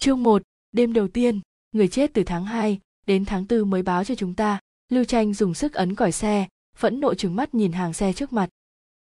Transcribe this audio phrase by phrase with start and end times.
[0.00, 1.40] Chương 1, đêm đầu tiên,
[1.72, 4.60] người chết từ tháng 2 đến tháng 4 mới báo cho chúng ta.
[4.88, 8.32] Lưu Tranh dùng sức ấn còi xe, phẫn nộ trừng mắt nhìn hàng xe trước
[8.32, 8.48] mặt.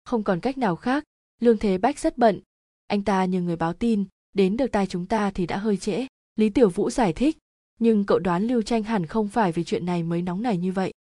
[0.04, 1.04] Không còn cách nào khác,
[1.42, 2.42] Lương Thế Bách rất bận.
[2.88, 6.08] Anh ta nhờ người báo tin, đến được tai chúng ta thì đã hơi trễ.
[6.36, 7.38] Lý Tiểu Vũ giải thích,
[7.80, 10.72] nhưng cậu đoán Lưu Tranh hẳn không phải vì chuyện này mới nóng nảy như
[10.72, 10.94] vậy.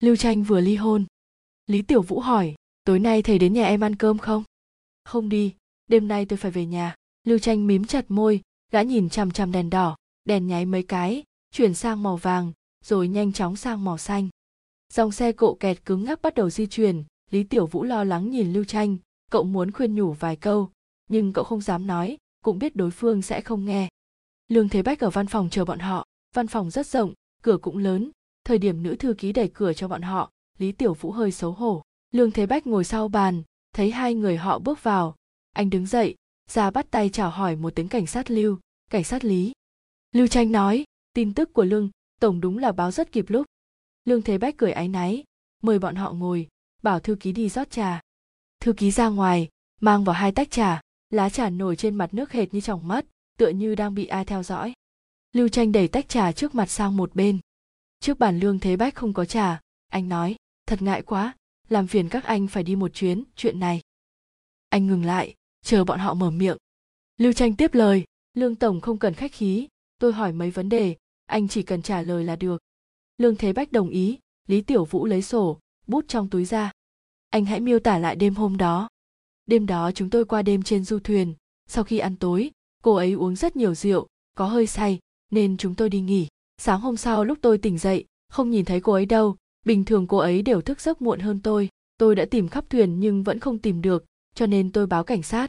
[0.00, 1.04] Lưu Tranh vừa ly hôn.
[1.66, 2.54] Lý Tiểu Vũ hỏi,
[2.84, 4.44] tối nay thầy đến nhà em ăn cơm không?
[5.04, 5.54] Không đi,
[5.86, 6.94] đêm nay tôi phải về nhà.
[7.24, 8.40] Lưu Tranh mím chặt môi,
[8.70, 12.52] gã nhìn chằm chằm đèn đỏ, đèn nháy mấy cái, chuyển sang màu vàng,
[12.84, 14.28] rồi nhanh chóng sang màu xanh.
[14.92, 18.30] Dòng xe cộ kẹt cứng ngắc bắt đầu di chuyển, Lý Tiểu Vũ lo lắng
[18.30, 18.96] nhìn Lưu Tranh,
[19.30, 20.70] cậu muốn khuyên nhủ vài câu,
[21.08, 23.88] nhưng cậu không dám nói, cũng biết đối phương sẽ không nghe.
[24.48, 27.12] Lương Thế Bách ở văn phòng chờ bọn họ, văn phòng rất rộng,
[27.42, 28.10] cửa cũng lớn,
[28.44, 31.52] thời điểm nữ thư ký đẩy cửa cho bọn họ, Lý Tiểu Vũ hơi xấu
[31.52, 31.82] hổ.
[32.10, 35.16] Lương Thế Bách ngồi sau bàn, thấy hai người họ bước vào,
[35.52, 36.14] anh đứng dậy,
[36.50, 38.58] ra bắt tay chào hỏi một tiếng cảnh sát Lưu,
[38.90, 39.52] cảnh sát Lý.
[40.12, 41.90] Lưu Tranh nói, tin tức của Lương,
[42.20, 43.46] Tổng đúng là báo rất kịp lúc.
[44.04, 45.24] Lương Thế Bách cười áy náy,
[45.62, 46.48] mời bọn họ ngồi,
[46.82, 48.00] bảo thư ký đi rót trà.
[48.60, 49.48] Thư ký ra ngoài,
[49.80, 53.04] mang vào hai tách trà, lá trà nổi trên mặt nước hệt như tròng mắt,
[53.38, 54.72] tựa như đang bị ai theo dõi.
[55.32, 57.38] Lưu Tranh đẩy tách trà trước mặt sang một bên.
[58.00, 61.34] Trước bàn Lương Thế Bách không có trà, anh nói, thật ngại quá,
[61.68, 63.80] làm phiền các anh phải đi một chuyến, chuyện này.
[64.68, 66.56] Anh ngừng lại, chờ bọn họ mở miệng.
[67.18, 70.96] Lưu Tranh tiếp lời, Lương Tổng không cần khách khí, tôi hỏi mấy vấn đề,
[71.26, 72.62] anh chỉ cần trả lời là được.
[73.18, 76.72] Lương Thế Bách đồng ý, Lý Tiểu Vũ lấy sổ, bút trong túi ra.
[77.30, 78.88] Anh hãy miêu tả lại đêm hôm đó.
[79.46, 81.34] Đêm đó chúng tôi qua đêm trên du thuyền,
[81.66, 82.50] sau khi ăn tối,
[82.82, 84.06] cô ấy uống rất nhiều rượu,
[84.36, 84.98] có hơi say,
[85.30, 86.28] nên chúng tôi đi nghỉ.
[86.58, 90.06] Sáng hôm sau lúc tôi tỉnh dậy, không nhìn thấy cô ấy đâu, bình thường
[90.06, 91.68] cô ấy đều thức giấc muộn hơn tôi.
[91.98, 94.04] Tôi đã tìm khắp thuyền nhưng vẫn không tìm được,
[94.34, 95.48] cho nên tôi báo cảnh sát.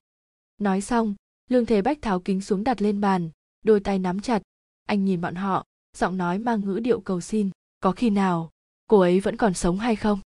[0.58, 1.16] Nói xong,
[1.50, 3.30] Lương Thế Bách tháo kính xuống đặt lên bàn,
[3.64, 4.42] đôi tay nắm chặt.
[4.86, 5.66] Anh nhìn bọn họ,
[5.98, 7.50] giọng nói mang ngữ điệu cầu xin.
[7.80, 8.50] Có khi nào,
[8.88, 10.20] cô ấy vẫn còn sống hay không?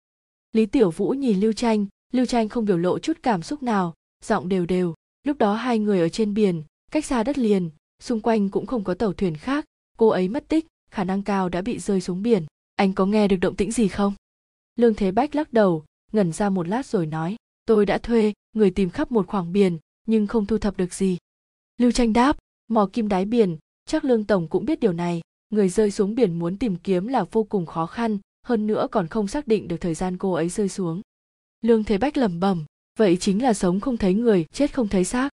[0.52, 3.94] Lý Tiểu Vũ nhìn Lưu Tranh, Lưu Tranh không biểu lộ chút cảm xúc nào,
[4.24, 4.94] giọng đều đều.
[5.22, 7.70] Lúc đó hai người ở trên biển, cách xa đất liền,
[8.02, 9.64] xung quanh cũng không có tàu thuyền khác.
[9.98, 12.46] Cô ấy mất tích, khả năng cao đã bị rơi xuống biển.
[12.76, 14.14] Anh có nghe được động tĩnh gì không?
[14.76, 17.36] Lương Thế Bách lắc đầu, ngẩn ra một lát rồi nói,
[17.66, 21.18] tôi đã thuê người tìm khắp một khoảng biển, nhưng không thu thập được gì.
[21.78, 22.36] Lưu Tranh đáp,
[22.68, 23.56] mò kim đáy biển,
[23.86, 27.24] chắc Lương Tổng cũng biết điều này, người rơi xuống biển muốn tìm kiếm là
[27.24, 30.48] vô cùng khó khăn, hơn nữa còn không xác định được thời gian cô ấy
[30.48, 31.02] rơi xuống.
[31.62, 32.64] Lương Thế Bách lẩm bẩm,
[32.98, 35.28] vậy chính là sống không thấy người, chết không thấy xác.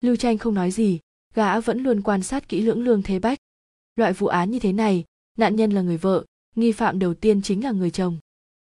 [0.00, 0.98] Lưu Tranh không nói gì,
[1.34, 3.38] gã vẫn luôn quan sát kỹ lưỡng Lương Thế Bách.
[3.96, 5.04] Loại vụ án như thế này,
[5.38, 6.24] nạn nhân là người vợ,
[6.56, 8.18] nghi phạm đầu tiên chính là người chồng.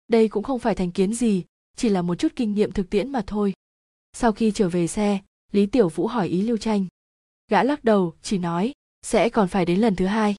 [0.08, 1.44] Đây cũng không phải thành kiến gì,
[1.76, 3.54] chỉ là một chút kinh nghiệm thực tiễn mà thôi.
[4.20, 5.20] Sau khi trở về xe,
[5.52, 6.86] Lý Tiểu Vũ hỏi ý Lưu Tranh.
[7.48, 10.36] Gã lắc đầu, chỉ nói, sẽ còn phải đến lần thứ hai.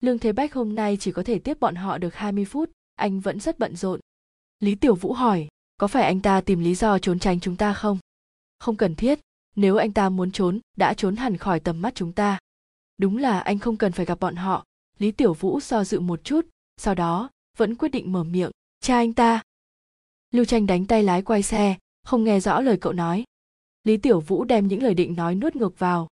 [0.00, 3.20] Lương Thế Bách hôm nay chỉ có thể tiếp bọn họ được 20 phút, anh
[3.20, 4.00] vẫn rất bận rộn.
[4.60, 7.74] Lý Tiểu Vũ hỏi, có phải anh ta tìm lý do trốn tránh chúng ta
[7.74, 7.98] không?
[8.58, 9.20] Không cần thiết,
[9.56, 12.38] nếu anh ta muốn trốn, đã trốn hẳn khỏi tầm mắt chúng ta.
[12.98, 14.64] Đúng là anh không cần phải gặp bọn họ.
[14.98, 16.46] Lý Tiểu Vũ do dự một chút,
[16.76, 18.50] sau đó vẫn quyết định mở miệng,
[18.80, 19.42] cha anh ta.
[20.30, 23.24] Lưu Tranh đánh tay lái quay xe, không nghe rõ lời cậu nói.
[23.84, 26.08] Lý Tiểu Vũ đem những lời định nói nuốt ngược vào.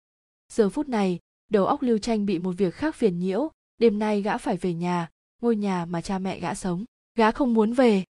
[0.53, 1.19] Giờ phút này,
[1.49, 4.73] đầu óc Lưu Tranh bị một việc khác phiền nhiễu, đêm nay gã phải về
[4.73, 5.09] nhà,
[5.41, 6.85] ngôi nhà mà cha mẹ gã sống.
[7.17, 8.03] Gã không muốn về.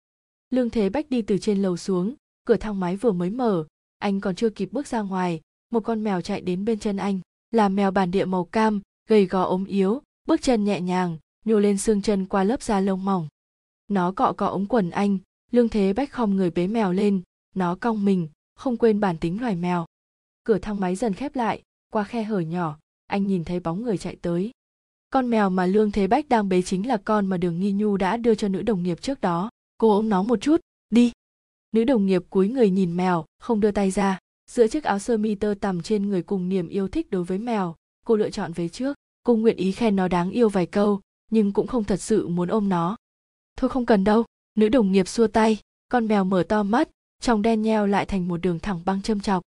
[0.50, 3.64] Lương Thế Bách đi từ trên lầu xuống, cửa thang máy vừa mới mở,
[3.98, 5.40] anh còn chưa kịp bước ra ngoài,
[5.70, 9.26] một con mèo chạy đến bên chân anh, là mèo bản địa màu cam, gầy
[9.26, 13.04] gò ốm yếu, bước chân nhẹ nhàng, nhô lên xương chân qua lớp da lông
[13.04, 13.28] mỏng.
[13.88, 15.18] Nó cọ cọ ống quần anh,
[15.50, 17.22] Lương Thế Bách khom người bế mèo lên,
[17.54, 19.86] nó cong mình, không quên bản tính loài mèo.
[20.44, 23.98] Cửa thang máy dần khép lại, qua khe hở nhỏ, anh nhìn thấy bóng người
[23.98, 24.50] chạy tới.
[25.10, 27.96] Con mèo mà Lương Thế Bách đang bế chính là con mà Đường Nghi Nhu
[27.96, 29.50] đã đưa cho nữ đồng nghiệp trước đó.
[29.78, 31.12] Cô ôm nó một chút, đi.
[31.72, 34.18] Nữ đồng nghiệp cúi người nhìn mèo, không đưa tay ra.
[34.50, 37.38] Giữa chiếc áo sơ mi tơ tằm trên người cùng niềm yêu thích đối với
[37.38, 37.74] mèo,
[38.06, 38.96] cô lựa chọn về trước.
[39.22, 41.00] Cô nguyện ý khen nó đáng yêu vài câu,
[41.30, 42.96] nhưng cũng không thật sự muốn ôm nó.
[43.56, 44.24] Thôi không cần đâu,
[44.54, 45.58] nữ đồng nghiệp xua tay,
[45.88, 46.88] con mèo mở to mắt,
[47.22, 49.42] trong đen nheo lại thành một đường thẳng băng châm chọc.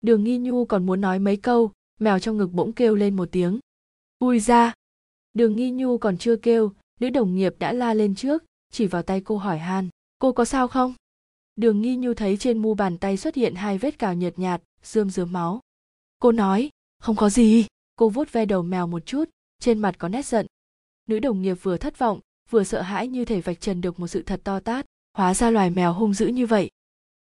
[0.00, 3.28] Đường nghi nhu còn muốn nói mấy câu, mèo trong ngực bỗng kêu lên một
[3.32, 3.58] tiếng.
[4.18, 4.72] Ui ra!
[5.34, 9.02] Đường nghi nhu còn chưa kêu, nữ đồng nghiệp đã la lên trước, chỉ vào
[9.02, 9.88] tay cô hỏi han.
[10.18, 10.94] Cô có sao không?
[11.56, 14.62] Đường nghi nhu thấy trên mu bàn tay xuất hiện hai vết cào nhợt nhạt,
[14.82, 15.60] rơm rớm máu.
[16.18, 17.66] Cô nói, không có gì.
[17.96, 19.24] Cô vuốt ve đầu mèo một chút,
[19.60, 20.46] trên mặt có nét giận.
[21.08, 22.20] Nữ đồng nghiệp vừa thất vọng,
[22.50, 24.86] vừa sợ hãi như thể vạch trần được một sự thật to tát.
[25.16, 26.70] Hóa ra loài mèo hung dữ như vậy.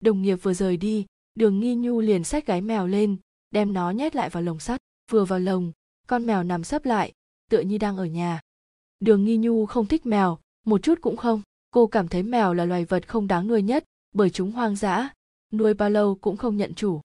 [0.04, 3.16] Đồng nghiệp vừa rời đi, đường nghi nhu liền xách gái mèo lên,
[3.50, 4.80] đem nó nhét lại vào lồng sắt.
[5.10, 5.72] Vừa vào lồng,
[6.06, 7.12] con mèo nằm sấp lại
[7.50, 8.40] tựa như đang ở nhà.
[9.00, 11.42] Đường nghi nhu không thích mèo một chút cũng không.
[11.70, 13.84] Cô cảm thấy mèo là loài vật không đáng nuôi nhất
[14.14, 15.10] bởi chúng hoang dã
[15.52, 17.00] nuôi bao lâu cũng không nhận chủ.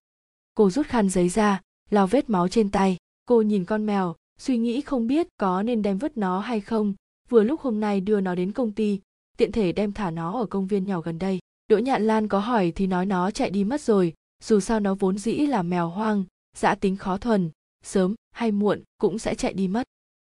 [0.55, 2.97] Cô rút khăn giấy ra lau vết máu trên tay.
[3.25, 6.93] Cô nhìn con mèo suy nghĩ không biết có nên đem vứt nó hay không.
[7.29, 8.99] Vừa lúc hôm nay đưa nó đến công ty
[9.37, 11.38] tiện thể đem thả nó ở công viên nhỏ gần đây
[11.69, 14.13] đỗ nhạn lan có hỏi thì nói nó chạy đi mất rồi,
[14.43, 16.23] dù sao nó vốn dĩ là mèo hoang,
[16.57, 17.49] dã tính khó thuần,
[17.83, 19.83] sớm hay muộn cũng sẽ chạy đi mất.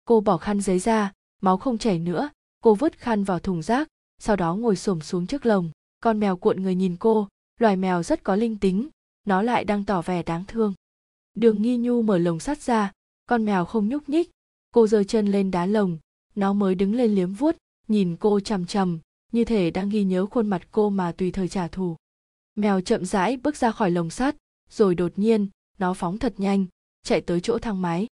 [0.04, 2.30] Cô bỏ khăn giấy ra, máu không chảy nữa,
[2.62, 3.88] cô vứt khăn vào thùng rác,
[4.18, 5.70] sau đó ngồi xổm xuống trước lồng.
[6.00, 7.28] Con mèo cuộn người nhìn cô,
[7.60, 8.88] loài mèo rất có linh tính,
[9.26, 10.74] nó lại đang tỏ vẻ đáng thương.
[11.34, 12.92] Đường nghi nhu mở lồng sắt ra,
[13.26, 14.30] con mèo không nhúc nhích,
[14.74, 15.98] cô giơ chân lên đá lồng,
[16.34, 17.56] nó mới đứng lên liếm vuốt,
[17.88, 18.98] nhìn cô chằm chằm
[19.32, 21.96] như thể đang ghi nhớ khuôn mặt cô mà tùy thời trả thù
[22.54, 24.36] mèo chậm rãi bước ra khỏi lồng sắt
[24.70, 25.48] rồi đột nhiên
[25.78, 26.66] nó phóng thật nhanh
[27.02, 28.06] chạy tới chỗ thang máy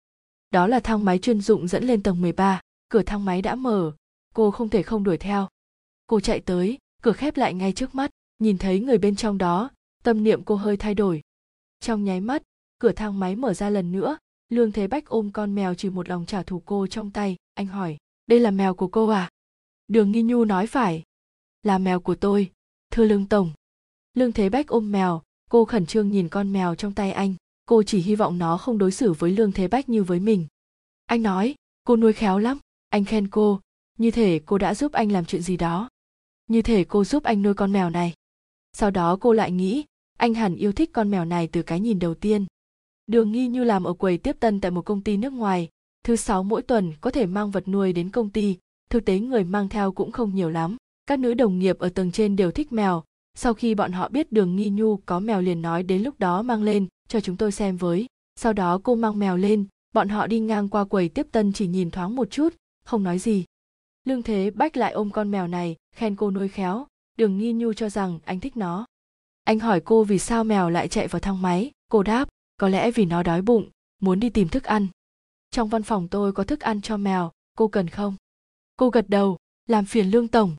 [0.51, 3.93] đó là thang máy chuyên dụng dẫn lên tầng 13, cửa thang máy đã mở,
[4.35, 5.49] cô không thể không đuổi theo.
[6.07, 9.71] Cô chạy tới, cửa khép lại ngay trước mắt, nhìn thấy người bên trong đó,
[10.03, 11.23] tâm niệm cô hơi thay đổi.
[11.81, 12.43] Trong nháy mắt,
[12.79, 16.09] cửa thang máy mở ra lần nữa, Lương Thế Bách ôm con mèo chỉ một
[16.09, 17.97] lòng trả thù cô trong tay, anh hỏi,
[18.27, 19.31] đây là mèo của cô à?
[19.89, 21.03] Đường Nghi Nhu nói phải,
[21.63, 22.51] là mèo của tôi,
[22.91, 23.53] thưa Lương Tổng.
[24.15, 27.35] Lương Thế Bách ôm mèo, cô khẩn trương nhìn con mèo trong tay anh,
[27.67, 30.47] cô chỉ hy vọng nó không đối xử với Lương Thế Bách như với mình.
[31.07, 31.55] Anh nói,
[31.85, 33.61] cô nuôi khéo lắm, anh khen cô,
[33.99, 35.89] như thể cô đã giúp anh làm chuyện gì đó.
[36.47, 38.15] Như thể cô giúp anh nuôi con mèo này.
[38.73, 39.85] Sau đó cô lại nghĩ,
[40.19, 42.47] anh hẳn yêu thích con mèo này từ cái nhìn đầu tiên.
[43.07, 45.69] Đường nghi như làm ở quầy tiếp tân tại một công ty nước ngoài,
[46.05, 48.57] thứ sáu mỗi tuần có thể mang vật nuôi đến công ty,
[48.91, 50.77] thực tế người mang theo cũng không nhiều lắm.
[51.07, 53.03] Các nữ đồng nghiệp ở tầng trên đều thích mèo,
[53.35, 56.43] sau khi bọn họ biết đường nghi nhu có mèo liền nói đến lúc đó
[56.43, 58.07] mang lên cho chúng tôi xem với.
[58.41, 59.67] Sau đó cô mang mèo lên.
[59.95, 62.55] Bọn họ đi ngang qua quầy tiếp tân chỉ nhìn thoáng một chút
[62.85, 63.45] không nói gì.
[64.05, 66.87] Lương thế bách lại ôm con mèo này khen cô nuôi khéo.
[67.19, 68.87] Đường nghi nhu cho rằng anh thích nó.
[69.45, 71.71] Anh hỏi cô vì sao mèo lại chạy vào thang máy.
[71.91, 74.87] Cô đáp có lẽ vì nó đói bụng muốn đi tìm thức ăn.
[75.51, 78.17] Trong văn phòng tôi có thức ăn cho mèo cô cần không?
[78.77, 79.37] Cô gật đầu
[79.67, 80.57] làm phiền lương tổng.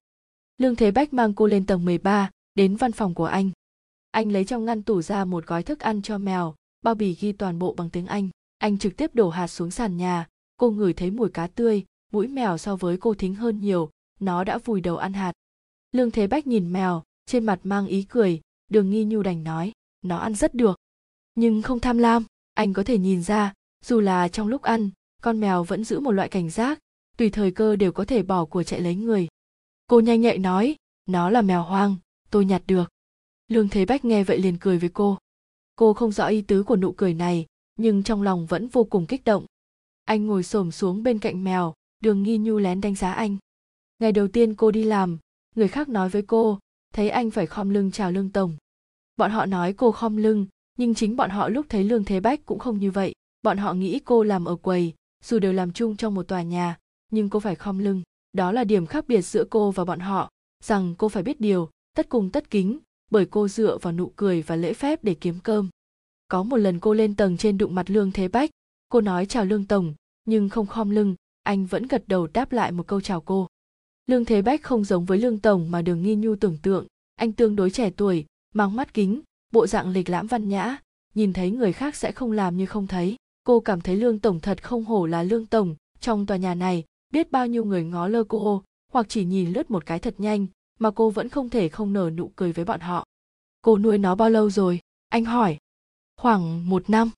[0.57, 3.49] Lương thế bách mang cô lên tầng 13, đến văn phòng của anh.
[4.11, 7.31] Anh lấy trong ngăn tủ ra một gói thức ăn cho mèo bao bì ghi
[7.31, 8.29] toàn bộ bằng tiếng anh.
[8.57, 10.27] Anh trực tiếp đổ hạt xuống sàn nhà
[10.57, 14.43] cô ngửi thấy mùi cá tươi mũi mèo so với cô thính hơn nhiều nó
[14.43, 15.33] đã vùi đầu ăn hạt.
[15.91, 19.71] Lương thế bách nhìn mèo trên mặt mang ý cười đường nghi nhu đành nói
[20.01, 20.77] nó ăn rất được.
[21.35, 22.23] Nhưng không tham lam
[22.53, 23.53] anh có thể nhìn ra
[23.85, 24.89] dù là trong lúc ăn
[25.21, 26.79] con mèo vẫn giữ một loại cảnh giác
[27.17, 29.27] tùy thời cơ đều có thể bỏ của chạy lấy người.
[29.87, 30.75] Cô nhanh nhạy nói,
[31.05, 31.95] nó là mèo hoang,
[32.29, 32.91] tôi nhặt được.
[33.47, 35.17] Lương thế bách nghe vậy liền cười với cô.
[35.75, 39.05] Cô không rõ ý tứ của nụ cười này, nhưng trong lòng vẫn vô cùng
[39.05, 39.45] kích động.
[40.05, 43.37] Anh ngồi xổm xuống bên cạnh mèo, đường nghi nhu lén đánh giá anh.
[43.99, 45.17] Ngày đầu tiên cô đi làm,
[45.55, 46.59] người khác nói với cô,
[46.93, 48.57] thấy anh phải khom lưng chào lương tổng.
[49.17, 50.45] Bọn họ nói cô khom lưng,
[50.77, 53.13] nhưng chính bọn họ lúc thấy lương thế bách cũng không như vậy.
[53.41, 54.93] Bọn họ nghĩ cô làm ở quầy,
[55.23, 56.77] dù đều làm chung trong một tòa nhà
[57.11, 58.01] nhưng cô phải khom lưng.
[58.33, 60.29] Đó là điểm khác biệt giữa cô và bọn họ,
[60.63, 62.79] rằng cô phải biết điều, tất cùng tất kính,
[63.11, 65.69] bởi cô dựa vào nụ cười và lễ phép để kiếm cơm.
[66.27, 68.49] Có một lần cô lên tầng trên đụng mặt lương thế bách,
[68.89, 69.93] cô nói chào lương tổng,
[70.25, 73.47] nhưng không khom lưng, anh vẫn gật đầu đáp lại một câu chào cô.
[74.07, 77.31] Lương thế bách không giống với lương tổng mà đường nghi nhu tưởng tượng, anh
[77.31, 79.21] tương đối trẻ tuổi, mang mắt kính,
[79.53, 80.77] bộ dạng lịch lãm văn nhã,
[81.15, 83.15] nhìn thấy người khác sẽ không làm như không thấy.
[83.43, 86.83] Cô cảm thấy lương tổng thật không hổ là lương tổng, trong tòa nhà này
[87.17, 90.47] biết bao nhiêu người ngó lơ cô, hoặc chỉ nhìn lướt một cái thật nhanh,
[90.79, 93.05] mà cô vẫn không thể không nở nụ cười với bọn họ.
[93.61, 94.79] Cô nuôi nó bao lâu rồi?
[95.09, 95.57] Anh hỏi.
[96.17, 97.09] Khoảng một năm.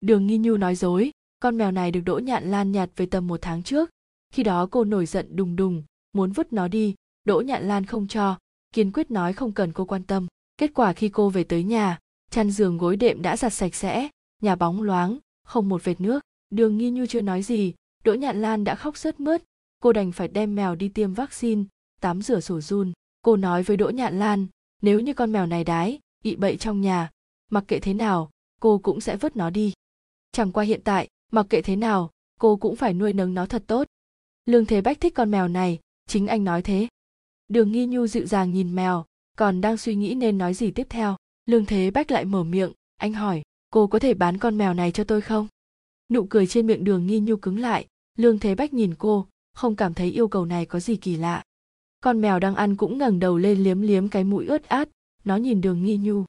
[0.00, 1.10] Đường nghi nhu nói dối,
[1.40, 3.90] con mèo này được đỗ nhạn lan nhặt về tầm một tháng trước.
[4.30, 5.82] Khi đó cô nổi giận đùng đùng,
[6.12, 8.38] muốn vứt nó đi, đỗ nhạn lan không cho,
[8.72, 10.26] kiên quyết nói không cần cô quan tâm.
[10.56, 11.98] Kết quả khi cô về tới nhà,
[12.30, 14.08] chăn giường gối đệm đã giặt sạch sẽ,
[14.42, 16.20] nhà bóng loáng, không một vệt nước.
[16.50, 17.74] Đường nghi nhu chưa nói gì
[18.04, 19.42] đỗ nhạn lan đã khóc sướt mướt.
[19.80, 21.64] Cô đành phải đem mèo đi tiêm vaccine.
[22.00, 22.92] Tắm rửa sổ run.
[23.22, 24.46] Cô nói với đỗ nhạn lan,
[24.82, 27.10] nếu như con mèo này đái, ị bậy trong nhà,
[27.50, 28.30] mặc kệ thế nào,
[28.60, 29.72] cô cũng sẽ vứt nó đi.
[30.32, 33.64] Chẳng qua hiện tại, mặc kệ thế nào, cô cũng phải nuôi nấng nó thật
[33.66, 33.86] tốt.
[34.46, 36.88] Lương thế bách thích con mèo này, chính anh nói thế.
[37.48, 39.04] Đường nghi nhu dịu dàng nhìn mèo,
[39.36, 41.16] còn đang suy nghĩ nên nói gì tiếp theo.
[41.46, 44.92] Lương thế bách lại mở miệng, anh hỏi, cô có thể bán con mèo này
[44.92, 45.48] cho tôi không?
[46.12, 47.86] Nụ cười trên miệng đường nghi nhu cứng lại
[48.18, 51.42] lương thế bách nhìn cô không cảm thấy yêu cầu này có gì kỳ lạ.
[52.00, 54.88] Con mèo đang ăn cũng ngẩng đầu lên liếm liếm cái mũi ướt át
[55.24, 56.24] nó nhìn đường nghi nhu.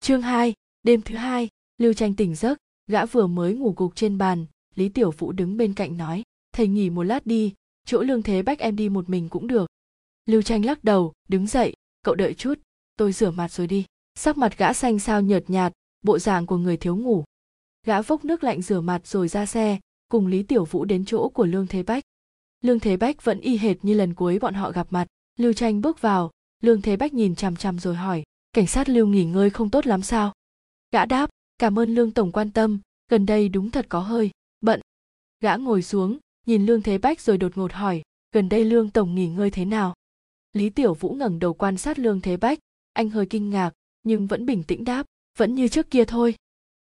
[0.00, 4.18] Chương 2, đêm thứ hai lưu tranh tỉnh giấc gã vừa mới ngủ gục trên
[4.18, 6.22] bàn lý tiểu Phụ đứng bên cạnh nói
[6.52, 7.54] thầy nghỉ một lát đi
[7.86, 9.70] chỗ lương thế bách em đi một mình cũng được.
[10.26, 12.54] Lưu tranh lắc đầu đứng dậy cậu đợi chút
[12.96, 13.84] tôi rửa mặt rồi đi.
[14.14, 15.72] Sắc mặt gã xanh sao nhợt nhạt
[16.02, 17.24] bộ dạng của người thiếu ngủ.
[17.86, 19.78] Gã vốc nước lạnh rửa mặt rồi ra xe
[20.10, 22.04] cùng lý tiểu vũ đến chỗ của lương thế bách.
[22.60, 25.06] Lương thế bách vẫn y hệt như lần cuối bọn họ gặp mặt.
[25.38, 26.30] Lưu tranh bước vào.
[26.62, 29.86] Lương thế bách nhìn chằm chằm rồi hỏi, cảnh sát lưu nghỉ ngơi không tốt
[29.86, 30.32] lắm sao?
[30.92, 34.80] Gã đáp, cảm ơn lương tổng quan tâm, gần đây đúng thật có hơi, bận.
[35.40, 38.02] Gã ngồi xuống, nhìn lương thế bách rồi đột ngột hỏi,
[38.32, 39.94] gần đây lương tổng nghỉ ngơi thế nào?
[40.52, 42.58] Lý tiểu vũ ngẩng đầu quan sát lương thế bách,
[42.92, 45.06] anh hơi kinh ngạc, nhưng vẫn bình tĩnh đáp,
[45.38, 46.34] vẫn như trước kia thôi.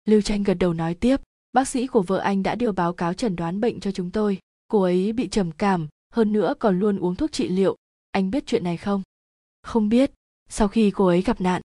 [0.05, 1.21] Lưu tranh gật đầu nói tiếp
[1.53, 4.39] bác sĩ của vợ anh đã đưa báo cáo chẩn đoán bệnh cho chúng tôi.
[4.69, 7.77] Cô ấy bị trầm cảm, hơn nữa còn luôn uống thuốc trị liệu.
[8.11, 9.03] Anh biết chuyện này không?
[9.63, 10.11] Không biết.
[10.49, 11.63] Sau khi cô ấy gặp nạn,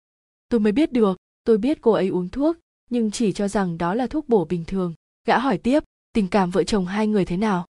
[0.50, 1.18] tôi mới biết được.
[1.44, 2.58] Tôi biết cô ấy uống thuốc,
[2.90, 4.94] nhưng chỉ cho rằng đó là thuốc bổ bình thường.
[5.28, 5.84] Gã hỏi tiếp,
[6.14, 7.66] tình cảm vợ chồng hai người thế nào?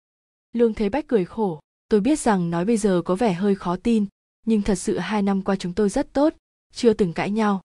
[0.54, 1.60] Lương thế bách cười khổ,
[1.90, 4.06] tôi biết rằng nói bây giờ có vẻ hơi khó tin,
[4.46, 6.34] nhưng thật sự hai năm qua chúng tôi rất tốt,
[6.74, 7.62] chưa từng cãi nhau.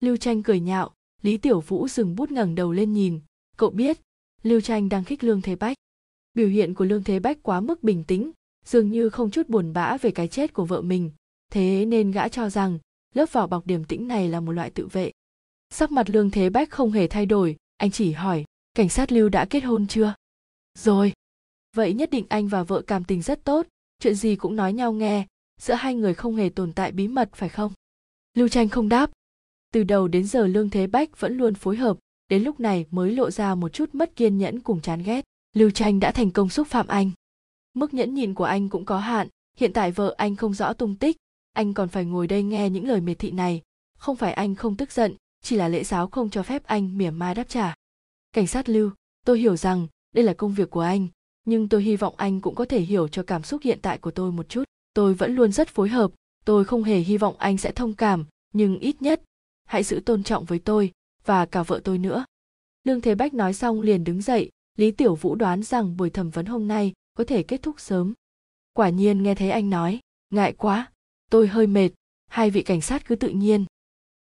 [0.00, 3.20] Lưu tranh cười nhạo, lý tiểu vũ dừng bút ngẩng đầu lên nhìn
[3.58, 4.00] cậu biết,
[4.42, 5.76] lưu tranh đang khích lương thế bách.
[6.34, 8.30] Biểu hiện của lương thế bách quá mức bình tĩnh,
[8.64, 11.10] dường như không chút buồn bã về cái chết của vợ mình.
[11.52, 12.78] Thế nên gã cho rằng,
[13.14, 15.12] lớp vỏ bọc điềm tĩnh này là một loại tự vệ.
[15.70, 19.28] Sắc mặt lương thế bách không hề thay đổi, anh chỉ hỏi, cảnh sát lưu
[19.28, 20.14] đã kết hôn chưa?
[20.78, 21.12] Rồi.
[21.76, 23.66] Vậy nhất định anh và vợ cảm tình rất tốt,
[24.00, 25.26] chuyện gì cũng nói nhau nghe,
[25.60, 27.72] giữa hai người không hề tồn tại bí mật phải không?
[28.34, 29.10] Lưu tranh không đáp.
[29.72, 31.98] Từ đầu đến giờ lương thế bách vẫn luôn phối hợp
[32.28, 35.24] đến lúc này mới lộ ra một chút mất kiên nhẫn cùng chán ghét.
[35.54, 37.10] Lưu tranh đã thành công xúc phạm anh.
[37.74, 39.28] Mức nhẫn nhịn của anh cũng có hạn.
[39.56, 41.16] Hiện tại vợ anh không rõ tung tích.
[41.52, 43.62] Anh còn phải ngồi đây nghe những lời miệt thị này.
[43.98, 47.10] Không phải anh không tức giận, chỉ là lễ giáo không cho phép anh mỉa
[47.10, 47.74] mai đáp trả.
[48.32, 48.90] Cảnh sát lưu,
[49.26, 51.08] tôi hiểu rằng đây là công việc của anh,
[51.44, 54.10] nhưng tôi hy vọng anh cũng có thể hiểu cho cảm xúc hiện tại của
[54.10, 54.64] tôi một chút.
[54.94, 56.10] Tôi vẫn luôn rất phối hợp.
[56.44, 59.22] Tôi không hề hy vọng anh sẽ thông cảm, nhưng ít nhất,
[59.64, 60.92] hãy giữ tôn trọng với tôi
[61.24, 62.24] và cả vợ tôi nữa.
[62.84, 66.30] Lương thế bách nói xong liền đứng dậy, lý tiểu vũ đoán rằng buổi thẩm
[66.30, 68.14] vấn hôm nay có thể kết thúc sớm.
[68.72, 70.92] Quả nhiên nghe thấy anh nói, ngại quá,
[71.30, 71.90] tôi hơi mệt,
[72.26, 73.64] hai vị cảnh sát cứ tự nhiên.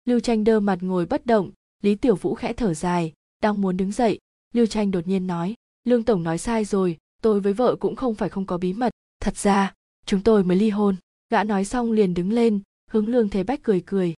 [0.06, 1.52] Lưu tranh đơ mặt ngồi bất động,
[1.84, 4.20] lý tiểu vũ khẽ thở dài, đang muốn đứng dậy,
[4.54, 8.16] lưu tranh đột nhiên nói, lương tổng nói sai rồi, tôi với vợ cũng không
[8.16, 9.74] phải không có bí mật, thật ra,
[10.06, 10.96] chúng tôi mới ly hôn.
[11.30, 12.62] Gã nói xong liền đứng lên,
[12.92, 14.14] hướng lương thế bách cười cười.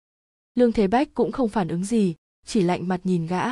[0.56, 2.16] Lương thế bách cũng không phản ứng gì
[2.46, 3.44] chỉ lạnh mặt nhìn gã.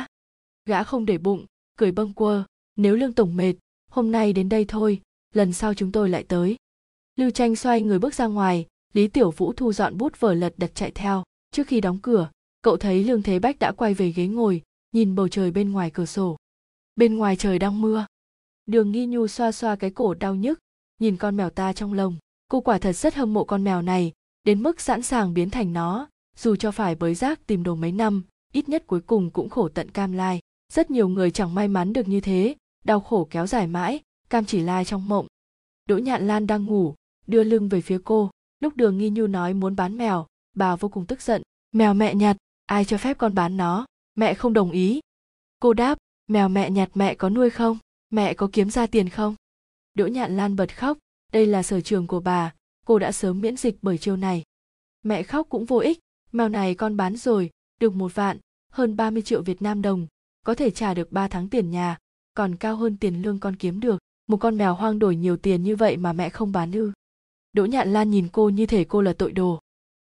[0.66, 2.44] Gã không để bụng, cười bâng quơ,
[2.76, 3.54] nếu lương tổng mệt,
[3.90, 5.00] hôm nay đến đây thôi,
[5.34, 6.56] lần sau chúng tôi lại tới.
[7.16, 10.54] Lưu tranh xoay người bước ra ngoài, lý tiểu vũ thu dọn bút vở lật
[10.56, 11.24] đặt chạy theo.
[11.50, 12.30] Trước khi đóng cửa,
[12.62, 15.90] cậu thấy lương thế bách đã quay về ghế ngồi, nhìn bầu trời bên ngoài
[15.90, 16.36] cửa sổ.
[16.96, 18.06] Bên ngoài trời đang mưa.
[18.66, 20.58] Đường nghi nhu xoa xoa cái cổ đau nhức,
[20.98, 22.16] nhìn con mèo ta trong lồng.
[22.48, 24.12] Cô quả thật rất hâm mộ con mèo này,
[24.44, 27.92] đến mức sẵn sàng biến thành nó, dù cho phải bới rác tìm đồ mấy
[27.92, 30.40] năm ít nhất cuối cùng cũng khổ tận cam lai.
[30.72, 34.00] Rất nhiều người chẳng may mắn được như thế, đau khổ kéo dài mãi,
[34.30, 35.26] cam chỉ lai trong mộng.
[35.86, 36.94] Đỗ nhạn lan đang ngủ,
[37.26, 38.30] đưa lưng về phía cô.
[38.60, 40.26] Lúc đường nghi nhu nói muốn bán mèo,
[40.56, 41.42] bà vô cùng tức giận.
[41.72, 42.36] Mèo mẹ nhặt,
[42.66, 43.86] ai cho phép con bán nó?
[44.14, 45.00] Mẹ không đồng ý.
[45.60, 47.78] Cô đáp, mèo mẹ nhặt mẹ có nuôi không?
[48.10, 49.34] Mẹ có kiếm ra tiền không?
[49.94, 50.98] Đỗ nhạn lan bật khóc.
[51.32, 52.54] Đây là sở trường của bà,
[52.86, 54.42] cô đã sớm miễn dịch bởi chiêu này.
[55.02, 55.98] Mẹ khóc cũng vô ích,
[56.32, 58.38] mèo này con bán rồi được một vạn,
[58.72, 60.06] hơn 30 triệu Việt Nam đồng,
[60.46, 61.98] có thể trả được 3 tháng tiền nhà,
[62.34, 63.98] còn cao hơn tiền lương con kiếm được.
[64.28, 66.92] Một con mèo hoang đổi nhiều tiền như vậy mà mẹ không bán ư?
[67.52, 69.60] Đỗ nhạn lan nhìn cô như thể cô là tội đồ.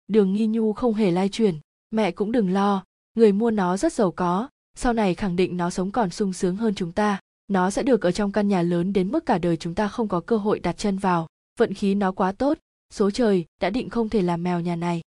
[0.07, 1.55] Đường nghi nhu không hề lai chuyển.
[1.91, 2.83] Mẹ cũng đừng lo,
[3.15, 6.55] người mua nó rất giàu có, sau này khẳng định nó sống còn sung sướng
[6.55, 7.19] hơn chúng ta.
[7.47, 10.07] Nó sẽ được ở trong căn nhà lớn đến mức cả đời chúng ta không
[10.07, 11.27] có cơ hội đặt chân vào.
[11.59, 12.57] Vận khí nó quá tốt,
[12.93, 15.01] số trời đã định không thể làm mèo nhà này.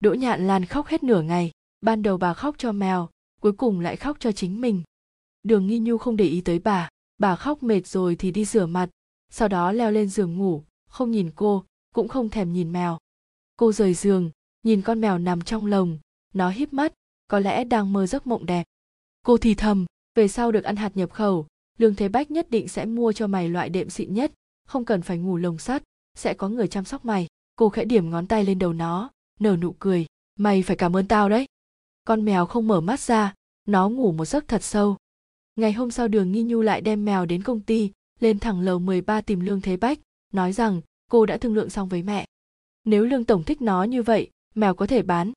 [0.00, 1.50] Đỗ nhạn lan khóc hết nửa ngày
[1.86, 3.08] ban đầu bà khóc cho mèo
[3.40, 4.82] cuối cùng lại khóc cho chính mình.
[5.42, 6.88] Đường nghi nhu không để ý tới bà
[7.18, 8.88] bà khóc mệt rồi thì đi rửa mặt,
[9.30, 11.64] sau đó leo lên giường ngủ, không nhìn cô,
[11.94, 12.98] cũng không thèm nhìn mèo
[13.56, 14.30] cô rời giường,
[14.62, 15.98] nhìn con mèo nằm trong lồng,
[16.34, 16.92] nó híp mắt,
[17.28, 18.64] có lẽ đang mơ giấc mộng đẹp.
[19.22, 21.46] Cô thì thầm, về sau được ăn hạt nhập khẩu,
[21.78, 24.32] lương thế bách nhất định sẽ mua cho mày loại đệm xịn nhất,
[24.66, 25.82] không cần phải ngủ lồng sắt,
[26.14, 27.26] sẽ có người chăm sóc mày.
[27.56, 30.06] Cô khẽ điểm ngón tay lên đầu nó, nở nụ cười,
[30.38, 31.46] mày phải cảm ơn tao đấy
[32.06, 33.34] con mèo không mở mắt ra,
[33.68, 34.96] nó ngủ một giấc thật sâu.
[35.56, 38.78] Ngày hôm sau đường nghi nhu lại đem mèo đến công ty, lên thẳng lầu
[38.78, 39.98] 13 tìm lương thế bách,
[40.32, 42.26] nói rằng, cô đã thương lượng xong với mẹ.
[42.84, 45.32] Nếu lương tổng thích nó như vậy, mèo có thể bán.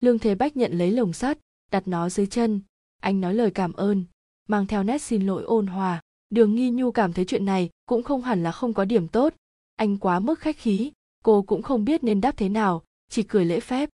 [0.00, 1.38] Lương thế bách nhận lấy lồng sắt,
[1.70, 2.60] đặt nó dưới chân.
[3.00, 4.04] Anh nói lời cảm ơn,
[4.48, 6.02] mang theo nét xin lỗi ôn hòa.
[6.30, 9.34] Đường nghi nhu cảm thấy chuyện này cũng không hẳn là không có điểm tốt.
[9.76, 10.92] Anh quá mức khách khí,
[11.24, 13.90] cô cũng không biết nên đáp thế nào, chỉ cười lễ phép.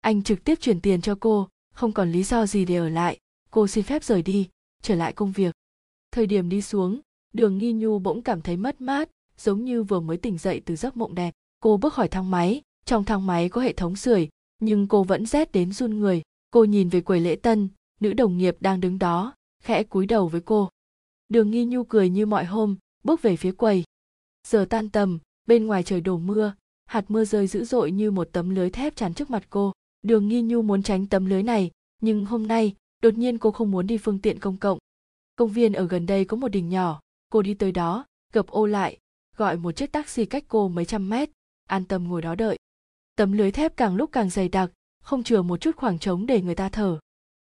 [0.00, 1.48] Anh trực tiếp chuyển tiền cho cô
[1.78, 3.18] không còn lý do gì để ở lại.
[3.50, 4.48] Cô xin phép rời đi,
[4.82, 5.54] trở lại công việc.
[6.12, 7.00] Thời điểm đi xuống,
[7.32, 10.76] đường nghi nhu bỗng cảm thấy mất mát, giống như vừa mới tỉnh dậy từ
[10.76, 11.34] giấc mộng đẹp.
[11.60, 14.28] Cô bước khỏi thang máy, trong thang máy có hệ thống sưởi,
[14.60, 16.22] nhưng cô vẫn rét đến run người.
[16.50, 17.68] Cô nhìn về quầy lễ tân,
[18.00, 20.68] nữ đồng nghiệp đang đứng đó, khẽ cúi đầu với cô.
[21.28, 23.84] Đường nghi nhu cười như mọi hôm, bước về phía quầy.
[24.48, 26.54] Giờ tan tầm, bên ngoài trời đổ mưa,
[26.86, 30.28] hạt mưa rơi dữ dội như một tấm lưới thép chắn trước mặt cô đường
[30.28, 33.86] nghi nhu muốn tránh tấm lưới này, nhưng hôm nay, đột nhiên cô không muốn
[33.86, 34.78] đi phương tiện công cộng.
[35.36, 38.66] Công viên ở gần đây có một đình nhỏ, cô đi tới đó, gập ô
[38.66, 38.98] lại,
[39.36, 41.30] gọi một chiếc taxi cách cô mấy trăm mét,
[41.68, 42.58] an tâm ngồi đó đợi.
[43.16, 44.70] Tấm lưới thép càng lúc càng dày đặc,
[45.02, 46.98] không chừa một chút khoảng trống để người ta thở.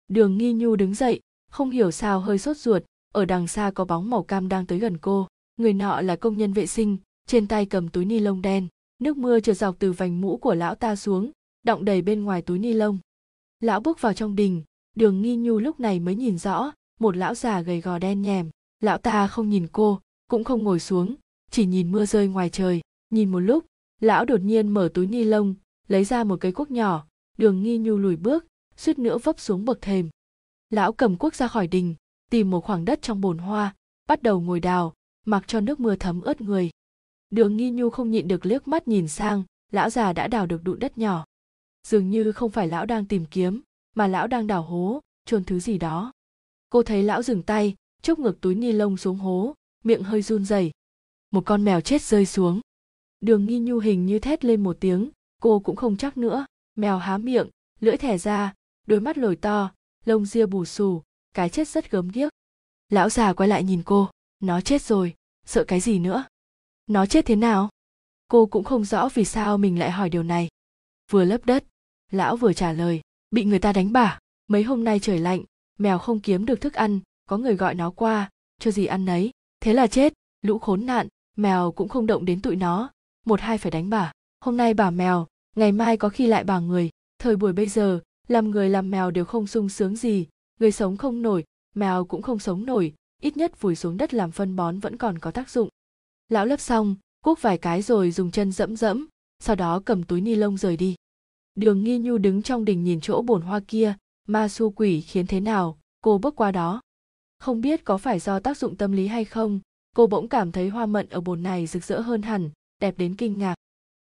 [0.08, 3.86] Đường nghi nhu đứng dậy, không hiểu sao hơi sốt ruột, ở đằng xa có
[3.86, 5.28] bóng màu cam đang tới gần cô.
[5.58, 8.68] Người nọ là công nhân vệ sinh, trên tay cầm túi ni lông đen,
[9.00, 11.32] nước mưa trượt dọc từ vành mũ của lão ta xuống
[11.68, 12.98] đọng đầy bên ngoài túi ni lông.
[13.60, 14.64] Lão bước vào trong đình,
[14.96, 18.50] đường nghi nhu lúc này mới nhìn rõ, một lão già gầy gò đen nhèm.
[18.80, 21.16] Lão ta không nhìn cô, cũng không ngồi xuống,
[21.52, 22.82] chỉ nhìn mưa rơi ngoài trời.
[23.10, 23.66] Nhìn một lúc,
[24.02, 25.56] lão đột nhiên mở túi ni lông,
[25.88, 27.06] lấy ra một cây cuốc nhỏ.
[27.38, 28.46] Đường nghi nhu lùi bước,
[28.78, 30.10] suýt nữa vấp xuống bậc thềm.
[30.70, 31.96] Lão cầm cuốc ra khỏi đình,
[32.30, 33.76] tìm một khoảng đất trong bồn hoa,
[34.08, 34.94] bắt đầu ngồi đào,
[35.26, 36.70] mặc cho nước mưa thấm ướt người.
[37.30, 40.64] Đường nghi nhu không nhịn được liếc mắt nhìn sang, lão già đã đào được
[40.64, 41.26] đụn đất nhỏ
[41.88, 43.62] dường như không phải lão đang tìm kiếm,
[43.96, 46.12] mà lão đang đào hố, chôn thứ gì đó.
[46.70, 49.54] Cô thấy lão dừng tay, chốc ngược túi ni lông xuống hố,
[49.84, 50.72] miệng hơi run rẩy.
[51.32, 52.62] Một con mèo chết rơi xuống.
[53.22, 55.10] Đường nghi nhu hình như thét lên một tiếng,
[55.42, 56.46] cô cũng không chắc nữa.
[56.76, 57.48] Mèo há miệng,
[57.80, 58.54] lưỡi thẻ ra,
[58.88, 59.72] đôi mắt lồi to,
[60.06, 61.02] lông ria bù xù,
[61.34, 62.32] cái chết rất gớm ghiếc.
[62.90, 65.16] Lão già quay lại nhìn cô, nó chết rồi,
[65.46, 66.26] sợ cái gì nữa?
[66.88, 67.70] Nó chết thế nào?
[68.28, 70.48] Cô cũng không rõ vì sao mình lại hỏi điều này.
[71.12, 71.64] Vừa lấp đất
[72.12, 74.20] lão vừa trả lời, bị người ta đánh bả.
[74.48, 75.44] Mấy hôm nay trời lạnh,
[75.80, 79.32] mèo không kiếm được thức ăn, có người gọi nó qua, cho gì ăn nấy.
[79.60, 82.90] Thế là chết, lũ khốn nạn, mèo cũng không động đến tụi nó.
[83.26, 84.12] Một hai phải đánh bả.
[84.40, 86.90] Hôm nay bà mèo, ngày mai có khi lại bà người.
[87.20, 90.28] Thời buổi bây giờ, làm người làm mèo đều không sung sướng gì.
[90.60, 91.44] Người sống không nổi,
[91.76, 92.94] mèo cũng không sống nổi.
[93.22, 95.70] Ít nhất vùi xuống đất làm phân bón vẫn còn có tác dụng.
[96.30, 99.08] Lão lấp xong, cuốc vài cái rồi dùng chân dẫm dẫm,
[99.40, 100.96] sau đó cầm túi ni lông rời đi
[101.58, 103.96] đường nghi nhu đứng trong đình nhìn chỗ bồn hoa kia,
[104.28, 106.82] ma su quỷ khiến thế nào, cô bước qua đó.
[107.40, 109.60] Không biết có phải do tác dụng tâm lý hay không,
[109.96, 112.50] cô bỗng cảm thấy hoa mận ở bồn này rực rỡ hơn hẳn,
[112.82, 113.56] đẹp đến kinh ngạc.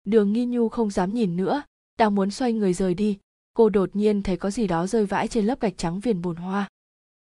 [0.05, 1.63] Đường nghi nhu không dám nhìn nữa,
[1.99, 3.19] đang muốn xoay người rời đi,
[3.55, 6.37] cô đột nhiên thấy có gì đó rơi vãi trên lớp gạch trắng viền bồn
[6.37, 6.69] hoa.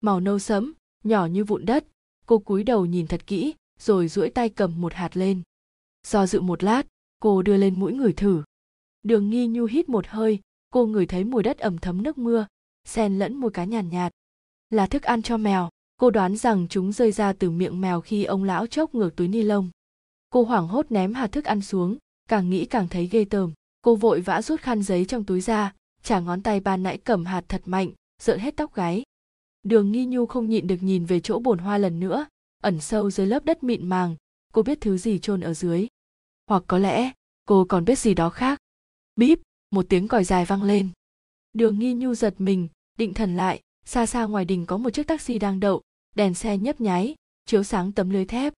[0.01, 0.73] Màu nâu sẫm,
[1.05, 1.85] nhỏ như vụn đất,
[2.27, 5.43] cô cúi đầu nhìn thật kỹ, rồi duỗi tay cầm một hạt lên.
[6.07, 6.87] Do dự một lát,
[7.21, 8.43] cô đưa lên mũi người thử
[9.03, 12.47] đường nghi nhu hít một hơi cô ngửi thấy mùi đất ẩm thấm nước mưa
[12.85, 14.13] xen lẫn mùi cá nhàn nhạt, nhạt.
[14.71, 18.25] Là thức ăn cho mèo cô đoán rằng chúng rơi ra từ miệng mèo khi
[18.25, 19.71] ông lão chốc ngược túi ni lông.
[20.31, 21.97] Cô hoảng hốt ném hạt thức ăn xuống
[22.29, 23.53] càng nghĩ càng thấy ghê tởm.
[23.83, 27.25] Cô vội vã rút khăn giấy trong túi ra trả ngón tay ban nãy cầm
[27.25, 27.91] hạt thật mạnh
[28.23, 29.03] rợn hết tóc gáy.
[29.63, 32.27] Đường nghi nhu không nhịn được nhìn về chỗ bồn hoa lần nữa
[32.63, 34.17] ẩn sâu dưới lớp đất mịn màng
[34.53, 35.87] cô biết thứ gì chôn ở dưới.
[36.47, 37.13] Hoặc có lẽ
[37.49, 38.59] cô còn biết gì đó khác
[39.17, 40.89] bíp, một tiếng còi dài vang lên.
[41.53, 45.07] Đường nghi nhu giật mình, định thần lại, xa xa ngoài đình có một chiếc
[45.07, 45.83] taxi đang đậu,
[46.15, 47.15] đèn xe nhấp nháy,
[47.47, 48.53] chiếu sáng tấm lưới thép.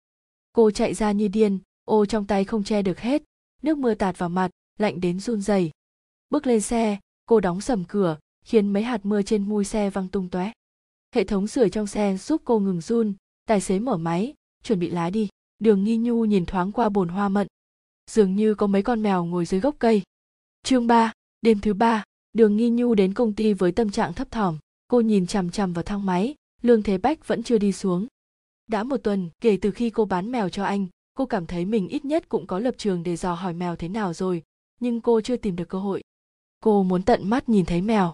[0.54, 3.24] Cô chạy ra như điên, ô trong tay không che được hết,
[3.62, 5.72] nước mưa tạt vào mặt, lạnh đến run rẩy.
[6.30, 10.08] Bước lên xe, cô đóng sầm cửa, khiến mấy hạt mưa trên mui xe văng
[10.08, 10.52] tung tóe.
[11.16, 13.14] Hệ thống sửa trong xe giúp cô ngừng run,
[13.46, 15.28] tài xế mở máy, chuẩn bị lái đi.
[15.60, 17.48] Đường nghi nhu nhìn thoáng qua bồn hoa mận.
[18.12, 20.02] Dường như có mấy con mèo ngồi dưới gốc cây
[20.64, 24.32] chương 3, đêm thứ ba đường nghi nhu đến công ty với tâm trạng thấp
[24.32, 24.58] thỏm.
[24.88, 28.08] Cô nhìn chằm chằm vào thang máy lương thế bách vẫn chưa đi xuống.
[28.68, 31.88] Đã một tuần kể từ khi cô bán mèo cho anh cô cảm thấy mình
[31.88, 34.44] ít nhất cũng có lập trường để dò hỏi mèo thế nào rồi
[34.80, 36.04] nhưng cô chưa tìm được cơ hội.
[36.60, 38.14] Cô muốn tận mắt nhìn thấy mèo.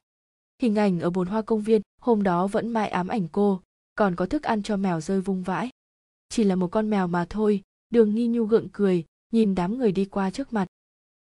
[0.62, 3.62] Hình ảnh ở bồn hoa công viên hôm đó vẫn mãi ám ảnh cô
[3.96, 5.70] còn có thức ăn cho mèo rơi vung vãi.
[6.30, 9.92] Chỉ là một con mèo mà thôi đường nghi nhu gượng cười nhìn đám người
[9.92, 10.68] đi qua trước mặt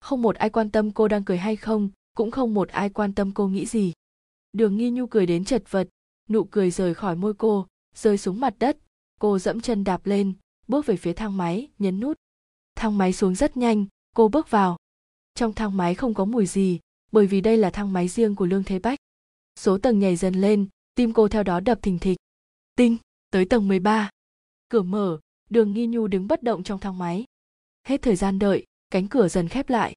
[0.05, 3.13] không một ai quan tâm cô đang cười hay không, cũng không một ai quan
[3.13, 3.93] tâm cô nghĩ gì.
[4.53, 5.89] Đường nghi nhu cười đến chật vật,
[6.29, 8.77] nụ cười rời khỏi môi cô, rơi xuống mặt đất.
[9.19, 10.33] Cô dẫm chân đạp lên,
[10.67, 12.17] bước về phía thang máy, nhấn nút.
[12.75, 14.77] Thang máy xuống rất nhanh, cô bước vào.
[15.35, 16.79] Trong thang máy không có mùi gì,
[17.11, 18.99] bởi vì đây là thang máy riêng của lương thế bách.
[19.59, 22.17] Số tầng nhảy dần lên, tim cô theo đó đập thình thịch.
[22.75, 22.97] Tinh,
[23.31, 24.09] tới tầng 13.
[24.69, 27.25] cửa mở, đường nghi nhu đứng bất động trong thang máy.
[27.87, 29.93] Hết thời gian đợi cánh cửa dần khép lại.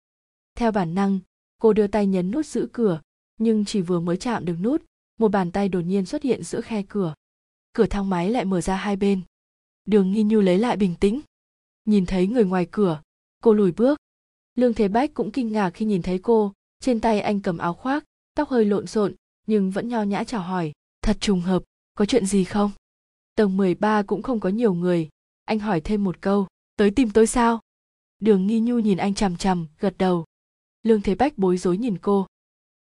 [0.55, 1.19] Theo bản năng,
[1.59, 3.01] cô đưa tay nhấn nút giữ cửa,
[3.39, 4.83] nhưng chỉ vừa mới chạm được nút,
[5.19, 7.15] một bàn tay đột nhiên xuất hiện giữa khe cửa.
[7.73, 9.21] Cửa thang máy lại mở ra hai bên.
[9.85, 11.21] Đường nghi nhu lấy lại bình tĩnh.
[11.85, 13.03] Nhìn thấy người ngoài cửa,
[13.43, 13.99] cô lùi bước.
[14.55, 17.75] Lương thế bách cũng kinh ngạc khi nhìn thấy cô, trên tay anh cầm áo
[17.75, 19.15] khoác, tóc hơi lộn xộn,
[19.47, 21.63] nhưng vẫn nho nhã chào hỏi, thật trùng hợp,
[21.95, 22.71] có chuyện gì không?
[23.35, 25.09] Tầng 13 cũng không có nhiều người.
[25.45, 27.61] Anh hỏi thêm một câu, tới tìm tôi sao?
[28.21, 30.25] Đường nghi nhu nhìn anh chằm chằm, gật đầu.
[30.83, 32.27] Lương thế bách bối rối nhìn cô.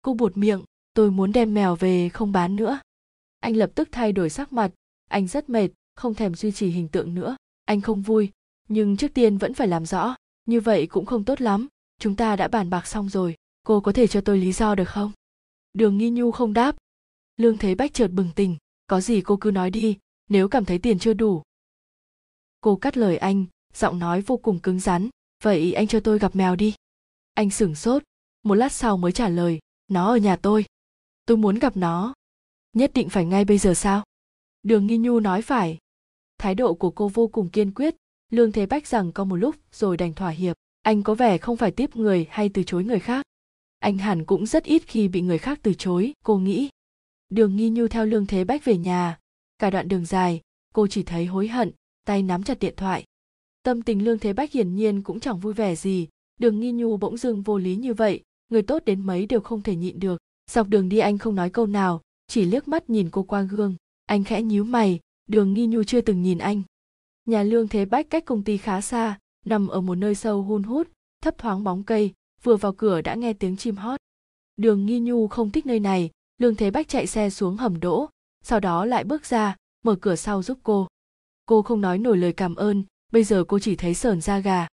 [0.01, 2.79] Cô buột miệng, tôi muốn đem mèo về không bán nữa.
[3.39, 4.71] Anh lập tức thay đổi sắc mặt.
[5.09, 7.35] Anh rất mệt, không thèm duy trì hình tượng nữa.
[7.65, 8.31] Anh không vui,
[8.67, 10.15] nhưng trước tiên vẫn phải làm rõ.
[10.45, 11.67] Như vậy cũng không tốt lắm.
[11.99, 13.35] Chúng ta đã bàn bạc xong rồi.
[13.63, 15.11] Cô có thể cho tôi lý do được không?
[15.73, 16.75] Đường nghi nhu không đáp.
[17.37, 18.57] Lương thế bách chợt bừng tỉnh.
[18.87, 19.97] Có gì cô cứ nói đi,
[20.29, 21.41] nếu cảm thấy tiền chưa đủ.
[22.61, 25.09] Cô cắt lời anh, giọng nói vô cùng cứng rắn
[25.45, 26.73] vậy anh cho tôi gặp mèo đi.
[27.33, 28.03] Anh sửng sốt.
[28.43, 30.65] Một lát sau mới trả lời, nó ở nhà tôi.
[31.25, 32.13] Tôi muốn gặp nó.
[32.73, 34.03] Nhất định phải ngay bây giờ sao?
[34.63, 35.77] Đường nghi nhu nói phải.
[36.37, 37.95] Thái độ của cô vô cùng kiên quyết.
[38.31, 41.57] Lương thế bách rằng có một lúc rồi đành thỏa hiệp, anh có vẻ không
[41.57, 43.25] phải tiếp người hay từ chối người khác.
[43.79, 46.69] Anh hẳn cũng rất ít khi bị người khác từ chối, cô nghĩ.
[47.29, 49.19] Đường nghi nhu theo lương thế bách về nhà.
[49.59, 50.41] Cả đoạn đường dài,
[50.73, 51.71] cô chỉ thấy hối hận,
[52.05, 53.05] tay nắm chặt điện thoại
[53.65, 56.07] tâm tình lương thế bách hiển nhiên cũng chẳng vui vẻ gì.
[56.39, 59.61] Đường nghi nhu bỗng dưng vô lý như vậy, người tốt đến mấy đều không
[59.61, 60.21] thể nhịn được.
[60.51, 63.75] Dọc đường đi anh không nói câu nào, chỉ liếc mắt nhìn cô qua gương
[64.05, 66.61] anh khẽ nhíu mày, đường nghi nhu chưa từng nhìn anh.
[67.25, 70.63] Nhà lương thế bách cách công ty khá xa, nằm ở một nơi sâu hun
[70.63, 70.87] hút,
[71.21, 73.99] thấp thoáng bóng cây, vừa vào cửa đã nghe tiếng chim hót.
[74.57, 78.09] Đường nghi nhu không thích nơi này, lương thế bách chạy xe xuống hầm đỗ,
[78.43, 80.87] sau đó lại bước ra, mở cửa sau giúp cô.
[81.45, 82.83] Cô không nói nổi lời cảm ơn
[83.15, 84.67] bây giờ cô chỉ thấy sờn da gà.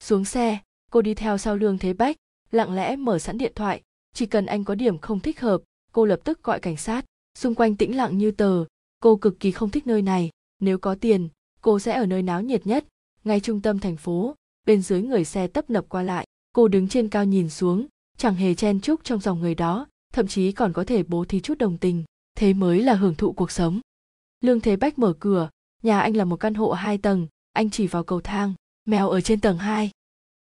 [0.00, 0.58] Xuống xe,
[0.90, 2.16] cô đi theo sau lương thế bách,
[2.50, 3.82] lặng lẽ mở sẵn điện thoại.
[4.14, 5.60] Chỉ cần anh có điểm không thích hợp,
[5.92, 7.04] cô lập tức gọi cảnh sát.
[7.38, 8.64] Xung quanh tĩnh lặng như tờ,
[9.00, 10.30] cô cực kỳ không thích nơi này.
[10.60, 11.28] Nếu có tiền,
[11.60, 12.84] cô sẽ ở nơi náo nhiệt nhất,
[13.24, 14.34] ngay trung tâm thành phố.
[14.66, 18.34] Bên dưới người xe tấp nập qua lại, cô đứng trên cao nhìn xuống, chẳng
[18.34, 21.58] hề chen chúc trong dòng người đó, thậm chí còn có thể bố thí chút
[21.58, 22.04] đồng tình.
[22.34, 23.80] Thế mới là hưởng thụ cuộc sống.
[24.40, 25.50] Lương thế bách mở cửa,
[25.82, 29.20] nhà anh là một căn hộ hai tầng anh chỉ vào cầu thang, mèo ở
[29.20, 29.90] trên tầng hai.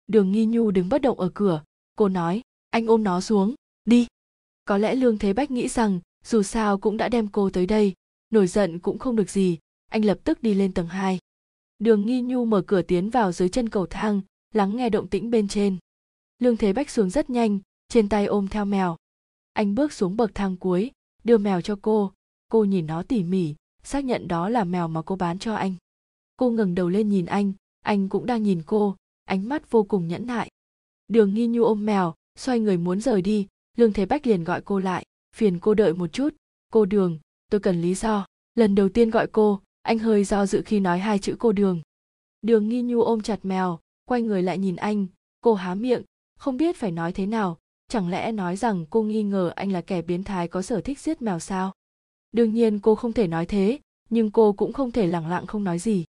[0.07, 1.63] Đường nghi nhu đứng bất động ở cửa.
[1.97, 4.07] Cô nói, anh ôm nó xuống, đi.
[4.65, 7.95] Có lẽ lương thế bách nghĩ rằng, dù sao cũng đã đem cô tới đây,
[8.31, 9.59] nổi giận cũng không được gì,
[9.91, 11.19] anh lập tức đi lên tầng hai.
[11.79, 14.21] Đường nghi nhu mở cửa tiến vào dưới chân cầu thang,
[14.55, 15.77] lắng nghe động tĩnh bên trên.
[16.39, 18.97] Lương thế bách xuống rất nhanh, trên tay ôm theo mèo.
[19.53, 20.91] Anh bước xuống bậc thang cuối,
[21.25, 22.13] đưa mèo cho cô.
[22.49, 25.75] Cô nhìn nó tỉ mỉ, xác nhận đó là mèo mà cô bán cho anh
[26.37, 27.53] cô ngẩng đầu lên nhìn anh
[27.85, 30.51] anh cũng đang nhìn cô, ánh mắt vô cùng nhẫn nại.
[31.09, 34.61] Đường nghi nhu ôm mèo, xoay người muốn rời đi, lương thế bách liền gọi
[34.61, 35.05] cô lại,
[35.37, 36.35] phiền cô đợi một chút.
[36.73, 37.19] Cô đường,
[37.51, 38.27] tôi cần lý do.
[38.55, 41.81] Lần đầu tiên gọi cô, anh hơi do dự khi nói hai chữ cô đường.
[42.43, 45.07] Đường nghi nhu ôm chặt mèo, quay người lại nhìn anh,
[45.41, 46.03] cô há miệng,
[46.39, 47.59] không biết phải nói thế nào.
[47.89, 50.99] Chẳng lẽ nói rằng cô nghi ngờ anh là kẻ biến thái có sở thích
[50.99, 51.73] giết mèo sao?
[52.33, 53.79] Đương nhiên cô không thể nói thế,
[54.11, 56.05] nhưng cô cũng không thể lẳng lặng không nói gì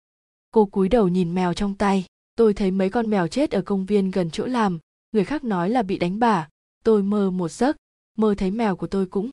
[0.52, 2.04] cô cúi đầu nhìn mèo trong tay.
[2.36, 4.78] Tôi thấy mấy con mèo chết ở công viên gần chỗ làm.
[5.12, 6.48] Người khác nói là bị đánh bả.
[6.84, 7.76] Tôi mơ một giấc.
[8.18, 9.30] Mơ thấy mèo của tôi cũng.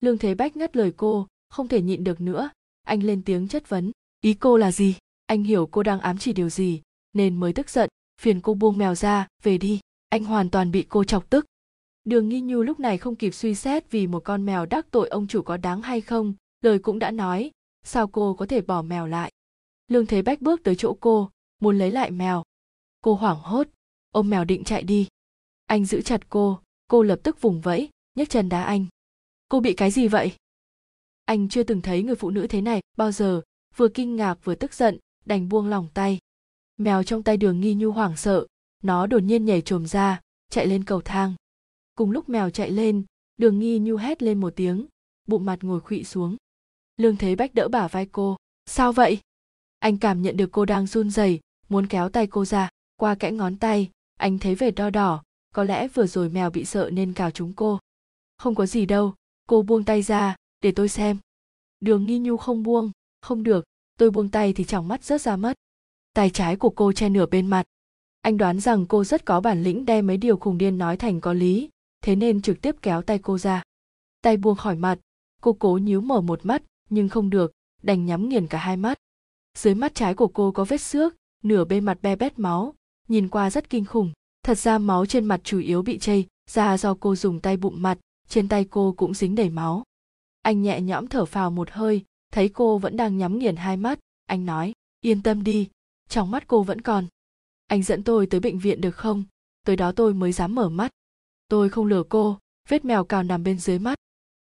[0.00, 2.50] Lương thế bách ngắt lời cô, không thể nhịn được nữa.
[2.82, 3.92] Anh lên tiếng chất vấn.
[4.20, 4.94] Ý cô là gì?
[5.26, 7.88] Anh hiểu cô đang ám chỉ điều gì, nên mới tức giận.
[8.20, 9.80] Phiền cô buông mèo ra, về đi.
[10.08, 11.46] Anh hoàn toàn bị cô chọc tức.
[12.04, 15.08] Đường nghi nhu lúc này không kịp suy xét vì một con mèo đắc tội
[15.08, 17.50] ông chủ có đáng hay không, lời cũng đã nói.
[17.84, 19.31] Sao cô có thể bỏ mèo lại?
[19.92, 22.42] Lương thế bách bước tới chỗ cô, muốn lấy lại mèo.
[23.02, 23.68] Cô hoảng hốt.
[24.10, 25.08] Ôm mèo định chạy đi.
[25.66, 26.60] Anh giữ chặt cô.
[26.88, 28.86] Cô lập tức vùng vẫy, nhấc chân đá anh.
[29.48, 30.32] Cô bị cái gì vậy?
[31.24, 33.42] Anh chưa từng thấy người phụ nữ thế này bao giờ,
[33.76, 36.18] vừa kinh ngạc vừa tức giận, đành buông lòng tay.
[36.76, 38.46] Mèo trong tay đường nghi nhu hoảng sợ.
[38.82, 41.34] Nó đột nhiên nhảy trồm ra, chạy lên cầu thang.
[41.94, 43.04] Cùng lúc mèo chạy lên,
[43.36, 44.86] đường nghi nhu hét lên một tiếng,
[45.26, 46.36] bụng mặt ngồi khuỵu xuống.
[46.96, 48.36] Lương thế bách đỡ bả vai cô.
[48.66, 49.20] Sao vậy?
[49.82, 52.68] Anh cảm nhận được cô đang run rẩy, muốn kéo tay cô ra.
[52.96, 55.22] Qua kẽ ngón tay, anh thấy vệt đo đỏ,
[55.54, 57.78] có lẽ vừa rồi mèo bị sợ nên cào chúng cô.
[58.38, 59.14] Không có gì đâu,
[59.48, 61.18] cô buông tay ra, để tôi xem.
[61.80, 62.90] Đường nghi nhu không buông,
[63.20, 63.64] không được,
[63.98, 65.56] tôi buông tay thì chẳng mắt rớt ra mất.
[66.14, 67.66] Tay trái của cô che nửa bên mặt.
[68.20, 71.20] Anh đoán rằng cô rất có bản lĩnh đem mấy điều khùng điên nói thành
[71.20, 71.70] có lý,
[72.02, 73.62] thế nên trực tiếp kéo tay cô ra.
[74.20, 74.98] Tay buông khỏi mặt,
[75.40, 78.98] cô cố nhíu mở một mắt, nhưng không được, đành nhắm nghiền cả hai mắt
[79.58, 82.74] dưới mắt trái của cô có vết xước, nửa bên mặt be bét máu,
[83.08, 84.12] nhìn qua rất kinh khủng.
[84.42, 87.82] Thật ra máu trên mặt chủ yếu bị chây ra do cô dùng tay bụng
[87.82, 89.84] mặt, trên tay cô cũng dính đầy máu.
[90.42, 93.98] Anh nhẹ nhõm thở phào một hơi, thấy cô vẫn đang nhắm nghiền hai mắt,
[94.26, 95.68] anh nói, yên tâm đi,
[96.08, 97.06] trong mắt cô vẫn còn.
[97.66, 99.24] Anh dẫn tôi tới bệnh viện được không?
[99.66, 100.90] Tới đó tôi mới dám mở mắt.
[101.48, 102.38] Tôi không lừa cô,
[102.68, 103.98] vết mèo cào nằm bên dưới mắt.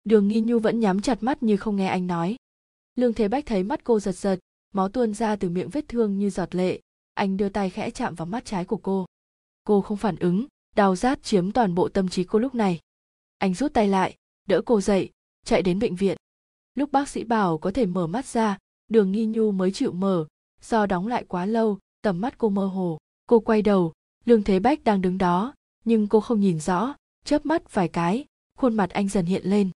[0.03, 2.35] Đường nghi nhu vẫn nhắm chặt mắt như không nghe anh nói.
[2.95, 4.39] Lương thế bách thấy mắt cô giật giật
[4.71, 6.81] máu tuôn ra từ miệng vết thương như giọt lệ.
[7.13, 9.05] Anh đưa tay khẽ chạm vào mắt trái của cô.
[9.63, 12.79] Cô không phản ứng, đau rát chiếm toàn bộ tâm trí cô lúc này.
[13.37, 14.15] Anh rút tay lại,
[14.47, 15.09] đỡ cô dậy,
[15.45, 16.17] chạy đến bệnh viện.
[16.75, 18.57] Lúc bác sĩ bảo có thể mở mắt ra,
[18.87, 20.25] đường nghi nhu mới chịu mở.
[20.61, 22.97] Do đóng lại quá lâu, tầm mắt cô mơ hồ.
[23.27, 23.93] Cô quay đầu,
[24.25, 25.53] lương thế bách đang đứng đó,
[25.85, 28.25] nhưng cô không nhìn rõ, chớp mắt vài cái,
[28.57, 29.69] khuôn mặt anh dần hiện lên.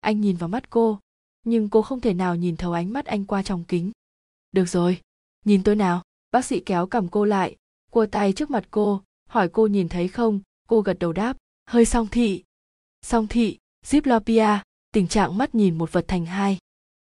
[0.00, 0.98] Anh nhìn vào mắt cô,
[1.44, 3.90] nhưng cô không thể nào nhìn thấu ánh mắt anh qua trong kính
[4.52, 5.00] được rồi,
[5.44, 6.02] nhìn tôi nào.
[6.30, 7.56] Bác sĩ kéo cầm cô lại,
[7.90, 10.40] cua tay trước mặt cô, hỏi cô nhìn thấy không?
[10.68, 11.36] Cô gật đầu đáp,
[11.66, 12.44] hơi song thị.
[13.02, 14.58] Song thị diplopia
[14.92, 16.58] tình trạng mắt nhìn một vật thành hai.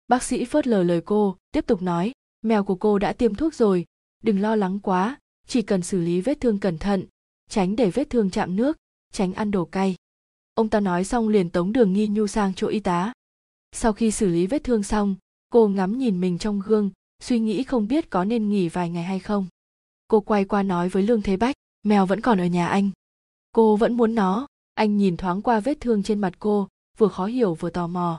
[0.09, 3.55] Bác sĩ phớt lờ lời cô, tiếp tục nói, mèo của cô đã tiêm thuốc
[3.55, 3.85] rồi,
[4.23, 7.05] đừng lo lắng quá, chỉ cần xử lý vết thương cẩn thận,
[7.51, 8.77] tránh để vết thương chạm nước,
[9.13, 9.97] tránh ăn đồ cay.
[10.55, 13.13] Ông ta nói xong liền tống đường nghi nhu sang chỗ y tá.
[13.73, 15.17] Sau khi xử lý vết thương xong,
[15.51, 16.91] cô ngắm nhìn mình trong gương
[17.23, 19.47] suy nghĩ không biết có nên nghỉ vài ngày hay không.
[20.09, 22.91] Cô quay qua nói với lương thế bách, mèo vẫn còn ở nhà anh.
[23.53, 24.47] Cô vẫn muốn nó.
[24.75, 28.19] Anh nhìn thoáng qua vết thương trên mặt cô, vừa khó hiểu vừa tò mò.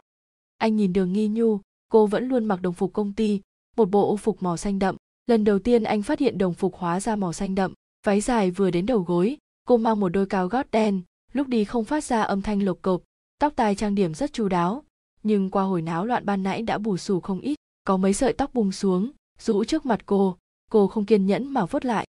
[0.57, 3.41] Anh nhìn đường nghi nhu, cô vẫn luôn mặc đồng phục công ty,
[3.75, 4.95] một bộ phục màu xanh đậm.
[5.27, 7.73] Lần đầu tiên anh phát hiện đồng phục hóa ra màu xanh đậm,
[8.05, 9.37] váy dài vừa đến đầu gối,
[9.67, 11.01] cô mang một đôi cao gót đen,
[11.33, 13.01] lúc đi không phát ra âm thanh lộc cộp
[13.39, 14.83] tóc tai trang điểm rất chu đáo,
[15.23, 18.33] nhưng qua hồi náo loạn ban nãy đã bù xù không ít có mấy sợi
[18.33, 20.37] tóc bung xuống, rũ trước mặt cô
[20.73, 22.07] cô không kiên nhẫn mà vuốt lại.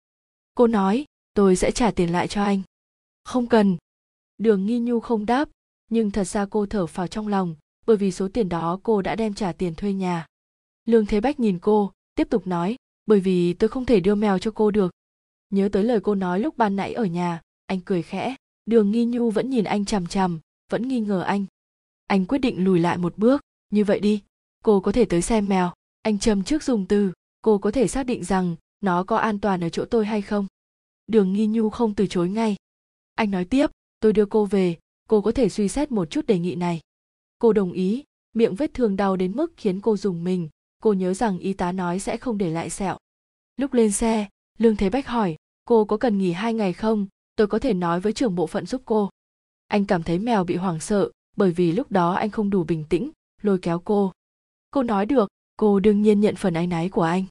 [0.55, 2.63] Cô nói, tôi sẽ trả tiền lại cho anh.
[3.25, 3.77] Không cần.
[4.39, 5.49] Đường nghi nhu không đáp,
[5.91, 7.55] nhưng thật ra cô thở phào trong lòng,
[7.87, 10.27] bởi vì số tiền đó cô đã đem trả tiền thuê nhà.
[10.85, 14.39] Lương thế bách nhìn cô, tiếp tục nói, bởi vì tôi không thể đưa mèo
[14.39, 14.93] cho cô được.
[15.51, 18.35] Nhớ tới lời cô nói lúc ban nãy ở nhà, anh cười khẽ.
[18.67, 21.45] Đường nghi nhu vẫn nhìn anh chằm chằm, vẫn nghi ngờ anh.
[22.07, 24.23] Anh quyết định lùi lại một bước, như vậy đi
[24.65, 25.73] cô có thể tới xem mèo.
[26.03, 27.13] Anh trầm trước dùng từ.
[27.43, 30.47] Cô có thể xác định rằng nó có an toàn ở chỗ tôi hay không?
[31.07, 32.57] Đường nghi nhu không từ chối ngay.
[33.15, 34.77] Anh nói tiếp, tôi đưa cô về.
[35.09, 36.81] Cô có thể suy xét một chút đề nghị này.
[37.39, 38.05] Cô đồng ý.
[38.35, 40.49] Miệng vết thương đau đến mức khiến cô dùng mình.
[40.83, 42.99] Cô nhớ rằng y tá nói sẽ không để lại sẹo.
[43.57, 47.07] Lúc lên xe, lương thế bách hỏi, cô có cần nghỉ hai ngày không?
[47.37, 49.11] Tôi có thể nói với trưởng bộ phận giúp cô.
[49.67, 52.85] Anh cảm thấy mèo bị hoảng sợ, bởi vì lúc đó anh không đủ bình
[52.89, 53.11] tĩnh,
[53.43, 54.13] lôi kéo cô
[54.75, 57.25] cô nói được, cô đương nhiên nhận phần áy náy của anh.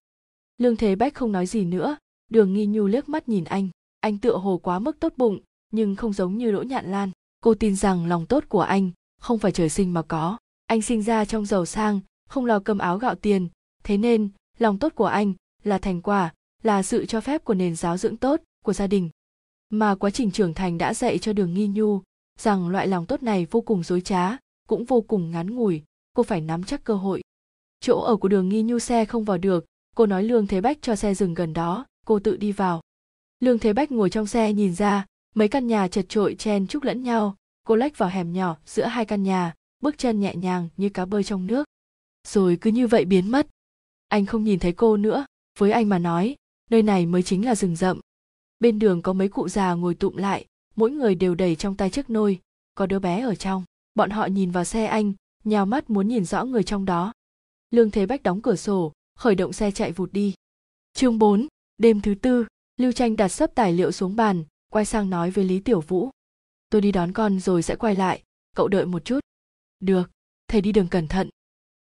[0.58, 1.98] Lương thế bách không nói gì nữa,
[2.30, 3.70] đường nghi nhu liếc mắt nhìn anh.
[4.00, 5.40] Anh tựa hồ quá mức tốt bụng,
[5.72, 7.12] nhưng không giống như đỗ nhạn lan.
[7.42, 10.38] Cô tin rằng lòng tốt của anh không phải trời sinh mà có.
[10.66, 13.48] Anh sinh ra trong giàu sang, không lo cơm áo gạo tiền.
[13.84, 14.30] Thế nên,
[14.60, 18.18] lòng tốt của anh là thành quả, là sự cho phép của nền giáo dưỡng
[18.18, 19.10] tốt của gia đình.
[19.70, 22.02] Mà quá trình trưởng thành đã dạy cho đường nghi nhu
[22.40, 25.84] rằng loại lòng tốt này vô cùng dối trá, cũng vô cùng ngắn ngủi.
[26.14, 27.22] Cô phải nắm chắc cơ hội
[27.84, 29.66] chỗ ở của đường nghi nhu xe không vào được,
[29.96, 32.82] cô nói lương thế bách cho xe dừng gần đó, cô tự đi vào.
[33.40, 36.84] Lương thế bách ngồi trong xe nhìn ra, mấy căn nhà chật trội chen chúc
[36.84, 37.36] lẫn nhau.
[37.68, 41.06] Cô lách vào hẻm nhỏ, giữa hai căn nhà, bước chân nhẹ nhàng như cá
[41.06, 41.68] bơi trong nước.
[42.28, 43.48] Rồi cứ như vậy biến mất.
[44.08, 45.26] Anh không nhìn thấy cô nữa,
[45.60, 46.36] với anh mà nói,
[46.70, 48.00] nơi này mới chính là rừng rậm.
[48.60, 51.90] Bên đường có mấy cụ già ngồi tụm lại, mỗi người đều đầy trong tay
[51.90, 52.40] chiếc nôi.
[52.76, 53.64] Có đứa bé ở trong,
[53.96, 57.14] bọn họ nhìn vào xe anh, nhào mắt muốn nhìn rõ người trong đó
[57.74, 60.34] lương thế bách đóng cửa sổ khởi động xe chạy vụt đi.
[60.94, 62.46] Chương 4, đêm thứ tư
[62.78, 66.10] lưu tranh đặt sấp tài liệu xuống bàn quay sang nói với lý tiểu vũ.
[66.70, 68.24] Tôi đi đón con rồi sẽ quay lại
[68.56, 69.20] cậu đợi một chút.
[69.80, 70.12] Được
[70.48, 71.30] thầy đi đường cẩn thận.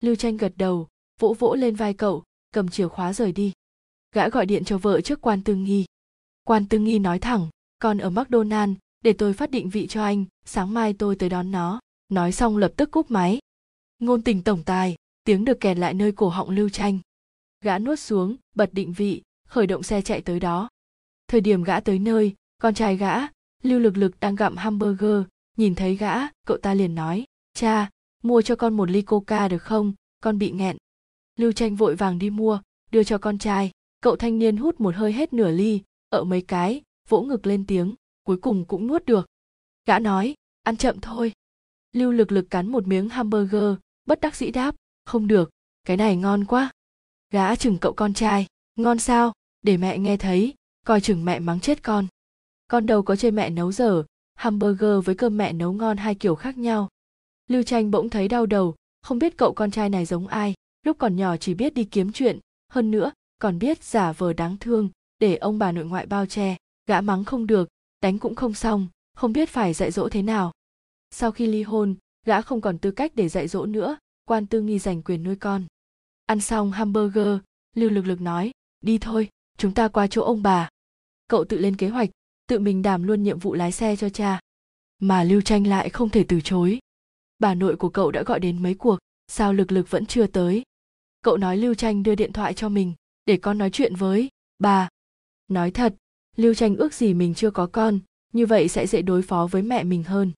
[0.01, 0.87] Lưu tranh gật đầu
[1.19, 3.53] vỗ vỗ lên vai cậu cầm chìa khóa rời đi.
[4.11, 5.85] Gã gọi điện cho vợ trước quan tương nghi.
[6.43, 10.25] Quan tương nghi nói thẳng con ở mcdonald để tôi phát định vị cho anh
[10.45, 11.79] sáng mai tôi tới đón nó.
[12.09, 13.39] Nói xong lập tức cúp máy.
[13.99, 14.95] Ngôn tình tổng tài
[15.25, 16.99] tiếng được kèn lại nơi cổ họng lưu tranh
[17.65, 20.69] gã nuốt xuống, bật định vị, khởi động xe chạy tới đó.
[21.27, 23.15] Thời điểm gã tới nơi, con trai gã,
[23.63, 25.23] lưu lực lực đang gặm hamburger,
[25.57, 26.13] nhìn thấy gã,
[26.47, 27.89] cậu ta liền nói, cha,
[28.23, 29.93] mua cho con một ly coca được không?
[30.21, 30.77] Con bị nghẹn.
[31.39, 32.61] Lưu tranh vội vàng đi mua,
[32.91, 33.71] đưa cho con trai.
[34.01, 37.65] Cậu thanh niên hút một hơi hết nửa ly ở mấy cái, vỗ ngực lên
[37.65, 39.27] tiếng, cuối cùng cũng nuốt được.
[39.85, 41.31] Gã nói, ăn chậm thôi.
[41.93, 45.49] Lưu lực lực cắn một miếng hamburger, bất đắc dĩ đáp không được,
[45.83, 46.71] cái này ngon quá.
[47.31, 49.33] Gã chừng cậu con trai, ngon sao?
[49.61, 50.53] Để mẹ nghe thấy,
[50.85, 52.07] coi chừng mẹ mắng chết con.
[52.67, 54.03] Con đâu có chơi mẹ nấu dở,
[54.35, 56.89] hamburger với cơm mẹ nấu ngon hai kiểu khác nhau.
[57.47, 60.97] Lưu tranh bỗng thấy đau đầu, không biết cậu con trai này giống ai, lúc
[60.99, 62.39] còn nhỏ chỉ biết đi kiếm chuyện.
[62.71, 64.89] Hơn nữa, còn biết giả vờ đáng thương,
[65.19, 66.57] để ông bà nội ngoại bao che.
[66.87, 67.69] Gã mắng không được,
[68.01, 70.51] đánh cũng không xong, không biết phải dạy dỗ thế nào.
[71.11, 74.61] Sau khi ly hôn, gã không còn tư cách để dạy dỗ nữa quan tư
[74.61, 75.65] nghi giành quyền nuôi con.
[76.25, 77.37] Ăn xong hamburger,
[77.75, 80.69] lưu lực lực nói, đi thôi, chúng ta qua chỗ ông bà.
[81.27, 82.09] Cậu tự lên kế hoạch,
[82.47, 84.39] tự mình đảm luôn nhiệm vụ lái xe cho cha.
[84.99, 86.79] Mà lưu tranh lại không thể từ chối.
[87.39, 90.63] Bà nội của cậu đã gọi đến mấy cuộc, sao lực lực vẫn chưa tới?
[91.21, 92.93] Cậu nói lưu tranh đưa điện thoại cho mình,
[93.25, 94.89] để con nói chuyện với bà.
[95.47, 95.95] Nói thật,
[96.35, 97.99] lưu tranh ước gì mình chưa có con,
[98.33, 100.31] như vậy sẽ dễ đối phó với mẹ mình hơn.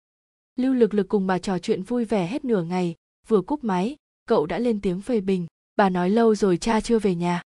[0.55, 2.95] Lưu lực lực cùng bà trò chuyện vui vẻ hết nửa ngày
[3.27, 3.95] vừa cúp máy,
[4.27, 7.41] cậu đã lên tiếng phê bình, bà nói lâu rồi cha chưa về nhà.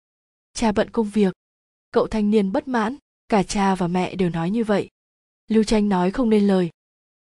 [0.54, 1.32] Cha bận công việc.
[1.90, 2.96] Cậu thanh niên bất mãn,
[3.28, 4.88] cả cha và mẹ đều nói như vậy.
[5.48, 6.70] Lưu tranh nói không nên lời.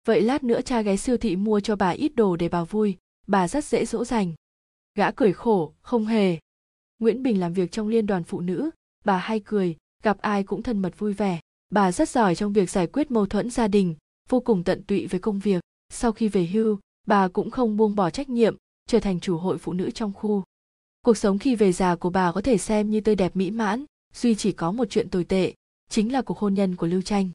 [0.05, 2.97] Vậy lát nữa cha ghé siêu thị mua cho bà ít đồ để bà vui,
[3.27, 4.33] bà rất dễ dỗ dành.
[4.95, 6.39] Gã cười khổ, không hề.
[6.99, 8.69] Nguyễn bình làm việc trong liên đoàn phụ nữ,
[9.05, 11.39] bà hay cười, gặp ai cũng thân mật vui vẻ.
[11.69, 13.95] Bà rất giỏi trong việc giải quyết mâu thuẫn gia đình,
[14.29, 15.63] vô cùng tận tụy với công việc.
[15.89, 18.55] Sau khi về hưu bà cũng không buông bỏ trách nhiệm,
[18.87, 20.43] trở thành chủ hội phụ nữ trong khu.
[21.01, 23.85] Cuộc sống khi về già của bà có thể xem như tươi đẹp mỹ mãn,
[24.13, 25.53] duy chỉ có một chuyện tồi tệ,
[25.89, 27.29] chính là cuộc hôn nhân của lưu tranh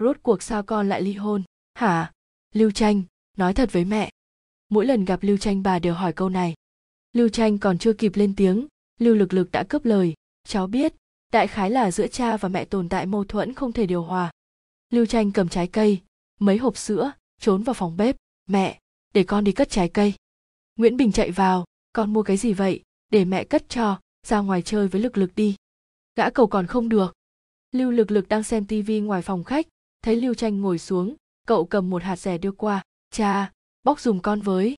[0.00, 1.42] rốt cuộc sao con lại ly hôn?
[1.74, 2.12] Hả?
[2.54, 3.02] Lưu tranh
[3.36, 4.10] nói thật với mẹ.
[4.68, 6.54] Mỗi lần gặp lưu tranh bà đều hỏi câu này.
[7.12, 8.66] Lưu tranh còn chưa kịp lên tiếng,
[8.98, 10.14] lưu lực lực đã cướp lời.
[10.44, 10.94] Cháu biết,
[11.32, 14.30] đại khái là giữa cha và mẹ tồn tại mâu thuẫn không thể điều hòa.
[14.90, 16.00] Lưu tranh cầm trái cây,
[16.40, 18.16] mấy hộp sữa, trốn vào phòng bếp.
[18.46, 18.80] Mẹ
[19.14, 20.14] để con đi cất trái cây.
[20.76, 22.82] Nguyễn bình chạy vào, con mua cái gì vậy?
[23.10, 25.56] Để mẹ cất cho, ra ngoài chơi với lực lực đi.
[26.16, 27.14] Gã cầu còn không được.
[27.72, 29.66] Lưu lực lực đang xem tivi ngoài phòng khách,
[30.02, 34.20] thấy lưu tranh ngồi xuống, cậu cầm một hạt rẻ đưa qua, cha, bóc dùm
[34.20, 34.76] con với.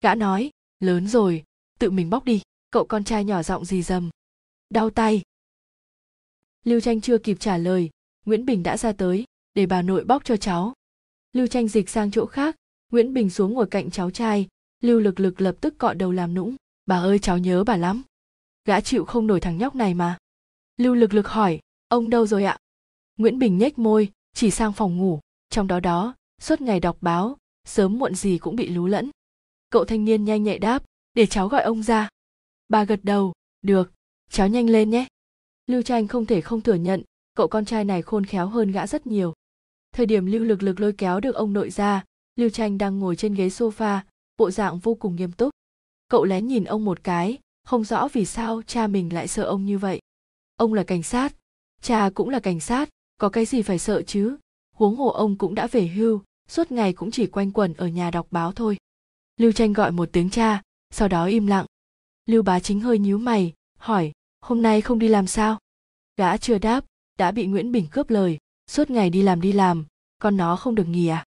[0.00, 1.44] Gã nói, lớn rồi,
[1.78, 4.10] tự mình bóc đi, cậu con trai nhỏ giọng gì dầm
[4.70, 5.22] đau tay.
[6.64, 7.90] Lưu tranh chưa kịp trả lời,
[8.24, 10.72] nguyễn bình đã ra tới, để bà nội bóc cho cháu.
[11.32, 12.56] Lưu tranh dịch sang chỗ khác
[12.92, 14.48] nguyễn bình xuống ngồi cạnh cháu trai.
[14.82, 16.56] Lưu lực lực lập tức cọ đầu làm nũng.
[16.86, 18.02] Bà ơi, cháu nhớ bà lắm.
[18.64, 20.18] Gã chịu không nổi thằng nhóc này mà.
[20.76, 22.58] Lưu lực lực hỏi, ông đâu rồi ạ?
[23.18, 25.20] Nguyễn bình nhếch môi, chỉ sang phòng ngủ.
[25.50, 29.10] Trong đó đó, suốt ngày đọc báo, sớm muộn gì cũng bị lú lẫn.
[29.70, 30.82] Cậu thanh niên nhanh nhạy đáp,
[31.14, 32.08] để cháu gọi ông ra.
[32.68, 33.92] Bà gật đầu, được,
[34.30, 35.06] cháu nhanh lên nhé.
[35.66, 37.02] Lưu tranh không thể không thừa nhận,
[37.34, 39.34] cậu con trai này khôn khéo hơn gã rất nhiều.
[39.92, 42.04] Thời điểm lưu lực lực lôi kéo được ông nội ra
[42.36, 44.00] lưu tranh đang ngồi trên ghế sofa,
[44.36, 45.50] bộ dạng vô cùng nghiêm túc.
[46.08, 49.64] Cậu lén nhìn ông một cái, không rõ vì sao cha mình lại sợ ông
[49.64, 50.00] như vậy.
[50.56, 51.34] Ông là cảnh sát.
[51.82, 54.36] Cha cũng là cảnh sát, có cái gì phải sợ chứ?
[54.74, 58.10] Huống hồ ông cũng đã về hưu, suốt ngày cũng chỉ quanh quẩn ở nhà
[58.10, 58.76] đọc báo thôi.
[59.36, 61.66] Lưu tranh gọi một tiếng cha, sau đó im lặng.
[62.26, 65.58] Lưu bá chính hơi nhíu mày, hỏi, hôm nay không đi làm sao?
[66.16, 66.84] Gã chưa đáp,
[67.18, 68.38] đã bị nguyễn bình cướp lời,
[68.70, 69.86] suốt ngày đi làm đi làm,
[70.18, 71.24] con nó không được nghỉ à?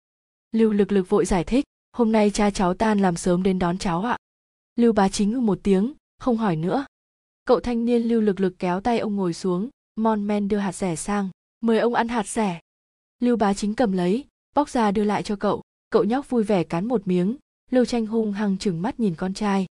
[0.55, 3.77] Lưu lực lực vội giải thích, hôm nay cha cháu tan làm sớm đến đón
[3.77, 4.17] cháu ạ.
[4.75, 6.85] Lưu bá chính ngư một tiếng, không hỏi nữa.
[7.45, 10.71] Cậu thanh niên lưu lực lực kéo tay ông ngồi xuống, mon men đưa hạt
[10.71, 11.29] rẻ sang,
[11.61, 12.59] mời ông ăn hạt rẻ.
[13.19, 15.61] Lưu bá chính cầm lấy, bóc ra đưa lại cho cậu.
[15.89, 17.37] Cậu nhóc vui vẻ cắn một miếng.
[17.71, 19.65] Lưu tranh hung hăng chừng mắt nhìn con trai.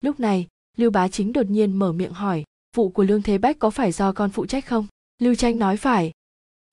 [0.00, 2.44] Lúc này, lưu bá chính đột nhiên mở miệng hỏi,
[2.76, 4.86] vụ của lương thế bách có phải do con phụ trách không?
[5.18, 6.12] Lưu tranh nói phải.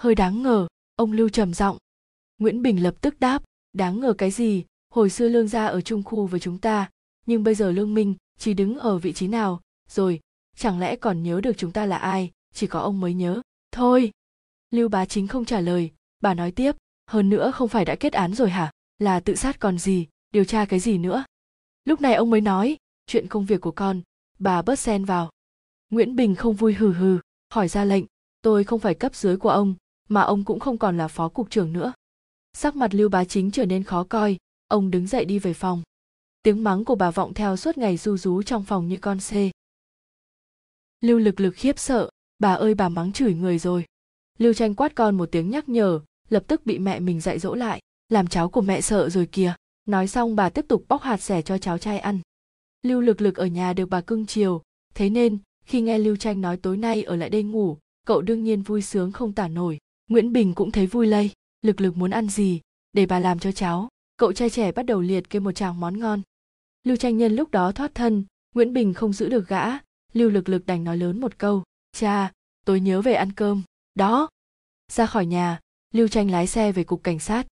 [0.01, 1.77] Hơi đáng ngờ, ông lưu trầm giọng
[2.37, 4.65] nguyễn bình lập tức đáp, đáng ngờ cái gì?
[4.89, 6.89] Hồi xưa lương gia ở chung khu với chúng ta,
[7.25, 9.61] nhưng bây giờ lương minh chỉ đứng ở vị trí nào?
[9.89, 10.19] Rồi,
[10.55, 12.31] chẳng lẽ còn nhớ được chúng ta là ai?
[12.53, 13.41] Chỉ có ông mới nhớ.
[13.71, 14.11] Thôi.
[14.71, 15.91] Lưu bá chính không trả lời.
[16.19, 16.75] Bà nói tiếp,
[17.07, 18.71] hơn nữa không phải đã kết án rồi hả?
[18.99, 20.07] Là tự sát còn gì?
[20.33, 21.23] Điều tra cái gì nữa?
[21.85, 24.01] Lúc này ông mới nói, chuyện công việc của con.
[24.39, 25.31] Bà bớt xen vào.
[25.89, 27.19] Nguyễn bình không vui hừ hừ,
[27.53, 28.05] hỏi ra lệnh,
[28.41, 29.75] tôi không phải cấp dưới của ông,
[30.09, 31.93] mà ông cũng không còn là phó cục trưởng nữa
[32.59, 34.37] sắc mặt lưu bá chính trở nên khó coi,
[34.67, 35.81] ông đứng dậy đi về phòng.
[36.43, 39.51] Tiếng mắng của bà vọng theo suốt ngày du rú trong phòng như con xê
[41.01, 43.85] lưu lực lực khiếp sợ, bà ơi bà mắng chửi người rồi.
[44.37, 45.99] Lưu tranh quát con một tiếng nhắc nhở,
[46.29, 49.53] lập tức bị mẹ mình dạy dỗ lại, làm cháu của mẹ sợ rồi kìa.
[49.85, 52.19] Nói xong bà tiếp tục bóc hạt sẻ cho cháu trai ăn.
[52.83, 54.61] Lưu lực lực ở nhà được bà cưng chiều,
[54.95, 58.43] thế nên, khi nghe lưu tranh nói tối nay ở lại đây ngủ, cậu đương
[58.43, 59.77] nhiên vui sướng không tả nổi.
[60.09, 61.31] Nguyễn bình cũng thấy vui lây
[61.61, 62.61] lực lực muốn ăn gì?
[62.93, 63.89] Để bà làm cho cháu.
[64.17, 66.21] Cậu trai trẻ bắt đầu liệt kê một tràng món ngon.
[66.83, 69.65] Lưu tranh nhân lúc đó thoát thân, nguyễn bình không giữ được gã.
[70.13, 72.31] Lưu lực lực đành nói lớn một câu, cha,
[72.65, 73.63] tôi nhớ về ăn cơm.
[73.95, 74.29] Đó.
[74.91, 75.59] Ra khỏi nhà,
[75.93, 77.47] lưu tranh lái xe về cục cảnh sát.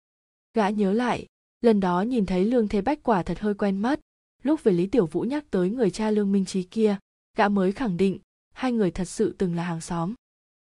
[0.55, 1.27] Gã nhớ lại,
[1.61, 4.01] lần đó nhìn thấy lương thế bách quả thật hơi quen mắt.
[4.43, 6.97] Lúc về lý tiểu vũ nhắc tới người cha lương minh trí kia,
[7.37, 8.19] gã mới khẳng định
[8.53, 10.15] hai người thật sự từng là hàng xóm.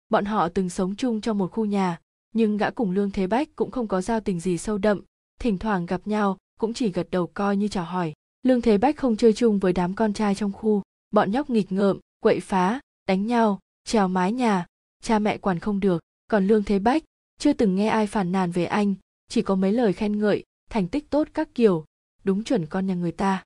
[0.09, 1.99] Bọn họ từng sống chung trong một khu nhà
[2.31, 5.01] nhưng gã cùng lương thế bách cũng không có giao tình gì sâu đậm,
[5.39, 8.13] thỉnh thoảng gặp nhau, cũng chỉ gật đầu coi như chào hỏi.
[8.43, 11.71] Lương thế bách không chơi chung với đám con trai trong khu, bọn nhóc nghịch
[11.71, 14.65] ngợm, quậy phá, đánh nhau, trèo mái nhà,
[15.03, 16.01] cha mẹ quản không được.
[16.27, 17.03] Còn lương thế bách,
[17.39, 18.95] chưa từng nghe ai phản nàn về anh,
[19.29, 21.85] chỉ có mấy lời khen ngợi, thành tích tốt các kiểu,
[22.23, 23.43] đúng chuẩn con nhà người ta.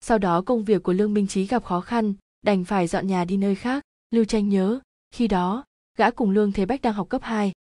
[0.00, 3.24] Sau đó công việc của lương minh trí gặp khó khăn, đành phải dọn nhà
[3.24, 3.84] đi nơi khác.
[4.10, 5.64] Lưu tranh nhớ, khi đó,
[5.98, 7.52] gã cùng lương thế bách đang học cấp 2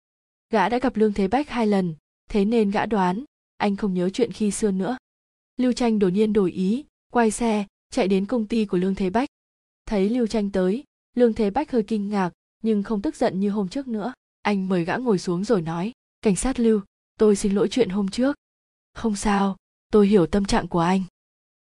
[0.51, 1.95] gã đã gặp lương thế bách hai lần,
[2.31, 3.25] thế nên gã đoán,
[3.57, 4.97] anh không nhớ chuyện khi xưa nữa.
[5.57, 9.11] Lưu tranh đột nhiên đổi ý, quay xe, chạy đến công ty của lương thế
[9.11, 9.29] bách.
[9.87, 10.85] Thấy lưu tranh tới,
[11.15, 12.31] lương thế bách hơi kinh ngạc,
[12.63, 14.13] nhưng không tức giận như hôm trước nữa.
[14.43, 15.93] Anh mời gã ngồi xuống rồi nói,
[16.23, 16.81] cảnh sát lưu,
[17.19, 18.37] tôi xin lỗi chuyện hôm trước.
[18.95, 19.57] Không sao,
[19.93, 21.03] tôi hiểu tâm trạng của anh.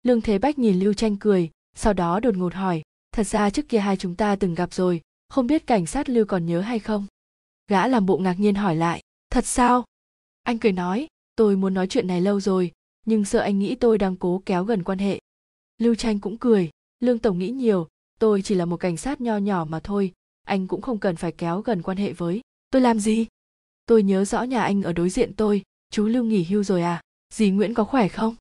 [0.03, 3.69] Lương thế bách nhìn lưu tranh cười, sau đó đột ngột hỏi, thật ra trước
[3.69, 6.79] kia hai chúng ta từng gặp rồi, không biết cảnh sát lưu còn nhớ hay
[6.79, 7.07] không?
[7.69, 9.85] Gã làm bộ ngạc nhiên hỏi lại, thật sao?
[10.43, 11.07] Anh cười nói,
[11.37, 12.73] tôi muốn nói chuyện này lâu rồi,
[13.07, 15.21] nhưng sợ anh nghĩ tôi đang cố kéo gần quan hệ.
[15.79, 17.89] Lưu tranh cũng cười, lương tổng nghĩ nhiều,
[18.19, 20.13] tôi chỉ là một cảnh sát nho nhỏ mà thôi,
[20.47, 22.41] anh cũng không cần phải kéo gần quan hệ với
[22.71, 23.27] tôi làm gì?
[23.87, 27.01] Tôi nhớ rõ nhà anh ở đối diện tôi, chú lưu nghỉ hưu rồi à
[27.33, 28.37] dì nguyễn có khỏe không?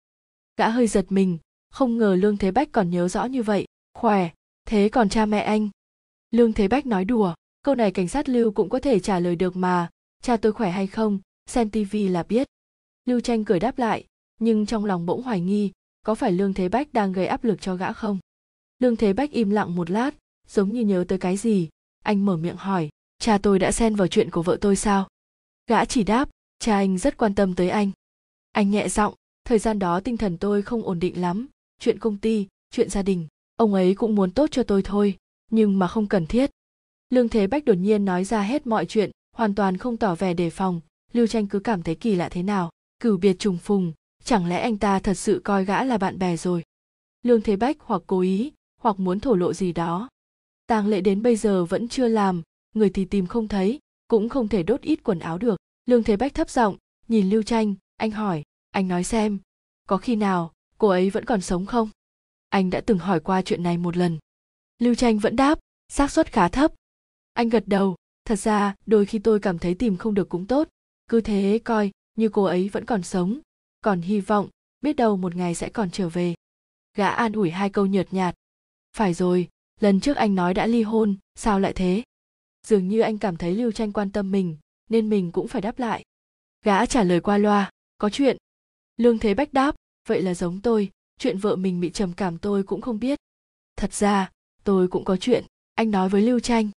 [0.57, 1.37] Gã hơi giật mình,
[1.69, 4.29] không ngờ lương thế bách còn nhớ rõ như vậy, khỏe,
[4.67, 5.69] thế còn cha mẹ anh?
[6.31, 9.35] Lương thế bách nói đùa câu này cảnh sát lưu cũng có thể trả lời
[9.35, 9.89] được mà.
[10.21, 12.47] Cha tôi khỏe hay không, xem tivi là biết.
[13.05, 14.05] Lưu tranh cười đáp lại,
[14.39, 15.71] nhưng trong lòng bỗng hoài nghi,
[16.05, 18.19] có phải lương thế bách đang gây áp lực cho gã không?
[18.79, 20.11] Lương thế bách im lặng một lát,
[20.47, 21.69] giống như nhớ tới cái gì.
[22.03, 22.89] Anh mở miệng hỏi,
[23.19, 25.07] cha tôi đã xen vào chuyện của vợ tôi sao?
[25.67, 27.91] Gã chỉ đáp, cha anh rất quan tâm tới anh.
[28.51, 31.47] Anh nhẹ giọng, thời gian đó tinh thần tôi không ổn định lắm.
[31.79, 35.17] Chuyện công ty, chuyện gia đình, ông ấy cũng muốn tốt cho tôi thôi,
[35.51, 36.51] nhưng mà không cần thiết
[37.11, 40.33] lương thế bách đột nhiên nói ra hết mọi chuyện, hoàn toàn không tỏ vẻ
[40.33, 40.81] đề phòng.
[41.13, 42.69] Lưu tranh cứ cảm thấy kỳ lạ thế nào?
[42.99, 43.93] Cửu biệt trùng phùng,
[44.23, 46.63] chẳng lẽ anh ta thật sự coi gã là bạn bè rồi?
[47.21, 48.51] Lương thế bách hoặc cố ý,
[48.81, 50.09] hoặc muốn thổ lộ gì đó.
[50.67, 52.41] Tang lễ đến bây giờ vẫn chưa làm,
[52.75, 55.57] người thì tìm không thấy, cũng không thể đốt ít quần áo được.
[55.85, 59.39] Lương thế bách thấp giọng, nhìn lưu tranh anh hỏi, anh nói xem,
[59.87, 61.89] có khi nào cô ấy vẫn còn sống không?
[62.49, 64.19] Anh đã từng hỏi qua chuyện này một lần.
[64.79, 65.59] Lưu tranh vẫn đáp,
[65.89, 66.71] xác suất khá thấp
[67.33, 67.95] anh gật đầu.
[68.25, 70.67] Thật ra, đôi khi tôi cảm thấy tìm không được cũng tốt.
[71.07, 73.39] Cứ thế coi, như cô ấy vẫn còn sống.
[73.81, 74.49] Còn hy vọng,
[74.81, 76.35] biết đâu một ngày sẽ còn trở về.
[76.97, 78.35] Gã an ủi hai câu nhợt nhạt.
[78.97, 82.03] Phải rồi, lần trước anh nói đã ly hôn, sao lại thế?
[82.67, 84.57] Dường như anh cảm thấy lưu tranh quan tâm mình,
[84.89, 86.03] nên mình cũng phải đáp lại.
[86.65, 87.69] Gã trả lời qua loa.
[87.97, 88.37] Có chuyện.
[88.97, 89.75] Lương thế bách đáp.
[90.07, 93.19] Vậy là giống tôi, chuyện vợ mình bị trầm cảm tôi cũng không biết.
[93.75, 94.29] Thật ra,
[94.63, 95.45] tôi cũng có chuyện.
[95.73, 96.69] Anh nói với lưu tranh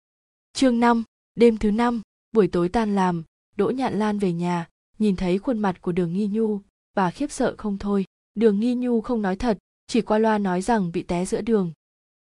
[0.54, 1.04] chương năm,
[1.36, 2.02] đêm thứ năm,
[2.32, 3.24] buổi tối tan làm,
[3.56, 6.62] đỗ nhạn lan về nhà, nhìn thấy khuôn mặt của đường nghi nhu,
[6.94, 8.06] bà khiếp sợ không thôi.
[8.36, 11.72] Đường nghi nhu không nói thật, chỉ qua loa nói rằng bị té giữa đường.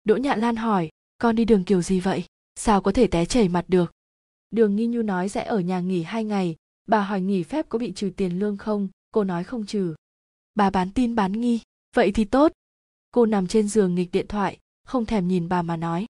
[0.05, 2.25] Đỗ nhạn lan hỏi, con đi đường kiểu gì vậy?
[2.55, 3.93] Sao có thể té chảy mặt được?
[4.51, 6.57] Đường nghi nhu nói, sẽ ở nhà nghỉ hai ngày.
[6.87, 8.89] Bà hỏi, nghỉ phép có bị trừ tiền lương không?
[9.13, 9.95] Cô nói, không trừ.
[10.55, 11.61] Bà bán tin bán nghi,
[11.95, 12.53] vậy thì tốt.
[13.11, 16.07] Cô nằm trên giường nghịch điện thoại, không thèm nhìn bà mà nói,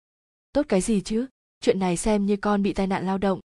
[0.53, 1.27] tốt cái gì chứ?
[1.63, 3.41] Chuyện này xem như con bị tai nạn lao động.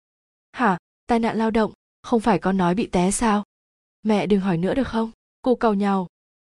[0.51, 0.77] Hả?
[1.07, 1.71] Tai nạn lao động?
[2.01, 3.43] Không phải con nói bị té sao?
[4.03, 5.11] Mẹ đừng hỏi nữa được không?
[5.41, 6.07] Cô cầu nhau.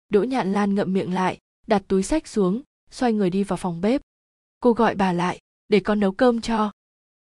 [0.09, 3.80] Đỗ nhạn lan ngậm miệng lại, đặt túi sách xuống, xoay người đi vào phòng
[3.80, 4.00] bếp.
[4.61, 5.38] Cô gọi bà lại,
[5.68, 6.70] để con nấu cơm cho.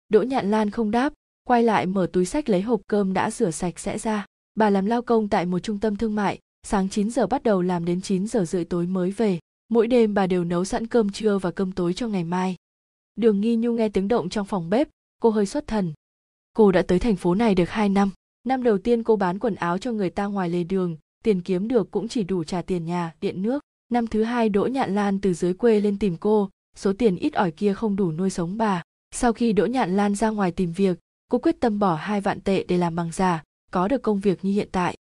[0.10, 1.14] Đỗ nhạn lan không đáp,
[1.44, 4.26] quay lại mở túi sách lấy hộp cơm đã rửa sạch sẽ ra.
[4.56, 7.62] Bà làm lao công tại một trung tâm thương mại, sáng 9 giờ bắt đầu
[7.62, 9.40] làm đến 9 giờ rưỡi tối mới về.
[9.70, 12.56] Mỗi đêm bà đều nấu sẵn cơm trưa và cơm tối cho ngày mai
[13.18, 14.90] đường nghi nhu nghe tiếng động trong phòng bếp,
[15.22, 15.94] cô hơi xuất thần.
[16.54, 18.12] Cô đã tới thành phố này được 2 năm.
[18.44, 21.68] Năm đầu tiên cô bán quần áo cho người ta ngoài lề đường, tiền kiếm
[21.68, 23.64] được cũng chỉ đủ trả tiền nhà, điện nước.
[23.92, 27.34] Năm thứ hai đỗ nhạn lan từ dưới quê lên tìm cô, số tiền ít
[27.34, 28.84] ỏi kia không đủ nuôi sống bà.
[29.12, 31.00] Sau khi đỗ nhạn lan ra ngoài tìm việc,
[31.30, 34.46] cô quyết tâm bỏ hai vạn tệ để làm bằng giả, có được công việc
[34.46, 34.98] như hiện tại.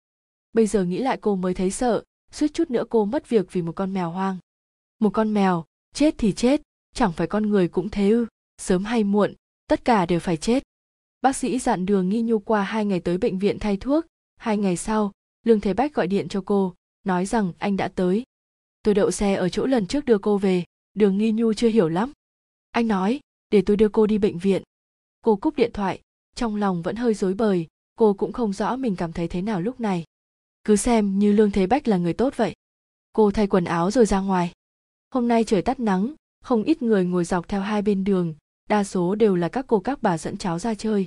[0.52, 2.02] Bây giờ nghĩ lại cô mới thấy sợ,
[2.32, 4.36] suýt chút nữa cô mất việc vì một con mèo hoang.
[4.98, 5.64] Một con mèo,
[5.94, 6.62] chết thì chết
[6.96, 8.26] chẳng phải con người cũng thế ư?
[8.58, 9.34] Sớm hay muộn,
[9.68, 10.62] tất cả đều phải chết.
[11.22, 14.06] Bác sĩ dặn đường nghi nhu qua hai ngày tới bệnh viện thay thuốc.
[14.36, 15.12] Hai ngày sau,
[15.44, 16.74] lương thế bách gọi điện cho cô,
[17.04, 18.24] nói rằng anh đã tới.
[18.82, 21.88] Tôi đậu xe ở chỗ lần trước đưa cô về, đường nghi nhu chưa hiểu
[21.88, 22.12] lắm.
[22.70, 23.20] Anh nói,
[23.50, 24.62] để tôi đưa cô đi bệnh viện.
[25.22, 26.00] Cô cúp điện thoại,
[26.34, 27.66] trong lòng vẫn hơi rối bời,
[27.96, 30.04] cô cũng không rõ mình cảm thấy thế nào lúc này.
[30.64, 32.54] Cứ xem như lương thế bách là người tốt vậy.
[33.12, 34.52] Cô thay quần áo rồi ra ngoài.
[35.10, 36.14] Hôm nay trời tắt nắng
[36.46, 38.34] không ít người ngồi dọc theo hai bên đường,
[38.68, 41.06] đa số đều là các cô các bà dẫn cháu ra chơi.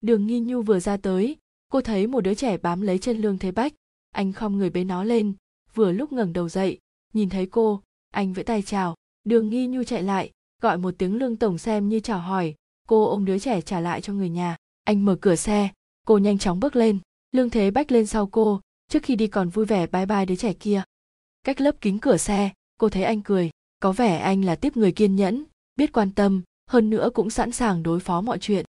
[0.00, 1.36] Đường nghi nhu vừa ra tới,
[1.68, 3.72] cô thấy một đứa trẻ bám lấy chân lương thế bách.
[4.10, 5.32] Anh khom người bế nó lên,
[5.74, 6.78] vừa lúc ngẩng đầu dậy,
[7.12, 8.94] nhìn thấy cô, anh vẫy tay chào.
[9.24, 10.30] Đường nghi nhu chạy lại,
[10.62, 12.54] gọi một tiếng lương tổng xem như chào hỏi.
[12.88, 14.56] Cô ôm đứa trẻ trả lại cho người nhà.
[14.84, 15.68] Anh mở cửa xe,
[16.06, 16.98] cô nhanh chóng bước lên.
[17.32, 20.36] Lương thế bách lên sau cô, trước khi đi còn vui vẻ bye bye đứa
[20.36, 20.82] trẻ kia.
[21.44, 23.50] Cách lớp kính cửa xe, cô thấy anh cười
[23.82, 25.44] có vẻ anh là tiếp người kiên nhẫn,
[25.76, 28.64] biết quan tâm, hơn nữa cũng sẵn sàng đối phó mọi chuyện.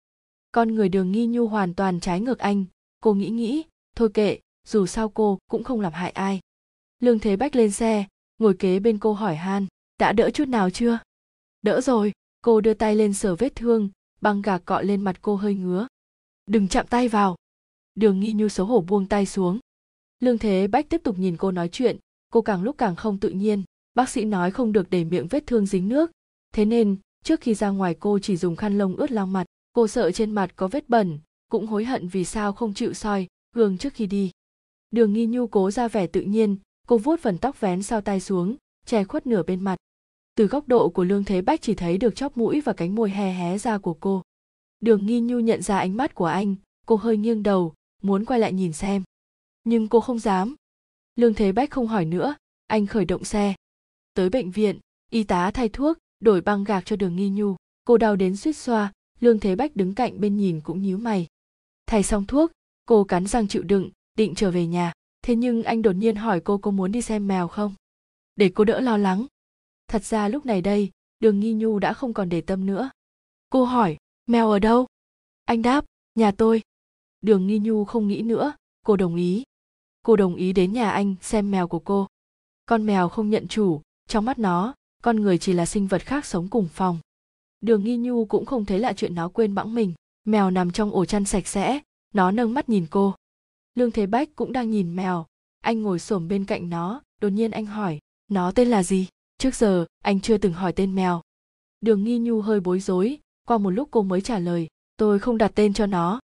[0.51, 2.65] Con người đường nghi nhu hoàn toàn trái ngược anh.
[3.03, 3.63] Cô nghĩ nghĩ,
[3.95, 6.39] thôi kệ, dù sao cô cũng không làm hại ai.
[6.99, 8.05] Lương thế bách lên xe,
[8.37, 9.67] ngồi kế bên cô hỏi han,
[9.99, 10.99] đã đỡ chút nào chưa?
[11.61, 12.11] Đỡ rồi.
[12.41, 13.89] Cô đưa tay lên sờ vết thương,
[14.21, 15.87] băng gạc cọ lên mặt cô hơi ngứa.
[16.45, 17.35] Đừng chạm tay vào.
[17.95, 19.59] Đường nghi nhu xấu hổ buông tay xuống.
[20.19, 21.97] Lương thế bách tiếp tục nhìn cô nói chuyện,
[22.31, 23.63] cô càng lúc càng không tự nhiên
[23.93, 26.11] bác sĩ nói không được để miệng vết thương dính nước.
[26.53, 29.45] Thế nên, trước khi ra ngoài cô chỉ dùng khăn lông ướt lau mặt.
[29.73, 31.19] Cô sợ trên mặt có vết bẩn,
[31.49, 34.31] cũng hối hận vì sao không chịu soi, gương trước khi đi.
[34.91, 38.19] Đường nghi nhu cố ra vẻ tự nhiên, cô vuốt phần tóc vén sau tay
[38.19, 39.75] xuống, che khuất nửa bên mặt.
[40.35, 43.09] Từ góc độ của lương thế bách chỉ thấy được chóp mũi và cánh môi
[43.09, 44.21] hé hé ra của cô.
[44.79, 48.39] Đường nghi nhu nhận ra ánh mắt của anh, cô hơi nghiêng đầu, muốn quay
[48.39, 49.03] lại nhìn xem.
[49.63, 50.55] Nhưng cô không dám.
[51.15, 52.35] Lương thế bách không hỏi nữa,
[52.67, 53.53] anh khởi động xe
[54.13, 57.55] tới bệnh viện, y tá thay thuốc, đổi băng gạc cho đường nghi nhu.
[57.85, 61.27] Cô đau đến suýt xoa, lương thế bách đứng cạnh bên nhìn cũng nhíu mày.
[61.85, 62.51] Thay xong thuốc,
[62.85, 64.93] cô cắn răng chịu đựng, định trở về nhà.
[65.21, 67.75] Thế nhưng anh đột nhiên hỏi cô có muốn đi xem mèo không?
[68.35, 69.25] Để cô đỡ lo lắng.
[69.87, 72.89] Thật ra lúc này đây, đường nghi nhu đã không còn để tâm nữa.
[73.49, 74.87] Cô hỏi, mèo ở đâu?
[75.45, 75.85] Anh đáp,
[76.15, 76.61] nhà tôi.
[77.21, 78.53] Đường nghi nhu không nghĩ nữa,
[78.85, 79.43] cô đồng ý.
[80.01, 82.07] Cô đồng ý đến nhà anh xem mèo của cô.
[82.65, 84.73] Con mèo không nhận chủ trong mắt nó,
[85.03, 86.99] con người chỉ là sinh vật khác sống cùng phòng.
[87.61, 89.93] Đường nghi nhu cũng không thấy lạ chuyện nó quên bẵng mình.
[90.23, 91.79] Mèo nằm trong ổ chăn sạch sẽ,
[92.13, 93.15] nó nâng mắt nhìn cô.
[93.75, 95.25] Lương thế bách cũng đang nhìn mèo.
[95.61, 99.07] Anh ngồi xổm bên cạnh nó, đột nhiên anh hỏi, nó tên là gì?
[99.37, 101.21] Trước giờ, anh chưa từng hỏi tên mèo.
[101.81, 105.37] Đường nghi nhu hơi bối rối, qua một lúc cô mới trả lời, tôi không
[105.37, 106.19] đặt tên cho nó.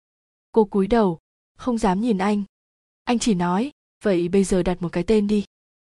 [0.52, 1.20] Cô cúi đầu,
[1.58, 2.44] không dám nhìn anh.
[3.04, 3.72] Anh chỉ nói,
[4.04, 5.44] vậy bây giờ đặt một cái tên đi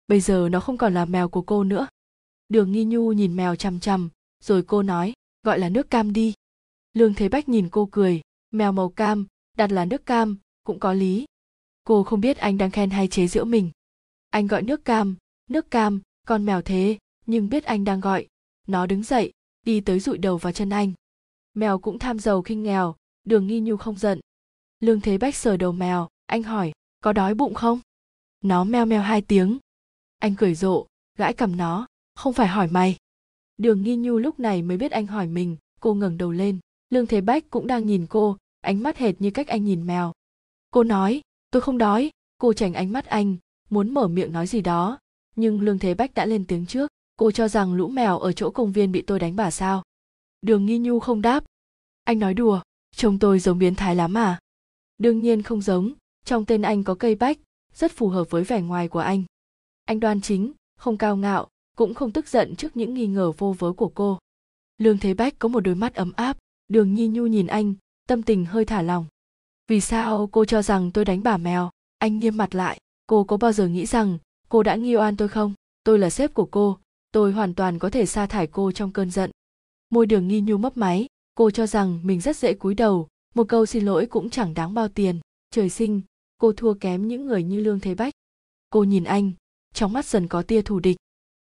[0.08, 1.88] bây giờ nó không còn là mèo của cô nữa.
[2.48, 4.08] Đường nghi nhu nhìn mèo chằm chằm,
[4.44, 6.34] rồi cô nói, gọi là nước cam đi.
[6.92, 10.92] Lương thế bách nhìn cô cười, mèo màu cam, đặt là nước cam, cũng có
[10.92, 11.24] lý.
[11.84, 13.70] Cô không biết anh đang khen hay chế giễu mình.
[14.30, 15.16] Anh gọi nước cam
[15.48, 18.26] nước cam, con mèo thế, nhưng biết anh đang gọi.
[18.66, 19.32] Nó đứng dậy,
[19.66, 20.92] đi tới dụi đầu vào chân anh.
[21.54, 22.94] Mèo cũng tham giàu khinh nghèo,
[23.24, 24.20] đường nghi nhu không giận.
[24.80, 27.80] Lương thế bách sờ đầu mèo, anh hỏi, có đói bụng không?
[28.40, 29.58] Nó meo meo hai tiếng
[30.18, 30.86] anh cười rộ,
[31.18, 32.96] gãi cầm nó, không phải hỏi mày.
[33.58, 36.58] Đường nghi nhu lúc này mới biết anh hỏi mình, cô ngẩng đầu lên,
[36.90, 40.12] lương thế bách cũng đang nhìn cô, ánh mắt hệt như cách anh nhìn mèo.
[40.70, 43.36] Cô nói, tôi không đói, cô tránh ánh mắt anh,
[43.70, 44.98] muốn mở miệng nói gì đó.
[45.36, 48.50] Nhưng lương thế bách đã lên tiếng trước, cô cho rằng lũ mèo ở chỗ
[48.50, 49.82] công viên bị tôi đánh bà sao?
[50.42, 51.44] Đường nghi nhu không đáp.
[52.04, 52.60] Anh nói đùa,
[52.96, 54.38] trông tôi giống biến thái lắm à?
[54.98, 55.92] Đương nhiên không giống,
[56.24, 57.38] trong tên anh có cây bách,
[57.74, 59.24] rất phù hợp với vẻ ngoài của anh
[59.88, 63.54] anh đoan chính, không cao ngạo, cũng không tức giận trước những nghi ngờ vô
[63.58, 64.18] vớ của cô.
[64.78, 66.36] Lương thế bách có một đôi mắt ấm áp,
[66.68, 67.74] đường nhi nhu nhìn anh,
[68.08, 69.06] tâm tình hơi thả lòng.
[69.68, 71.70] vì sao cô cho rằng tôi đánh bà mèo?
[71.98, 74.18] Anh nghiêm mặt lại, cô có bao giờ nghĩ rằng
[74.48, 75.54] cô đã nghi oan tôi không?
[75.84, 76.78] Tôi là sếp của cô,
[77.12, 79.30] tôi hoàn toàn có thể sa thải cô trong cơn giận.
[79.90, 83.48] Môi đường nghi nhu mấp máy, cô cho rằng mình rất dễ cúi đầu, một
[83.48, 85.20] câu xin lỗi cũng chẳng đáng bao tiền.
[85.50, 86.00] Trời sinh,
[86.38, 88.12] cô thua kém những người như lương thế bách.
[88.70, 89.32] Cô nhìn anh
[89.74, 90.96] trong mắt dần có tia thù địch.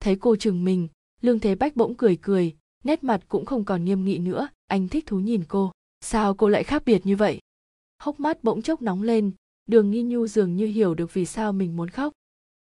[0.00, 0.88] Thấy cô chừng mình,
[1.20, 4.88] lương thế bách bỗng cười cười, nét mặt cũng không còn nghiêm nghị nữa, anh
[4.88, 5.72] thích thú nhìn cô.
[6.00, 7.40] Sao cô lại khác biệt như vậy?
[7.98, 9.32] Hốc mắt bỗng chốc nóng lên,
[9.66, 12.12] đường nghi nhu dường như hiểu được vì sao mình muốn khóc.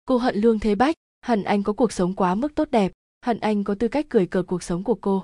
[0.06, 0.96] Cô hận lương thế bách,
[1.26, 2.92] hận anh có cuộc sống quá mức tốt đẹp,
[3.26, 5.24] hận anh có tư cách cười cợt cuộc sống của cô.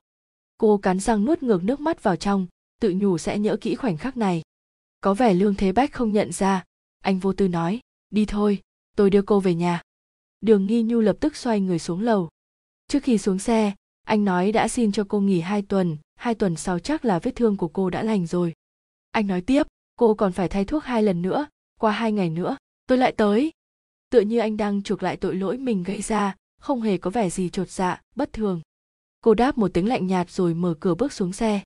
[0.57, 2.47] Cô cắn răng nuốt ngược nước mắt vào trong,
[2.81, 4.41] tự nhủ sẽ nhỡ kỹ khoảnh khắc này.
[5.01, 6.63] Có vẻ lương thế bách không nhận ra.
[7.01, 8.61] Anh vô tư nói, đi thôi,
[8.95, 9.81] tôi đưa cô về nhà
[10.43, 12.29] đường nghi nhu lập tức xoay người xuống lầu.
[12.87, 13.73] Trước khi xuống xe,
[14.03, 17.35] anh nói đã xin cho cô nghỉ hai tuần hai tuần sau chắc là vết
[17.35, 18.53] thương của cô đã lành rồi.
[19.11, 21.47] Anh nói tiếp, cô còn phải thay thuốc hai lần nữa,
[21.79, 23.51] qua hai ngày nữa, tôi lại tới.
[24.09, 27.29] Tựa như anh đang chuộc lại tội lỗi mình gây ra, không hề có vẻ
[27.29, 28.61] gì chột dạ bất thường.
[29.21, 31.61] Cô đáp một tiếng lạnh nhạt rồi mở cửa bước xuống xe.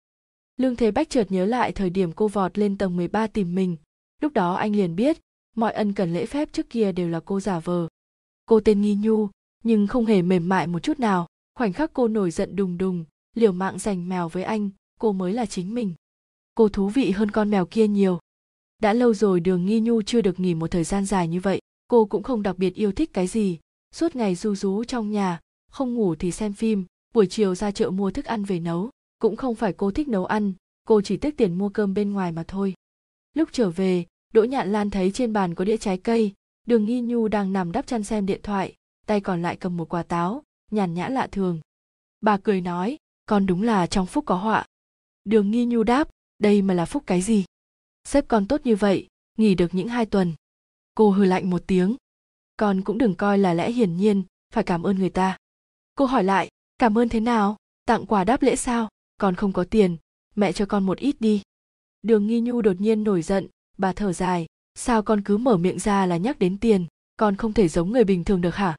[0.58, 3.78] Lương thế bách chợt nhớ lại thời điểm cô vọt lên tầng 13 tìm mình.
[4.22, 5.18] Lúc đó anh liền biết,
[5.56, 7.88] mọi ân cần lễ phép trước kia đều là cô giả vờ
[8.48, 9.30] cô tên nghi nhu,
[9.64, 11.28] nhưng không hề mềm mại một chút nào.
[11.56, 14.70] Khoảnh khắc cô nổi giận đùng đùng, liều mạng giành mèo với anh,
[15.00, 15.94] cô mới là chính mình.
[16.56, 18.20] Cô thú vị hơn con mèo kia nhiều.
[18.82, 21.62] Đã lâu rồi đường nghi nhu chưa được nghỉ một thời gian dài như vậy,
[21.88, 23.60] cô cũng không đặc biệt yêu thích cái gì.
[23.96, 25.40] Suốt ngày du rú trong nhà,
[25.72, 28.90] không ngủ thì xem phim, buổi chiều ra chợ mua thức ăn về nấu.
[29.20, 30.54] Cũng không phải cô thích nấu ăn,
[30.88, 32.74] cô chỉ tiếc tiền mua cơm bên ngoài mà thôi.
[33.34, 36.34] Lúc trở về, đỗ nhạn lan thấy trên bàn có đĩa trái cây
[36.68, 39.90] đường nghi nhu đang nằm đắp chăn xem điện thoại, tay còn lại cầm một
[39.90, 41.62] quả táo, nhàn nhã lạ thường.
[42.22, 44.66] Bà cười nói, con đúng là trong phúc có họa.
[45.24, 46.10] Đường nghi nhu đáp,
[46.40, 47.46] đây mà là phúc cái gì?
[48.04, 49.08] Sếp con tốt như vậy,
[49.38, 50.34] nghỉ được những hai tuần.
[50.96, 51.96] Cô hừ lạnh một tiếng.
[52.58, 55.38] Con cũng đừng coi là lẽ hiển nhiên, phải cảm ơn người ta.
[55.96, 57.58] Cô hỏi lại, cảm ơn thế nào?
[57.86, 58.90] Tặng quà đáp lễ sao?
[59.18, 59.98] Con không có tiền,
[60.36, 61.42] mẹ cho con một ít đi.
[62.02, 63.48] Đường nghi nhu đột nhiên nổi giận,
[63.78, 64.48] bà thở dài
[64.78, 66.86] sao con cứ mở miệng ra là nhắc đến tiền,
[67.18, 68.76] con không thể giống người bình thường được hả?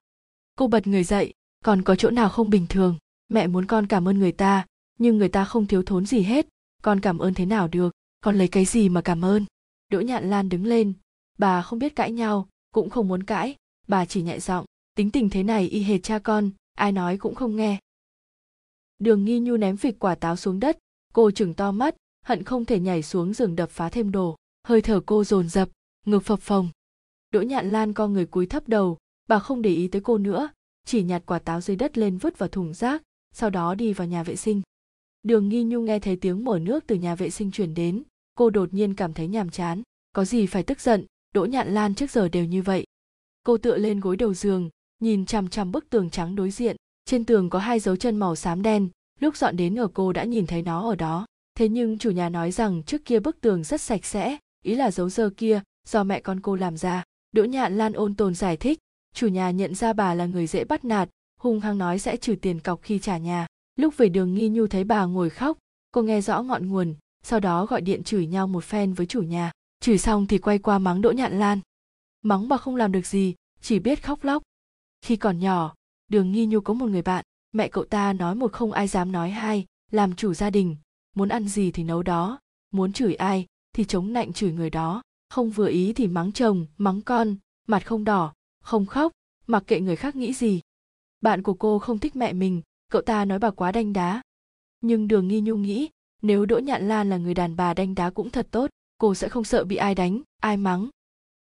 [0.57, 1.33] Cô bật người dậy
[1.65, 2.97] còn có chỗ nào không bình thường?
[3.29, 4.67] Mẹ muốn con cảm ơn người ta,
[4.99, 6.47] nhưng người ta không thiếu thốn gì hết.
[6.83, 7.95] Con cảm ơn thế nào được?
[8.21, 9.45] Con lấy cái gì mà cảm ơn?
[9.89, 10.93] Đỗ nhạn lan đứng lên.
[11.39, 13.57] Bà không biết cãi nhau, cũng không muốn cãi.
[13.89, 17.35] Bà chỉ nhẹ giọng, tính tình thế này y hệt cha con, ai nói cũng
[17.35, 17.79] không nghe.
[18.99, 20.79] Đường nghi nhu ném phịch quả táo xuống đất.
[21.13, 21.95] Cô chừng to mắt,
[22.25, 24.37] hận không thể nhảy xuống giường đập phá thêm đồ.
[24.65, 25.69] Hơi thở cô dồn dập
[26.11, 26.69] ngực phập phồng.
[27.31, 28.99] Đỗ nhạn lan co người cúi thấp đầu,
[29.29, 30.49] bà không để ý tới cô nữa,
[30.85, 33.03] chỉ nhặt quả táo dưới đất lên vứt vào thùng rác,
[33.35, 34.63] sau đó đi vào nhà vệ sinh.
[35.23, 38.03] Đường nghi nhu nghe thấy tiếng mở nước từ nhà vệ sinh chuyển đến,
[38.35, 39.83] cô đột nhiên cảm thấy nhàm chán.
[40.13, 41.07] Có gì phải tức giận?
[41.35, 42.85] Đỗ nhạn lan trước giờ đều như vậy.
[43.43, 46.77] Cô tựa lên gối đầu giường, nhìn chằm chằm bức tường trắng đối diện.
[47.05, 48.89] Trên tường có hai dấu chân màu xám đen,
[49.21, 51.27] lúc dọn đến ở cô đã nhìn thấy nó ở đó.
[51.55, 54.91] Thế nhưng chủ nhà nói rằng trước kia bức tường rất sạch sẽ, ý là
[54.91, 57.05] dấu dơ kia do mẹ con cô làm ra.
[57.33, 58.79] Đỗ nhạn lan ôn tồn giải thích,
[59.15, 61.09] chủ nhà nhận ra bà là người dễ bắt nạt,
[61.41, 63.47] hung hăng nói sẽ trừ tiền cọc khi trả nhà.
[63.77, 65.59] Lúc về đường nghi nhu thấy bà ngồi khóc,
[65.93, 69.23] cô nghe rõ ngọn nguồn, sau đó gọi điện chửi nhau một phen với chủ
[69.23, 69.53] nhà.
[69.81, 71.61] Chửi xong thì quay qua mắng đỗ nhạn lan.
[72.23, 74.43] Mắng bà không làm được gì, chỉ biết khóc lóc.
[75.03, 75.75] Khi còn nhỏ,
[76.09, 79.13] đường nghi nhu có một người bạn, mẹ cậu ta nói một không ai dám
[79.13, 80.77] nói hai, làm chủ gia đình,
[81.17, 82.39] muốn ăn gì thì nấu đó,
[82.71, 86.67] muốn chửi ai thì chống nạnh chửi người đó không vừa ý thì mắng chồng
[86.79, 89.13] mắng con mặt không đỏ không khóc
[89.47, 90.61] mặc kệ người khác nghĩ gì.
[91.21, 94.23] Bạn của cô không thích mẹ mình cậu ta nói bà quá đanh đá.
[94.81, 95.89] Nhưng đường nghi nhu nghĩ
[96.23, 99.29] nếu đỗ nhạn lan là người đàn bà đanh đá cũng thật tốt cô sẽ
[99.29, 100.89] không sợ bị ai đánh ai mắng.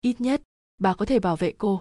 [0.01, 0.43] Ít nhất
[0.79, 1.81] bà có thể bảo vệ cô.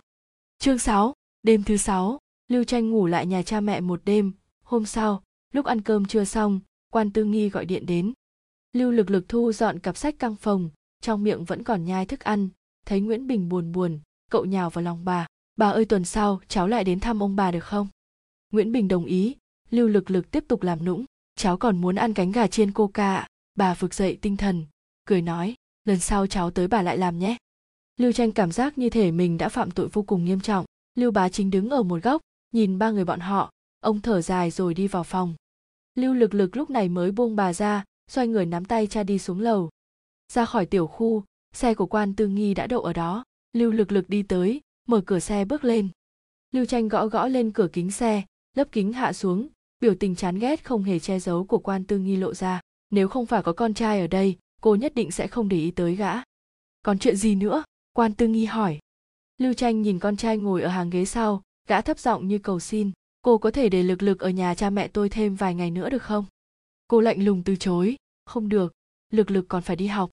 [0.58, 4.32] Chương 6, đêm thứ sáu lưu tranh ngủ lại nhà cha mẹ một đêm.
[4.64, 5.24] Hôm sau
[5.54, 6.60] lúc ăn cơm chưa xong
[6.92, 8.14] quan tư nghi gọi điện đến.
[8.74, 10.70] Lưu lực lực thu dọn cặp sách căng phòng
[11.02, 12.50] trong miệng vẫn còn nhai thức ăn.
[12.86, 14.00] Thấy nguyễn bình buồn buồn,
[14.32, 15.28] cậu nhào vào lòng bà.
[15.56, 17.88] Bà ơi, tuần sau, cháu lại đến thăm ông bà được không?
[18.52, 19.36] Nguyễn bình đồng ý,
[19.70, 21.06] lưu lực lực tiếp tục làm nũng.
[21.36, 23.28] Cháu còn muốn ăn cánh gà chiên coca
[23.60, 24.66] bà vực dậy tinh thần,
[25.06, 27.38] cười nói, lần sau cháu tới bà lại làm nhé.
[27.98, 30.66] Lưu tranh cảm giác như thể mình đã phạm tội vô cùng nghiêm trọng.
[30.96, 32.22] Lưu bá chính đứng ở một góc,
[32.52, 33.52] nhìn ba người bọn họ.
[33.80, 35.36] Ông thở dài rồi đi vào phòng.
[35.96, 39.20] Lưu lực lực lúc này mới buông bà ra, xoay người nắm tay cha đi
[39.20, 39.70] xuống lầu
[40.34, 41.24] ra khỏi tiểu khu,
[41.54, 43.24] xe của quan tư nghi đã đậu ở đó.
[43.54, 45.90] Lưu lực lực đi tới, mở cửa xe bước lên.
[46.52, 48.24] Lưu tranh gõ gõ lên cửa kính xe
[48.56, 49.48] lớp kính hạ xuống,
[49.80, 52.62] biểu tình chán ghét không hề che giấu của quan tư nghi lộ ra.
[52.90, 55.72] Nếu không phải có con trai ở đây, cô nhất định sẽ không để ý
[55.72, 56.14] tới gã.
[56.82, 57.64] Còn chuyện gì nữa?
[57.94, 58.80] Quan tư nghi hỏi.
[59.38, 62.60] Lưu tranh nhìn con trai ngồi ở hàng ghế sau, gã thấp giọng như cầu
[62.60, 65.72] xin, cô có thể để lực lực ở nhà cha mẹ tôi thêm vài ngày
[65.72, 66.26] nữa được không?
[66.88, 68.74] Cô lạnh lùng từ chối, không được,
[69.12, 70.10] lực lực còn phải đi học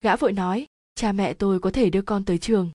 [0.00, 2.70] gã vội nói, cha mẹ tôi có thể đưa con tới trường.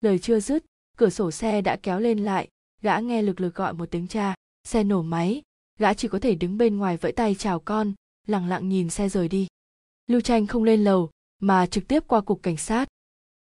[0.00, 0.64] Lời chưa dứt,
[0.96, 2.48] cửa sổ xe đã kéo lên lại.
[2.82, 5.42] Gã nghe lực lực gọi một tiếng cha, xe nổ máy.
[5.78, 7.92] Gã chỉ có thể đứng bên ngoài vẫy tay chào con,
[8.26, 9.46] lặng lặng nhìn xe rời đi.
[10.06, 12.88] Lưu tranh không lên lầu, mà trực tiếp qua cục cảnh sát.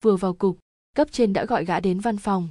[0.02, 0.58] Vừa vào cục,
[0.96, 2.48] cấp trên đã gọi gã đến văn phòng.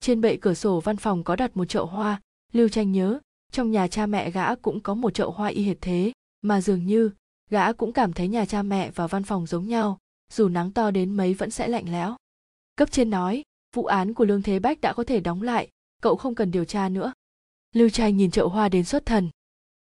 [0.00, 2.20] Trên bệ cửa sổ văn phòng có đặt một chậu hoa.
[2.52, 3.20] Lưu tranh nhớ,
[3.52, 6.12] trong nhà cha mẹ gã cũng có một chậu hoa y hệt thế,
[6.42, 7.10] mà dường như
[7.50, 9.98] gã cũng cảm thấy nhà cha mẹ và văn phòng giống nhau,
[10.32, 12.16] dù nắng to đến mấy vẫn sẽ lạnh lẽo.
[12.76, 13.42] Cấp trên nói,
[13.74, 15.68] vụ án của lương thế bách đã có thể đóng lại,
[16.02, 17.12] cậu không cần điều tra nữa.
[17.72, 19.30] Lưu tranh nhìn chậu hoa đến xuất thần.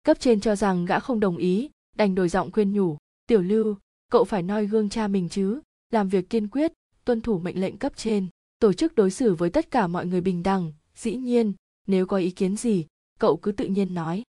[0.03, 2.97] Cấp trên cho rằng gã không đồng ý, đành đổi giọng khuyên nhủ,
[3.27, 3.77] tiểu lưu,
[4.11, 6.73] cậu phải noi gương cha mình chứ, làm việc kiên quyết,
[7.05, 8.27] tuân thủ mệnh lệnh cấp trên,
[8.59, 11.53] tổ chức đối xử với tất cả mọi người bình đẳng, dĩ nhiên,
[11.87, 12.87] nếu có ý kiến gì,
[13.19, 14.23] cậu cứ tự nhiên nói.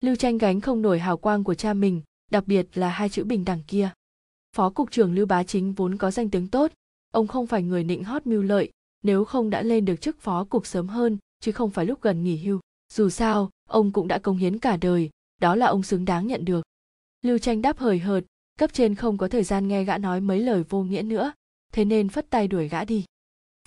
[0.00, 3.24] Lưu tranh gánh không nổi hào quang của cha mình đặc biệt là hai chữ
[3.24, 3.90] bình đẳng kia.
[4.56, 6.72] Phó cục trưởng lưu bá chính vốn có danh tiếng tốt,
[7.10, 8.70] ông không phải người nịnh hót mưu lợi,
[9.02, 12.24] nếu không đã lên được chức phó cục sớm hơn, chứ không phải lúc gần
[12.24, 12.60] nghỉ hưu.
[12.92, 15.10] Dù sao, ông cũng đã công hiến cả đời,
[15.40, 16.66] đó là ông xứng đáng nhận được.
[17.22, 18.24] Lưu tranh đáp hời hợt,
[18.58, 21.32] cấp trên không có thời gian nghe gã nói mấy lời vô nghĩa nữa,
[21.72, 23.04] thế nên phất tay đuổi gã đi.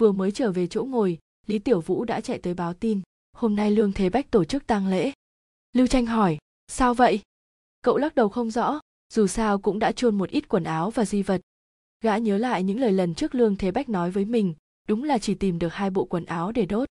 [0.01, 3.01] Vừa mới trở về chỗ ngồi, lý tiểu vũ đã chạy tới báo tin,
[3.34, 5.12] hôm nay lương thế bách tổ chức tang lễ.
[5.74, 6.38] Lưu tranh hỏi,
[6.68, 7.20] sao vậy?
[7.82, 8.80] Cậu lắc đầu không rõ,
[9.13, 11.41] dù sao cũng đã chôn một ít quần áo và di vật.
[12.01, 14.53] Gã nhớ lại những lời lần trước lương thế bách nói với mình,
[14.88, 16.89] đúng là chỉ tìm được hai bộ quần áo để đốt.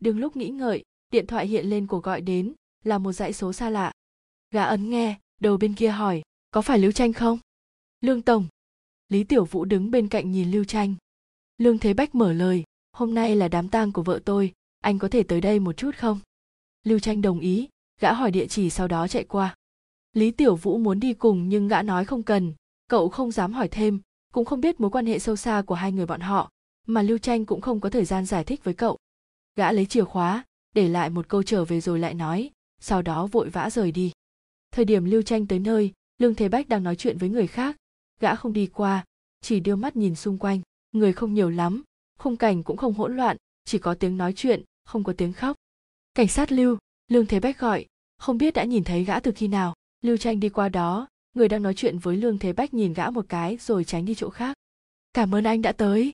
[0.00, 2.52] Đừng lúc nghĩ ngợi, điện thoại hiện lên cuộc gọi đến,
[2.84, 3.92] là một dãy số xa lạ.
[4.50, 7.38] Gã ấn nghe, đầu bên kia hỏi, có phải lưu tranh không?
[8.00, 8.46] Lương tổng.
[9.08, 10.94] Lý tiểu vũ đứng bên cạnh nhìn lưu tranh
[11.62, 15.08] lương thế bách mở lời, hôm nay là đám tang của vợ tôi, anh có
[15.08, 16.20] thể tới đây một chút không?
[16.84, 17.68] Lưu tranh đồng ý,
[18.00, 19.54] gã hỏi địa chỉ sau đó chạy qua
[20.12, 22.54] lý tiểu vũ muốn đi cùng nhưng gã nói không cần.
[22.88, 24.00] Cậu không dám hỏi thêm,
[24.32, 26.50] cũng không biết mối quan hệ sâu xa của hai người bọn họ,
[26.86, 28.98] mà lưu tranh cũng không có thời gian giải thích với cậu.
[29.56, 30.44] Gã lấy chìa khóa,
[30.74, 32.50] để lại một câu trở về rồi lại nói,
[32.80, 34.12] sau đó vội vã rời đi.
[34.72, 37.76] Thời điểm lưu tranh tới nơi, lương thế bách đang nói chuyện với người khác.
[38.20, 39.04] Gã không đi qua,
[39.40, 40.60] chỉ đưa mắt nhìn xung quanh.
[40.92, 41.82] Người không nhiều lắm,
[42.18, 45.56] khung cảnh cũng không hỗn loạn, chỉ có tiếng nói chuyện, không có tiếng khóc.
[46.14, 47.86] Cảnh sát lưu, lương thế bách gọi,
[48.18, 51.48] không biết đã nhìn thấy gã từ khi nào lưu tranh đi qua đó, người
[51.48, 54.30] đang nói chuyện với lương thế bách nhìn gã một cái rồi tránh đi chỗ
[54.30, 54.56] khác.
[55.14, 56.12] Cảm ơn anh đã tới.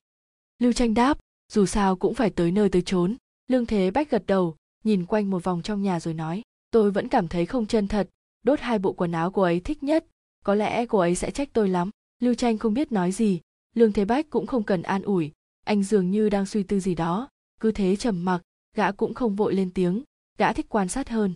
[0.59, 1.19] Lưu tranh đáp,
[1.51, 3.15] dù sao cũng phải tới nơi tới chốn.
[3.47, 7.07] Lương thế bách gật đầu, nhìn quanh một vòng trong nhà rồi nói, tôi vẫn
[7.07, 8.09] cảm thấy không chân thật,
[8.43, 10.05] đốt hai bộ quần áo cô ấy thích nhất,
[10.43, 11.89] có lẽ cô ấy sẽ trách tôi lắm.
[12.19, 13.41] Lưu tranh không biết nói gì,
[13.75, 15.31] lương thế bách cũng không cần an ủi,
[15.65, 17.29] anh dường như đang suy tư gì đó,
[17.59, 18.41] cứ thế trầm mặc,
[18.75, 20.03] gã cũng không vội lên tiếng,
[20.37, 21.33] gã thích quan sát hơn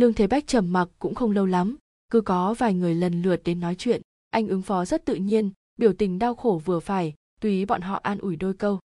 [0.00, 1.76] lương thế bách trầm mặc cũng không lâu lắm,
[2.10, 4.02] cứ có vài người lần lượt đến nói chuyện.
[4.30, 8.00] Anh ứng phó rất tự nhiên, biểu tình đau khổ vừa phải, tùy bọn họ
[8.02, 8.78] an ủi đôi câu.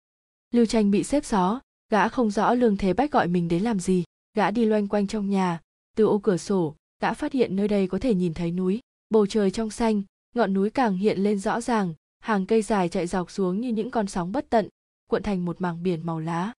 [0.54, 1.60] Lưu tranh bị xếp xó,
[1.90, 4.04] gã không rõ lương thế bách gọi mình đến làm gì.
[4.36, 5.60] Gã đi loanh quanh trong nhà,
[5.96, 9.26] từ ô cửa sổ, gã phát hiện nơi đây có thể nhìn thấy núi, bầu
[9.26, 10.02] trời trong xanh,
[10.34, 13.90] ngọn núi càng hiện lên rõ ràng, hàng cây dài chạy dọc xuống như những
[13.90, 14.68] con sóng bất tận,
[15.10, 16.52] cuộn thành một mảng biển màu lá.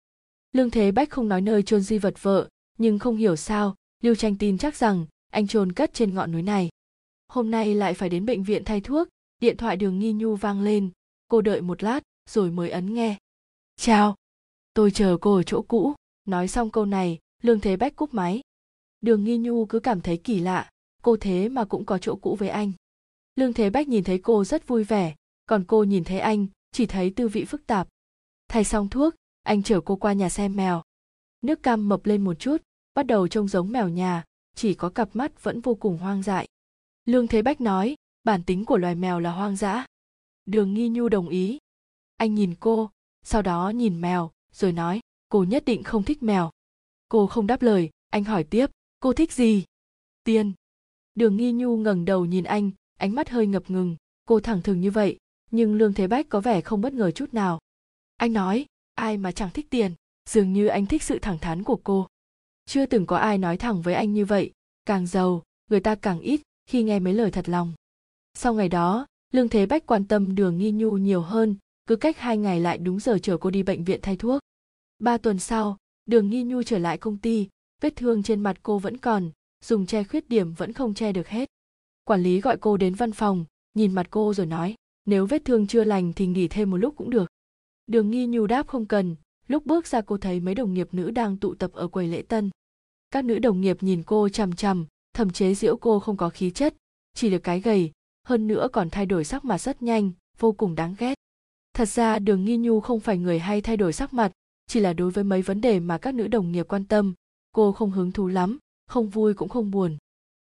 [0.53, 2.49] Lương thế bách không nói nơi chôn di vật vợ,
[2.79, 6.43] nhưng không hiểu sao lưu tranh tin chắc rằng anh chôn cất trên ngọn núi
[6.43, 6.69] này.
[7.29, 9.09] Hôm nay lại phải đến bệnh viện thay thuốc.
[9.41, 10.91] Điện thoại đường nghi nhu vang lên.
[11.29, 12.01] Cô đợi một lát
[12.31, 13.19] rồi mới ấn nghe.
[13.77, 14.17] Chào,
[14.75, 15.95] tôi chờ cô ở chỗ cũ.
[16.25, 18.41] Nói xong câu này, lương thế bách cúp máy.
[19.01, 20.71] Đường nghi nhu cứ cảm thấy kỳ lạ.
[21.03, 22.73] Cô thế mà cũng có chỗ cũ với anh.
[23.37, 25.15] Lương thế bách nhìn thấy cô rất vui vẻ.
[25.47, 27.89] Còn cô nhìn thấy anh, chỉ thấy tư vị phức tạp.
[28.49, 30.83] Thay xong thuốc, anh chở cô qua nhà xem mèo.
[31.43, 32.63] Nước cam mập lên một chút
[32.95, 34.25] bắt đầu trông giống mèo nhà,
[34.55, 36.49] chỉ có cặp mắt vẫn vô cùng hoang dại.
[37.05, 39.87] Lương thế bách nói, bản tính của loài mèo là hoang dã.
[40.47, 41.59] Đường nghi nhu đồng ý.
[42.17, 42.91] Anh nhìn cô,
[43.23, 46.51] sau đó nhìn mèo, rồi nói, cô nhất định không thích mèo.
[47.09, 48.67] Cô không đáp lời, anh hỏi tiếp,
[49.01, 49.65] cô thích gì?
[50.25, 50.53] Tiền
[51.15, 53.97] đường nghi nhu ngẩng đầu nhìn anh, ánh mắt hơi ngập ngừng.
[54.25, 55.19] Cô thẳng thừng như vậy,
[55.51, 57.59] nhưng lương thế bách có vẻ không bất ngờ chút nào.
[58.17, 59.95] Anh nói, ai mà chẳng thích tiền?
[60.31, 62.07] Dường như anh thích sự thẳng thắn của cô
[62.73, 64.51] chưa từng có ai nói thẳng với anh như vậy.
[64.87, 67.73] Càng giàu, người ta càng ít khi nghe mấy lời thật lòng.
[68.35, 71.57] Sau ngày đó, lương thế bách quan tâm đường nghi nhu nhiều hơn,
[71.87, 74.41] cứ cách hai ngày lại đúng giờ chở cô đi bệnh viện thay thuốc.
[74.99, 77.49] Ba tuần sau, đường nghi nhu trở lại công ty,
[77.83, 79.31] vết thương trên mặt cô vẫn còn,
[79.65, 81.49] dùng che khuyết điểm vẫn không che được hết.
[82.05, 83.45] Quản lý gọi cô đến văn phòng,
[83.75, 86.97] nhìn mặt cô rồi nói, nếu vết thương chưa lành thì nghỉ thêm một lúc
[86.97, 87.31] cũng được.
[87.87, 89.17] Đường nghi nhu đáp không cần,
[89.49, 92.23] lúc bước ra cô thấy mấy đồng nghiệp nữ đang tụ tập ở quầy lễ
[92.23, 92.51] tân
[93.13, 96.51] các nữ đồng nghiệp nhìn cô chằm chằm thầm chế giễu cô không có khí
[96.51, 96.75] chất,
[97.15, 97.91] chỉ được cái gầy,
[98.25, 101.15] hơn nữa còn thay đổi sắc mặt rất nhanh, vô cùng đáng ghét.
[101.75, 104.33] Thật ra đường nghi nhu không phải người hay thay đổi sắc mặt,
[104.67, 107.15] chỉ là đối với mấy vấn đề mà các nữ đồng nghiệp quan tâm,
[107.53, 109.97] cô không hứng thú lắm, không vui cũng không buồn.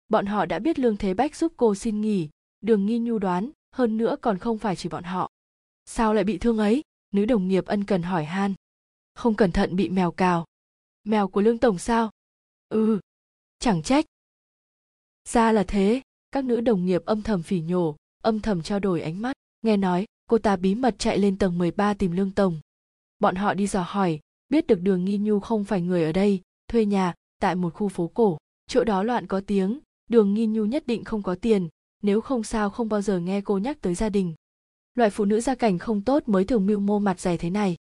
[0.10, 2.30] Bọn họ đã biết lương thế bách giúp cô xin nghỉ,
[2.62, 5.30] đường nghi nhu đoán, hơn nữa còn không phải chỉ bọn họ.
[5.86, 6.82] Sao lại bị thương ấy?
[7.12, 8.54] Nữ đồng nghiệp ân cần hỏi han.
[9.14, 10.46] Không cẩn thận bị mèo cào.
[11.04, 12.10] Mèo của lương tổng sao?
[12.74, 13.00] Ừ
[13.60, 14.06] chẳng trách.
[15.30, 16.02] Ra là thế,
[16.32, 19.78] các nữ đồng nghiệp âm thầm phỉ nhổ, âm thầm trao đổi ánh mắt, nghe
[19.78, 22.60] nói cô ta bí mật chạy lên tầng 13 tìm lương tổng.
[23.20, 24.20] Bọn họ đi dò hỏi,
[24.50, 27.90] biết được đường nghi nhu không phải người ở đây, thuê nhà tại một khu
[27.90, 28.38] phố cổ.
[28.68, 31.70] Chỗ đó loạn có tiếng, đường nghi nhu nhất định không có tiền,
[32.02, 34.34] nếu không sao không bao giờ nghe cô nhắc tới gia đình.
[34.96, 37.76] Loại phụ nữ gia cảnh không tốt mới thường mưu mô mặt dày thế này.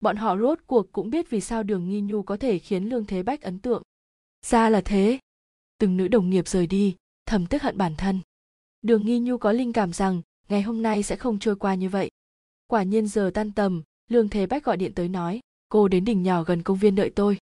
[0.00, 3.04] Bọn họ rốt cuộc cũng biết vì sao đường nghi nhu có thể khiến lương
[3.04, 3.82] thế bách ấn tượng
[4.48, 5.18] ra là thế.
[5.78, 6.96] Từng nữ đồng nghiệp rời đi,
[7.26, 8.20] thầm tức hận bản thân.
[8.82, 11.88] Đường nghi nhu có linh cảm rằng, ngày hôm nay sẽ không trôi qua như
[11.88, 12.10] vậy.
[12.66, 16.22] Quả nhiên giờ tan tầm, lương thế bách gọi điện tới nói, cô đến đỉnh
[16.22, 17.38] nhỏ gần công viên đợi tôi.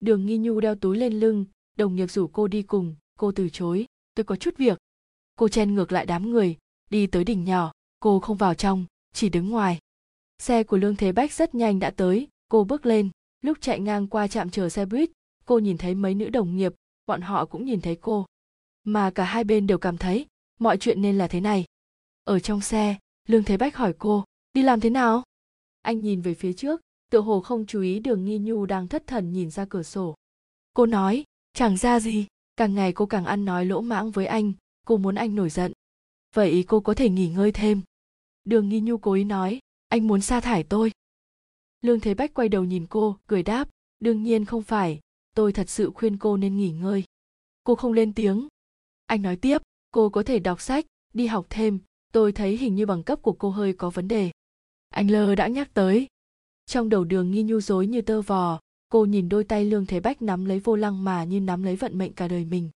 [0.00, 1.44] Đường nghi nhu đeo túi lên lưng,
[1.76, 4.78] đồng nghiệp rủ cô đi cùng, cô từ chối, tôi có chút việc.
[5.36, 6.56] Cô chen ngược lại đám người,
[6.90, 8.84] đi tới đỉnh nhỏ, cô không vào trong,
[9.14, 9.78] chỉ đứng ngoài.
[10.38, 14.06] Xe của lương thế bách rất nhanh đã tới, cô bước lên, lúc chạy ngang
[14.06, 15.10] qua trạm chờ xe buýt
[15.50, 16.74] cô nhìn thấy mấy nữ đồng nghiệp,
[17.06, 18.26] bọn họ cũng nhìn thấy cô.
[18.84, 20.26] Mà cả hai bên đều cảm thấy,
[20.58, 21.64] mọi chuyện nên là thế này.
[22.24, 22.96] Ở trong xe,
[23.28, 25.22] lương thế bách hỏi cô, đi làm thế nào?
[25.82, 26.80] Anh nhìn về phía trước,
[27.10, 30.14] tựa hồ không chú ý đường nghi nhu đang thất thần nhìn ra cửa sổ.
[30.74, 32.26] Cô nói, chẳng ra gì,
[32.56, 34.52] càng ngày cô càng ăn nói lỗ mãng với anh,
[34.86, 35.72] cô muốn anh nổi giận.
[36.34, 37.82] Vậy cô có thể nghỉ ngơi thêm.
[38.44, 40.92] Đường nghi nhu cố ý nói, anh muốn sa thải tôi.
[41.80, 43.68] Lương thế bách quay đầu nhìn cô, cười đáp,
[44.00, 45.00] đương nhiên không phải
[45.34, 47.04] tôi thật sự khuyên cô nên nghỉ ngơi.
[47.64, 48.48] Cô không lên tiếng.
[49.06, 51.78] Anh nói tiếp, cô có thể đọc sách, đi học thêm.
[52.12, 54.30] Tôi thấy hình như bằng cấp của cô hơi có vấn đề.
[54.88, 56.06] Anh lơ đã nhắc tới.
[56.66, 60.00] Trong đầu đường nghi nhu dối như tơ vò, cô nhìn đôi tay lương thế
[60.00, 62.70] bách nắm lấy vô lăng mà như nắm lấy vận mệnh cả đời mình.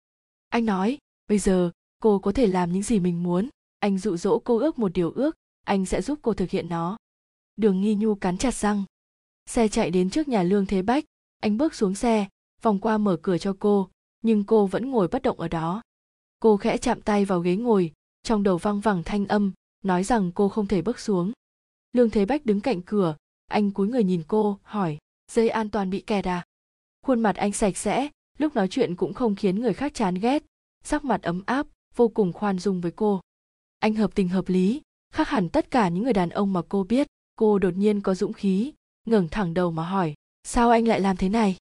[0.48, 0.98] Anh nói,
[1.28, 1.70] bây giờ,
[2.02, 3.48] cô có thể làm những gì mình muốn.
[3.78, 6.96] Anh dụ dỗ cô ước một điều ước, anh sẽ giúp cô thực hiện nó.
[7.56, 8.84] Đường nghi nhu cắn chặt răng.
[9.46, 11.04] Xe chạy đến trước nhà lương thế bách.
[11.40, 12.28] Anh bước xuống xe
[12.62, 13.88] vòng qua mở cửa cho cô,
[14.22, 15.82] nhưng cô vẫn ngồi bất động ở đó.
[16.40, 17.92] Cô khẽ chạm tay vào ghế ngồi,
[18.22, 19.52] trong đầu văng vẳng thanh âm,
[19.82, 21.32] nói rằng cô không thể bước xuống.
[21.92, 24.98] Lương thế bách đứng cạnh cửa, anh cúi người nhìn cô, hỏi,
[25.32, 26.44] dây an toàn bị kẹt à?
[27.02, 28.08] Khuôn mặt anh sạch sẽ,
[28.38, 30.42] lúc nói chuyện cũng không khiến người khác chán ghét.
[30.84, 33.20] Sắc mặt ấm áp, vô cùng khoan dung với cô.
[33.78, 34.80] Anh hợp tình hợp lý,
[35.12, 37.06] khác hẳn tất cả những người đàn ông mà cô biết.
[37.36, 38.72] Cô đột nhiên có dũng khí,
[39.06, 41.56] ngẩng thẳng đầu mà hỏi, sao anh lại làm thế này?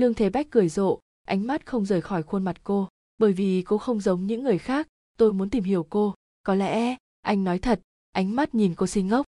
[0.00, 2.88] Lương thế bách cười rộ, ánh mắt không rời khỏi khuôn mặt cô.
[3.18, 4.88] Bởi vì cô không giống những người khác,
[5.18, 6.14] tôi muốn tìm hiểu cô.
[6.42, 7.80] Có lẽ, anh nói thật,
[8.12, 9.26] ánh mắt nhìn cô xinh ngốc.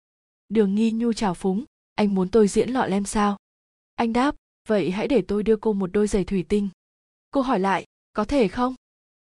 [0.50, 1.64] Đường nghi nhu trào phúng,
[1.96, 3.38] anh muốn tôi diễn lọ lem sao?
[3.96, 4.36] Anh đáp,
[4.68, 6.70] vậy hãy để tôi đưa cô một đôi giày thủy tinh.
[7.32, 8.76] Cô hỏi lại, có thể không?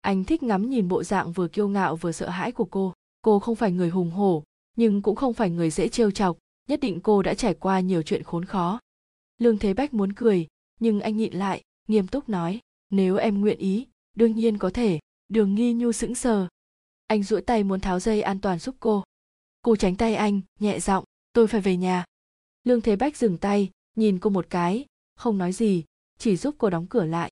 [0.00, 2.94] Anh thích ngắm nhìn bộ dạng vừa kiêu ngạo vừa sợ hãi của cô.
[3.22, 4.44] Cô không phải người hùng hổ,
[4.76, 8.02] nhưng cũng không phải người dễ trêu chọc, nhất định cô đã trải qua nhiều
[8.02, 8.80] chuyện khốn khó.
[9.38, 10.46] Lương thế bách muốn cười
[10.82, 12.60] nhưng anh nhịn lại nghiêm túc nói
[12.90, 16.48] nếu em nguyện ý đương nhiên có thể đường nghi nhu sững sờ.
[17.06, 19.04] Anh duỗi tay muốn tháo dây an toàn giúp cô.
[19.62, 22.04] Cô tránh tay anh nhẹ giọng tôi phải về nhà.
[22.64, 25.84] Lương thế bách dừng tay nhìn cô một cái không nói gì
[26.18, 27.30] chỉ giúp cô đóng cửa lại.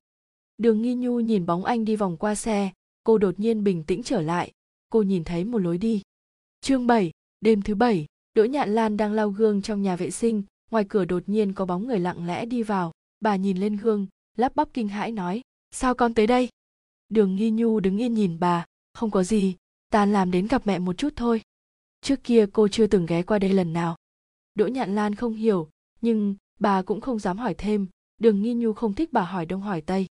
[0.57, 2.71] Đường nghi nhu nhìn bóng anh đi vòng qua xe
[3.03, 4.51] cô đột nhiên bình tĩnh trở lại.
[4.89, 6.01] Cô nhìn thấy một lối đi.
[6.61, 10.43] Chương 7, đêm thứ bảy đỗ nhạn lan đang lau gương trong nhà vệ sinh
[10.71, 12.91] ngoài cửa đột nhiên có bóng người lặng lẽ đi vào
[13.21, 14.07] bà nhìn lên gương,
[14.37, 15.41] lắp bắp kinh hãi nói,
[15.71, 16.49] sao con tới đây?
[17.09, 19.55] Đường nghi nhu đứng yên nhìn bà, không có gì,
[19.89, 21.41] ta làm đến gặp mẹ một chút thôi.
[22.01, 23.95] Trước kia cô chưa từng ghé qua đây lần nào.
[24.55, 25.69] Đỗ nhạn lan không hiểu,
[26.01, 27.87] nhưng bà cũng không dám hỏi thêm.
[28.17, 30.07] Đường nghi nhu không thích bà hỏi đông hỏi tây.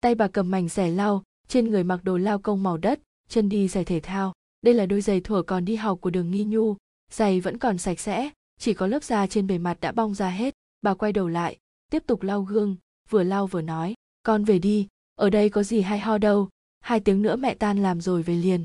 [0.00, 3.48] Tay bà cầm mảnh rẻ lau, trên người mặc đồ lao công màu đất, chân
[3.48, 4.32] đi giày thể thao.
[4.62, 6.76] Đây là đôi giày thuở còn đi học của đường nghi nhu.
[7.12, 10.28] Giày vẫn còn sạch sẽ, chỉ có lớp da trên bề mặt đã bong ra
[10.28, 10.54] hết.
[10.82, 11.58] Bà quay đầu lại
[11.90, 12.76] tiếp tục lau gương,
[13.10, 16.48] vừa lau vừa nói, con về đi, ở đây có gì hay ho đâu,
[16.80, 18.64] hai tiếng nữa mẹ tan làm rồi về liền.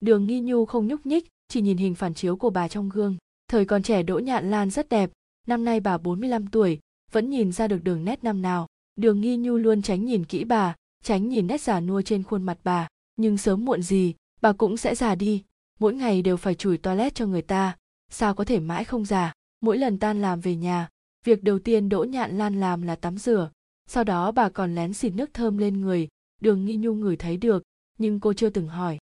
[0.00, 3.16] Đường nghi nhu không nhúc nhích, chỉ nhìn hình phản chiếu của bà trong gương.
[3.48, 5.10] Thời còn trẻ đỗ nhạn lan rất đẹp,
[5.46, 6.78] năm nay bà 45 tuổi,
[7.12, 8.66] vẫn nhìn ra được đường nét năm nào.
[8.96, 12.42] Đường nghi nhu luôn tránh nhìn kỹ bà, tránh nhìn nét già nua trên khuôn
[12.42, 12.88] mặt bà.
[13.16, 15.44] Nhưng sớm muộn gì, bà cũng sẽ già đi.
[15.78, 17.76] Mỗi ngày đều phải chùi toilet cho người ta.
[18.10, 19.32] Sao có thể mãi không già?
[19.60, 20.88] Mỗi lần tan làm về nhà
[21.24, 23.50] việc đầu tiên đỗ nhạn lan làm là tắm rửa.
[23.86, 26.08] Sau đó bà còn lén xịt nước thơm lên người,
[26.40, 27.62] đường nghi nhu ngửi thấy được,
[27.98, 28.98] nhưng cô chưa từng hỏi.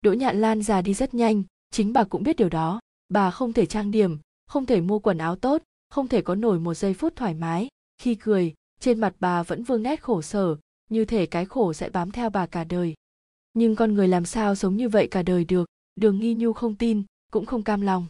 [0.00, 2.80] Đỗ nhạn lan già đi rất nhanh, chính bà cũng biết điều đó.
[3.08, 6.60] Bà không thể trang điểm, không thể mua quần áo tốt, không thể có nổi
[6.60, 7.68] một giây phút thoải mái.
[7.98, 10.56] Khi cười, trên mặt bà vẫn vương nét khổ sở,
[10.90, 12.94] như thể cái khổ sẽ bám theo bà cả đời.
[13.54, 16.74] Nhưng con người làm sao sống như vậy cả đời được, đường nghi nhu không
[16.74, 17.02] tin,
[17.32, 18.06] cũng không cam lòng.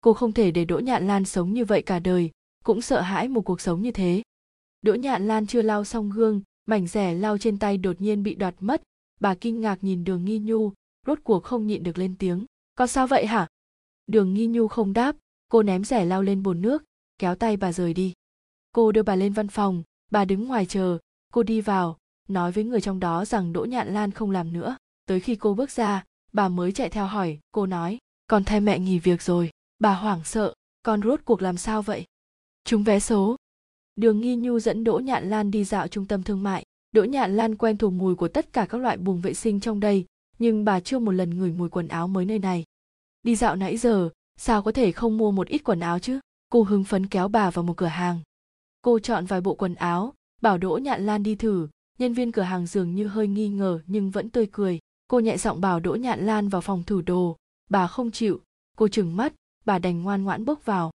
[0.00, 2.30] Cô không thể để đỗ nhạn lan sống như vậy cả đời
[2.68, 4.22] cũng sợ hãi một cuộc sống như thế.
[4.82, 8.34] Đỗ nhạn lan chưa lau xong gương, mảnh rẻ lau trên tay đột nhiên bị
[8.34, 8.82] đoạt mất.
[9.20, 10.72] Bà kinh ngạc nhìn đường nghi nhu,
[11.06, 12.44] rốt cuộc không nhịn được lên tiếng.
[12.74, 13.46] Con sao vậy hả?
[14.06, 15.16] Đường nghi nhu không đáp,
[15.48, 16.84] cô ném rẻ lau lên bồn nước,
[17.18, 18.12] kéo tay bà rời đi.
[18.72, 20.98] Cô đưa bà lên văn phòng, bà đứng ngoài chờ,
[21.32, 21.98] cô đi vào,
[22.28, 24.76] nói với người trong đó rằng đỗ nhạn lan không làm nữa.
[25.06, 28.78] Tới khi cô bước ra, bà mới chạy theo hỏi, cô nói, con thay mẹ
[28.78, 32.04] nghỉ việc rồi, bà hoảng sợ, con rốt cuộc làm sao vậy?
[32.68, 33.36] Chúng vé số.
[33.96, 36.64] Đường nghi nhu dẫn đỗ nhạn lan đi dạo trung tâm thương mại.
[36.92, 39.80] Đỗ nhạn lan quen thuộc mùi của tất cả các loại buồng vệ sinh trong
[39.80, 40.04] đây,
[40.38, 42.64] nhưng bà chưa một lần ngửi mùi quần áo mới nơi này.
[43.22, 46.20] Đi dạo nãy giờ, sao có thể không mua một ít quần áo chứ?
[46.48, 48.20] Cô hứng phấn kéo bà vào một cửa hàng.
[48.82, 51.68] Cô chọn vài bộ quần áo, bảo đỗ nhạn lan đi thử.
[51.98, 54.78] Nhân viên cửa hàng dường như hơi nghi ngờ nhưng vẫn tươi cười.
[55.08, 57.36] Cô nhẹ giọng bảo đỗ nhạn lan vào phòng thử đồ.
[57.70, 58.40] Bà không chịu.
[58.76, 59.32] Cô trừng mắt,
[59.64, 60.90] bà đành ngoan ngoãn bước vào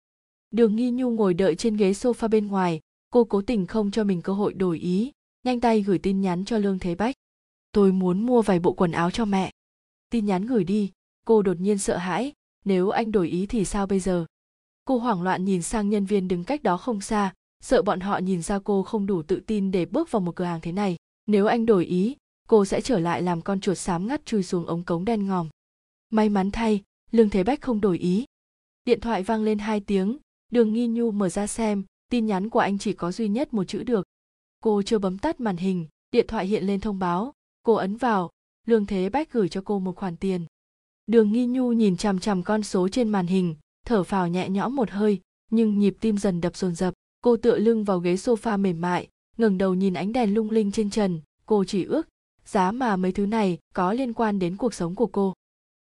[0.51, 2.79] đường nghi nhu ngồi đợi trên ghế sofa bên ngoài,
[3.09, 5.11] cô cố tình không cho mình cơ hội đổi ý,
[5.43, 7.15] nhanh tay gửi tin nhắn cho lương thế bách.
[7.71, 9.51] Tôi muốn mua vài bộ quần áo cho mẹ.
[10.09, 10.91] Tin nhắn gửi đi,
[11.25, 12.33] cô đột nhiên sợ hãi,
[12.65, 14.25] nếu anh đổi ý thì sao bây giờ?
[14.85, 17.33] Cô hoảng loạn nhìn sang nhân viên đứng cách đó không xa,
[17.63, 20.45] sợ bọn họ nhìn ra cô không đủ tự tin để bước vào một cửa
[20.45, 20.97] hàng thế này.
[21.27, 22.15] Nếu anh đổi ý,
[22.47, 25.49] cô sẽ trở lại làm con chuột xám ngắt chui xuống ống cống đen ngòm.
[26.09, 28.25] May mắn thay, lương thế bách không đổi ý.
[28.85, 30.17] Điện thoại vang lên hai tiếng
[30.49, 33.63] đường nghi nhu mở ra xem, tin nhắn của anh chỉ có duy nhất một
[33.63, 34.03] chữ được.
[34.63, 37.33] Cô chưa bấm tắt màn hình, điện thoại hiện lên thông báo.
[37.63, 38.29] Cô ấn vào,
[38.67, 40.45] lương thế bách gửi cho cô một khoản tiền.
[41.07, 44.75] Đường nghi nhu nhìn chằm chằm con số trên màn hình, thở phào nhẹ nhõm
[44.75, 45.21] một hơi,
[45.51, 46.93] nhưng nhịp tim dần đập dồn dập.
[47.21, 50.71] Cô tựa lưng vào ghế sofa mềm mại, ngẩng đầu nhìn ánh đèn lung linh
[50.71, 51.21] trên trần.
[51.45, 52.07] Cô chỉ ước,
[52.45, 55.33] giá mà mấy thứ này có liên quan đến cuộc sống của cô.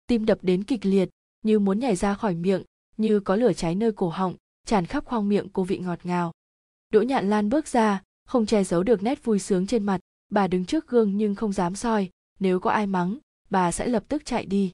[0.06, 1.10] Tim đập đến kịch liệt,
[1.42, 2.62] như muốn nhảy ra khỏi miệng,
[2.96, 4.34] như có lửa cháy nơi cổ họng
[4.64, 6.32] tràn khắp khoang miệng cô vị ngọt ngào.
[6.90, 10.00] Đỗ nhạn lan bước ra, không che giấu được nét vui sướng trên mặt.
[10.30, 12.10] Bà đứng trước gương nhưng không dám soi.
[12.40, 13.18] Nếu có ai mắng,
[13.50, 14.72] bà sẽ lập tức chạy đi.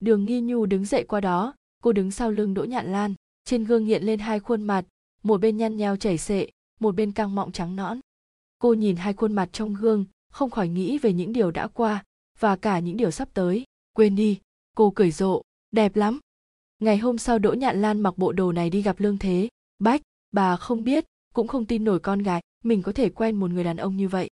[0.00, 3.14] Đường nghi nhu đứng dậy qua đó, cô đứng sau lưng đỗ nhạn lan.
[3.44, 4.84] Trên gương hiện lên hai khuôn mặt,
[5.22, 6.48] một bên nhăn nheo chảy xệ,
[6.80, 8.00] một bên căng mọng trắng nõn.
[8.58, 12.04] Cô nhìn hai khuôn mặt trong gương, không khỏi nghĩ về những điều đã qua
[12.38, 13.64] và cả những điều sắp tới.
[13.92, 14.40] Quên đi,
[14.76, 15.42] cô cười rộ.
[15.70, 16.20] Đẹp lắm
[16.82, 19.48] ngày hôm sau đỗ nhạn lan mặc bộ đồ này đi gặp lương thế.
[19.78, 20.02] Bách,
[20.32, 21.04] bà không biết,
[21.34, 24.08] cũng không tin nổi con gái, mình có thể quen một người đàn ông như
[24.08, 24.30] vậy.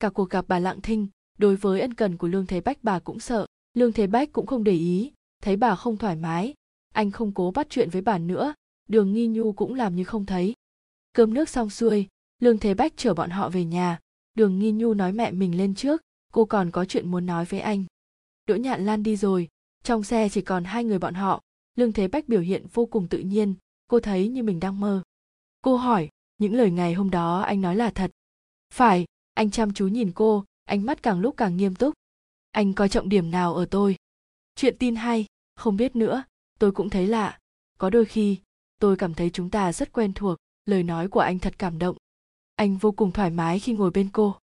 [0.00, 2.98] Cả cuộc gặp bà lặng thinh, đối với ân cần của lương thế bách bà
[2.98, 3.46] cũng sợ.
[3.74, 6.54] Lương thế bách cũng không để ý, thấy bà không thoải mái.
[6.94, 8.54] Anh không cố bắt chuyện với bà nữa,
[8.88, 10.54] đường nghi nhu cũng làm như không thấy.
[11.12, 12.06] Cơm nước xong xuôi,
[12.40, 13.98] lương thế bách chở bọn họ về nhà.
[14.34, 17.60] Đường nghi nhu nói mẹ mình lên trước, cô còn có chuyện muốn nói với
[17.60, 17.84] anh.
[18.46, 19.48] Đỗ nhạn lan đi rồi,
[19.82, 21.40] trong xe chỉ còn hai người bọn họ
[21.74, 23.54] lương thế bách biểu hiện vô cùng tự nhiên.
[23.86, 25.02] Cô thấy như mình đang mơ.
[25.62, 26.08] Cô hỏi,
[26.38, 28.10] những lời ngày hôm đó anh nói là thật?
[28.74, 29.04] Phải,
[29.34, 31.94] anh chăm chú nhìn cô, ánh mắt càng lúc càng nghiêm túc.
[32.50, 33.96] Anh coi trọng điểm nào ở tôi?
[34.54, 36.24] Chuyện tin hay, không biết nữa.
[36.58, 37.38] Tôi cũng thấy lạ.
[37.78, 38.38] Có đôi khi,
[38.80, 41.96] tôi cảm thấy chúng ta rất quen thuộc, lời nói của anh thật cảm động.
[42.56, 44.36] Anh vô cùng thoải mái khi ngồi bên cô.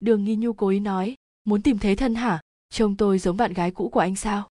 [0.00, 1.14] Đường nghi nhu cố ý nói,
[1.44, 2.40] muốn tìm thế thân hả?
[2.70, 4.48] Trông tôi giống bạn gái cũ của anh sao?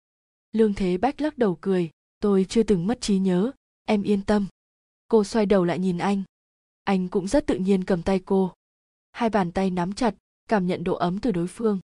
[0.53, 1.91] Lương thế bách lắc đầu cười
[2.23, 3.51] tôi chưa từng mất trí nhớ.
[3.87, 4.47] Em yên tâm.
[5.09, 6.23] Cô xoay đầu lại nhìn anh.
[6.85, 8.53] Anh cũng rất tự nhiên cầm tay cô.
[9.13, 10.15] Hai bàn tay nắm chặt,
[10.49, 11.81] cảm nhận độ ấm từ đối phương.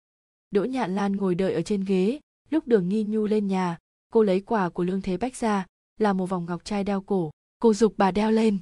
[0.51, 2.19] Đỗ nhạn lan ngồi đợi ở trên ghế.
[2.49, 3.77] Lúc đường nghi nhu lên nhà,
[4.09, 5.65] cô lấy quà của lương thế bách ra
[5.99, 7.31] là một vòng ngọc trai đeo cổ.
[7.59, 8.57] Cô dục bà đeo lên.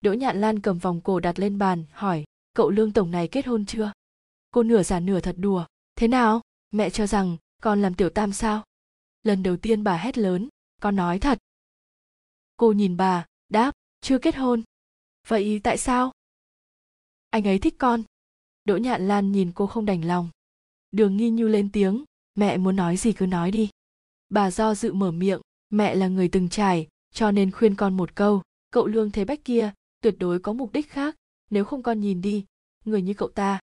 [0.00, 3.46] Đỗ nhạn lan cầm vòng cổ đặt lên bàn, hỏi, cậu lương tổng này kết
[3.46, 3.92] hôn chưa?
[4.50, 5.64] Cô nửa giả nửa thật đùa,
[5.96, 6.40] thế nào?
[6.70, 8.64] Mẹ cho rằng con làm tiểu tam sao?
[9.22, 10.48] Lần đầu tiên bà hét lớn
[10.82, 11.38] con nói thật.
[12.56, 14.62] Cô nhìn bà, đáp, chưa kết hôn.
[15.28, 16.12] Vậy tại sao?
[17.30, 18.02] Anh ấy thích con.
[18.64, 20.30] Đỗ nhạn lan nhìn cô không đành lòng.
[20.90, 22.04] Đường nghi nhu lên tiếng,
[22.34, 23.70] mẹ muốn nói gì cứ nói đi.
[24.28, 28.14] Bà do dự mở miệng, mẹ là người từng trải, cho nên khuyên con một
[28.14, 31.16] câu, cậu lương thế bách kia, tuyệt đối có mục đích khác,
[31.50, 32.44] nếu không con nhìn đi,
[32.84, 33.60] người như cậu ta.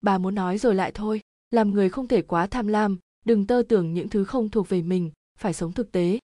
[0.00, 1.20] Bà muốn nói rồi lại thôi,
[1.50, 4.82] làm người không thể quá tham lam, đừng tơ tưởng những thứ không thuộc về
[4.82, 6.18] mình phải sống thực tế.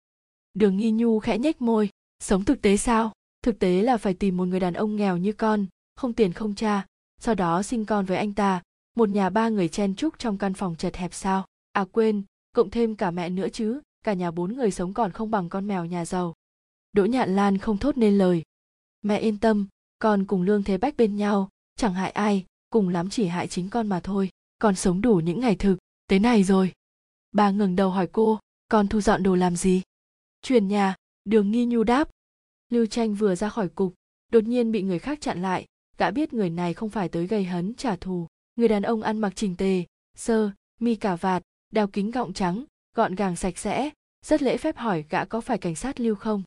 [0.54, 3.12] Đường nghi nhu khẽ nhếch môi, sống thực tế sao?
[3.42, 6.54] Thực tế là phải tìm một người đàn ông nghèo như con, không tiền không
[6.54, 6.86] cha,
[7.20, 8.62] sau đó sinh con với anh ta,
[8.96, 11.46] một nhà ba người chen chúc trong căn phòng chật hẹp sao?
[11.72, 15.30] À quên, cộng thêm cả mẹ nữa chứ, cả nhà bốn người sống còn không
[15.30, 16.34] bằng con mèo nhà giàu.
[16.92, 18.42] Đỗ nhạn lan không thốt nên lời.
[19.02, 23.10] Mẹ yên tâm, con cùng lương thế bách bên nhau, chẳng hại ai, cùng lắm
[23.10, 24.30] chỉ hại chính con mà thôi
[24.60, 26.72] con sống đủ những ngày thực, thế này rồi.
[27.32, 28.38] Bà ngừng đầu hỏi cô
[28.70, 29.82] con thu dọn đồ làm gì?
[30.42, 30.94] Chuyển nhà,
[31.24, 32.08] đường nghi nhu đáp.
[32.70, 33.94] Lưu tranh vừa ra khỏi cục,
[34.32, 35.66] đột nhiên bị người khác chặn lại
[36.00, 38.26] gã biết người này không phải tới gây hấn, trả thù.
[38.56, 39.84] Người đàn ông ăn mặc chỉnh tề,
[40.16, 40.50] sơ,
[40.80, 42.64] mi cà vạt đeo kính gọng trắng,
[42.96, 43.90] gọn gàng sạch sẽ,
[44.26, 46.42] rất lễ phép hỏi gã có phải cảnh sát lưu không?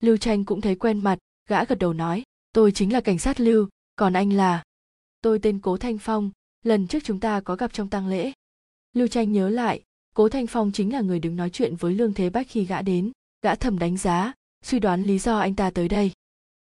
[0.00, 3.40] Lưu tranh cũng thấy quen mặt, gã gật đầu nói, tôi chính là cảnh sát
[3.40, 4.62] lưu, còn anh là?
[5.20, 6.30] Tôi tên cố thanh phong,
[6.62, 8.32] lần trước chúng ta có gặp trong tang lễ.
[8.92, 9.82] Lưu tranh nhớ lại
[10.16, 12.82] cố thanh phong chính là người đứng nói chuyện với lương thế bách khi gã
[12.82, 13.12] đến.
[13.42, 14.32] Gã thầm đánh giá,
[14.64, 16.12] suy đoán lý do anh ta tới đây.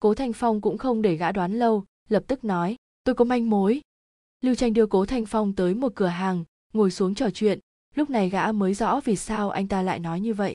[0.00, 3.50] Cố thanh phong cũng không để gã đoán lâu, lập tức nói, tôi có manh
[3.50, 3.80] mối.
[4.40, 7.58] Lưu tranh đưa cố thanh phong tới một cửa hàng, ngồi xuống trò chuyện.
[7.94, 10.54] Lúc này gã mới rõ vì sao anh ta lại nói như vậy.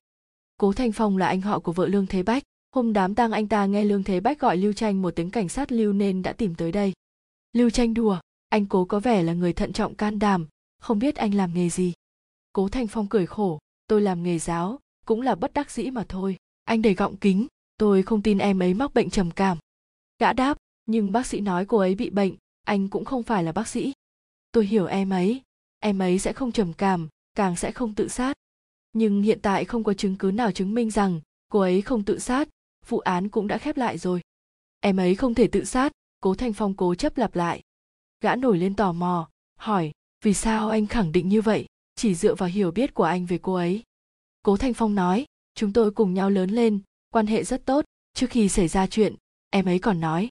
[0.58, 2.44] Cố thanh phong là anh họ của vợ lương thế bách.
[2.76, 5.50] Hôm đám tang anh ta nghe lương thế bách gọi lưu tranh một tiếng cảnh
[5.50, 6.94] sát lưu nên đã tìm tới đây.
[7.54, 8.20] Lưu tranh đùa,
[8.50, 10.48] anh cố có vẻ là người thận trọng can đảm,
[10.82, 11.94] không biết anh làm nghề gì
[12.54, 16.06] cố thanh phong cười khổ, tôi làm nghề giáo, cũng là bất đắc dĩ mà
[16.10, 16.38] thôi.
[16.64, 17.48] Anh đầy gọng kính,
[17.78, 19.58] tôi không tin em ấy mắc bệnh trầm cảm.
[20.20, 23.52] Gã đáp, nhưng bác sĩ nói cô ấy bị bệnh, anh cũng không phải là
[23.52, 23.94] bác sĩ.
[24.52, 25.42] Tôi hiểu em ấy
[25.80, 28.34] em ấy sẽ không trầm cảm, càng sẽ không tự sát.
[28.94, 31.22] Nhưng hiện tại không có chứng cứ nào chứng minh rằng
[31.52, 32.50] cô ấy không tự sát,
[32.88, 34.22] vụ án cũng đã khép lại rồi.
[34.80, 37.62] Em ấy không thể tự sát, cố thanh phong cố chấp lặp lại.
[38.22, 39.92] Gã nổi lên tò mò, hỏi,
[40.24, 41.66] vì sao anh khẳng định như vậy?
[42.00, 43.84] Chỉ dựa vào hiểu biết của anh về cô ấy.
[44.44, 45.26] Cố thanh phong nói,
[45.56, 46.80] chúng tôi cùng nhau lớn lên,
[47.10, 47.86] quan hệ rất tốt.
[48.14, 49.16] Trước khi xảy ra chuyện,
[49.50, 50.30] em ấy còn nói.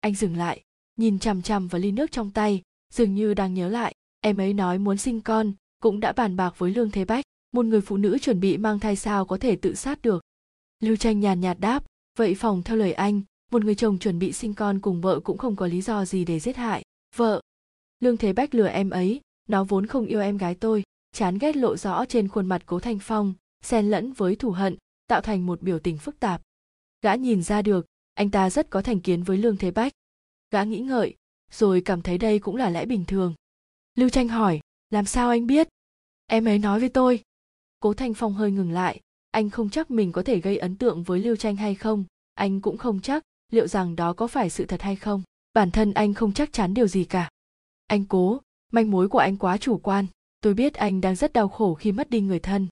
[0.00, 0.62] Anh dừng lại,
[0.96, 4.54] nhìn chằm chằm vào ly nước trong tay, dường như đang nhớ lại, em ấy
[4.54, 7.96] nói muốn sinh con, cũng đã bàn bạc với lương thế bách, một người phụ
[7.96, 10.22] nữ chuẩn bị mang thai sao có thể tự sát được.
[10.80, 11.84] Lưu tranh nhàn nhạt đáp,
[12.18, 13.22] vậy phòng theo lời anh,
[13.52, 16.24] một người chồng chuẩn bị sinh con cùng vợ cũng không có lý do gì
[16.24, 16.82] để giết hại.
[17.16, 17.40] Vợ,
[18.00, 20.82] lương thế bách lừa em ấy nó vốn không yêu em gái tôi,
[21.12, 24.76] chán ghét lộ rõ trên khuôn mặt cố thanh phong, xen lẫn với thù hận,
[25.06, 26.42] tạo thành một biểu tình phức tạp.
[27.02, 29.92] Gã nhìn ra được, anh ta rất có thành kiến với lương thế bách.
[30.50, 31.14] Gã nghĩ ngợi,
[31.50, 33.34] rồi cảm thấy đây cũng là lẽ bình thường.
[33.94, 35.68] Lưu tranh hỏi, làm sao anh biết?
[36.26, 37.22] Em ấy nói với tôi.
[37.80, 41.02] Cố thanh phong hơi ngừng lại, anh không chắc mình có thể gây ấn tượng
[41.02, 44.64] với lưu tranh hay không, anh cũng không chắc liệu rằng đó có phải sự
[44.66, 45.22] thật hay không.
[45.54, 47.30] Bản thân anh không chắc chắn điều gì cả.
[47.86, 48.40] Anh cố
[48.72, 50.06] manh mối của anh quá chủ quan.
[50.40, 52.68] Tôi biết anh đang rất đau khổ khi mất đi người thân.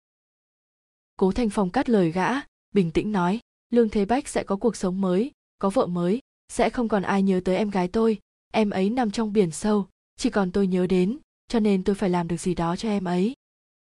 [1.17, 2.29] Cố thanh phong cắt lời gã,
[2.75, 3.41] bình tĩnh nói,
[3.71, 7.23] lương thế bách sẽ có cuộc sống mới, có vợ mới, sẽ không còn ai
[7.23, 8.19] nhớ tới em gái tôi.
[8.53, 12.11] Em ấy nằm trong biển sâu, chỉ còn tôi nhớ đến, cho nên tôi phải
[12.11, 13.35] làm được gì đó cho em ấy.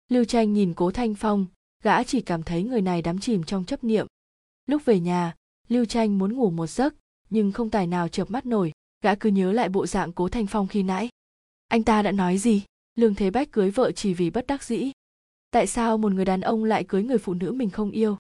[0.10, 1.46] Lưu tranh nhìn cố thanh phong,
[1.84, 4.08] gã chỉ cảm thấy người này đắm chìm trong chấp niệm.
[4.66, 5.36] Lúc về nhà,
[5.68, 6.96] lưu tranh muốn ngủ một giấc,
[7.30, 8.72] nhưng không tài nào chợp mắt nổi.
[9.02, 11.10] Gã cứ nhớ lại bộ dạng cố thanh phong khi nãy
[11.76, 12.64] anh ta đã nói gì?
[12.96, 14.92] Lương thế bách cưới vợ chỉ vì bất đắc dĩ.
[15.52, 18.18] Tại sao một người đàn ông lại cưới người phụ nữ mình không yêu?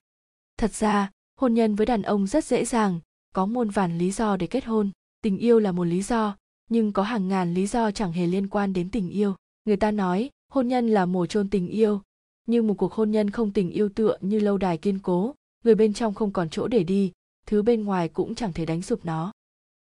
[0.57, 2.99] Thật ra, hôn nhân với đàn ông rất dễ dàng,
[3.33, 4.91] có muôn vàn lý do để kết hôn.
[5.21, 6.37] Tình yêu là một lý do,
[6.69, 9.35] nhưng có hàng ngàn lý do chẳng hề liên quan đến tình yêu.
[9.65, 12.01] Người ta nói, hôn nhân là mồ chôn tình yêu.
[12.47, 15.75] Nhưng một cuộc hôn nhân không tình yêu tựa như lâu đài kiên cố, người
[15.75, 17.11] bên trong không còn chỗ để đi,
[17.47, 19.31] thứ bên ngoài cũng chẳng thể đánh sụp nó.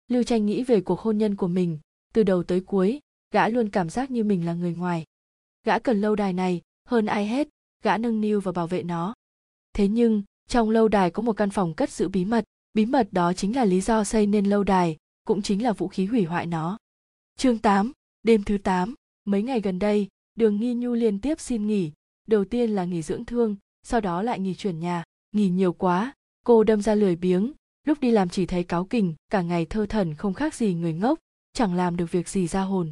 [0.08, 1.80] Lưu tranh nghĩ về cuộc hôn nhân của mình,
[2.14, 3.00] từ đầu tới cuối
[3.34, 5.06] gã luôn cảm giác như mình là người ngoài.
[5.64, 7.48] Gã cần lâu đài này hơn ai hết
[7.84, 9.14] gã nâng niu và bảo vệ nó.
[9.74, 12.44] Thế nhưng trong lâu đài có một căn phòng cất giữ bí mật.
[12.74, 15.88] Bí mật đó chính là lý do xây nên lâu đài cũng chính là vũ
[15.88, 16.78] khí hủy hoại nó.
[17.38, 17.92] Chương 8,
[18.24, 21.92] đêm thứ 8, mấy ngày gần đây đường nghi nhu liên tiếp xin nghỉ.
[22.28, 25.04] Đầu tiên là nghỉ dưỡng thương sau đó lại nghỉ chuyển nhà.
[25.32, 26.14] Nghỉ nhiều quá
[26.46, 27.52] cô đâm ra lười biếng.
[27.88, 30.94] Lúc đi làm chỉ thấy cáo kình, cả ngày thơ thẩn không khác gì người
[30.94, 31.20] ngốc.
[31.54, 32.92] Chẳng làm được việc gì ra hồn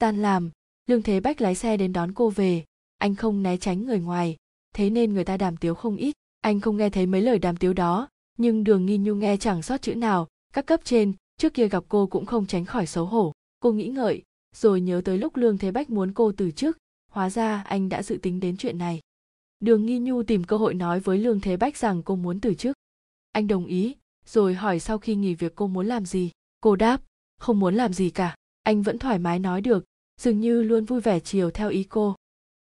[0.00, 0.50] tan làm,
[0.86, 2.64] lương thế bách lái xe đến đón cô về.
[2.98, 4.36] Anh không né tránh người ngoài,
[4.74, 6.14] thế nên người ta đàm tiếu không ít.
[6.40, 8.08] Anh không nghe thấy mấy lời đàm tiếu đó,
[8.38, 10.28] nhưng đường nghi nhu nghe chẳng sót chữ nào.
[10.52, 13.32] Các cấp trên, trước kia gặp cô cũng không tránh khỏi xấu hổ.
[13.60, 14.22] Cô nghĩ ngợi,
[14.56, 16.78] rồi nhớ tới lúc lương thế bách muốn cô từ chức.
[17.10, 19.00] Hóa ra anh đã dự tính đến chuyện này.
[19.60, 22.54] Đường nghi nhu tìm cơ hội nói với lương thế bách rằng cô muốn từ
[22.54, 22.76] chức.
[23.32, 23.96] Anh đồng ý,
[24.26, 26.30] rồi hỏi sau khi nghỉ việc cô muốn làm gì.
[26.60, 27.00] Cô đáp,
[27.38, 28.34] không muốn làm gì cả.
[28.62, 29.84] Anh vẫn thoải mái nói được
[30.20, 32.14] dường như luôn vui vẻ chiều theo ý cô.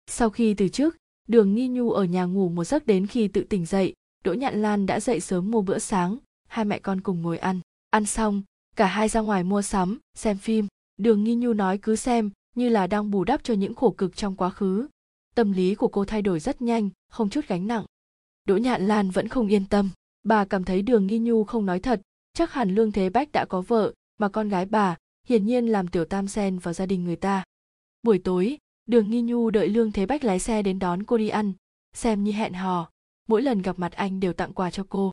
[0.07, 0.97] Sau khi từ chức
[1.27, 3.93] đường nghi nhu ở nhà ngủ một giấc đến khi tự tỉnh dậy,
[4.23, 6.17] đỗ nhạn lan đã dậy sớm mua bữa sáng,
[6.47, 7.59] hai mẹ con cùng ngồi ăn.
[7.89, 8.43] Ăn xong,
[8.75, 10.67] cả hai ra ngoài mua sắm, xem phim.
[10.97, 14.15] Đường nghi nhu nói cứ xem, như là đang bù đắp cho những khổ cực
[14.15, 14.87] trong quá khứ.
[15.35, 17.85] Tâm lý của cô thay đổi rất nhanh, không chút gánh nặng.
[18.47, 19.89] Đỗ nhạn lan vẫn không yên tâm.
[20.23, 22.01] Bà cảm thấy đường nghi nhu không nói thật,
[22.33, 24.97] chắc hẳn lương thế bách đã có vợ, mà con gái bà
[25.27, 27.43] hiển nhiên làm tiểu tam sen vào gia đình người ta.
[28.03, 31.29] Buổi tối, đường nghi nhu đợi lương thế bách lái xe đến đón cô đi
[31.29, 31.53] ăn,
[31.93, 32.89] xem như hẹn hò.
[33.27, 35.11] Mỗi lần gặp mặt anh đều tặng quà cho cô.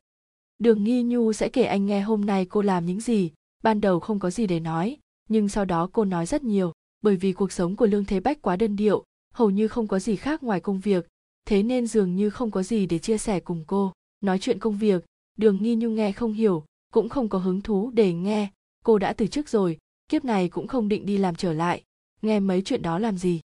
[0.59, 3.31] Đường nghi nhu sẽ kể anh nghe hôm nay cô làm những gì,
[3.63, 4.97] ban đầu không có gì để nói,
[5.29, 6.71] nhưng sau đó cô nói rất nhiều,
[7.01, 9.99] bởi vì cuộc sống của lương thế bách quá đơn điệu, hầu như không có
[9.99, 11.07] gì khác ngoài công việc,
[11.45, 13.91] thế nên dường như không có gì để chia sẻ cùng cô.
[14.21, 15.05] Nói chuyện công việc,
[15.37, 18.51] đường nghi nhu nghe không hiểu, cũng không có hứng thú để nghe.
[18.83, 19.77] Cô đã từ chức rồi
[20.11, 21.83] kiếp này cũng không định đi làm trở lại.
[22.21, 23.39] Nghe mấy chuyện đó làm gì?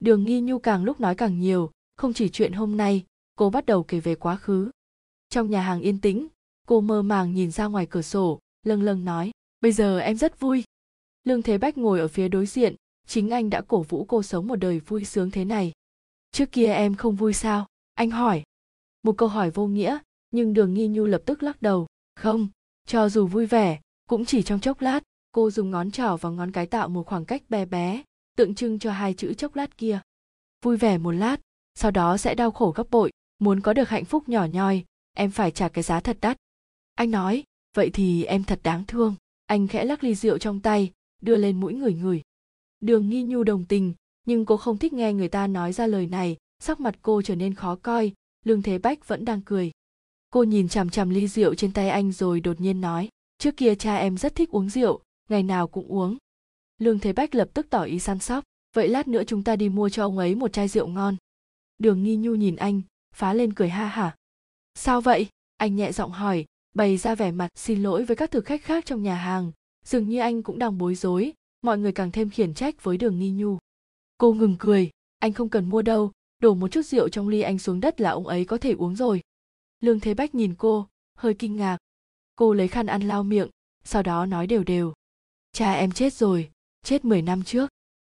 [0.00, 3.04] Đường nghi nhu càng lúc nói càng nhiều, không chỉ chuyện hôm nay,
[3.36, 4.70] cô bắt đầu kể về quá khứ.
[5.28, 6.28] Trong nhà hàng yên tĩnh,
[6.66, 9.30] cô mơ màng nhìn ra ngoài cửa sổ, lâng lâng nói,
[9.60, 10.64] bây giờ em rất vui.
[11.24, 12.74] Lương thế bách ngồi ở phía đối diện,
[13.06, 15.72] chính anh đã cổ vũ cô sống một đời vui sướng thế này.
[16.32, 17.66] Trước kia em không vui sao?
[17.94, 18.42] Anh hỏi.
[19.02, 19.98] Một câu hỏi vô nghĩa,
[20.30, 22.48] nhưng đường nghi nhu lập tức lắc đầu, không,
[22.86, 25.02] cho dù vui vẻ, cũng chỉ trong chốc lát
[25.32, 28.02] cô dùng ngón trỏ và ngón cái tạo một khoảng cách bé bé,
[28.36, 30.00] tượng trưng cho hai chữ chốc lát kia.
[30.62, 31.36] Vui vẻ một lát,
[31.74, 34.84] sau đó sẽ đau khổ gấp bội, muốn có được hạnh phúc nhỏ nhoi,
[35.16, 36.36] em phải trả cái giá thật đắt.
[36.94, 37.44] Anh nói,
[37.76, 39.14] vậy thì em thật đáng thương.
[39.46, 40.92] Anh khẽ lắc ly rượu trong tay,
[41.22, 42.22] đưa lên mũi người người
[42.80, 43.94] đường nghi nhu đồng tình,
[44.26, 47.34] nhưng cô không thích nghe người ta nói ra lời này, sắc mặt cô trở
[47.34, 48.12] nên khó coi,
[48.44, 49.70] lương thế bách vẫn đang cười.
[50.30, 53.08] Cô nhìn chằm chằm ly rượu trên tay anh rồi đột nhiên nói,
[53.38, 55.00] trước kia cha em rất thích uống rượu
[55.30, 56.16] ngày nào cũng uống.
[56.78, 58.44] Lương thế bách lập tức tỏ ý săn sóc.
[58.74, 61.16] Vậy lát nữa chúng ta đi mua cho ông ấy một chai rượu ngon.
[61.78, 62.82] Đường nghi nhu nhìn anh,
[63.14, 64.16] phá lên cười ha hả.
[64.74, 65.28] Sao vậy?
[65.56, 68.86] Anh nhẹ giọng hỏi, bày ra vẻ mặt xin lỗi với các thực khách khác
[68.86, 69.52] trong nhà hàng.
[69.84, 71.32] Dường như anh cũng đang bối rối,
[71.62, 73.58] mọi người càng thêm khiển trách với đường nghi nhu.
[74.18, 77.58] Cô ngừng cười, anh không cần mua đâu, đổ một chút rượu trong ly anh
[77.58, 79.20] xuống đất là ông ấy có thể uống rồi.
[79.80, 81.78] Lương thế bách nhìn cô, hơi kinh ngạc.
[82.36, 83.48] Cô lấy khăn ăn lau miệng,
[83.84, 84.92] sau đó nói đều đều
[85.52, 86.50] cha em chết rồi,
[86.82, 87.70] chết 10 năm trước.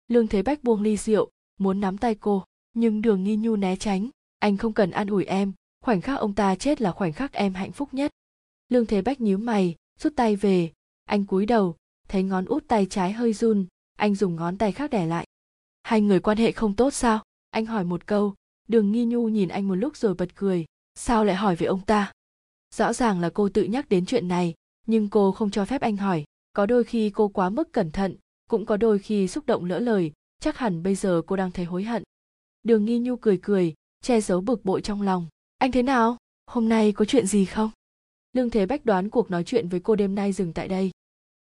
[0.09, 2.44] Lương thế bách buông ly rượu, muốn nắm tay cô,
[2.74, 4.11] nhưng đường nghi nhu né tránh.
[4.39, 5.52] Anh không cần an ủi em,
[5.85, 8.11] khoảnh khắc ông ta chết là khoảnh khắc em hạnh phúc nhất.
[8.69, 10.73] Lương thế bách nhíu mày, rút tay về.
[11.05, 11.77] Anh cúi đầu,
[12.09, 13.66] thấy ngón út tay trái hơi run,
[13.97, 15.27] anh dùng ngón tay khác đẻ lại.
[15.82, 17.23] Hai người quan hệ không tốt sao?
[17.51, 18.35] Anh hỏi một câu,
[18.69, 20.65] đường nghi nhu nhìn anh một lúc rồi bật cười.
[20.94, 22.12] Sao lại hỏi về ông ta?
[22.74, 24.55] Rõ ràng là cô tự nhắc đến chuyện này,
[24.86, 28.16] nhưng cô không cho phép anh hỏi có đôi khi cô quá mức cẩn thận,
[28.48, 31.64] cũng có đôi khi xúc động lỡ lời, chắc hẳn bây giờ cô đang thấy
[31.64, 32.02] hối hận.
[32.62, 35.27] Đường nghi nhu cười cười, che giấu bực bội trong lòng.
[35.59, 36.16] Anh thế nào?
[36.47, 37.70] Hôm nay có chuyện gì không?
[38.32, 40.90] Lương thế bách đoán cuộc nói chuyện với cô đêm nay dừng tại đây.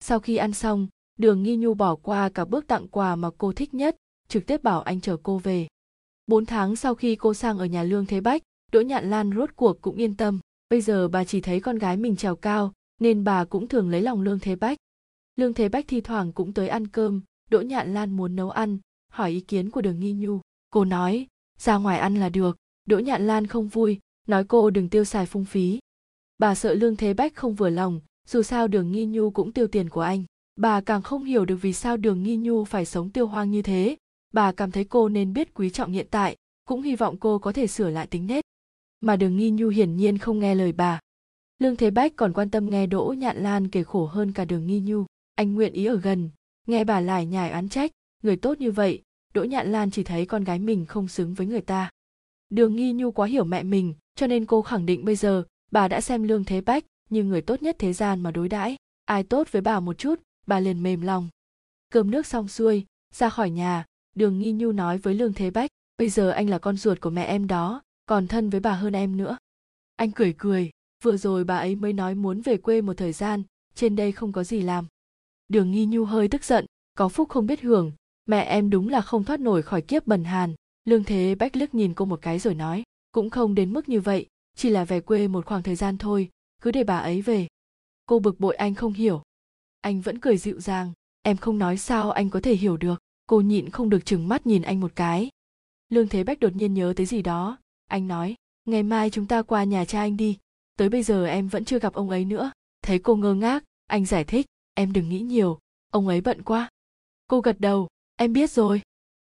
[0.00, 3.52] Sau khi ăn xong, đường nghi nhu bỏ qua cả bước tặng quà mà cô
[3.52, 3.96] thích nhất,
[4.28, 5.68] trực tiếp bảo anh chở cô về.
[6.26, 9.50] Bốn tháng sau khi cô sang ở nhà lương thế bách, đỗ nhạn lan rốt
[9.56, 10.40] cuộc cũng yên tâm.
[10.70, 14.02] Bây giờ bà chỉ thấy con gái mình trèo cao, nên bà cũng thường lấy
[14.02, 14.78] lòng lương thế bách
[15.40, 18.78] lương thế bách thi thoảng cũng tới ăn cơm, đỗ nhạn lan muốn nấu ăn,
[19.12, 20.40] hỏi ý kiến của đường nghi nhu.
[20.70, 21.26] Cô nói,
[21.58, 22.56] ra ngoài ăn là được.
[22.86, 25.78] Đỗ nhạn lan không vui, nói cô đừng tiêu xài phung phí.
[26.38, 29.66] Bà sợ lương thế bách không vừa lòng, dù sao đường nghi nhu cũng tiêu
[29.66, 30.24] tiền của anh.
[30.56, 33.62] Bà càng không hiểu được vì sao đường nghi nhu phải sống tiêu hoang như
[33.62, 33.96] thế.
[34.32, 37.52] Bà cảm thấy cô nên biết quý trọng hiện tại, cũng hy vọng cô có
[37.52, 38.44] thể sửa lại tính nết.
[39.00, 41.00] Mà đường nghi nhu hiển nhiên không nghe lời bà.
[41.58, 44.66] Lương thế bách còn quan tâm nghe đỗ nhạn lan kể khổ hơn cả đường
[44.66, 45.04] nghi nhu
[45.40, 46.30] anh nguyện ý ở gần.
[46.66, 47.90] Nghe bà lải nhải oán trách,
[48.22, 49.02] người tốt như vậy,
[49.34, 51.90] đỗ nhạn lan chỉ thấy con gái mình không xứng với người ta.
[52.50, 55.88] Đường nghi nhu quá hiểu mẹ mình, cho nên cô khẳng định bây giờ, bà
[55.88, 58.76] đã xem lương thế bách như người tốt nhất thế gian mà đối đãi.
[59.04, 61.28] Ai tốt với bà một chút, bà liền mềm lòng.
[61.92, 63.84] Cơm nước xong xuôi, ra khỏi nhà,
[64.16, 67.10] đường nghi nhu nói với lương thế bách, bây giờ anh là con ruột của
[67.10, 69.36] mẹ em đó, còn thân với bà hơn em nữa.
[69.96, 70.70] Anh cười cười,
[71.02, 73.42] vừa rồi bà ấy mới nói muốn về quê một thời gian,
[73.74, 74.86] trên đây không có gì làm
[75.50, 77.92] đường nghi nhu hơi tức giận, có phúc không biết hưởng.
[78.26, 80.54] Mẹ em đúng là không thoát nổi khỏi kiếp bần hàn.
[80.84, 82.82] Lương thế bách liếc nhìn cô một cái rồi nói,
[83.12, 86.28] cũng không đến mức như vậy, chỉ là về quê một khoảng thời gian thôi,
[86.62, 87.48] cứ để bà ấy về.
[88.06, 89.22] Cô bực bội anh không hiểu.
[89.80, 93.40] Anh vẫn cười dịu dàng, em không nói sao anh có thể hiểu được, cô
[93.40, 95.30] nhịn không được chừng mắt nhìn anh một cái.
[95.88, 99.42] Lương thế bách đột nhiên nhớ tới gì đó, anh nói, ngày mai chúng ta
[99.42, 100.38] qua nhà cha anh đi,
[100.76, 102.50] tới bây giờ em vẫn chưa gặp ông ấy nữa.
[102.82, 104.46] Thấy cô ngơ ngác, anh giải thích
[104.80, 105.58] em đừng nghĩ nhiều,
[105.90, 106.68] ông ấy bận quá.
[107.26, 108.82] Cô gật đầu, em biết rồi.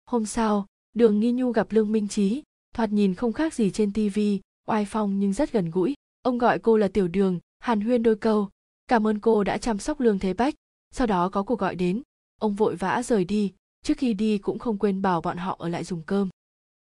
[0.05, 2.43] Hôm sau, đường nghi nhu gặp lương minh trí
[2.73, 5.93] thoạt nhìn không khác gì trên tivi oai phong nhưng rất gần gũi.
[6.21, 8.49] Ông gọi cô là tiểu đường, hàn huyên đôi câu.
[8.87, 10.55] Cảm ơn cô đã chăm sóc lương thế bách.
[10.91, 12.01] Sau đó có cuộc gọi đến.
[12.41, 13.53] Ông vội vã rời đi.
[13.83, 16.29] Trước khi đi cũng không quên bảo bọn họ ở lại dùng cơm.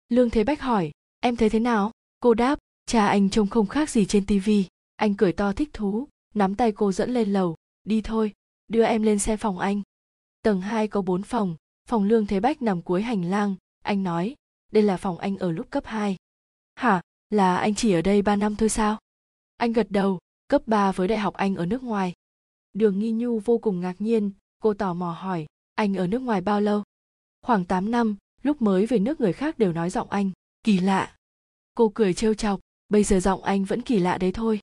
[0.09, 1.91] Lương thế bách hỏi, em thấy thế nào?
[2.21, 4.67] Cô đáp, cha anh trông không khác gì trên tivi
[4.97, 7.57] anh cười to thích thú, nắm tay cô dẫn lên lầu.
[7.85, 8.33] Đi thôi
[8.69, 9.83] đưa em lên xe phòng anh.
[10.43, 13.55] Tầng 2 có 4 phòng phòng lương thế bách nằm cuối hành lang.
[13.83, 14.35] Anh nói,
[14.73, 16.17] đây là phòng anh ở lúc cấp 2.
[16.75, 17.01] hả?
[17.31, 18.99] Là anh chỉ ở đây 3 năm thôi sao?
[19.57, 20.19] Anh gật đầu,
[20.49, 22.13] cấp 3 với đại học anh ở nước ngoài.
[22.73, 24.31] Đường nghi nhu vô cùng ngạc nhiên,
[24.63, 26.83] cô tò mò hỏi, anh ở nước ngoài bao lâu?
[27.43, 30.31] Khoảng 8 năm, lúc mới về nước người khác đều nói giọng anh,
[30.63, 31.17] kỳ lạ.
[31.75, 34.61] Cô cười trêu chọc, bây giờ giọng anh vẫn kỳ lạ đấy thôi.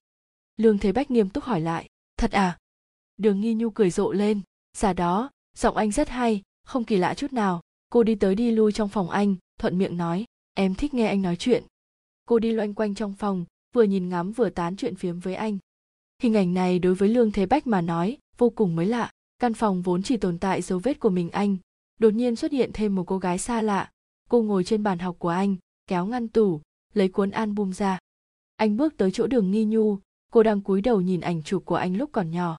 [0.57, 2.57] Lương thế bách nghiêm túc hỏi lại, thật à?
[3.21, 4.41] Đường nghi nhu cười rộ lên.
[4.77, 7.61] Giả đó, giọng anh rất hay, không kỳ lạ chút nào.
[7.89, 11.21] Cô đi tới đi lui trong phòng anh, thuận miệng nói, em thích nghe anh
[11.21, 11.63] nói chuyện.
[12.25, 15.57] Cô đi loanh quanh trong phòng, vừa nhìn ngắm vừa tán chuyện phiếm với anh.
[16.21, 19.11] Hình ảnh này đối với lương thế bách mà nói, vô cùng mới lạ.
[19.39, 21.57] Căn phòng vốn chỉ tồn tại dấu vết của mình anh.
[21.99, 23.91] Đột nhiên xuất hiện thêm một cô gái xa lạ.
[24.29, 25.55] Cô ngồi trên bàn học của anh,
[25.87, 26.61] kéo ngăn tủ,
[26.93, 27.99] lấy cuốn album ra.
[28.55, 29.97] Anh bước tới chỗ đường nghi nhu.
[30.31, 32.57] Cô đang cúi đầu nhìn ảnh chụp của anh lúc còn nhỏ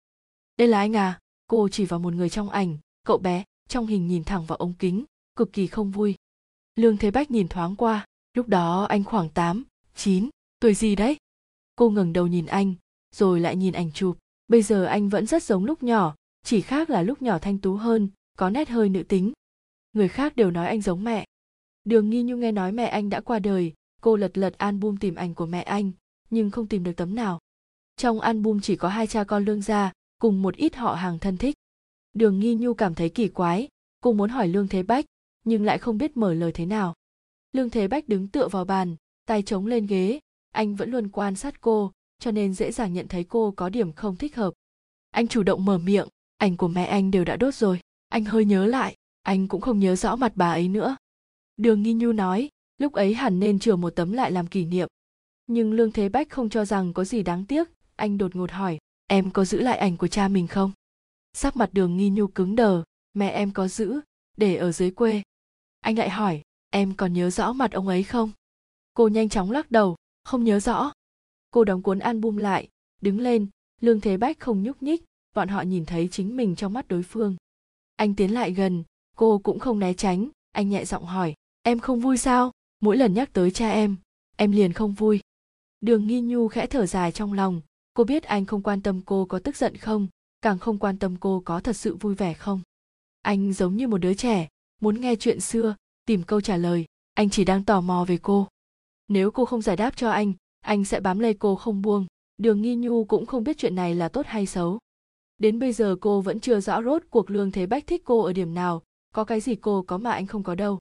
[0.57, 4.07] đây là anh à cô chỉ vào một người trong ảnh cậu bé trong hình
[4.07, 5.05] nhìn thẳng vào ống kính
[5.37, 6.15] cực kỳ không vui.
[6.75, 9.65] Lương thế bách nhìn thoáng qua lúc đó anh khoảng 8,
[9.95, 10.29] 9,
[10.61, 11.17] tuổi gì đấy?
[11.77, 12.75] Cô ngẩng đầu nhìn anh
[13.15, 14.19] rồi lại nhìn ảnh chụp.
[14.49, 17.75] Bây giờ anh vẫn rất giống lúc nhỏ chỉ khác là lúc nhỏ thanh tú
[17.75, 18.09] hơn
[18.39, 19.33] có nét hơi nữ tính.
[19.93, 21.27] Người khác đều nói anh giống mẹ.
[21.85, 25.15] Đường nghi nhung nghe nói mẹ anh đã qua đời cô lật lật album tìm
[25.15, 25.93] ảnh của mẹ anh
[26.31, 27.39] nhưng không tìm được tấm nào.
[27.97, 29.93] Trong album chỉ có hai cha con lương gia
[30.23, 31.57] cùng một ít họ hàng thân thích.
[32.15, 33.69] Đường nghi nhu cảm thấy kỳ quái,
[34.01, 35.05] cô muốn hỏi lương thế bách,
[35.45, 36.95] nhưng lại không biết mở lời thế nào.
[37.53, 38.97] Lương thế bách đứng tựa vào bàn,
[39.27, 40.21] tay chống lên ghế.
[40.53, 43.93] Anh vẫn luôn quan sát cô, cho nên dễ dàng nhận thấy cô có điểm
[43.93, 44.55] không thích hợp.
[45.11, 48.45] Anh chủ động mở miệng, ảnh của mẹ anh đều đã đốt rồi, anh hơi
[48.45, 50.97] nhớ lại, anh cũng không nhớ rõ mặt bà ấy nữa.
[51.57, 54.89] Đường nghi nhu nói, lúc ấy hẳn nên chừa một tấm lại làm kỷ niệm.
[55.47, 58.79] Nhưng lương thế bách không cho rằng có gì đáng tiếc, anh đột ngột hỏi
[59.07, 60.73] em có giữ lại ảnh của cha mình không?
[61.33, 62.83] Sắc mặt đường nghi nhu cứng đờ,
[63.15, 64.01] mẹ em có giữ,
[64.37, 65.23] để ở dưới quê.
[65.81, 68.31] Anh lại hỏi, em còn nhớ rõ mặt ông ấy không?
[68.95, 70.93] Cô nhanh chóng lắc đầu, không nhớ rõ.
[71.51, 72.69] Cô đóng cuốn album lại,
[73.01, 73.47] đứng lên,
[73.81, 75.05] lương thế bách không nhúc nhích,
[75.35, 77.37] bọn họ nhìn thấy chính mình trong mắt đối phương.
[77.97, 78.85] Anh tiến lại gần,
[79.17, 82.51] cô cũng không né tránh, anh nhẹ giọng hỏi, em không vui sao?
[82.81, 83.97] Mỗi lần nhắc tới cha em
[84.43, 85.21] em liền không vui.
[85.81, 87.61] Đường nghi nhu khẽ thở dài trong lòng
[87.95, 90.09] cô biết anh không quan tâm cô có tức giận không?
[90.43, 92.61] Càng không quan tâm cô có thật sự vui vẻ không?
[93.23, 94.49] Anh giống như một đứa trẻ,
[94.81, 96.85] muốn nghe chuyện xưa, tìm câu trả lời.
[97.15, 98.49] Anh chỉ đang tò mò về cô.
[99.09, 100.33] Nếu cô không giải đáp cho anh
[100.63, 102.07] anh sẽ bám lấy cô không buông.
[102.39, 104.79] Đường nghi nhu cũng không biết chuyện này là tốt hay xấu.
[105.39, 108.33] Đến bây giờ cô vẫn chưa rõ rốt cuộc lương thế bách thích cô ở
[108.33, 108.83] điểm nào,
[109.15, 110.79] có cái gì cô có mà anh không có đâu.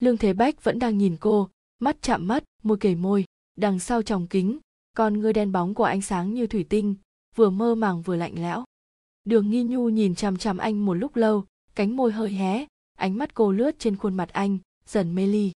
[0.00, 1.48] Lương thế bách vẫn đang nhìn cô,
[1.78, 3.24] mắt chạm mắt, môi kề môi,
[3.56, 4.58] đằng sau tròng kính
[4.94, 6.94] con ngươi đen bóng của ánh sáng như thủy tinh,
[7.34, 8.64] vừa mơ màng vừa lạnh lẽo.
[9.24, 11.44] Đường nghi nhu nhìn chằm chằm anh một lúc lâu,
[11.74, 15.52] cánh môi hơi hé, ánh mắt cô lướt trên khuôn mặt anh, dần mê ly.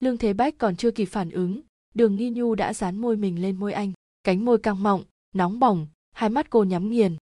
[0.00, 1.60] Lương thế bách còn chưa kịp phản ứng,
[1.94, 3.92] đường nghi nhu đã dán môi mình lên môi anh,
[4.24, 5.02] cánh môi căng mọng,
[5.34, 7.16] nóng bỏng, hai mắt cô nhắm nghiền.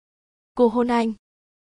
[0.54, 1.12] Cô hôn anh.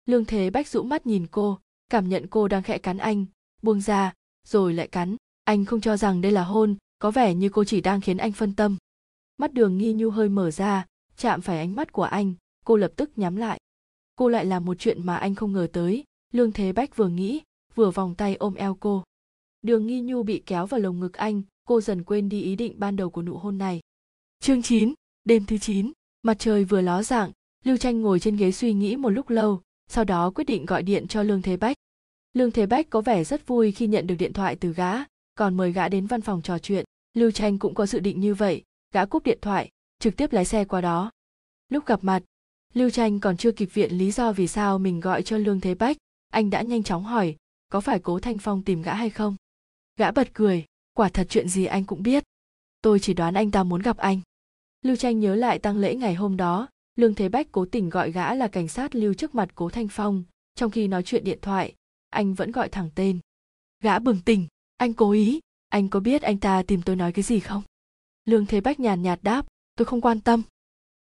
[0.05, 1.59] Lương thế bách rũ mắt nhìn cô,
[1.89, 3.25] cảm nhận cô đang khẽ cắn anh,
[3.61, 4.13] buông ra,
[4.47, 5.15] rồi lại cắn.
[5.43, 8.31] Anh không cho rằng đây là hôn, có vẻ như cô chỉ đang khiến anh
[8.31, 8.77] phân tâm
[9.39, 10.85] mắt đường nghi nhu hơi mở ra
[11.17, 12.33] chạm phải ánh mắt của anh
[12.65, 13.59] cô lập tức nhắm lại.
[14.15, 16.03] Cô lại làm một chuyện mà anh không ngờ tới
[16.33, 17.41] lương thế bách vừa nghĩ
[17.75, 19.03] vừa vòng tay ôm eo cô.
[19.61, 22.73] Đường nghi nhu bị kéo vào lồng ngực anh cô dần quên đi ý định
[22.77, 23.79] ban đầu của nụ hôn này.
[24.39, 24.93] Chương 9,
[25.23, 25.91] đêm thứ 9,
[26.21, 27.31] mặt trời vừa ló dạng
[27.63, 30.83] lưu tranh ngồi trên ghế suy nghĩ một lúc lâu sau đó quyết định gọi
[30.83, 31.77] điện cho lương thế bách.
[32.33, 34.93] Lương thế bách có vẻ rất vui khi nhận được điện thoại từ gã
[35.35, 36.85] còn mời gã đến văn phòng trò chuyện.
[37.13, 40.45] Lưu tranh cũng có dự định như vậy gã cúp điện thoại, trực tiếp lái
[40.45, 41.11] xe qua đó.
[41.69, 42.23] Lúc gặp mặt,
[42.73, 45.75] lưu tranh còn chưa kịp viện lý do vì sao mình gọi cho lương thế
[45.75, 45.97] bách,
[46.29, 47.35] anh đã nhanh chóng hỏi,
[47.69, 49.35] có phải cố thanh phong tìm gã hay không?
[49.97, 52.23] Gã bật cười, quả thật chuyện gì anh cũng biết.
[52.81, 54.21] Tôi chỉ đoán anh ta muốn gặp anh.
[54.81, 58.11] Lưu tranh nhớ lại tăng lễ ngày hôm đó, lương thế bách cố tình gọi
[58.11, 60.23] gã là cảnh sát lưu trước mặt cố thanh phong.
[60.55, 61.75] Trong khi nói chuyện điện thoại,
[62.09, 63.19] anh vẫn gọi thẳng tên.
[63.83, 64.47] Gã bừng tỉnh,
[64.77, 65.39] anh cố ý,
[65.69, 67.63] anh có biết anh ta tìm tôi nói cái gì không?
[68.25, 70.43] Lương thế bách nhàn nhạt đáp, tôi không quan tâm.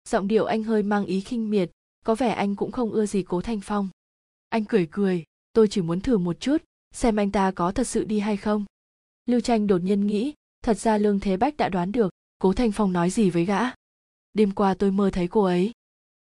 [0.09, 1.71] Giọng điệu anh hơi mang ý khinh miệt,
[2.05, 3.89] có vẻ anh cũng không ưa gì cố thanh phong.
[4.49, 6.63] Anh cười cười, tôi chỉ muốn thử một chút,
[6.95, 8.65] xem anh ta có thật sự đi hay không.
[9.27, 12.73] Lưu tranh đột nhiên nghĩ, thật ra lương thế bách đã đoán được cố thanh
[12.73, 13.61] phong nói gì với gã.
[14.35, 15.73] Đêm qua tôi mơ thấy cô ấy.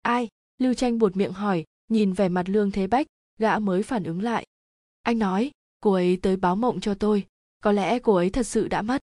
[0.01, 0.27] Ai?
[0.57, 3.07] Lưu tranh buột miệng hỏi, nhìn vẻ mặt lương thế bách,
[3.39, 4.45] gã mới phản ứng lại.
[5.03, 7.25] Anh nói, cô ấy tới báo mộng cho tôi,
[7.63, 9.01] có lẽ cô ấy thật sự đã mất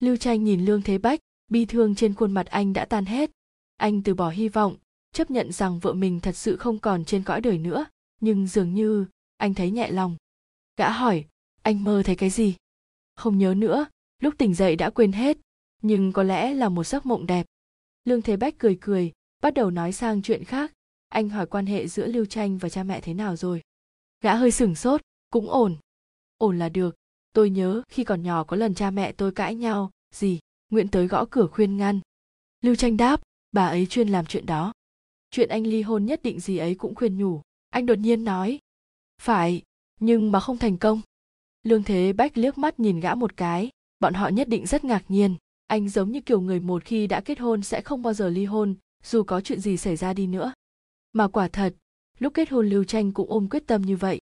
[0.00, 1.20] lưu tranh nhìn lương thế bách,
[1.50, 3.30] bi thương trên khuôn mặt anh đã tan hết.
[3.76, 4.76] Anh từ bỏ hy vọng,
[5.12, 7.86] chấp nhận rằng vợ mình thật sự không còn trên cõi đời nữa,
[8.20, 9.06] nhưng dường như
[9.36, 10.16] anh thấy nhẹ lòng.
[10.76, 11.24] Gã hỏi,
[11.62, 12.56] anh mơ thấy cái gì?
[13.14, 13.86] Không nhớ nữa,
[14.22, 15.38] lúc tỉnh dậy đã quên hết,
[15.82, 17.46] nhưng có lẽ là một giấc mộng đẹp.
[18.04, 19.12] Lương thế bách cười cười,
[19.42, 20.72] bắt đầu nói sang chuyện khác.
[21.08, 23.62] Anh hỏi quan hệ giữa lưu tranh và cha mẹ thế nào rồi.
[24.20, 25.00] Gã hơi sửng sốt,
[25.30, 25.76] cũng ổn.
[26.38, 26.96] Ổn là được
[27.32, 30.38] tôi nhớ khi còn nhỏ có lần cha mẹ tôi cãi nhau gì
[30.70, 32.00] nguyễn tới gõ cửa khuyên ngăn.
[32.60, 33.20] Lưu tranh đáp,
[33.52, 34.72] bà ấy chuyên làm chuyện đó.
[35.30, 37.42] Chuyện anh ly hôn nhất định gì ấy cũng khuyên nhủ.
[37.70, 38.58] Anh đột nhiên nói,
[39.22, 39.62] phải,
[40.00, 41.00] nhưng mà không thành công.
[41.62, 45.04] Lương thế bách liếc mắt nhìn gã một cái, bọn họ nhất định rất ngạc
[45.08, 45.36] nhiên.
[45.66, 48.44] Anh giống như kiểu người một khi đã kết hôn sẽ không bao giờ ly
[48.44, 50.52] hôn, dù có chuyện gì xảy ra đi nữa.
[51.12, 51.74] Mà quả thật,
[52.18, 54.18] lúc kết hôn lưu tranh cũng ôm quyết tâm như vậy.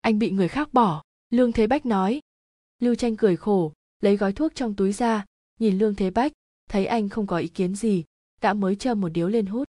[0.00, 1.02] Anh bị người khác bỏ.
[1.30, 2.20] Lương thế bách nói
[2.82, 5.24] lưu tranh cười khổ, lấy gói thuốc trong túi ra,
[5.60, 6.32] nhìn lương thế bách,
[6.70, 8.04] thấy anh không có ý kiến gì,
[8.40, 9.68] đã mới châm một điếu lên hút.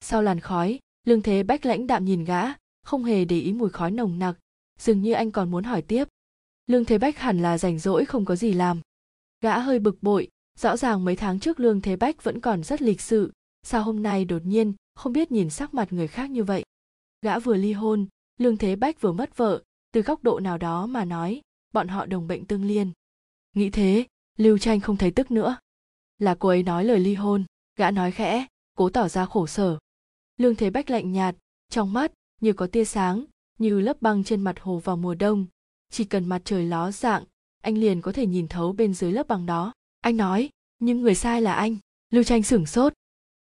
[0.00, 2.42] Sau làn khói, lương thế bách lãnh đạm nhìn gã,
[2.82, 4.38] không hề để ý mùi khói nồng nặc,
[4.78, 6.04] dường như anh còn muốn hỏi tiếp.
[6.66, 8.80] Lương thế bách hẳn là rảnh rỗi không có gì làm.
[9.40, 10.28] Gã hơi bực bội,
[10.58, 13.32] rõ ràng mấy tháng trước lương thế bách vẫn còn rất lịch sự,
[13.62, 16.64] sao hôm nay đột nhiên không biết nhìn sắc mặt người khác như vậy?
[17.22, 18.06] Gã vừa ly hôn,
[18.38, 19.62] lương thế bách vừa mất vợ,
[19.92, 21.40] từ góc độ nào đó mà nói
[21.72, 22.92] bọn họ đồng bệnh tương liên.
[23.54, 25.58] Nghĩ thế, lưu tranh không thấy tức nữa.
[26.18, 27.44] Là cô ấy nói lời ly hôn,
[27.76, 28.46] gã nói khẽ,
[28.76, 29.78] cố tỏ ra khổ sở.
[30.36, 31.36] Lương thế bách lạnh nhạt,
[31.70, 33.24] trong mắt như có tia sáng,
[33.58, 35.46] như lớp băng trên mặt hồ vào mùa đông.
[35.90, 37.24] Chỉ cần mặt trời ló dạng,
[37.62, 39.72] anh liền có thể nhìn thấu bên dưới lớp băng đó.
[40.00, 41.76] Anh nói, nhưng người sai là anh.
[42.10, 42.92] Lưu tranh sửng sốt.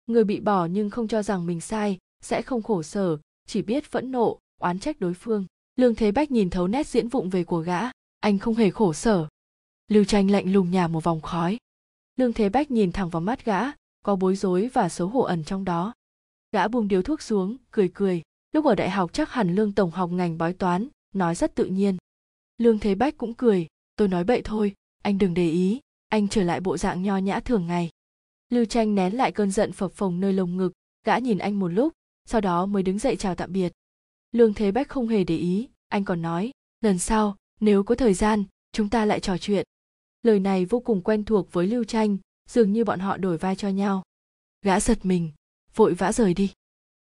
[0.08, 3.18] Người bị bỏ nhưng không cho rằng mình sai, sẽ không khổ sở,
[3.48, 5.46] chỉ biết phẫn nộ, oán trách đối phương.
[5.76, 7.82] Lương thế bách nhìn thấu nét diễn vụng về của gã
[8.24, 9.28] anh không hề khổ sở.
[9.88, 11.58] Lưu tranh lạnh lùng nhả một vòng khói.
[12.16, 13.62] Lương thế bách nhìn thẳng vào mắt gã,
[14.04, 15.94] có bối rối và xấu hổ ẩn trong đó.
[16.52, 18.22] Gã buông điếu thuốc xuống, cười cười.
[18.52, 21.66] Lúc ở đại học chắc hẳn lương tổng học ngành bói toán, nói rất tự
[21.66, 21.98] nhiên.
[22.58, 23.68] Lương thế bách cũng cười.
[23.96, 25.80] Tôi nói bậy thôi, anh đừng để ý,
[26.10, 27.90] anh trở lại bộ dạng nho nhã thường ngày.
[28.50, 30.72] Lưu tranh nén lại cơn giận phập phồng nơi lồng ngực,
[31.06, 31.94] gã nhìn anh một lúc,
[32.26, 33.72] sau đó mới đứng dậy chào tạm biệt.
[34.32, 36.52] Lương thế bách không hề để ý, anh còn nói,
[36.82, 39.66] lần sau nếu có thời gian, chúng ta lại trò chuyện.
[40.24, 42.18] Lời này vô cùng quen thuộc với lưu tranh
[42.50, 44.04] dường như bọn họ đổi vai cho nhau.
[44.62, 45.32] Gã giật mình,
[45.76, 46.54] vội vã rời đi.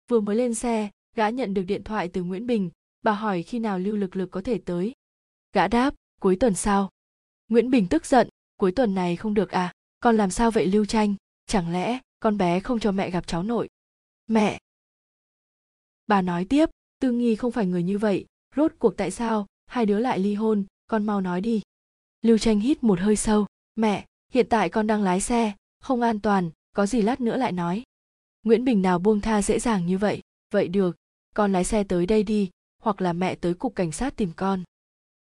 [0.08, 2.70] Vừa mới lên xe, gã nhận được điện thoại từ nguyễn bình,
[3.02, 4.92] bà hỏi khi nào lưu lực lực có thể tới.
[5.52, 6.90] Gã đáp, cuối tuần sau.
[7.48, 10.84] Nguyễn bình tức giận, cuối tuần này không được à con làm sao vậy lưu
[10.84, 11.14] tranh
[11.46, 13.68] chẳng lẽ, con bé không cho mẹ gặp cháu nội?
[14.26, 14.58] Mẹ!
[16.06, 16.68] Bà nói tiếp,
[17.00, 18.26] tư nghi không phải người như vậy,
[18.56, 19.46] rốt cuộc tại sao?
[19.68, 21.62] Hai đứa lại ly hôn, con mau nói đi.
[22.22, 23.46] Lưu tranh hít một hơi sâu.
[23.76, 27.52] Mẹ, hiện tại con đang lái xe, không an toàn, có gì lát nữa lại
[27.52, 27.82] nói.
[28.42, 30.96] Nguyễn bình nào buông tha dễ dàng như vậy vậy được,
[31.34, 32.50] con lái xe tới đây đi,
[32.82, 34.62] hoặc là mẹ tới cục cảnh sát tìm con.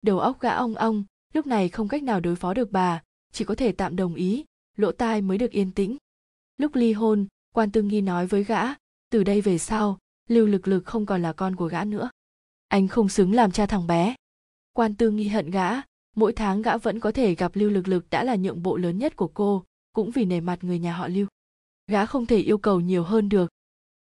[0.02, 3.02] Đầu óc gã ong ong, lúc này không cách nào đối phó được bà,
[3.32, 4.44] chỉ có thể tạm đồng ý,
[4.76, 5.96] lỗ tai mới được yên tĩnh.
[6.56, 8.62] Lúc ly hôn, quan tư nghi nói với gã,
[9.10, 9.98] từ đây về sau,
[10.28, 12.10] lưu lực lực không còn là con của gã nữa.
[12.68, 14.14] Anh không xứng làm cha thằng bé
[14.76, 15.70] quan tư nghi hận gã,
[16.16, 18.98] mỗi tháng gã vẫn có thể gặp lưu lực lực đã là nhượng bộ lớn
[18.98, 21.26] nhất của cô, cũng vì nể mặt người nhà họ lưu.
[21.86, 23.50] Gã không thể yêu cầu nhiều hơn được.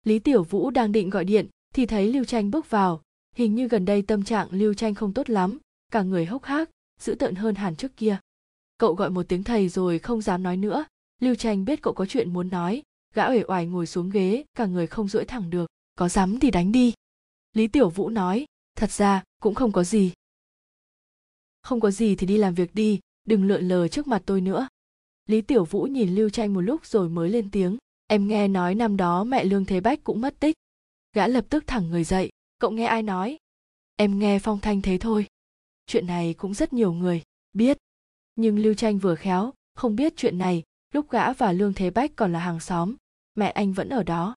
[0.05, 3.03] Lý tiểu vũ đang định gọi điện, thì thấy lưu tranh bước vào.
[3.37, 5.59] Hình như gần đây tâm trạng lưu tranh không tốt lắm,
[5.93, 6.71] cả người hốc hác,
[7.01, 8.19] dữ tợn hơn hẳn trước kia.
[8.79, 10.85] Cậu gọi một tiếng thầy rồi không dám nói nữa.
[11.21, 12.83] Lưu tranh biết cậu có chuyện muốn nói.
[13.15, 15.67] Gã uể oải ngồi xuống ghế, cả người không duỗi thẳng được.
[15.95, 16.93] Có dám thì đánh đi.
[17.53, 18.47] Lý tiểu vũ nói,
[18.77, 20.13] thật ra, cũng không có gì
[21.63, 24.69] không có gì thì đi làm việc đi, đừng lượn lờ trước mặt tôi nữa.
[25.27, 27.77] Lý tiểu vũ nhìn lưu tranh một lúc rồi mới lên tiếng.
[28.07, 30.57] Em nghe nói năm đó mẹ lương thế bách cũng mất tích.
[31.13, 33.39] Gã lập tức thẳng người dậy, cậu nghe ai nói?
[33.97, 35.27] Em nghe phong thanh thế thôi.
[35.87, 37.23] Chuyện này cũng rất nhiều người
[37.53, 37.79] biết.
[38.37, 40.63] Nhưng lưu tranh vừa khéo, không biết chuyện này,
[40.93, 42.95] lúc gã và lương thế bách còn là hàng xóm,
[43.35, 44.35] mẹ anh vẫn ở đó.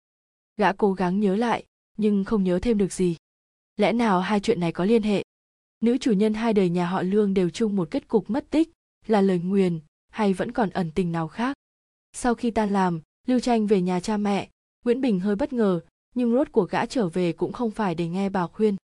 [0.58, 1.66] Gã cố gắng nhớ lại,
[1.98, 3.16] nhưng không nhớ thêm được gì.
[3.78, 5.24] Lẽ nào hai chuyện này có liên hệ?
[5.82, 8.72] Nữ chủ nhân hai đời nhà họ lương đều chung một kết cục mất tích,
[9.08, 9.80] là lời nguyền
[10.12, 11.58] hay vẫn còn ẩn tình nào khác.
[12.14, 14.50] Sau khi tan làm, lưu tranh về nhà cha mẹ.
[14.86, 15.82] Nguyễn bình hơi bất ngờ,
[16.16, 18.76] nhưng rốt của gã trở về cũng không phải để nghe bà khuyên.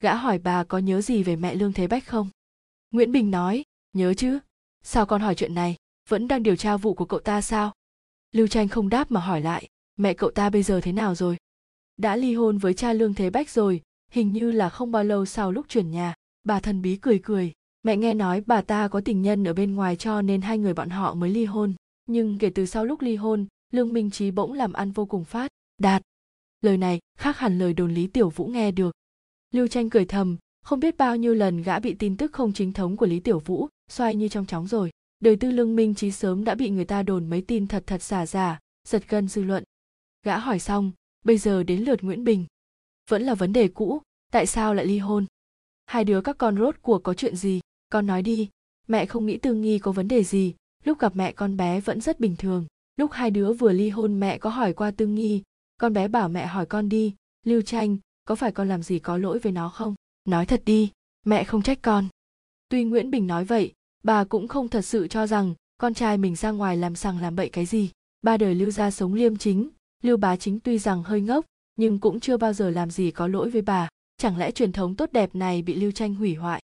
[0.00, 2.28] Gã hỏi bà có nhớ gì về mẹ lương thế bách không?
[2.90, 4.38] Nguyễn bình nói, nhớ chứ.
[4.82, 5.76] Sao con hỏi chuyện này?
[6.08, 7.72] Vẫn đang điều tra vụ của cậu ta sao?
[8.32, 11.36] Lưu tranh không đáp mà hỏi lại, mẹ cậu ta bây giờ thế nào rồi?
[11.96, 15.26] Đã ly hôn với cha lương thế bách rồi, hình như là không bao lâu
[15.26, 16.14] sau lúc chuyển nhà
[16.48, 17.52] bà thần bí cười cười.
[17.82, 20.74] Mẹ nghe nói bà ta có tình nhân ở bên ngoài cho nên hai người
[20.74, 21.74] bọn họ mới ly hôn.
[22.06, 25.24] Nhưng kể từ sau lúc ly hôn, lương minh trí bỗng làm ăn vô cùng
[25.24, 25.50] phát.
[25.78, 26.02] Đạt.
[26.60, 28.94] Lời này khác hẳn lời đồn lý tiểu vũ nghe được.
[29.54, 32.72] Lưu tranh cười thầm, không biết bao nhiêu lần gã bị tin tức không chính
[32.72, 34.90] thống của lý tiểu vũ xoay như trong chóng rồi.
[35.20, 38.02] Đời tư lương minh trí sớm đã bị người ta đồn mấy tin thật thật
[38.02, 38.58] giả giả,
[38.88, 39.64] giật gân dư luận.
[40.22, 40.92] Gã hỏi xong,
[41.24, 42.46] bây giờ đến lượt nguyễn bình.
[43.10, 44.02] Vẫn là vấn đề cũ,
[44.32, 45.26] tại sao lại ly hôn?
[45.88, 47.60] Hai đứa các con rốt cuộc có chuyện gì?
[47.88, 48.48] Con nói đi.
[48.88, 50.54] Mẹ không nghĩ tương nghi có vấn đề gì.
[50.84, 52.66] Lúc gặp mẹ con bé vẫn rất bình thường.
[52.96, 55.42] Lúc hai đứa vừa ly hôn mẹ có hỏi qua tương nghi.
[55.80, 57.14] Con bé bảo mẹ hỏi con đi.
[57.46, 59.94] Lưu tranh có phải con làm gì có lỗi với nó không?
[60.24, 60.90] Nói thật đi.
[61.26, 62.08] Mẹ không trách con.
[62.68, 66.36] Tuy nguyễn bình nói vậy, bà cũng không thật sự cho rằng con trai mình
[66.36, 67.90] ra ngoài làm sằng làm bậy cái gì.
[68.22, 69.68] Ba đời lưu gia sống liêm chính.
[70.02, 71.44] Lưu bá chính tuy rằng hơi ngốc,
[71.76, 74.94] nhưng cũng chưa bao giờ làm gì có lỗi với bà chẳng lẽ truyền thống
[74.94, 76.62] tốt đẹp này bị lưu tranh hủy hoại?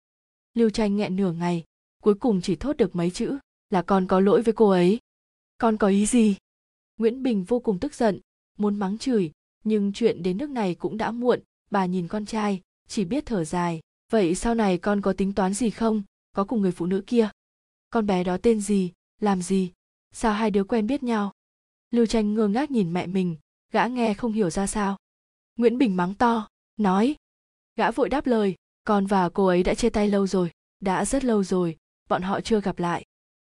[0.53, 1.63] Lưu tranh nghẹn nửa ngày,
[2.03, 3.37] cuối cùng chỉ thốt được mấy chữ
[3.69, 4.99] là con có lỗi với cô ấy.
[5.57, 6.35] Con có ý gì?
[6.97, 8.19] Nguyễn bình vô cùng tức giận,
[8.57, 9.31] muốn mắng chửi,
[9.63, 11.39] nhưng chuyện đến nước này cũng đã muộn,
[11.71, 13.81] bà nhìn con trai, chỉ biết thở dài.
[14.11, 16.03] Vậy sau này con có tính toán gì không?
[16.31, 17.29] Có cùng người phụ nữ kia.
[17.89, 18.91] Con bé đó tên gì?
[19.21, 19.71] Làm gì?
[20.11, 21.31] Sao hai đứa quen biết nhau?
[21.91, 23.35] Lưu tranh ngơ ngác nhìn mẹ mình,
[23.71, 24.97] gã nghe không hiểu ra sao.
[25.55, 26.47] Nguyễn bình mắng to,
[26.77, 27.15] nói
[27.75, 31.25] gã vội đáp lời, con và cô ấy đã chia tay lâu rồi, đã rất
[31.25, 31.77] lâu rồi,
[32.09, 33.03] bọn họ chưa gặp lại.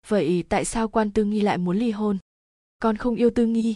[0.07, 2.17] Vậy tại sao quan tư nghi lại muốn ly hôn?
[2.79, 3.75] Con không yêu tư nghi.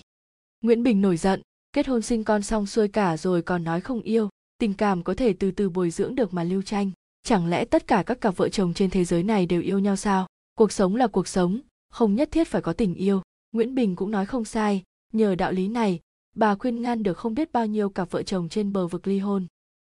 [0.62, 1.42] Nguyễn bình nổi giận,
[1.74, 5.14] kết hôn sinh con xong xuôi cả rồi còn nói không yêu, tình cảm có
[5.14, 6.92] thể từ từ bồi dưỡng được mà lưu tranh.
[7.24, 9.96] Chẳng lẽ tất cả các cặp vợ chồng trên thế giới này đều yêu nhau
[9.96, 10.28] sao?
[10.58, 11.60] Cuộc sống là cuộc sống,
[11.90, 13.22] không nhất thiết phải có tình yêu.
[13.52, 14.84] Nguyễn bình cũng nói không sai,
[15.14, 16.00] nhờ đạo lý này,
[16.36, 19.20] bà khuyên ngăn được không biết bao nhiêu cặp vợ chồng trên bờ vực ly
[19.20, 19.48] hôn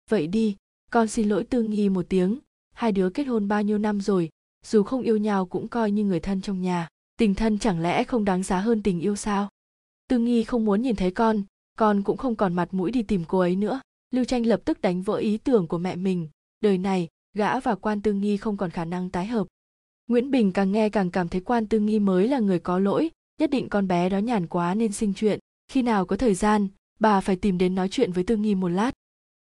[0.10, 0.56] vậy đi,
[0.92, 2.40] con xin lỗi tư nghi một tiếng.
[2.74, 4.30] Hai đứa kết hôn bao nhiêu năm rồi,
[4.66, 6.88] dù không yêu nhau cũng coi như người thân trong nhà.
[7.18, 9.50] Tình thân chẳng lẽ không đáng giá hơn tình yêu sao?
[10.10, 11.44] Tư nghi không muốn nhìn thấy con
[11.78, 13.82] con cũng không còn mặt mũi đi tìm cô ấy nữa.
[14.12, 16.30] Lưu tranh lập tức đánh vỡ ý tưởng của mẹ mình.
[16.62, 19.48] Đời này, gã và quan tư nghi không còn khả năng tái hợp.
[20.08, 23.12] Nguyễn bình càng nghe càng cảm thấy quan tư nghi mới là người có lỗi.
[23.40, 25.40] Nhất định con bé đó nhàn quá nên sinh chuyện.
[25.72, 26.68] Khi nào có thời gian,
[27.00, 28.92] bà phải tìm đến nói chuyện với tư nghi một lát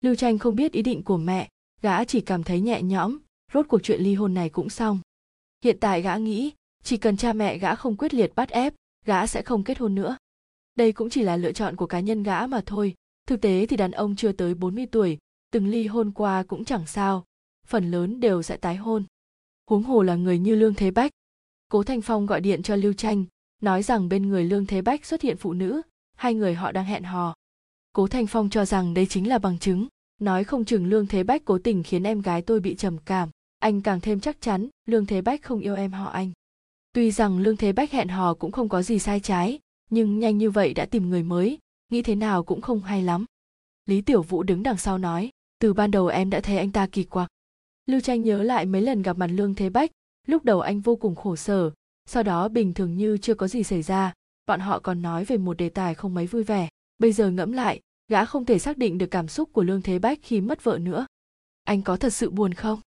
[0.00, 1.48] lưu tranh không biết ý định của mẹ,
[1.82, 3.18] gã chỉ cảm thấy nhẹ nhõm,
[3.52, 5.00] rốt cuộc chuyện ly hôn này cũng xong.
[5.64, 6.52] Hiện tại gã nghĩ,
[6.82, 8.74] chỉ cần cha mẹ gã không quyết liệt bắt ép,
[9.04, 10.16] gã sẽ không kết hôn nữa.
[10.74, 12.94] Đây cũng chỉ là lựa chọn của cá nhân gã mà thôi.
[13.26, 15.18] Thực tế thì đàn ông chưa tới 40 tuổi,
[15.50, 17.24] từng ly hôn qua cũng chẳng sao.
[17.66, 19.04] Phần lớn đều sẽ tái hôn.
[19.70, 21.12] Huống hồ là người như lương thế bách.
[21.68, 23.24] Cố thanh phong gọi điện cho lưu tranh
[23.62, 25.82] nói rằng bên người lương thế bách xuất hiện phụ nữ,
[26.16, 27.34] hai người họ đang hẹn hò
[27.96, 29.86] cố thanh phong cho rằng đây chính là bằng chứng.
[30.20, 33.28] Nói không chừng lương thế bách cố tình khiến em gái tôi bị trầm cảm.
[33.58, 36.30] Anh càng thêm chắc chắn, lương thế bách không yêu em họ anh.
[36.92, 39.58] Tuy rằng lương thế bách hẹn hò cũng không có gì sai trái,
[39.90, 41.58] nhưng nhanh như vậy đã tìm người mới,
[41.92, 43.24] nghĩ thế nào cũng không hay lắm.
[43.86, 46.86] Lý tiểu vũ đứng đằng sau nói, từ ban đầu em đã thấy anh ta
[46.86, 47.28] kỳ quặc.
[47.86, 49.90] Lưu tranh nhớ lại mấy lần gặp mặt lương thế bách,
[50.26, 51.70] lúc đầu anh vô cùng khổ sở,
[52.08, 54.12] sau đó bình thường như chưa có gì xảy ra,
[54.46, 56.68] bọn họ còn nói về một đề tài không mấy vui vẻ.
[56.98, 59.98] Bây giờ ngẫm lại gã không thể xác định được cảm xúc của lương thế
[59.98, 61.06] bách khi mất vợ nữa.
[61.64, 62.80] Anh có thật sự buồn không?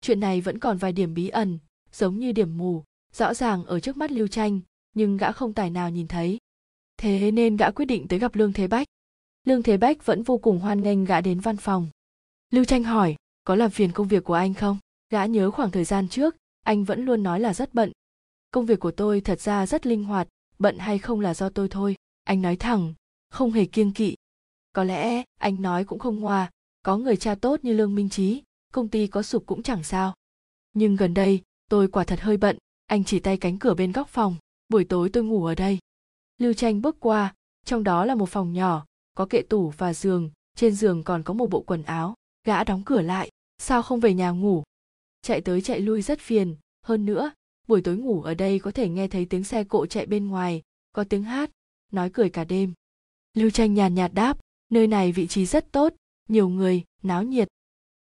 [0.00, 1.58] Chuyện này vẫn còn vài điểm bí ẩn,
[1.92, 4.60] giống như điểm mù, rõ ràng ở trước mắt lưu tranh
[4.96, 6.38] nhưng gã không tài nào nhìn thấy.
[6.96, 8.86] Thế nên gã quyết định tới gặp lương thế bách.
[9.44, 11.88] Lương thế bách vẫn vô cùng hoan nghênh gã đến văn phòng.
[12.50, 14.78] Lưu tranh hỏi, có làm phiền công việc của anh không?
[15.10, 17.92] Gã nhớ khoảng thời gian trước, anh vẫn luôn nói là rất bận.
[18.50, 20.28] Công việc của tôi thật ra rất linh hoạt,
[20.58, 21.96] bận hay không là do tôi thôi.
[22.24, 22.94] Anh nói thẳng,
[23.30, 24.14] không hề kiêng kỵ
[24.76, 26.50] có lẽ anh nói cũng không ngoa,
[26.82, 28.42] có người cha tốt như lương minh trí,
[28.72, 30.14] công ty có sụp cũng chẳng sao.
[30.72, 34.08] Nhưng gần đây, tôi quả thật hơi bận, anh chỉ tay cánh cửa bên góc
[34.08, 34.36] phòng,
[34.68, 35.78] buổi tối tôi ngủ ở đây.
[36.38, 37.34] Lưu tranh bước qua,
[37.64, 41.34] trong đó là một phòng nhỏ, có kệ tủ và giường, trên giường còn có
[41.34, 44.62] một bộ quần áo, gã đóng cửa lại, sao không về nhà ngủ?
[45.22, 47.30] Chạy tới chạy lui rất phiền, hơn nữa,
[47.68, 50.62] buổi tối ngủ ở đây có thể nghe thấy tiếng xe cộ chạy bên ngoài,
[50.92, 51.50] có tiếng hát,
[51.92, 52.72] nói cười cả đêm.
[53.34, 54.38] Lưu tranh nhàn nhạt đáp
[54.70, 55.94] nơi này vị trí rất tốt,
[56.28, 57.48] nhiều người, náo nhiệt.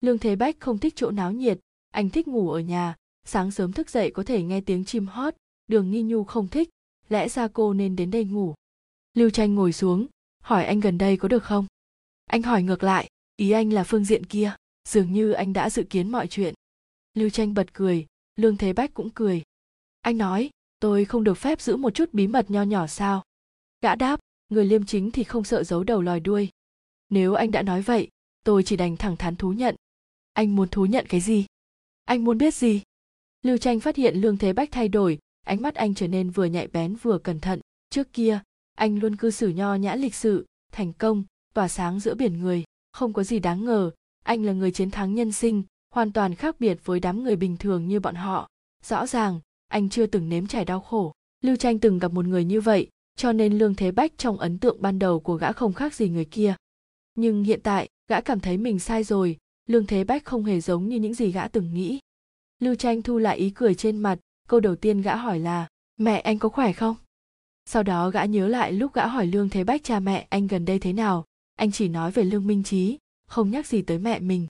[0.00, 1.58] Lương thế bách không thích chỗ náo nhiệt,
[1.90, 5.34] anh thích ngủ ở nhà, sáng sớm thức dậy có thể nghe tiếng chim hót,
[5.66, 6.70] đường nghi nhu không thích,
[7.08, 8.54] lẽ ra cô nên đến đây ngủ.
[9.14, 10.06] Lưu tranh ngồi xuống,
[10.42, 11.66] hỏi anh gần đây có được không?
[12.26, 14.52] Anh hỏi ngược lại, ý anh là phương diện kia,
[14.88, 16.54] dường như anh đã dự kiến mọi chuyện.
[17.14, 18.06] Lưu tranh bật cười,
[18.36, 19.42] lương thế bách cũng cười.
[20.00, 20.50] Anh nói,
[20.80, 23.24] tôi không được phép giữ một chút bí mật nho nhỏ sao?
[23.82, 24.20] Gã đáp
[24.50, 26.48] người liêm chính thì không sợ giấu đầu lòi đuôi.
[27.10, 28.08] Nếu anh đã nói vậy,
[28.44, 29.76] tôi chỉ đành thẳng thắn thú nhận.
[30.32, 31.46] Anh muốn thú nhận cái gì?
[32.04, 32.82] Anh muốn biết gì?
[33.42, 36.44] Lưu tranh phát hiện lương thế bách thay đổi, ánh mắt anh trở nên vừa
[36.44, 37.60] nhạy bén vừa cẩn thận.
[37.90, 38.40] Trước kia,
[38.74, 41.24] anh luôn cư xử nho nhã lịch sự, thành công,
[41.54, 42.64] tỏa sáng giữa biển người.
[42.92, 43.90] Không có gì đáng ngờ,
[44.22, 45.62] anh là người chiến thắng nhân sinh,
[45.94, 48.48] hoàn toàn khác biệt với đám người bình thường như bọn họ.
[48.84, 51.12] Rõ ràng, anh chưa từng nếm trải đau khổ.
[51.40, 52.88] Lưu tranh từng gặp một người như vậy
[53.20, 56.08] cho nên lương thế bách trong ấn tượng ban đầu của gã không khác gì
[56.08, 56.54] người kia.
[57.14, 59.36] Nhưng hiện tại, gã cảm thấy mình sai rồi,
[59.66, 61.98] lương thế bách không hề giống như những gì gã từng nghĩ.
[62.58, 64.18] Lưu tranh thu lại ý cười trên mặt,
[64.48, 66.96] câu đầu tiên gã hỏi là, mẹ anh có khỏe không?
[67.66, 70.64] Sau đó gã nhớ lại lúc gã hỏi lương thế bách cha mẹ anh gần
[70.64, 71.24] đây thế nào,
[71.56, 74.46] anh chỉ nói về lương minh trí không nhắc gì tới mẹ mình.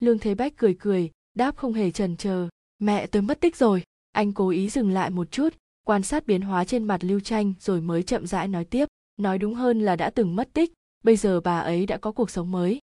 [0.00, 2.48] Lương thế bách cười cười, đáp không hề trần chờ
[2.78, 3.82] mẹ tôi mất tích rồi,
[4.12, 5.54] anh cố ý dừng lại một chút
[5.84, 9.38] quan sát biến hóa trên mặt lưu tranh rồi mới chậm rãi nói tiếp, nói
[9.38, 10.72] đúng hơn là đã từng mất tích,
[11.04, 12.80] bây giờ bà ấy đã có cuộc sống mới.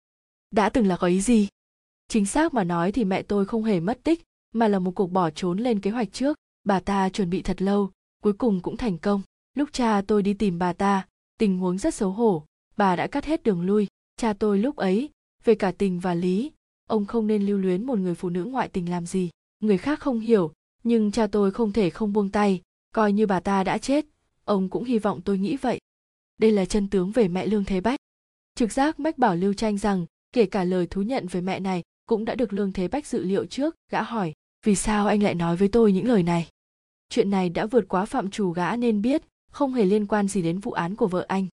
[0.51, 1.49] Đã từng là có ý gì?
[2.09, 4.23] Chính xác mà nói thì mẹ tôi không hề mất tích,
[4.53, 6.39] mà là một cuộc bỏ trốn lên kế hoạch trước.
[6.65, 7.91] Bà ta chuẩn bị thật lâu,
[8.23, 9.23] cuối cùng cũng thành công.
[9.55, 11.07] Lúc cha tôi đi tìm bà ta,
[11.39, 12.45] tình huống rất xấu hổ.
[12.77, 13.87] Bà đã cắt hết đường lui.
[14.16, 15.11] Cha tôi lúc ấy,
[15.45, 16.53] về cả tình và lý.
[16.89, 19.31] Ông không nên lưu luyến một người phụ nữ ngoại tình làm gì.
[19.61, 20.53] Người khác không hiểu,
[20.83, 22.62] nhưng cha tôi không thể không buông tay
[22.95, 24.07] coi như bà ta đã chết,
[24.45, 25.79] ông cũng hy vọng tôi nghĩ vậy.
[26.39, 27.99] Đây là chân tướng về mẹ lương thế bách.
[28.55, 31.83] Trực giác mách bảo lưu tranh rằng, kể cả lời thú nhận về mẹ này,
[32.07, 34.33] cũng đã được lương thế bách dự liệu trước, gã hỏi,
[34.66, 36.49] vì sao anh lại nói với tôi những lời này?
[37.09, 40.43] Chuyện này đã vượt quá phạm trù gã nên biết, không hề liên quan gì
[40.43, 41.47] đến vụ án của vợ anh.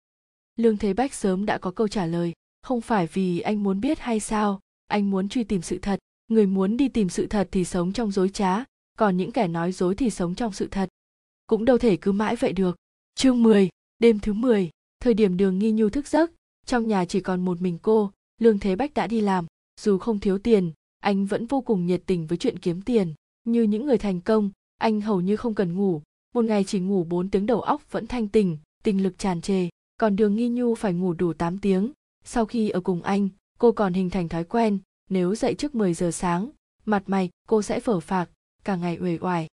[0.56, 4.00] Lương thế bách sớm đã có câu trả lời, không phải vì anh muốn biết
[4.00, 6.00] hay sao, anh muốn truy tìm sự thật.
[6.28, 8.64] Người muốn đi tìm sự thật thì sống trong dối trá,
[8.98, 10.90] còn những kẻ nói dối thì sống trong sự thật
[11.52, 12.76] cũng đâu thể cứ mãi vậy được.
[13.16, 13.70] Chương 10,
[14.00, 14.70] đêm thứ 10,
[15.00, 16.32] thời điểm đường nghi nhu thức giấc
[16.66, 18.12] trong nhà chỉ còn một mình cô
[18.42, 19.46] lương thế bách đã đi làm.
[19.82, 23.14] Dù không thiếu tiền anh vẫn vô cùng nhiệt tình với chuyện kiếm tiền.
[23.44, 26.02] Như những người thành công anh hầu như không cần ngủ.
[26.34, 29.70] Một ngày chỉ ngủ 4 tiếng đầu óc vẫn thanh tình tinh lực tràn trề.
[29.98, 31.92] Còn đường nghi nhu phải ngủ đủ 8 tiếng.
[32.24, 33.30] Sau khi ở cùng anh
[33.60, 34.80] cô còn hình thành thói quen
[35.10, 36.50] nếu dậy trước 10 giờ sáng
[36.86, 38.30] mặt mày cô sẽ phở phạc
[38.64, 39.48] cả ngày uể oải.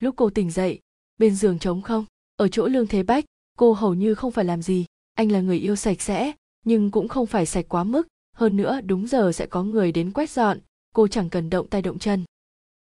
[0.00, 0.80] Lúc cô tỉnh dậy
[1.18, 2.04] bên giường trống không?
[2.36, 3.24] Ở chỗ lương thế bách,
[3.58, 4.84] cô hầu như không phải làm gì.
[5.14, 6.32] Anh là người yêu sạch sẽ,
[6.64, 8.08] nhưng cũng không phải sạch quá mức.
[8.36, 10.58] Hơn nữa, đúng giờ sẽ có người đến quét dọn.
[10.94, 12.24] Cô chẳng cần động tay động chân.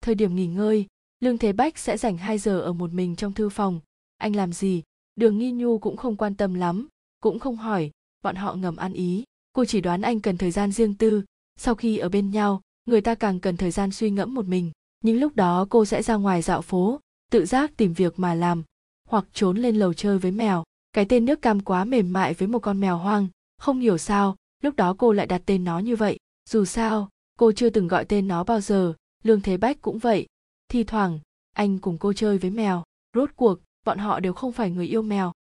[0.01, 0.85] Thời điểm nghỉ ngơi,
[1.19, 3.79] lương thế bách sẽ dành 2 giờ ở một mình trong thư phòng.
[4.17, 4.83] Anh làm gì?
[5.15, 6.87] Đường nghi nhu cũng không quan tâm lắm,
[7.21, 7.91] cũng không hỏi.
[8.23, 9.23] Bọn họ ngầm ăn ý.
[9.53, 11.23] Cô chỉ đoán anh cần thời gian riêng tư.
[11.59, 14.71] Sau khi ở bên nhau, người ta càng cần thời gian suy ngẫm một mình.
[15.03, 16.99] Những lúc đó cô sẽ ra ngoài dạo phố
[17.31, 18.63] tự giác tìm việc mà làm,
[19.09, 20.63] hoặc trốn lên lầu chơi với mèo.
[20.93, 23.27] Cái tên nước cam quá mềm mại với một con mèo hoang.
[23.57, 26.17] Không hiểu sao, lúc đó cô lại đặt tên nó như vậy.
[26.49, 27.09] Dù sao,
[27.39, 28.93] cô chưa từng gọi tên nó bao giờ.
[29.23, 30.27] Lương thế bách cũng vậy.
[30.69, 31.19] Thi thoảng,
[31.55, 32.83] anh cùng cô chơi với mèo.
[33.15, 35.31] Rốt cuộc, bọn họ đều không phải người yêu mèo.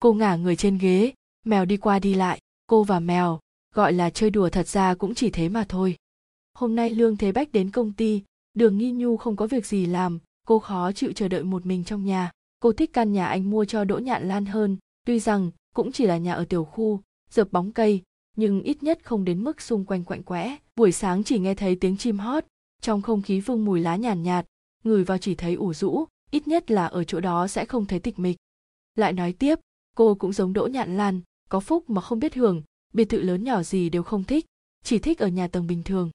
[0.00, 1.12] Cô ngả người trên ghế.
[1.46, 2.40] Mèo đi qua đi lại.
[2.66, 3.40] Cô và mèo,
[3.74, 5.96] gọi là chơi đùa thật ra cũng chỉ thế mà thôi.
[6.54, 8.22] Hôm nay lương thế bách đến công ty.
[8.54, 11.84] Đường nghi nhu không có việc gì làm cô khó chịu chờ đợi một mình
[11.84, 12.30] trong nhà.
[12.60, 14.76] Cô thích căn nhà anh mua cho đỗ nhạn lan hơn.
[15.06, 17.00] Tuy rằng cũng chỉ là nhà ở tiểu khu
[17.30, 18.02] dợp bóng cây
[18.36, 20.56] nhưng ít nhất không đến mức xung quanh quạnh quẽ.
[20.76, 22.44] Buổi sáng chỉ nghe thấy tiếng chim hót
[22.80, 24.46] trong không khí vương mùi lá nhàn nhạt, nhạt
[24.84, 27.98] người vào chỉ thấy ủ rũ ít nhất là ở chỗ đó sẽ không thấy
[27.98, 28.36] tịch mịch.
[28.94, 29.58] Lại nói tiếp
[29.96, 32.62] cô cũng giống đỗ nhạn lan có phúc mà không biết hưởng
[32.92, 34.46] biệt thự lớn nhỏ gì đều không thích
[34.84, 36.10] chỉ thích ở nhà tầng bình thường.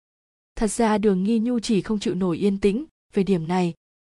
[0.55, 2.85] Thật ra đường nghi nhu chỉ không chịu nổi yên tĩnh.
[3.13, 3.73] Về điểm này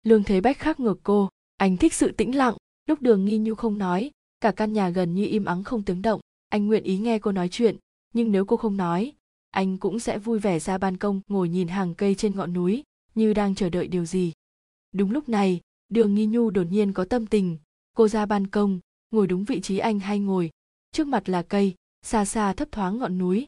[0.08, 1.30] lương thế bách khác ngược cô.
[1.58, 2.56] Anh thích sự tĩnh lặng.
[2.86, 4.12] Lúc đường nghi nhu không nói,
[4.42, 6.22] cả căn nhà gần như im ắng không tiếng động.
[6.50, 7.78] Anh nguyện ý nghe cô nói chuyện,
[8.14, 9.14] nhưng nếu cô không nói,
[9.52, 12.84] anh cũng sẽ vui vẻ ra ban công, ngồi nhìn hàng cây trên ngọn núi,
[13.16, 14.34] như đang chờ đợi điều gì.
[14.92, 17.58] Đúng lúc này, đường nghi nhu đột nhiên có tâm tình.
[17.94, 18.80] Cô ra ban công,
[19.12, 20.50] ngồi đúng vị trí anh hay ngồi.
[20.92, 23.46] Trước mặt là cây, xa xa thấp thoáng ngọn núi.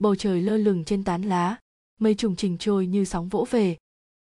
[0.00, 1.56] Bầu trời lơ lửng trên tán lá,
[2.00, 3.76] mây trùng trình trôi như sóng vỗ về.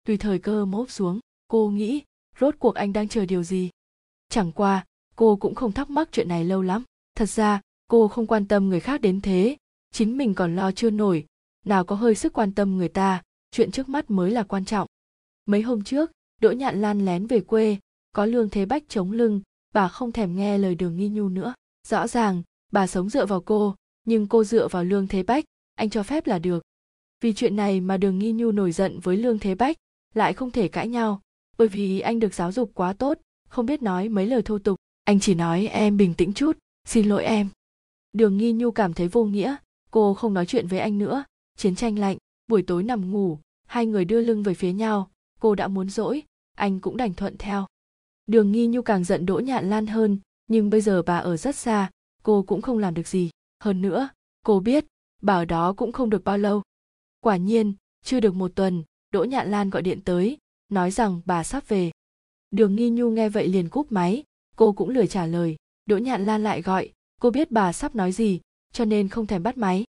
[0.06, 1.20] Tùy thời cơ mốp xuống
[1.50, 2.02] cô nghĩ,
[2.40, 3.70] rốt cuộc anh đang chờ điều gì?
[4.30, 4.86] Chẳng qua,
[5.16, 6.84] cô cũng không thắc mắc chuyện này lâu lắm.
[7.16, 9.58] Thật ra, cô không quan tâm người khác đến thế.
[9.92, 11.26] Chính mình còn lo chưa nổi.
[11.66, 14.88] Nào có hơi sức quan tâm người ta, chuyện trước mắt mới là quan trọng.
[15.46, 16.12] Mấy hôm trước,
[16.42, 17.78] đỗ nhạn lan lén về quê,
[18.12, 19.42] có lương thế bách chống lưng,
[19.74, 21.54] bà không thèm nghe lời đường nghi nhu nữa.
[21.88, 25.46] Rõ ràng, bà sống dựa vào cô, nhưng cô dựa vào lương thế bách,
[25.76, 26.64] anh cho phép là được.
[27.22, 29.78] Vì chuyện này mà đường nghi nhu nổi giận với lương thế bách,
[30.14, 31.22] lại không thể cãi nhau
[31.60, 33.20] bởi vì anh được giáo dục quá tốt,
[33.50, 34.80] không biết nói mấy lời thô tục.
[35.04, 37.50] Anh chỉ nói, em bình tĩnh chút, xin lỗi em.
[38.14, 39.56] Đường nghi nhu cảm thấy vô nghĩa,
[39.92, 41.24] cô không nói chuyện với anh nữa.
[41.58, 42.18] Chiến tranh lạnh,
[42.48, 46.24] buổi tối nằm ngủ, hai người đưa lưng về phía nhau, cô đã muốn dỗi,
[46.58, 47.66] anh cũng đành thuận theo.
[48.28, 51.56] Đường nghi nhu càng giận đỗ nhạn lan hơn, nhưng bây giờ bà ở rất
[51.56, 51.92] xa,
[52.24, 53.30] cô cũng không làm được gì.
[53.64, 54.10] Hơn nữa,
[54.46, 54.86] cô biết,
[55.22, 56.62] bà ở đó cũng không được bao lâu.
[57.20, 57.74] Quả nhiên,
[58.04, 60.38] chưa được một tuần, đỗ nhạn lan gọi điện tới
[60.70, 61.92] nói rằng bà sắp về.
[62.52, 64.24] Đường nghi nhu nghe vậy liền cúp máy.
[64.56, 65.56] Cô cũng lười trả lời.
[65.86, 66.90] Đỗ nhạn lan lại gọi.
[67.22, 68.42] Cô biết bà sắp nói gì,
[68.74, 69.84] cho nên không thèm bắt máy.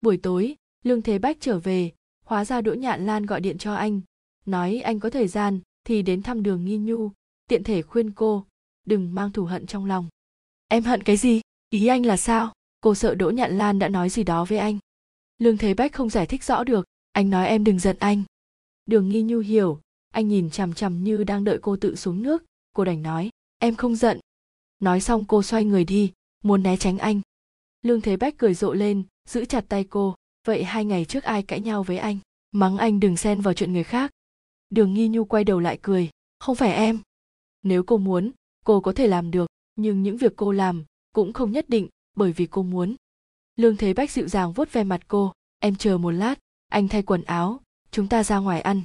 [0.00, 1.92] Buổi tối, lương thế bách trở về.
[2.24, 4.00] Hóa ra đỗ nhạn lan gọi điện cho anh.
[4.46, 7.10] Nói anh có thời gian thì đến thăm đường nghi nhu.
[7.48, 8.44] Tiện thể khuyên cô,
[8.86, 10.08] đừng mang thù hận trong lòng.
[10.68, 11.40] Em hận cái gì?
[11.70, 12.52] Ý anh là sao?
[12.80, 14.78] Cô sợ đỗ nhạn lan đã nói gì đó với anh.
[15.38, 16.86] Lương thế bách không giải thích rõ được.
[17.12, 18.22] Anh nói em đừng giận anh.
[18.86, 19.80] Đường nghi nhu hiểu
[20.10, 22.44] anh nhìn chằm chằm như đang đợi cô tự xuống nước.
[22.72, 24.20] Cô đành nói, em không giận.
[24.80, 26.12] Nói xong cô xoay người đi,
[26.44, 27.20] muốn né tránh anh.
[27.82, 30.14] Lương thế bách cười rộ lên, giữ chặt tay cô.
[30.46, 32.18] Vậy hai ngày trước ai cãi nhau với anh?
[32.52, 34.10] Mắng anh đừng xen vào chuyện người khác.
[34.70, 36.98] Đường nghi nhu quay đầu lại cười, không phải em.
[37.62, 38.30] Nếu cô muốn,
[38.64, 39.46] cô có thể làm được,
[39.76, 42.96] nhưng những việc cô làm cũng không nhất định bởi vì cô muốn.
[43.56, 46.34] Lương thế bách dịu dàng vuốt ve mặt cô, em chờ một lát,
[46.68, 47.60] anh thay quần áo,
[47.90, 48.82] chúng ta ra ngoài ăn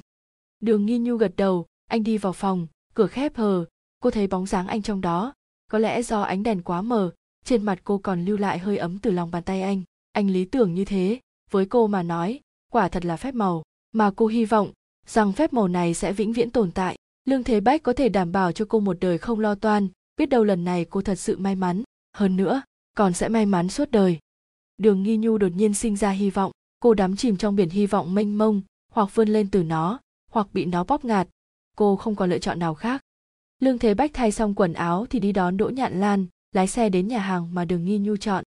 [0.62, 3.64] đường nghi nhu gật đầu, anh đi vào phòng, cửa khép hờ,
[4.00, 5.34] cô thấy bóng dáng anh trong đó.
[5.70, 7.12] Có lẽ do ánh đèn quá mờ,
[7.44, 9.82] trên mặt cô còn lưu lại hơi ấm từ lòng bàn tay anh.
[10.12, 11.20] Anh lý tưởng như thế,
[11.50, 12.40] với cô mà nói,
[12.72, 13.62] quả thật là phép màu.
[13.92, 14.72] Mà cô hy vọng
[15.06, 16.96] rằng phép màu này sẽ vĩnh viễn tồn tại.
[17.24, 20.26] Lương thế bách có thể đảm bảo cho cô một đời không lo toan, biết
[20.26, 21.82] đâu lần này cô thật sự may mắn.
[22.16, 22.62] Hơn nữa,
[22.96, 24.18] còn sẽ may mắn suốt đời.
[24.78, 26.52] Đường nghi nhu đột nhiên sinh ra hy vọng.
[26.80, 28.62] Cô đắm chìm trong biển hy vọng mênh mông,
[28.92, 30.00] hoặc vươn lên từ nó
[30.32, 31.28] hoặc bị nó bóp ngạt
[31.76, 33.02] cô không còn lựa chọn nào khác.
[33.60, 36.88] Lương thế bách thay xong quần áo thì đi đón đỗ nhạn lan, lái xe
[36.88, 38.44] đến nhà hàng mà đường nghi nhu chọn.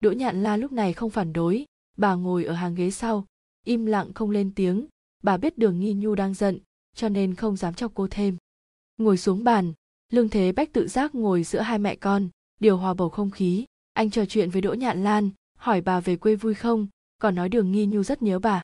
[0.00, 1.64] Đỗ nhạn lan lúc này không phản đối,
[1.96, 3.26] bà ngồi ở hàng ghế sau,
[3.64, 4.86] im lặng không lên tiếng.
[5.22, 6.58] Bà biết đường nghi nhu đang giận,
[6.94, 8.36] cho nên không dám chọc cô thêm.
[8.98, 9.72] Ngồi xuống bàn,
[10.12, 12.28] lương thế bách tự giác ngồi giữa hai mẹ con,
[12.60, 13.64] điều hòa bầu không khí.
[13.92, 16.86] Anh trò chuyện với đỗ nhạn lan, hỏi bà về quê vui không,
[17.18, 18.62] còn nói đường nghi nhu rất nhớ bà.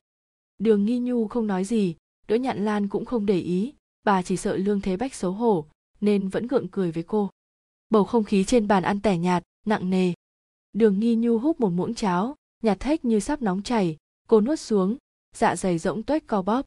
[0.57, 1.95] Đường nghi nhu không nói gì
[2.27, 3.73] đỗ nhạn lan cũng không để ý,
[4.03, 5.65] bà chỉ sợ lương thế bách xấu hổ,
[6.01, 7.29] nên vẫn gượng cười với cô.
[7.89, 10.13] Bầu không khí trên bàn ăn tẻ nhạt, nặng nề.
[10.73, 13.97] Đường nghi nhu hút một muỗng cháo, nhạt thách như sắp nóng chảy,
[14.27, 14.97] cô nuốt xuống
[15.35, 16.65] dạ dày rỗng tuếch co bóp.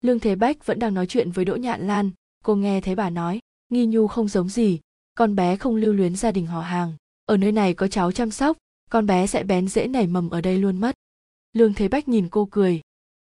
[0.00, 2.10] Lương thế bách vẫn đang nói chuyện với đỗ nhạn lan,
[2.44, 4.80] cô nghe thấy bà nói, nghi nhu không giống gì,
[5.14, 6.92] con bé không lưu luyến gia đình họ hàng,
[7.26, 8.56] ở nơi này có cháu chăm sóc,
[8.90, 10.94] con bé sẽ bén dễ nảy mầm ở đây luôn mất.
[11.52, 12.80] Lương thế bách nhìn cô cười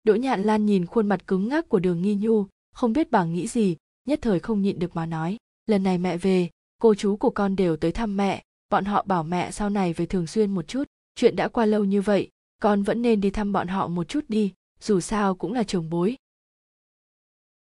[0.08, 3.26] đỗ nhạn lan nhìn khuôn mặt cứng ngắc của đường nghi nhu, không biết bà
[3.26, 6.50] nghĩ gì, nhất thời không nhịn được mà nói, lần này mẹ về,
[6.82, 10.06] cô chú của con đều tới thăm mẹ, bọn họ bảo mẹ sau này về
[10.06, 10.84] thường xuyên một chút,
[11.16, 12.30] chuyện đã qua lâu như vậy,
[12.62, 15.90] con vẫn nên đi thăm bọn họ một chút đi, dù sao cũng là chồng
[15.90, 16.16] bối.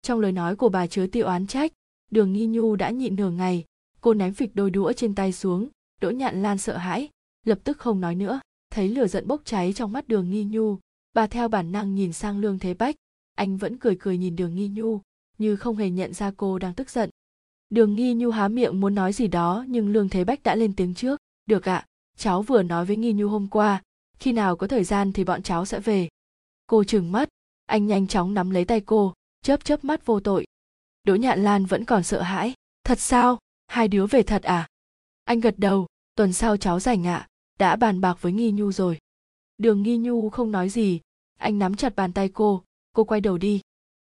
[0.01, 1.71] Trong lời nói của bà chứa tiêu oán trách,
[2.11, 3.65] đường nghi nhu đã nhịn nửa ngày,
[4.01, 5.69] cô ném phịch đôi đũa trên tay xuống,
[6.01, 7.09] đỗ nhạn lan sợ hãi,
[7.45, 8.39] lập tức không nói nữa,
[8.69, 10.77] thấy lửa giận bốc cháy trong mắt đường nghi nhu
[11.15, 12.95] bà theo bản năng nhìn sang lương thế bách,
[13.35, 15.01] anh vẫn cười cười nhìn đường nghi nhu,
[15.37, 17.09] như không hề nhận ra cô đang tức giận.
[17.69, 20.75] Đường nghi nhu há miệng muốn nói gì đó, nhưng lương thế bách đã lên
[20.75, 21.85] tiếng trước, được ạ,
[22.17, 23.81] cháu vừa nói với nghi nhu hôm qua,
[24.19, 26.09] khi nào có thời gian thì bọn cháu sẽ về.
[26.67, 27.29] Cô trừng mắt,
[27.65, 30.45] anh nhanh chóng nắm lấy tay cô, chớp chớp mắt vô tội.
[31.03, 33.39] Đỗ nhạn lan vẫn còn sợ hãi, thật sao?
[33.67, 34.67] Hai đứa về thật à?
[35.23, 37.27] Anh gật đầu, tuần sau cháu rảnh ạ,
[37.59, 38.97] đã bàn bạc với nghi nhu rồi
[39.57, 40.99] đường nghi nhu không nói gì.
[41.39, 42.63] Anh nắm chặt bàn tay cô.
[42.93, 43.61] Cô quay đầu đi.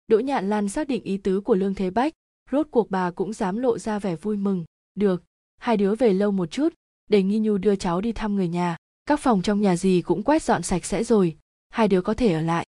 [0.09, 2.12] Đỗ nhạn lan xác định ý tứ của lương thế bách.
[2.51, 4.64] Rốt cuộc bà cũng dám lộ ra vẻ vui mừng.
[4.94, 5.23] Được,
[5.56, 6.74] hai đứa về lâu một chút,
[7.09, 8.77] để nghi nhu đưa cháu đi thăm người nhà.
[9.06, 11.36] Các phòng trong nhà gì cũng quét dọn sạch sẽ rồi.
[11.69, 12.66] Hai đứa có thể ở lại.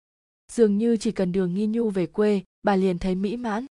[0.51, 3.65] Dường như chỉ cần đường nghi nhu về quê, bà liền thấy mỹ mãn.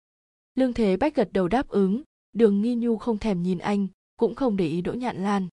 [0.55, 2.02] Lương thế bách gật đầu đáp ứng.
[2.32, 3.86] Đường nghi nhu không thèm nhìn anh,
[4.16, 5.48] cũng không để ý đỗ nhạn lan.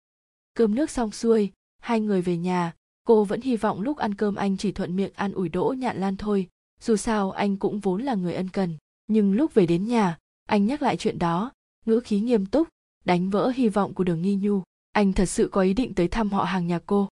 [0.55, 4.35] Cơm nước xong xuôi, hai người về nhà cô vẫn hy vọng lúc ăn cơm
[4.35, 6.49] anh chỉ thuận miệng an ủi đỗ nhạn lan thôi.
[6.81, 8.77] Dù sao, anh cũng vốn là người ân cần.
[9.07, 10.19] Nhưng lúc về đến nhà,
[10.49, 11.53] anh nhắc lại chuyện đó.
[11.87, 12.69] Ngữ khí nghiêm túc,
[13.05, 14.63] đánh vỡ hy vọng của đường nghi nhu.
[14.93, 17.09] Anh thật sự có ý định tới thăm họ hàng nhà cô.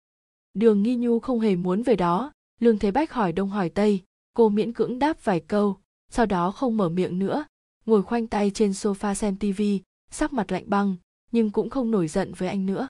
[0.54, 2.32] Đường nghi nhu không hề muốn về đó.
[2.60, 4.02] Lương thế bách hỏi đông hỏi tây.
[4.34, 5.76] Cô miễn cưỡng đáp vài câu,
[6.10, 7.44] sau đó không mở miệng nữa.
[7.86, 10.96] Ngồi khoanh tay trên sofa xem tivi sắc mặt lạnh băng,
[11.32, 12.88] nhưng cũng không nổi giận với anh nữa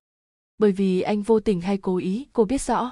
[0.58, 2.90] bởi vì anh vô tình hay cố ý, cô biết rõ.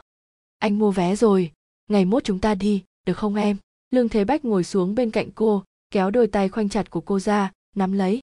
[0.58, 1.52] Anh mua vé rồi.
[1.88, 3.56] Ngày mốt chúng ta đi, được không em?
[3.90, 7.18] Lương thế bách ngồi xuống bên cạnh cô, kéo đôi tay khoanh chặt của cô
[7.18, 8.20] ra, nắm lấy.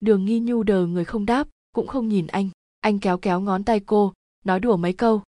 [0.00, 2.48] Đường nghi nhu đờ người không đáp, cũng không nhìn anh.
[2.80, 4.12] Anh kéo kéo ngón tay cô,
[4.44, 5.22] nói đùa mấy câu.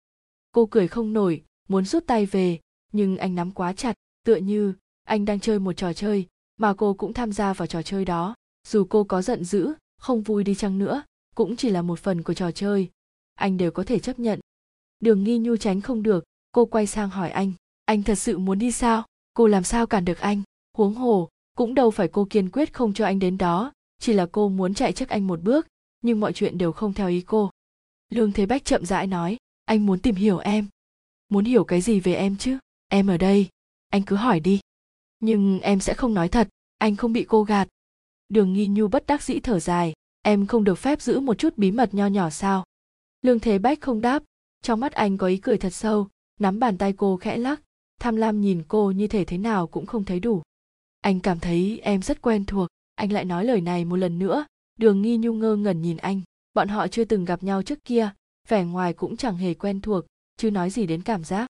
[0.52, 2.60] Cô cười không nổi, muốn rút tay về,
[2.92, 4.74] nhưng anh nắm quá chặt, tựa như
[5.04, 6.28] anh đang chơi một trò chơi,
[6.58, 8.36] mà cô cũng tham gia vào trò chơi đó.
[8.68, 11.04] Dù cô có giận dữ, không vui đi chăng nữa,
[11.36, 12.90] cũng chỉ là một phần của trò chơi
[13.38, 14.40] anh đều có thể chấp nhận.
[15.00, 17.52] Đường nghi nhu tránh không được, cô quay sang hỏi anh.
[17.86, 19.06] Anh thật sự muốn đi sao?
[19.34, 20.42] Cô làm sao cản được anh?
[20.78, 23.72] Huống hồ, cũng đâu phải cô kiên quyết không cho anh đến đó.
[24.00, 25.68] Chỉ là cô muốn chạy trước anh một bước,
[26.02, 27.50] nhưng mọi chuyện đều không theo ý cô.
[28.10, 30.68] Lương thế bách chậm rãi nói, anh muốn tìm hiểu em.
[31.30, 32.58] Muốn hiểu cái gì về em chứ?
[32.88, 33.48] Em ở đây.
[33.90, 34.60] Anh cứ hỏi đi.
[35.20, 36.48] Nhưng em sẽ không nói thật.
[36.78, 37.68] Anh không bị cô gạt.
[38.30, 41.58] Đường nghi nhu bất đắc dĩ thở dài, em không được phép giữ một chút
[41.58, 42.64] bí mật nho nhỏ sao?
[43.28, 44.24] Lương thế bách không đáp.
[44.62, 46.08] Trong mắt anh có ý cười thật sâu,
[46.40, 47.62] nắm bàn tay cô khẽ lắc.
[48.00, 50.42] Tham lam nhìn cô như thể thế nào cũng không thấy đủ.
[51.02, 54.46] Anh cảm thấy em rất quen thuộc, anh lại nói lời này một lần nữa.
[54.80, 56.22] Đường nghi nhu ngơ ngẩn nhìn anh.
[56.54, 58.10] Bọn họ chưa từng gặp nhau trước kia,
[58.48, 60.06] vẻ ngoài cũng chẳng hề quen thuộc
[60.38, 61.48] chứ nói gì đến cảm giác.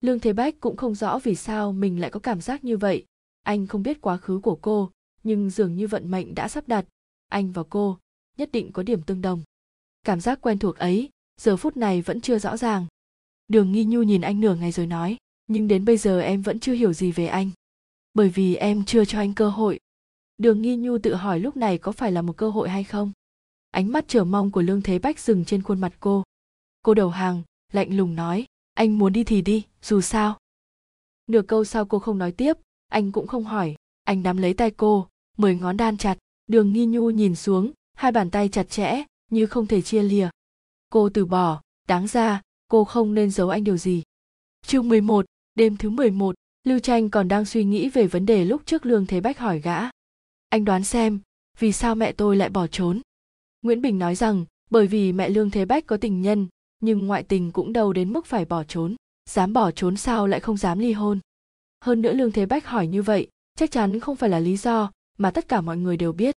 [0.00, 3.04] Lương thế bách cũng không rõ vì sao mình lại có cảm giác như vậy.
[3.42, 4.90] Anh không biết quá khứ của cô,
[5.22, 6.84] nhưng dường như vận mệnh đã sắp đặt.
[7.28, 7.98] Anh và cô
[8.38, 9.42] nhất định có điểm tương đồng
[10.02, 11.10] cảm giác quen thuộc ấy,
[11.40, 12.86] giờ phút này vẫn chưa rõ ràng.
[13.48, 15.16] Đường nghi nhu nhìn anh nửa ngày rồi nói,
[15.46, 17.50] nhưng đến bây giờ em vẫn chưa hiểu gì về anh.
[18.14, 19.80] Bởi vì em chưa cho anh cơ hội.
[20.38, 23.12] Đường nghi nhu tự hỏi lúc này có phải là một cơ hội hay không.
[23.70, 26.22] Ánh mắt chờ mong của lương thế bách dừng trên khuôn mặt cô.
[26.82, 27.42] Cô đầu hàng,
[27.72, 30.38] lạnh lùng nói, anh muốn đi thì đi, dù sao.
[31.26, 32.56] Nửa câu sau cô không nói tiếp,
[32.88, 33.74] anh cũng không hỏi,
[34.04, 36.18] anh nắm lấy tay cô, mười ngón đan chặt.
[36.46, 40.28] Đường nghi nhu nhìn xuống, hai bàn tay chặt chẽ như không thể chia lìa
[40.90, 44.02] cô từ bỏ đáng ra cô không nên giấu anh điều gì
[44.66, 46.34] chương 11, đêm thứ 11,
[46.64, 49.60] Lưu Tranh còn đang suy nghĩ về vấn đề lúc trước Lương Thế Bách hỏi
[49.60, 49.80] gã.
[50.48, 51.20] Anh đoán xem,
[51.58, 53.00] vì sao mẹ tôi lại bỏ trốn?
[53.62, 56.48] Nguyễn Bình nói rằng, bởi vì mẹ Lương Thế Bách có tình nhân,
[56.80, 58.96] nhưng ngoại tình cũng đâu đến mức phải bỏ trốn.
[59.30, 61.20] Dám bỏ trốn sao lại không dám ly hôn?
[61.84, 64.90] Hơn nữa Lương Thế Bách hỏi như vậy, chắc chắn không phải là lý do
[65.18, 66.34] mà tất cả mọi người đều biết.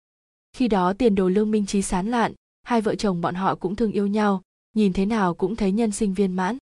[0.54, 2.34] Khi đó tiền đồ Lương Minh Trí sán lạn,
[2.64, 4.42] hai vợ chồng bọn họ cũng thương yêu nhau,
[4.74, 6.58] nhìn thế nào cũng thấy nhân sinh viên mãn.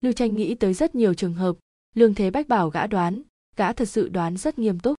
[0.00, 1.56] Lưu Tranh nghĩ tới rất nhiều trường hợp,
[1.94, 3.22] Lương Thế Bách bảo gã đoán,
[3.56, 4.96] gã thật sự đoán rất nghiêm túc.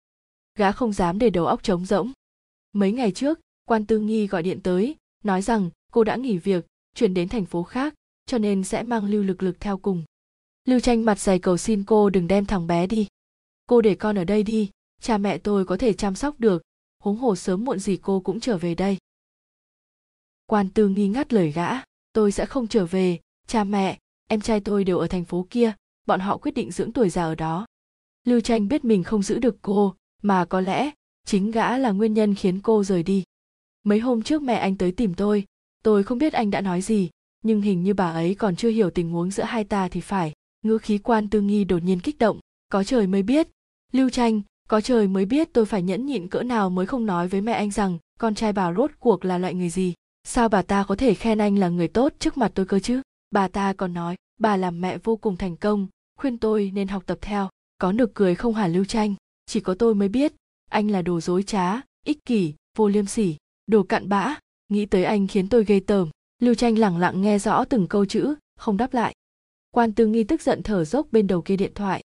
[0.55, 2.11] Gã không dám để đầu óc trống rỗng.
[2.73, 6.65] Mấy ngày trước, quan tư nghi gọi điện tới, nói rằng cô đã nghỉ việc,
[6.95, 7.93] chuyển đến thành phố khác,
[8.25, 10.03] cho nên sẽ mang Lưu Lực Lực theo cùng.
[10.65, 13.07] Lưu Tranh mặt dày cầu xin cô đừng đem thằng bé đi.
[13.67, 14.69] Cô để con ở đây đi,
[15.01, 16.61] cha mẹ tôi có thể chăm sóc được,
[17.03, 18.97] huống hồ sớm muộn gì cô cũng trở về đây.
[20.49, 21.69] Quan tư nghi ngắt lời gã,
[22.13, 23.97] tôi sẽ không trở về, cha mẹ,
[24.27, 25.73] em trai tôi đều ở thành phố kia,
[26.05, 27.65] bọn họ quyết định dưỡng tuổi già ở đó.
[28.25, 30.91] Lưu Tranh biết mình không giữ được cô, mà có lẽ
[31.25, 33.23] chính gã là nguyên nhân khiến cô rời đi.
[33.83, 35.45] Mấy hôm trước mẹ anh tới tìm tôi,
[35.83, 37.09] tôi không biết anh đã nói gì,
[37.43, 40.33] nhưng hình như bà ấy còn chưa hiểu tình huống giữa hai ta thì phải.
[40.61, 43.47] Ngữ khí quan tư nghi đột nhiên kích động, có trời mới biết.
[43.91, 47.27] Lưu Tranh, có trời mới biết tôi phải nhẫn nhịn cỡ nào mới không nói
[47.27, 49.93] với mẹ anh rằng con trai bà rốt cuộc là loại người gì.
[50.29, 53.01] Sao bà ta có thể khen anh là người tốt trước mặt tôi cơ chứ?
[53.31, 55.87] Bà ta còn nói, bà làm mẹ vô cùng thành công,
[56.19, 59.75] khuyên tôi nên học tập theo có được cười không hả lưu tranh chỉ có
[59.79, 60.33] tôi mới biết
[60.71, 63.35] anh là đồ dối trá ích kỷ vô liêm sỉ
[63.67, 64.35] đồ cặn bã.
[64.69, 66.09] Nghĩ tới anh khiến tôi ghê tởm.
[66.39, 69.15] Lưu tranh lẳng lặng nghe rõ từng câu chữ không đáp lại.
[69.71, 72.03] Quan tư nghi tức giận thở dốc bên đầu kia điện thoại.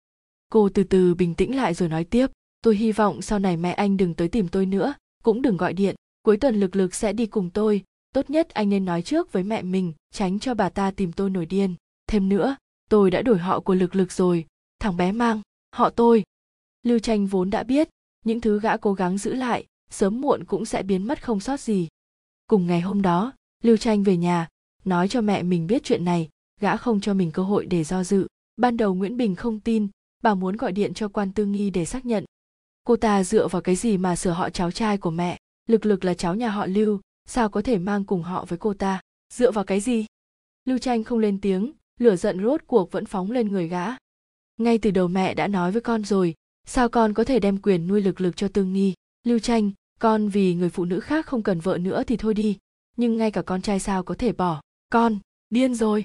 [0.52, 2.26] Cô từ từ bình tĩnh lại rồi nói tiếp
[2.62, 4.94] tôi hy vọng sau này mẹ anh đừng tới tìm tôi nữa
[5.24, 5.94] cũng đừng gọi điện.
[6.22, 7.82] Cuối tuần lực lực sẽ đi cùng tôi
[8.16, 11.30] tốt nhất anh nên nói trước với mẹ mình, tránh cho bà ta tìm tôi
[11.30, 11.74] nổi điên.
[12.06, 12.56] Thêm nữa,
[12.88, 14.46] tôi đã đổi họ của lực lực rồi.
[14.78, 15.40] Thằng bé mang,
[15.72, 16.24] họ tôi.
[16.82, 17.88] Lưu tranh vốn đã biết,
[18.24, 21.60] những thứ gã cố gắng giữ lại, sớm muộn cũng sẽ biến mất không sót
[21.60, 21.88] gì.
[22.46, 23.32] Cùng ngày hôm đó,
[23.62, 24.48] lưu tranh về nhà,
[24.84, 26.28] nói cho mẹ mình biết chuyện này.
[26.60, 28.26] Gã không cho mình cơ hội để do dự.
[28.56, 29.88] Ban đầu nguyễn bình không tin,
[30.22, 32.24] bà muốn gọi điện cho quan tư nghi để xác nhận.
[32.84, 35.38] Cô ta dựa vào cái gì mà sửa họ cháu trai của mẹ?
[35.68, 38.74] Lực lực là cháu nhà họ lưu sao có thể mang cùng họ với cô
[38.74, 39.00] ta?
[39.34, 40.06] Dựa vào cái gì?
[40.64, 43.86] Lưu tranh không lên tiếng, lửa giận rốt cuộc vẫn phóng lên người gã.
[44.56, 46.34] Ngay từ đầu mẹ đã nói với con rồi,
[46.66, 48.94] sao con có thể đem quyền nuôi lực lực cho tương nghi?
[49.24, 49.70] Lưu tranh
[50.00, 52.58] con vì người phụ nữ khác không cần vợ nữa thì thôi đi.
[52.96, 54.60] Nhưng ngay cả con trai sao có thể bỏ?
[54.92, 55.18] Con,
[55.50, 56.04] điên rồi.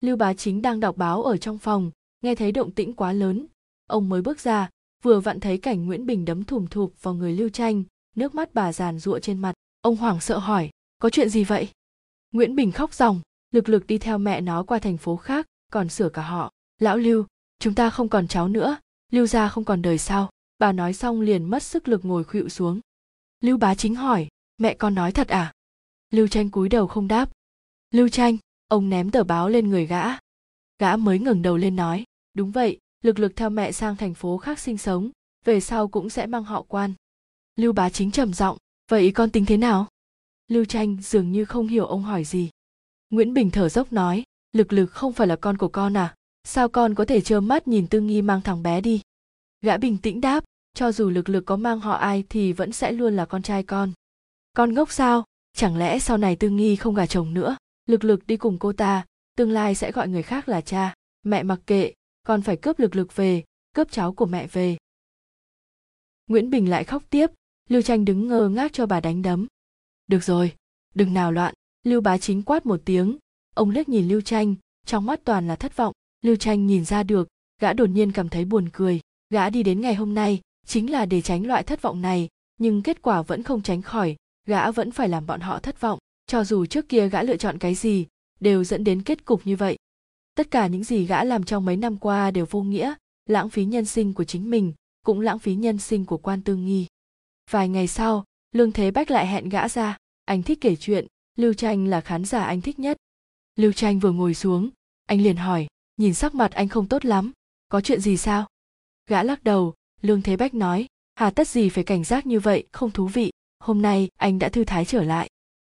[0.00, 1.90] Lưu bá chính đang đọc báo ở trong phòng,
[2.22, 3.46] nghe thấy động tĩnh quá lớn.
[3.86, 4.68] Ông mới bước ra,
[5.02, 7.84] vừa vặn thấy cảnh nguyễn bình đấm thùm thụp vào người lưu tranh
[8.16, 9.52] nước mắt bà giàn giụa trên mặt
[9.82, 11.68] ông hoảng sợ hỏi, có chuyện gì vậy?
[12.32, 15.88] Nguyễn bình khóc ròng, lực lực đi theo mẹ nó qua thành phố khác, còn
[15.88, 16.52] sửa cả họ.
[16.78, 17.26] Lão lưu,
[17.58, 18.76] chúng ta không còn cháu nữa,
[19.10, 20.30] lưu gia không còn đời sao
[20.62, 22.80] bà nói xong liền mất sức lực ngồi khuỵu xuống.
[23.40, 24.28] Lưu bá chính hỏi,
[24.58, 25.52] mẹ con nói thật à?
[26.10, 27.30] Lưu tranh cúi đầu không đáp.
[27.90, 28.36] Lưu tranh
[28.68, 30.04] ông ném tờ báo lên người gã.
[30.78, 32.04] Gã mới ngẩng đầu lên nói,
[32.34, 35.10] đúng vậy, lực lực theo mẹ sang thành phố khác sinh sống,
[35.44, 36.92] về sau cũng sẽ mang họ quan.
[37.56, 39.88] Lưu bá chính trầm giọng vậy con tính thế nào?
[40.48, 42.50] Lưu tranh dường như không hiểu ông hỏi gì.
[43.10, 46.14] Nguyễn Bình thở dốc nói, lực lực không phải là con của con à,
[46.44, 49.00] sao con có thể trơ mắt nhìn Tư Nghi mang thằng bé đi?
[49.60, 50.44] Gã bình tĩnh đáp,
[50.74, 53.62] cho dù lực lực có mang họ ai thì vẫn sẽ luôn là con trai
[53.62, 53.92] con.
[54.52, 57.56] Con ngốc sao, chẳng lẽ sau này Tư Nghi không gả chồng nữa,
[57.86, 59.04] lực lực đi cùng cô ta,
[59.36, 61.92] tương lai sẽ gọi người khác là cha, mẹ mặc kệ,
[62.26, 63.44] con phải cướp lực lực về,
[63.74, 64.76] cướp cháu của mẹ về.
[66.26, 67.30] Nguyễn Bình lại khóc tiếp,
[67.68, 69.46] Lưu Tranh đứng ngơ ngác cho bà đánh đấm.
[70.06, 70.54] Được rồi,
[70.94, 73.16] đừng nào loạn, lưu bá chính quát một tiếng.
[73.54, 74.54] Ông liếc nhìn lưu tranh
[74.86, 75.92] trong mắt toàn là thất vọng.
[76.22, 77.28] Lưu tranh nhìn ra được
[77.60, 79.00] gã đột nhiên cảm thấy buồn cười.
[79.30, 82.28] Gã đi đến ngày hôm nay chính là để tránh loại thất vọng này
[82.58, 84.16] nhưng kết quả vẫn không tránh khỏi
[84.46, 85.98] gã vẫn phải làm bọn họ thất vọng.
[86.26, 88.06] Cho dù trước kia gã lựa chọn cái gì
[88.40, 89.76] đều dẫn đến kết cục như vậy.
[90.34, 92.94] Tất cả những gì gã làm trong mấy năm qua đều vô nghĩa
[93.26, 94.72] lãng phí nhân sinh của chính mình
[95.04, 96.86] cũng lãng phí nhân sinh của quan tương nghi
[97.50, 101.06] vài ngày sau, lương thế bách lại hẹn gã ra, anh thích kể chuyện,
[101.36, 102.96] lưu tranh là khán giả anh thích nhất.
[103.56, 104.70] Lưu tranh vừa ngồi xuống,
[105.06, 105.66] anh liền hỏi,
[105.96, 107.32] nhìn sắc mặt anh không tốt lắm,
[107.68, 108.46] có chuyện gì sao?
[109.06, 112.66] Gã lắc đầu, lương thế bách nói, hà tất gì phải cảnh giác như vậy,
[112.72, 115.30] không thú vị, hôm nay anh đã thư thái trở lại.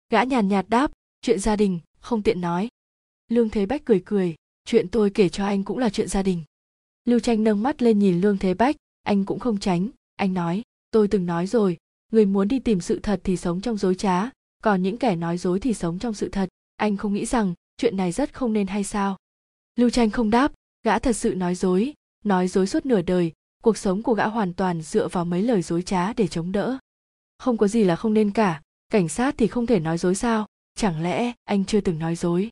[0.09, 2.69] Gã nhàn nhạt đáp, chuyện gia đình, không tiện nói.
[3.27, 4.35] Lương thế bách cười cười,
[4.65, 6.43] chuyện tôi kể cho anh cũng là chuyện gia đình.
[7.05, 10.61] Lưu tranh nâng mắt lên nhìn lương thế bách, anh cũng không tránh, anh nói
[10.95, 11.77] tôi từng nói rồi,
[12.11, 14.29] người muốn đi tìm sự thật thì sống trong dối trá,
[14.63, 16.49] còn những kẻ nói dối thì sống trong sự thật.
[16.75, 19.17] Anh không nghĩ rằng chuyện này rất không nên hay sao?
[19.75, 20.51] Lưu tranh không đáp,
[20.83, 21.93] gã thật sự nói dối
[22.25, 23.31] nói dối suốt nửa đời,
[23.63, 26.77] cuộc sống của gã hoàn toàn dựa vào mấy lời dối trá để chống đỡ.
[27.37, 30.47] Không có gì là không nên cả, cảnh sát thì không thể nói dối sao?
[30.75, 32.49] Chẳng lẽ anh chưa từng nói dối?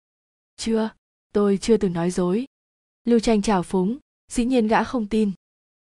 [0.57, 0.89] Chưa,
[1.33, 2.45] tôi chưa từng nói dối.
[3.05, 3.97] Lưu tranh chào phúng,
[4.31, 5.31] dĩ nhiên gã không tin.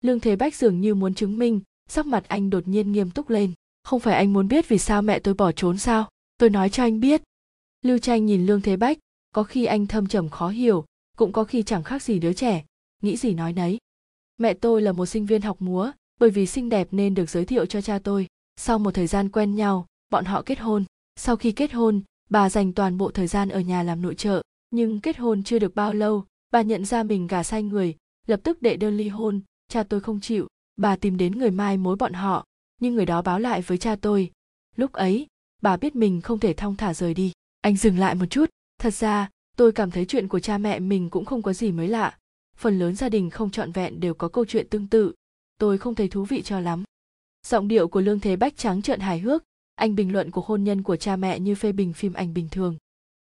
[0.00, 1.60] Lương thế bách dường như muốn chứng minh
[1.90, 3.52] sắc mặt anh đột nhiên nghiêm túc lên.
[3.82, 6.08] Không phải anh muốn biết vì sao mẹ tôi bỏ trốn sao?
[6.38, 7.22] Tôi nói cho anh biết.
[7.82, 8.98] Lưu tranh nhìn lương thế bách,
[9.34, 10.84] có khi anh thâm trầm khó hiểu,
[11.16, 12.64] cũng có khi chẳng khác gì đứa trẻ.
[13.02, 13.78] Nghĩ gì nói nấy.
[14.38, 17.44] Mẹ tôi là một sinh viên học múa, bởi vì xinh đẹp nên được giới
[17.44, 18.26] thiệu cho cha tôi.
[18.56, 20.84] Sau một thời gian quen nhau, bọn họ kết hôn.
[21.16, 24.42] Sau khi kết hôn, bà dành toàn bộ thời gian ở nhà làm nội trợ,
[24.70, 27.96] nhưng kết hôn chưa được bao lâu, bà nhận ra mình gả sai người,
[28.26, 30.48] lập tức đệ đơn ly hôn, cha tôi không chịu
[30.80, 32.46] bà tìm đến người mai mối bọn họ,
[32.80, 34.30] nhưng người đó báo lại với cha tôi.
[34.76, 35.26] Lúc ấy,
[35.62, 37.32] bà biết mình không thể thong thả rời đi.
[37.60, 38.50] Anh dừng lại một chút.
[38.78, 41.88] Thật ra, tôi cảm thấy chuyện của cha mẹ mình cũng không có gì mới
[41.88, 42.18] lạ.
[42.56, 45.12] Phần lớn gia đình không trọn vẹn đều có câu chuyện tương tự.
[45.58, 46.84] Tôi không thấy thú vị cho lắm.
[47.46, 49.44] Giọng điệu của lương thế bách trắng trợn hài hước.
[49.74, 52.48] Anh bình luận cuộc hôn nhân của cha mẹ như phê bình phim ảnh bình
[52.50, 52.76] thường.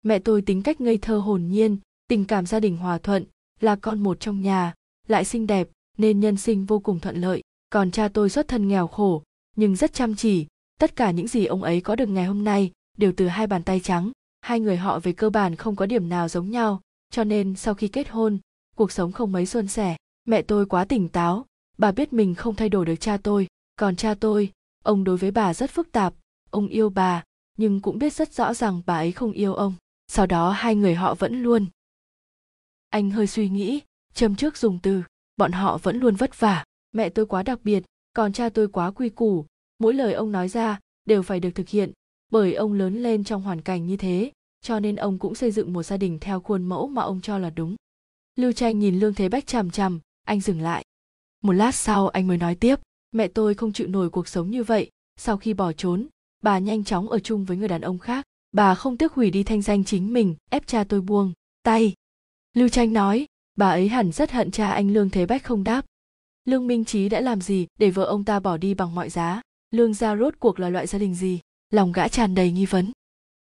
[0.03, 1.77] Mẹ tôi tính cách ngây thơ hồn nhiên,
[2.07, 3.25] tình cảm gia đình hòa thuận,
[3.59, 4.73] là con một trong nhà,
[5.07, 5.67] lại xinh đẹp
[5.97, 7.41] nên nhân sinh vô cùng thuận lợi.
[7.69, 9.23] Còn cha tôi xuất thân nghèo khổ,
[9.55, 10.47] nhưng rất chăm chỉ.
[10.79, 13.63] Tất cả những gì ông ấy có được ngày hôm nay đều từ hai bàn
[13.63, 14.11] tay trắng.
[14.41, 16.81] Hai người họ về cơ bản không có điểm nào giống nhau,
[17.11, 18.39] cho nên sau khi kết hôn,
[18.75, 19.97] cuộc sống không mấy suôn sẻ.
[20.25, 21.45] Mẹ tôi quá tỉnh táo,
[21.77, 23.47] bà biết mình không thay đổi được cha tôi.
[23.75, 24.51] Còn cha tôi,
[24.83, 26.13] ông đối với bà rất phức tạp,
[26.49, 27.23] ông yêu bà,
[27.57, 29.73] nhưng cũng biết rất rõ rằng bà ấy không yêu ông.
[30.07, 31.65] Sau đó hai người họ vẫn luôn.
[32.89, 33.81] Anh hơi suy nghĩ,
[34.13, 35.03] châm trước dùng từ
[35.37, 36.63] bọn họ vẫn luôn vất vả.
[36.91, 37.83] Mẹ tôi quá đặc biệt,
[38.13, 39.45] còn cha tôi quá quy củ.
[39.79, 41.91] Mỗi lời ông nói ra đều phải được thực hiện,
[42.31, 44.31] bởi ông lớn lên trong hoàn cảnh như thế,
[44.61, 47.37] cho nên ông cũng xây dựng một gia đình theo khuôn mẫu mà ông cho
[47.37, 47.75] là đúng.
[48.35, 50.85] Lưu tranh nhìn lương thế bách chằm chằm, anh dừng lại.
[51.43, 52.79] Một lát sau anh mới nói tiếp,
[53.11, 54.89] mẹ tôi không chịu nổi cuộc sống như vậy.
[55.19, 56.07] Sau khi bỏ trốn,
[56.43, 58.25] bà nhanh chóng ở chung với người đàn ông khác.
[58.51, 61.33] Bà không tiếc hủy đi thanh danh chính mình, ép cha tôi buông.
[61.63, 61.93] Tay.
[62.53, 63.25] Lưu tranh nói
[63.55, 65.85] bà ấy hẳn rất hận cha anh lương thế bách không đáp.
[66.45, 69.41] Lương minh trí đã làm gì để vợ ông ta bỏ đi bằng mọi giá?
[69.71, 71.39] Lương gia rốt cuộc là loại gia đình gì?
[71.69, 72.91] Lòng gã tràn đầy nghi vấn.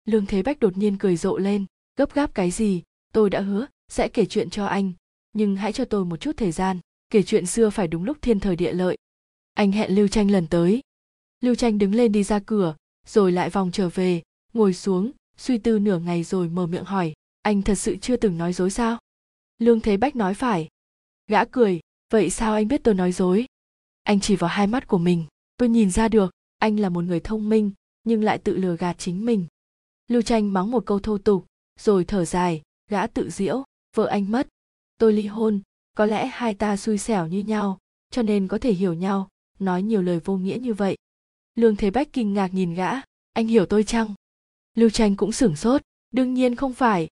[0.05, 1.65] Lương thế bách đột nhiên cười rộ lên.
[1.97, 2.83] Gấp gáp cái gì?
[3.13, 4.93] Tôi đã hứa, sẽ kể chuyện cho anh.
[5.33, 6.79] Nhưng hãy cho tôi một chút thời gian.
[7.11, 8.97] Kể chuyện xưa phải đúng lúc thiên thời địa lợi.
[9.55, 10.81] Anh hẹn lưu tranh lần tới.
[11.41, 12.77] Lưu tranh đứng lên đi ra cửa,
[13.07, 14.23] rồi lại vòng trở về.
[14.53, 17.13] Ngồi xuống, suy tư nửa ngày rồi mở miệng hỏi.
[17.43, 18.99] Anh thật sự chưa từng nói dối sao?
[19.59, 20.69] Lương thế bách nói phải.
[21.27, 21.81] Gã cười,
[22.11, 23.47] vậy sao anh biết tôi nói dối?
[24.03, 25.25] Anh chỉ vào hai mắt của mình.
[25.57, 27.71] Tôi nhìn ra được, anh là một người thông minh,
[28.05, 29.47] nhưng lại tự lừa gạt chính mình.
[30.09, 31.47] Lưu tranh mắng một câu thô tục,
[31.81, 33.65] rồi thở dài, gã tự diễu
[33.97, 34.49] vợ anh mất.
[34.99, 35.61] Tôi ly hôn,
[35.95, 37.79] có lẽ hai ta xui xẻo như nhau,
[38.11, 39.29] cho nên có thể hiểu nhau,
[39.59, 40.97] nói nhiều lời vô nghĩa như vậy.
[41.55, 42.91] Lương thế bách kinh ngạc nhìn gã,
[43.33, 44.15] anh hiểu tôi chăng?
[44.75, 47.09] Lưu tranh cũng sửng sốt, đương nhiên không phải.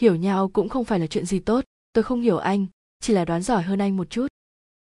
[0.00, 1.64] Hiểu nhau cũng không phải là chuyện gì tốt
[1.98, 2.66] tôi không hiểu anh,
[3.00, 4.26] chỉ là đoán giỏi hơn anh một chút.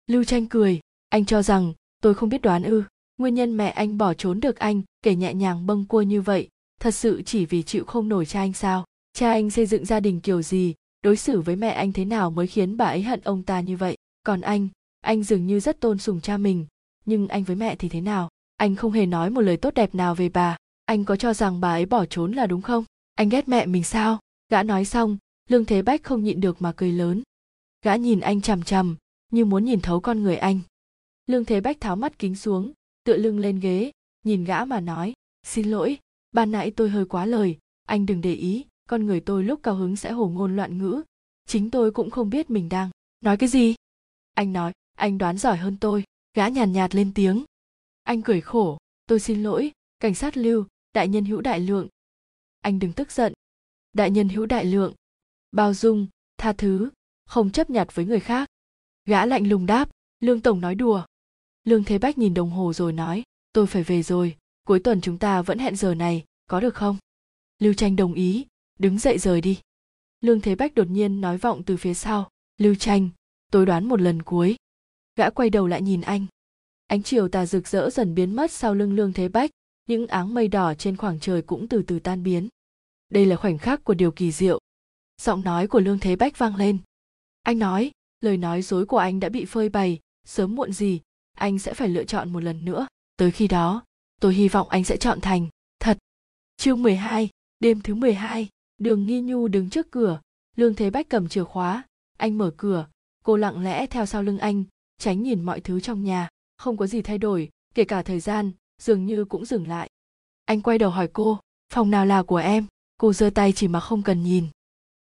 [0.07, 0.79] Lưu tranh cười,
[1.09, 2.83] anh cho rằng, tôi không biết đoán ư.
[3.17, 6.49] Nguyên nhân mẹ anh bỏ trốn được anh, kể nhẹ nhàng bâng cua như vậy,
[6.79, 8.85] thật sự chỉ vì chịu không nổi cha anh sao?
[9.13, 10.73] Cha anh xây dựng gia đình kiểu gì?
[11.01, 13.77] Đối xử với mẹ anh thế nào mới khiến bà ấy hận ông ta như
[13.77, 13.97] vậy?
[14.23, 14.67] Còn anh
[15.01, 16.65] anh dường như rất tôn sùng cha mình.
[17.05, 18.29] Nhưng anh với mẹ thì thế nào?
[18.57, 20.57] Anh không hề nói một lời tốt đẹp nào về bà.
[20.85, 22.83] Anh có cho rằng bà ấy bỏ trốn là đúng không?
[23.15, 24.19] Anh ghét mẹ mình sao?
[24.49, 25.17] Gã nói xong
[25.47, 27.23] lương thế bách không nhịn được mà cười lớn.
[27.81, 28.95] Gã nhìn anh chằm chằm
[29.31, 30.59] như muốn nhìn thấu con người anh.
[31.27, 33.91] Lương thế bách tháo mắt kính xuống tựa lưng lên ghế
[34.23, 35.13] nhìn gã mà nói
[35.43, 35.97] xin lỗi
[36.31, 39.75] ban nãy tôi hơi quá lời anh đừng để ý con người tôi lúc cao
[39.75, 41.03] hứng sẽ hổ ngôn loạn ngữ
[41.45, 42.89] chính tôi cũng không biết mình đang
[43.21, 43.75] nói cái gì.
[44.33, 46.03] Anh nói anh đoán giỏi hơn tôi.
[46.33, 47.45] Gã nhàn nhạt, nhạt lên tiếng.
[48.03, 51.87] Anh cười khổ tôi xin lỗi cảnh sát lưu đại nhân hữu đại lượng.
[52.61, 53.33] Anh đừng tức giận.
[53.93, 54.93] Đại nhân hữu đại lượng
[55.57, 56.07] bao dung,
[56.37, 56.89] tha thứ,
[57.25, 58.49] không chấp nhặt với người khác.
[59.05, 59.89] Gã lạnh lùng đáp,
[60.19, 61.05] lương tổng nói đùa.
[61.63, 63.23] Lương thế bách nhìn đồng hồ rồi nói,
[63.53, 66.97] tôi phải về rồi, cuối tuần chúng ta vẫn hẹn giờ này, có được không?
[67.59, 68.45] Lưu tranh đồng ý,
[68.79, 69.59] đứng dậy rời đi.
[70.21, 73.09] Lương thế bách đột nhiên nói vọng từ phía sau, lưu tranh
[73.51, 74.55] tôi đoán một lần cuối.
[75.15, 76.25] Gã quay đầu lại nhìn anh.
[76.87, 79.51] Ánh chiều tà rực rỡ dần biến mất sau lưng lương thế bách,
[79.87, 82.47] những áng mây đỏ trên khoảng trời cũng từ từ tan biến.
[83.09, 84.59] Đây là khoảnh khắc của điều kỳ diệu
[85.21, 86.77] giọng nói của lương thế bách vang lên.
[87.43, 87.91] Anh nói
[88.21, 91.01] lời nói dối của anh đã bị phơi bày sớm muộn gì
[91.37, 92.87] anh sẽ phải lựa chọn một lần nữa.
[93.17, 93.83] Tới khi đó
[94.21, 95.47] tôi hy vọng anh sẽ chọn thành.
[95.79, 95.97] Thật.
[96.57, 97.29] Chương 12,
[97.59, 100.21] đêm thứ 12, đường nghi nhu đứng trước cửa.
[100.55, 101.83] Lương thế bách cầm chìa khóa
[102.17, 102.87] anh mở cửa.
[103.23, 104.63] Cô lặng lẽ theo sau lưng anh
[104.97, 106.29] tránh nhìn mọi thứ trong nhà.
[106.57, 109.89] Không có gì thay đổi kể cả thời gian dường như cũng dừng lại.
[110.45, 111.39] Anh quay đầu hỏi cô
[111.73, 112.65] phòng nào là của em?
[112.97, 114.47] Cô giơ tay chỉ mà không cần nhìn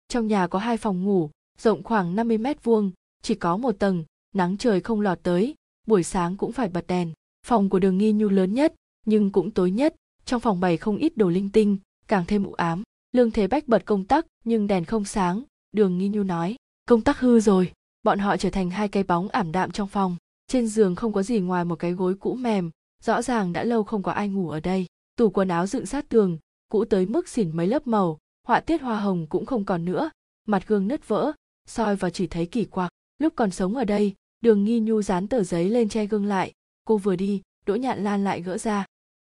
[0.08, 2.92] trong nhà có hai phòng ngủ, rộng khoảng 50 mét vuông,
[3.22, 4.04] chỉ có một tầng,
[4.36, 5.56] nắng trời không lọt tới,
[5.88, 7.14] buổi sáng cũng phải bật đèn.
[7.46, 8.74] Phòng của đường nghi nhu lớn nhất,
[9.06, 9.96] nhưng cũng tối nhất,
[10.26, 11.78] trong phòng bày không ít đồ linh tinh,
[12.08, 12.84] càng thêm u ám.
[13.12, 16.56] Lương thế bách bật công tắc, nhưng đèn không sáng, đường nghi nhu nói,
[16.86, 17.72] công tắc hư rồi.
[18.04, 20.16] Bọn họ trở thành hai cái bóng ảm đạm trong phòng.
[20.48, 22.72] Trên giường không có gì ngoài một cái gối cũ mềm,
[23.04, 24.86] rõ ràng đã lâu không có ai ngủ ở đây.
[25.16, 26.38] Tủ quần áo dựng sát tường,
[26.70, 30.10] cũ tới mức xỉn mấy lớp màu họa tiết hoa hồng cũng không còn nữa,
[30.48, 31.32] mặt gương nứt vỡ,
[31.68, 32.92] soi vào chỉ thấy kỳ quặc.
[33.18, 36.52] Lúc còn sống ở đây, đường nghi nhu dán tờ giấy lên che gương lại.
[36.86, 38.86] Cô vừa đi, đỗ nhạn lan lại gỡ ra.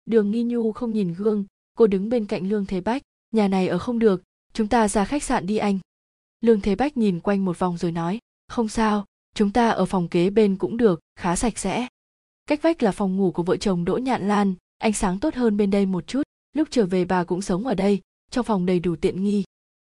[0.07, 1.45] Đường nghi nhu không nhìn gương,
[1.77, 3.03] cô đứng bên cạnh lương thế bách.
[3.31, 4.23] Nhà này ở không được,
[4.53, 5.79] chúng ta ra khách sạn đi anh.
[6.41, 8.19] Lương thế bách nhìn quanh một vòng rồi nói,
[8.49, 9.05] không sao,
[9.35, 11.87] chúng ta ở phòng kế bên cũng được, khá sạch sẽ.
[12.47, 15.57] Cách vách là phòng ngủ của vợ chồng đỗ nhạn lan, ánh sáng tốt hơn
[15.57, 16.23] bên đây một chút.
[16.53, 18.01] Lúc trở về bà cũng sống ở đây
[18.31, 19.45] trong phòng đầy đủ tiện nghi.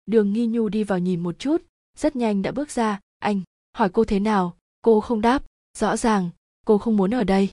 [0.07, 1.63] Đường nghi nhu đi vào nhìn một chút,
[1.99, 3.01] rất nhanh đã bước ra.
[3.19, 3.41] Anh,
[3.73, 4.57] hỏi cô thế nào?
[4.83, 5.43] Cô không đáp.
[5.79, 6.31] Rõ ràng,
[6.67, 7.51] cô không muốn ở đây.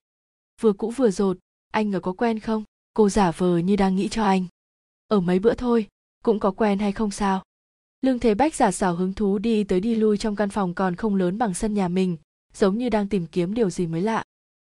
[0.61, 1.37] Vừa cũ vừa rột,
[1.71, 2.63] anh ở có quen không?
[2.93, 4.45] Cô giả vờ như đang nghĩ cho anh.
[5.07, 5.87] Ở mấy bữa thôi,
[6.23, 7.43] cũng có quen hay không sao?
[8.01, 10.95] Lương thế bách giả xảo hứng thú đi tới đi lui trong căn phòng còn
[10.95, 12.17] không lớn bằng sân nhà mình,
[12.53, 14.23] giống như đang tìm kiếm điều gì mới lạ.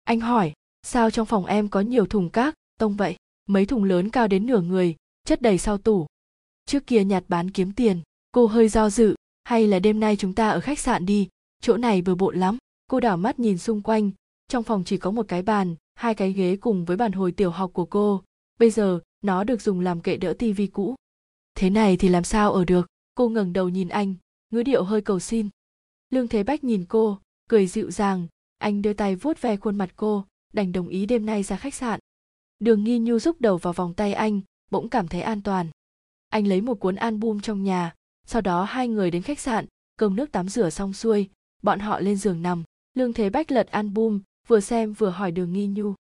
[0.05, 0.53] Anh hỏi,
[0.83, 3.17] sao trong phòng em có nhiều thùng cát, tông vậy?
[3.47, 4.97] Mấy thùng lớn cao đến nửa người
[5.29, 6.07] chất đầy sau tủ.
[6.67, 8.01] Trước kia nhặt bán kiếm tiền,
[8.33, 9.15] cô hơi do dự,
[9.45, 11.29] hay là đêm nay chúng ta ở khách sạn đi,
[11.61, 12.59] chỗ này bừa bộn lắm.
[12.91, 14.11] Cô đảo mắt nhìn xung quanh,
[14.49, 17.51] trong phòng chỉ có một cái bàn, hai cái ghế cùng với bàn hồi tiểu
[17.51, 18.23] học của cô.
[18.59, 20.95] Bây giờ, nó được dùng làm kệ đỡ tivi cũ.
[21.55, 22.87] Thế này thì làm sao ở được?
[23.15, 24.15] Cô ngẩng đầu nhìn anh,
[24.51, 25.49] ngữ điệu hơi cầu xin.
[26.11, 27.19] Lương thế bách nhìn cô,
[27.49, 28.27] cười dịu dàng.
[28.59, 31.75] Anh đưa tay vuốt ve khuôn mặt cô, đành đồng ý đêm nay ra khách
[31.75, 32.01] sạn.
[32.59, 35.69] Đường nghi nhu rúc đầu vào vòng tay anh bỗng cảm thấy an toàn.
[36.29, 37.95] Anh lấy một cuốn album trong nhà,
[38.27, 39.67] sau đó hai người đến khách sạn,
[39.97, 41.29] cơm nước tắm rửa xong xuôi,
[41.63, 42.63] bọn họ lên giường nằm.
[42.95, 45.95] Lương thế bách lật album, vừa xem vừa hỏi đường nghi nhu.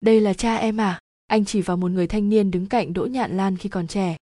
[0.00, 1.00] Đây là cha em à?
[1.26, 4.16] Anh chỉ vào một người thanh niên đứng cạnh đỗ nhạn lan khi còn trẻ.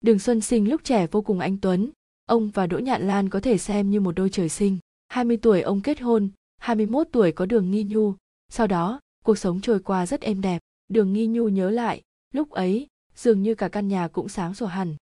[0.00, 1.90] Đường xuân sinh lúc trẻ vô cùng anh tuấn.
[2.26, 4.78] Ông và đỗ nhạn lan có thể xem như một đôi trời sinh.
[5.08, 8.14] 20 tuổi ông kết hôn 21 tuổi có đường nghi nhu.
[8.48, 10.58] Sau đó, cuộc sống trôi qua rất êm đẹp.
[10.88, 12.02] Đường nghi nhu nhớ lại,
[12.34, 12.86] lúc ấy
[13.20, 14.96] dường như cả căn nhà cũng sáng sủa hẳn.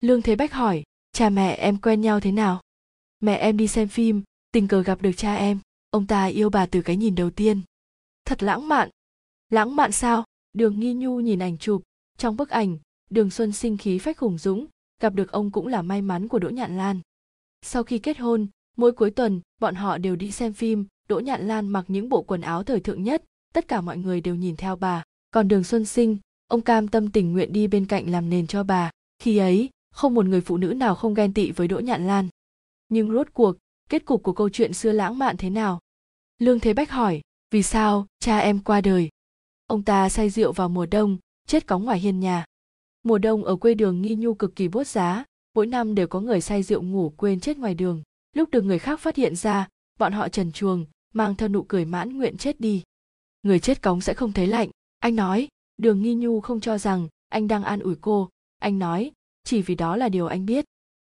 [0.00, 0.82] Lương thế bách hỏi,
[1.12, 2.60] cha mẹ em quen nhau thế nào?
[3.20, 4.22] Mẹ em đi xem phim,
[4.52, 5.58] tình cờ gặp được cha em,
[5.90, 7.60] ông ta yêu bà từ cái nhìn đầu tiên.
[8.24, 8.90] Thật lãng mạn.
[9.50, 10.24] Lãng mạn sao?
[10.52, 11.82] Đường nghi nhu nhìn ảnh chụp,
[12.18, 12.78] trong bức ảnh,
[13.10, 14.66] đường xuân sinh khí phách hùng dũng,
[15.00, 17.00] gặp được ông cũng là may mắn của đỗ nhạn lan.
[17.62, 18.46] Sau khi kết hôn,
[18.76, 22.22] mỗi cuối tuần, bọn họ đều đi xem phim, đỗ nhạn lan mặc những bộ
[22.22, 25.02] quần áo thời thượng nhất, tất cả mọi người đều nhìn theo bà.
[25.30, 26.18] Còn đường xuân sinh
[26.54, 28.90] ông cam tâm tình nguyện đi bên cạnh làm nền cho bà.
[29.18, 32.28] Khi ấy, không một người phụ nữ nào không ghen tị với đỗ nhạn lan.
[32.88, 33.56] Nhưng rốt cuộc,
[33.88, 35.80] kết cục của câu chuyện xưa lãng mạn thế nào?
[36.38, 37.20] Lương thế bách hỏi,
[37.50, 39.08] vì sao cha em qua đời?
[39.66, 42.44] Ông ta say rượu vào mùa đông, chết cóng ngoài hiên nhà.
[43.02, 45.24] Mùa đông ở quê đường nghi nhu cực kỳ bốt giá,
[45.54, 48.02] mỗi năm đều có người say rượu ngủ quên chết ngoài đường.
[48.36, 49.68] Lúc được người khác phát hiện ra,
[49.98, 52.82] bọn họ trần chuồng mang theo nụ cười mãn nguyện chết đi.
[53.42, 54.68] Người chết cóng sẽ không thấy lạnh,
[54.98, 58.30] anh nói đường nghi nhu không cho rằng anh đang an ủi cô.
[58.58, 59.12] Anh nói
[59.44, 60.64] chỉ vì đó là điều anh biết.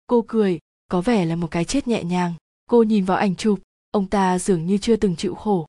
[0.06, 0.58] Cô cười
[0.90, 2.34] có vẻ là một cái chết nhẹ nhàng.
[2.70, 3.58] Cô nhìn vào ảnh chụp
[3.90, 5.66] ông ta dường như chưa từng chịu khổ.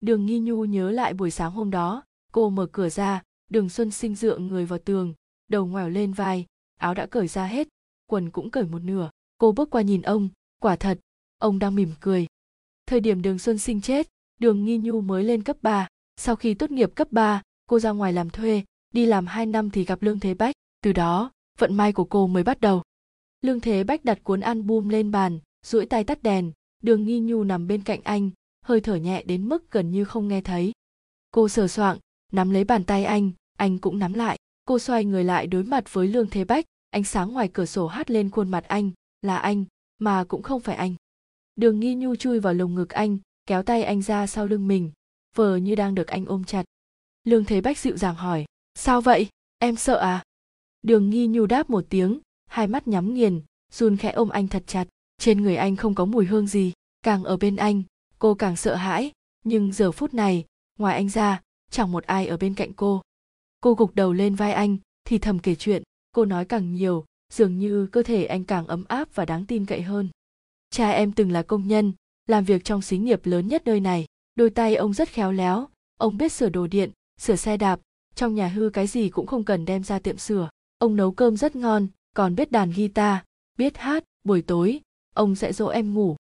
[0.00, 2.02] Đường nghi nhu nhớ lại buổi sáng hôm đó
[2.32, 5.14] cô mở cửa ra đường xuân sinh dựa người vào tường
[5.48, 6.46] đầu ngoẻo lên vai
[6.78, 7.68] áo đã cởi ra hết
[8.06, 9.10] quần cũng cởi một nửa.
[9.38, 10.28] Cô bước qua nhìn ông
[10.60, 10.98] quả thật
[11.38, 12.26] ông đang mỉm cười.
[12.86, 14.08] Thời điểm đường xuân sinh chết
[14.40, 15.88] đường nghi nhu mới lên cấp 3.
[16.16, 19.70] sau khi tốt nghiệp cấp 3, cô ra ngoài làm thuê, đi làm 2 năm
[19.70, 22.82] thì gặp lương thế bách, từ đó, vận may của cô mới bắt đầu.
[23.40, 27.44] Lương thế bách đặt cuốn album lên bàn, duỗi tay tắt đèn, đường nghi nhu
[27.44, 28.30] nằm bên cạnh anh,
[28.62, 30.72] hơi thở nhẹ đến mức gần như không nghe thấy.
[31.30, 31.98] Cô sờ soạng,
[32.32, 34.38] nắm lấy bàn tay anh anh cũng nắm lại.
[34.64, 37.86] Cô xoay người lại đối mặt với lương thế bách, ánh sáng ngoài cửa sổ
[37.86, 38.90] hắt lên khuôn mặt anh,
[39.22, 39.64] là anh,
[39.98, 40.94] mà cũng không phải anh.
[41.56, 44.90] Đường nghi nhu chui vào lồng ngực anh, kéo tay anh ra sau lưng mình,
[45.34, 46.64] vờ như đang được anh ôm chặt
[47.24, 48.44] lương thế bách dịu dàng hỏi,
[48.74, 49.28] sao vậy?
[49.58, 50.22] Em sợ à?
[50.82, 53.42] Đường nghi nhu đáp một tiếng, hai mắt nhắm nghiền,
[53.72, 54.88] run khẽ ôm anh thật chặt.
[55.18, 56.72] Trên người anh không có mùi hương gì,
[57.02, 57.82] càng ở bên anh,
[58.18, 59.12] cô càng sợ hãi.
[59.44, 60.44] Nhưng giờ phút này,
[60.78, 61.40] ngoài anh ra,
[61.70, 63.02] chẳng một ai ở bên cạnh cô.
[63.60, 65.82] Cô gục đầu lên vai anh, thì thầm kể chuyện.
[66.12, 69.66] Cô nói càng nhiều, dường như cơ thể anh càng ấm áp và đáng tin
[69.66, 70.08] cậy hơn.
[70.70, 71.92] Cha em từng là công nhân,
[72.26, 74.06] làm việc trong xí nghiệp lớn nhất nơi này.
[74.34, 75.68] Đôi tay ông rất khéo léo.
[75.98, 77.80] Ông biết sửa đồ điện sửa xe đạp.
[78.14, 80.48] Trong nhà hư cái gì cũng không cần đem ra tiệm sửa.
[80.78, 83.18] Ông nấu cơm rất ngon, còn biết đàn guitar,
[83.58, 84.80] biết hát, buổi tối,
[85.14, 86.16] ông sẽ dỗ em ngủ.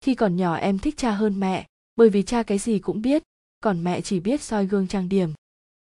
[0.00, 3.22] Khi còn nhỏ em thích cha hơn mẹ, bởi vì cha cái gì cũng biết,
[3.60, 5.30] còn mẹ chỉ biết soi gương trang điểm.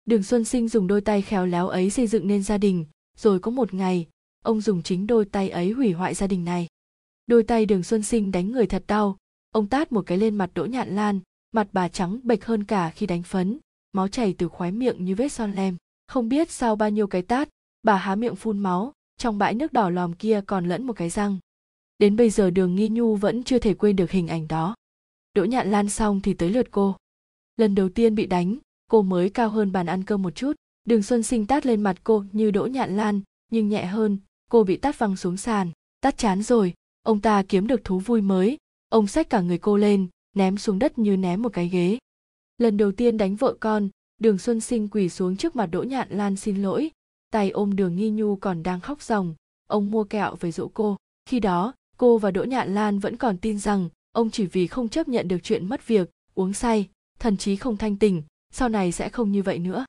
[0.05, 2.85] Đường xuân sinh dùng đôi tay khéo léo ấy xây dựng nên gia đình,
[3.17, 4.07] rồi có một ngày,
[4.43, 6.67] ông dùng chính đôi tay ấy hủy hoại gia đình này.
[7.27, 9.17] Đôi tay đường xuân sinh đánh người thật đau,
[9.51, 11.19] ông tát một cái lên mặt đỗ nhạn lan,
[11.51, 13.59] mặt bà trắng bệch hơn cả khi đánh phấn
[13.91, 15.77] máu chảy từ khóe miệng như vết son lem.
[16.07, 17.49] Không biết sau bao nhiêu cái tát,
[17.83, 21.09] bà há miệng phun máu, trong bãi nước đỏ lòm kia còn lẫn một cái
[21.09, 21.37] răng.
[21.99, 24.75] Đến bây giờ đường nghi nhu vẫn chưa thể quên được hình ảnh đó.
[25.33, 26.95] Đỗ nhạn lan xong thì tới lượt cô.
[27.57, 28.57] Lần đầu tiên bị đánh,
[28.87, 30.53] cô mới cao hơn bàn ăn cơm một chút.
[30.85, 34.17] Đường xuân sinh tát lên mặt cô như đỗ nhạn lan, nhưng nhẹ hơn,
[34.49, 36.73] cô bị tát văng xuống sàn, tát chán rồi.
[37.03, 38.57] Ông ta kiếm được thú vui mới,
[38.89, 41.97] ông xách cả người cô lên, ném xuống đất như ném một cái ghế
[42.61, 43.89] lần đầu tiên đánh vợ con,
[44.19, 46.91] đường xuân sinh quỳ xuống trước mặt đỗ nhạn lan xin lỗi.
[47.31, 49.35] Tay ôm đường nghi nhu còn đang khóc ròng,
[49.67, 50.97] ông mua kẹo về dỗ cô.
[51.25, 54.89] Khi đó, cô và đỗ nhạn lan vẫn còn tin rằng, ông chỉ vì không
[54.89, 56.89] chấp nhận được chuyện mất việc, uống say,
[57.19, 58.23] thần chí không thanh tỉnh
[58.53, 59.85] sau này sẽ không như vậy nữa.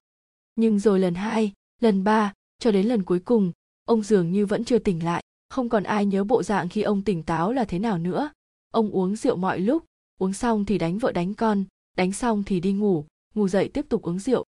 [0.57, 3.53] Nhưng rồi lần hai, lần ba, cho đến lần cuối cùng,
[3.85, 7.03] ông dường như vẫn chưa tỉnh lại, không còn ai nhớ bộ dạng khi ông
[7.03, 8.31] tỉnh táo là thế nào nữa.
[8.71, 9.85] Ông uống rượu mọi lúc,
[10.19, 11.65] uống xong thì đánh vợ đánh con
[11.97, 13.05] đánh xong thì đi ngủ
[13.35, 14.45] ngủ dậy tiếp tục uống rượu.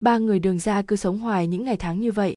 [0.00, 2.36] Ba người đường ra cứ sống hoài những ngày tháng như vậy.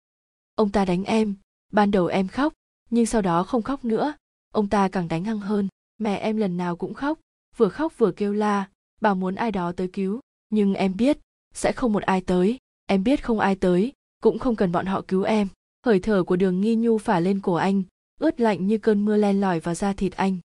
[0.56, 1.36] Ông ta đánh em,
[1.72, 2.54] ban đầu em khóc,
[2.90, 4.14] nhưng sau đó không khóc nữa.
[4.54, 5.68] Ông ta càng đánh hăng hơn,
[5.98, 7.20] mẹ em lần nào cũng khóc,
[7.58, 8.68] vừa khóc vừa kêu la
[9.04, 10.20] bà muốn ai đó tới cứu.
[10.50, 11.18] Nhưng em biết,
[11.54, 12.58] sẽ không một ai tới.
[12.86, 15.48] Em biết không ai tới, cũng không cần bọn họ cứu em.
[15.86, 17.84] Hơi thở của đường nghi nhu phả lên cổ anh,
[18.20, 20.38] ướt lạnh như cơn mưa len lỏi vào da thịt anh.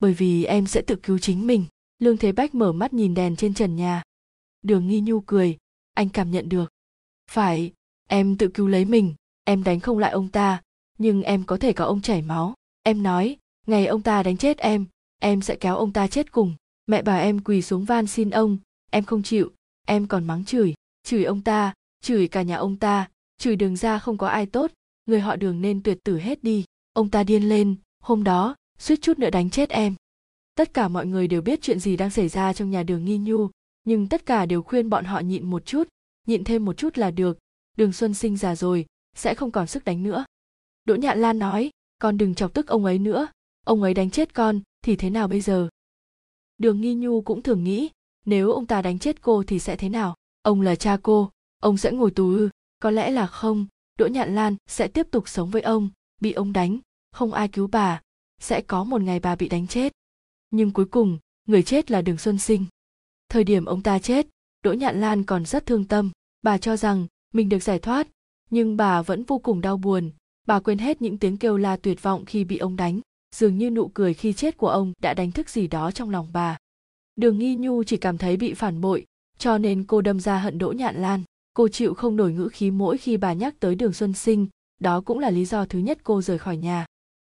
[0.00, 1.64] Bởi vì em sẽ tự cứu chính mình
[2.02, 4.02] lương thế bách mở mắt nhìn đèn trên trần nhà.
[4.62, 5.56] Đường nghi nhu cười.
[5.94, 6.70] Anh cảm nhận được.
[7.30, 7.72] Phải,
[8.08, 9.14] em tự cứu lấy mình.
[9.44, 10.62] Em đánh không lại ông ta.
[10.98, 12.54] Nhưng em có thể có ông chảy máu.
[12.82, 14.86] Em nói, ngày ông ta đánh chết em
[15.22, 16.54] em sẽ kéo ông ta chết cùng.
[16.86, 18.58] Mẹ bảo em quỳ xuống van xin ông.
[18.90, 19.50] Em không chịu.
[19.86, 20.74] Em còn mắng chửi.
[21.04, 23.08] Chửi ông ta, chửi cả nhà ông ta.
[23.38, 24.70] Chửi đường ra không có ai tốt.
[25.06, 26.64] Người họ đường nên tuyệt tử hết đi.
[26.92, 27.76] Ông ta điên lên.
[28.00, 29.94] Hôm đó, suýt chút nữa đánh chết em
[30.54, 33.18] tất cả mọi người đều biết chuyện gì đang xảy ra trong nhà đường nghi
[33.18, 33.48] nhu,
[33.84, 35.88] nhưng tất cả đều khuyên bọn họ nhịn một chút,
[36.26, 37.38] nhịn thêm một chút là được.
[37.76, 40.24] Đường xuân sinh già rồi, sẽ không còn sức đánh nữa.
[40.84, 43.28] Đỗ nhạn lan nói, con đừng chọc tức ông ấy nữa.
[43.66, 45.68] Ông ấy đánh chết con, thì thế nào bây giờ?
[46.58, 47.90] Đường nghi nhu cũng thường nghĩ,
[48.24, 50.16] nếu ông ta đánh chết cô thì sẽ thế nào?
[50.42, 51.30] Ông là cha cô,
[51.60, 52.48] ông sẽ ngồi tù ư?
[52.80, 53.66] Có lẽ là không.
[53.98, 56.78] Đỗ nhạn lan sẽ tiếp tục sống với ông, bị ông đánh.
[57.12, 58.00] Không ai cứu bà.
[58.40, 59.92] Sẽ có một ngày bà bị đánh chết
[60.52, 61.18] nhưng cuối cùng,
[61.48, 62.64] người chết là đường xuân sinh.
[63.28, 64.26] Thời điểm ông ta chết,
[64.64, 66.10] đỗ nhạn lan còn rất thương tâm.
[66.42, 68.08] Bà cho rằng, mình được giải thoát,
[68.50, 70.10] nhưng bà vẫn vô cùng đau buồn.
[70.46, 73.00] Bà quên hết những tiếng kêu la tuyệt vọng khi bị ông đánh,
[73.36, 76.28] dường như nụ cười khi chết của ông đã đánh thức gì đó trong lòng
[76.32, 76.58] bà.
[77.16, 79.06] Đường nghi nhu chỉ cảm thấy bị phản bội,
[79.38, 81.22] cho nên cô đâm ra hận đỗ nhạn lan.
[81.54, 84.46] Cô chịu không nổi ngữ khí mỗi khi bà nhắc tới đường xuân sinh,
[84.80, 86.86] đó cũng là lý do thứ nhất cô rời khỏi nhà.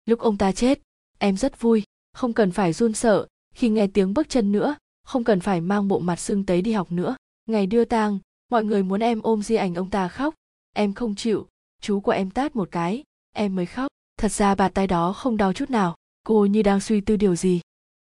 [0.05, 0.81] Lúc ông ta chết,
[1.17, 1.83] em rất vui
[2.13, 5.87] không cần phải run sợ, khi nghe tiếng bước chân nữa, không cần phải mang
[5.87, 7.15] bộ mặt sưng tấy đi học nữa.
[7.45, 8.19] Ngày đưa tang,
[8.49, 10.35] mọi người muốn em ôm di ảnh ông ta khóc.
[10.75, 11.47] Em không chịu,
[11.81, 13.87] chú của em tát một cái, em mới khóc.
[14.17, 17.35] Thật ra bàn tay đó không đau chút nào, cô như đang suy tư điều
[17.35, 17.61] gì.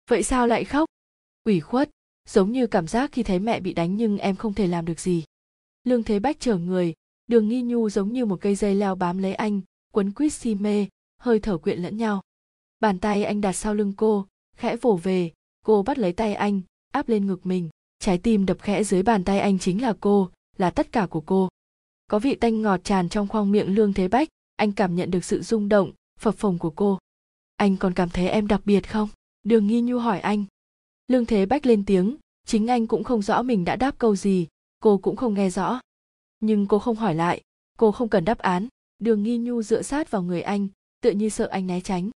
[0.09, 0.89] Vậy sao lại khóc?
[1.43, 1.89] Ủy khuất,
[2.29, 4.99] giống như cảm giác khi thấy mẹ bị đánh nhưng em không thể làm được
[4.99, 5.23] gì.
[5.83, 6.93] Lương thế bách chở người,
[7.27, 9.61] đường nghi nhu giống như một cây dây leo bám lấy anh,
[9.91, 12.21] quấn quýt si mê, hơi thở quyện lẫn nhau
[12.79, 14.25] bàn tay anh đặt sau lưng cô,
[14.57, 15.31] khẽ vỗ về,
[15.65, 16.61] cô bắt lấy tay anh,
[16.91, 17.69] áp lên ngực mình.
[17.99, 21.21] Trái tim đập khẽ dưới bàn tay anh chính là cô, là tất cả của
[21.21, 21.49] cô.
[22.07, 25.25] Có vị tanh ngọt tràn trong khoang miệng lương thế bách, anh cảm nhận được
[25.25, 26.99] sự rung động, phập phồng của cô.
[27.55, 29.09] Anh còn cảm thấy em đặc biệt không?
[29.43, 30.45] Đường nghi nhu hỏi anh.
[31.07, 34.47] Lương thế bách lên tiếng, chính anh cũng không rõ mình đã đáp câu gì,
[34.79, 35.79] cô cũng không nghe rõ.
[36.39, 37.41] Nhưng cô không hỏi lại,
[37.77, 38.67] cô không cần đáp án.
[38.99, 40.67] Đường nghi nhu dựa sát vào người anh,
[41.01, 42.09] tựa như sợ anh né tránh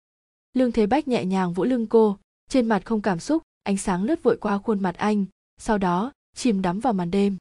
[0.53, 2.19] lương thế bách nhẹ nhàng vỗ lưng cô
[2.49, 5.25] trên mặt không cảm xúc ánh sáng lướt vội qua khuôn mặt anh
[5.59, 7.37] sau đó chìm đắm vào màn đêm.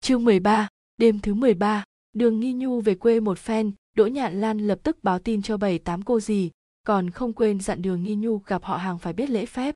[0.00, 4.58] Chương 13, đêm thứ 13, đường nghi nhu về quê một phen đỗ nhạn lan
[4.58, 6.50] lập tức báo tin cho bảy tám cô gì
[6.86, 9.74] còn không quên dặn đường nghi nhu gặp họ hàng phải biết lễ phép.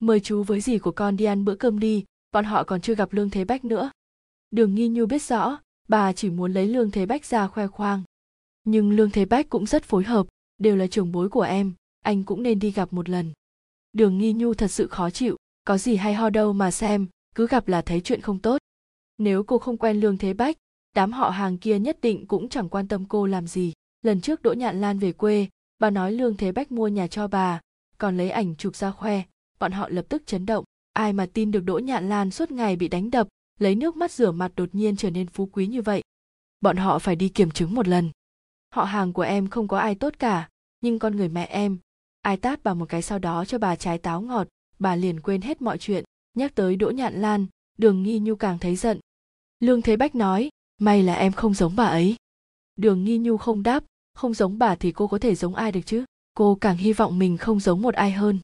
[0.00, 2.94] Mời chú với dì của con đi ăn bữa cơm đi bọn họ còn chưa
[2.94, 3.90] gặp lương thế bách nữa.
[4.50, 5.58] Đường nghi nhu biết rõ
[5.88, 8.02] bà chỉ muốn lấy lương thế bách ra khoe khoang.
[8.64, 10.26] Nhưng lương thế bách cũng rất phối hợp
[10.58, 11.72] đều là trưởng bối của em
[12.02, 13.32] anh cũng nên đi gặp một lần.
[13.92, 17.46] Đường nghi nhu thật sự khó chịu, có gì hay ho đâu mà xem, cứ
[17.46, 18.58] gặp là thấy chuyện không tốt.
[19.18, 20.56] Nếu cô không quen lương thế bách,
[20.94, 23.72] đám họ hàng kia nhất định cũng chẳng quan tâm cô làm gì.
[24.02, 25.48] Lần trước đỗ nhạn lan về quê,
[25.78, 27.60] bà nói lương thế bách mua nhà cho bà,
[27.98, 29.22] còn lấy ảnh chụp ra khoe,
[29.58, 30.64] bọn họ lập tức chấn động.
[30.92, 34.12] Ai mà tin được đỗ nhạn lan suốt ngày bị đánh đập, lấy nước mắt
[34.12, 36.02] rửa mặt đột nhiên trở nên phú quý như vậy?
[36.60, 38.10] Bọn họ phải đi kiểm chứng một lần.
[38.70, 40.48] Họ hàng của em không có ai tốt cả,
[40.80, 41.78] nhưng con người mẹ em
[42.22, 45.40] ai tát bà một cái sau đó cho bà trái táo ngọt, bà liền quên
[45.40, 46.04] hết mọi chuyện,
[46.34, 47.46] nhắc tới đỗ nhạn lan,
[47.78, 49.00] đường nghi nhu càng thấy giận.
[49.60, 52.16] Lương thế bách nói, may là em không giống bà ấy.
[52.76, 53.84] Đường nghi nhu không đáp,
[54.14, 56.04] không giống bà thì cô có thể giống ai được chứ?
[56.34, 58.38] Cô càng hy vọng mình không giống một ai hơn.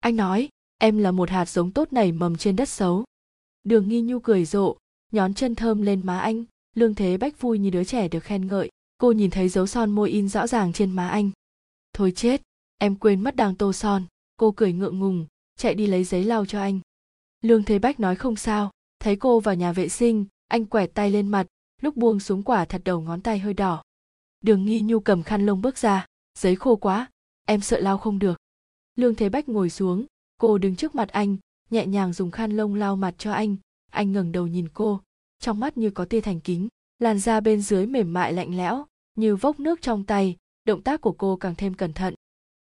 [0.00, 3.04] Anh nói, em là một hạt giống tốt nảy mầm trên đất xấu.
[3.64, 4.76] Đường nghi nhu cười rộ,
[5.12, 6.44] nhón chân thơm lên má anh.
[6.74, 8.68] Lương thế bách vui như đứa trẻ được khen ngợi.
[8.98, 11.30] Cô nhìn thấy dấu son môi in rõ ràng trên má anh.
[11.94, 12.42] Thôi chết
[12.78, 14.04] em quên mất đang tô son.
[14.36, 15.26] Cô cười ngượng ngùng,
[15.56, 16.80] chạy đi lấy giấy lau cho anh.
[17.40, 18.70] Lương thế bách nói không sao.
[18.98, 21.46] Thấy cô vào nhà vệ sinh, anh quẹt tay lên mặt,
[21.80, 23.82] lúc buông xuống quả thật đầu ngón tay hơi đỏ.
[24.40, 26.06] Đường nghi nhu cầm khăn lông bước ra.
[26.38, 27.10] Giấy khô quá,
[27.46, 28.38] em sợ lau không được.
[28.96, 30.06] Lương thế bách ngồi xuống,
[30.38, 31.36] cô đứng trước mặt anh,
[31.70, 33.56] nhẹ nhàng dùng khăn lông lau mặt cho anh.
[33.90, 35.00] Anh ngẩng đầu nhìn cô,
[35.38, 36.68] trong mắt như có tia thành kính,
[36.98, 40.36] làn da bên dưới mềm mại lạnh lẽo, như vốc nước trong tay.
[40.64, 42.14] Động tác của cô càng thêm cẩn thận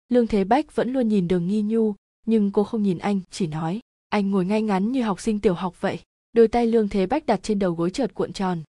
[0.09, 3.47] lương thế bách vẫn luôn nhìn đường nghi nhu, nhưng cô không nhìn anh, chỉ
[3.47, 3.79] nói,
[4.09, 5.99] anh ngồi ngay ngắn như học sinh tiểu học vậy.
[6.33, 8.63] Đôi tay lương thế bách đặt trên đầu gối trượt cuộn tròn.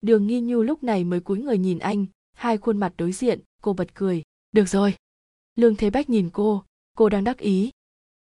[0.00, 3.40] Đường nghi nhu lúc này mới cúi người nhìn anh, hai khuôn mặt đối diện,
[3.62, 4.94] cô bật cười, được rồi.
[5.56, 6.64] Lương thế bách nhìn cô
[6.96, 7.70] cô đang đắc ý.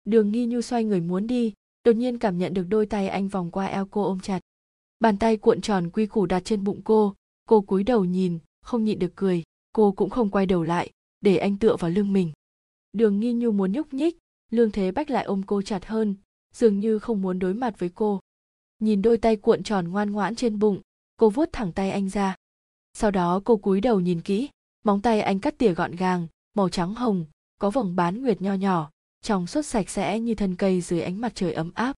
[0.05, 1.53] Đường nghi nhu xoay người muốn đi,
[1.85, 4.41] đột nhiên cảm nhận được đôi tay anh vòng qua eo cô ôm chặt.
[5.01, 7.15] Bàn tay cuộn tròn quy củ đặt trên bụng cô
[7.49, 10.91] cô cúi đầu nhìn, không nhịn được cười, cô cũng không quay đầu lại,
[11.21, 12.33] để anh tựa vào lưng mình
[12.93, 14.19] đường nghi nhu muốn nhúc nhích,
[14.51, 16.17] lương thế bách lại ôm cô chặt hơn,
[16.55, 18.21] dường như không muốn đối mặt với cô.
[18.79, 20.81] Nhìn đôi tay cuộn tròn ngoan ngoãn trên bụng,
[21.17, 22.37] cô vuốt thẳng tay anh ra.
[22.95, 24.49] Sau đó cô cúi đầu nhìn kỹ,
[24.85, 27.25] móng tay anh cắt tỉa gọn gàng, màu trắng hồng,
[27.59, 28.91] có vòng bán nguyệt nho nhỏ,
[29.23, 31.97] trong suốt sạch sẽ như thân cây dưới ánh mặt trời ấm áp.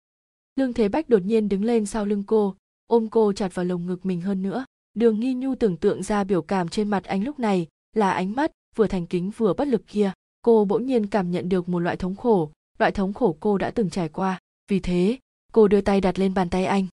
[0.56, 2.56] Lương thế bách đột nhiên đứng lên sau lưng cô,
[2.86, 4.64] ôm cô chặt vào lồng ngực mình hơn nữa.
[4.94, 8.34] Đường nghi nhu tưởng tượng ra biểu cảm trên mặt anh lúc này là ánh
[8.34, 10.12] mắt vừa thành kính vừa bất lực kia
[10.42, 13.70] cô bỗng nhiên cảm nhận được một loại thống khổ, loại thống khổ cô đã
[13.70, 14.38] từng trải qua.
[14.68, 15.18] Vì thế,
[15.52, 16.86] cô đưa tay đặt lên bàn tay anh.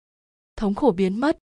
[0.56, 1.38] Thống khổ biến mất.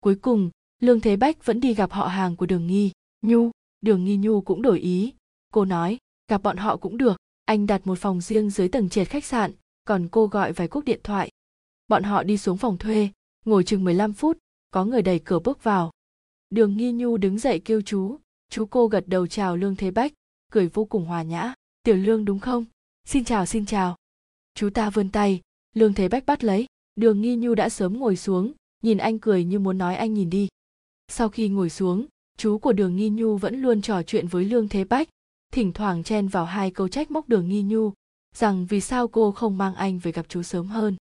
[0.00, 0.50] Cuối cùng,
[0.80, 2.92] lương thế bách vẫn đi gặp họ hàng của đường nghi.
[3.22, 3.50] Nhu,
[3.80, 5.12] đường nghi nhu cũng đổi ý.
[5.52, 5.98] Cô nói,
[6.28, 7.16] gặp bọn họ cũng được.
[7.44, 9.52] Anh đặt một phòng riêng dưới tầng trệt khách sạn,
[9.84, 11.30] còn cô gọi vài cuộc điện thoại.
[11.88, 13.08] Bọn họ đi xuống phòng thuê,
[13.44, 14.38] ngồi chừng 15 phút,
[14.70, 15.90] có người đẩy cửa bước vào.
[16.50, 18.18] Đường nghi nhu đứng dậy kêu chú.
[18.50, 20.12] Chú cô gật đầu chào lương thế bách
[20.52, 21.54] cười vô cùng hòa nhã.
[21.82, 22.64] Tiểu lương đúng không?
[23.04, 23.96] Xin chào xin chào.
[24.54, 25.40] Chú ta vươn tay.
[25.74, 26.66] Lương thế bách bắt lấy.
[26.96, 28.52] Đường nghi nhu đã sớm ngồi xuống.
[28.82, 30.48] Nhìn anh cười như muốn nói anh nhìn đi.
[31.08, 32.06] Sau khi ngồi xuống,
[32.36, 35.08] chú của đường nghi nhu vẫn luôn trò chuyện với lương thế bách.
[35.52, 37.92] Thỉnh thoảng chen vào hai câu trách móc đường nghi nhu,
[38.34, 40.96] rằng vì sao cô không mang anh về gặp chú sớm hơn.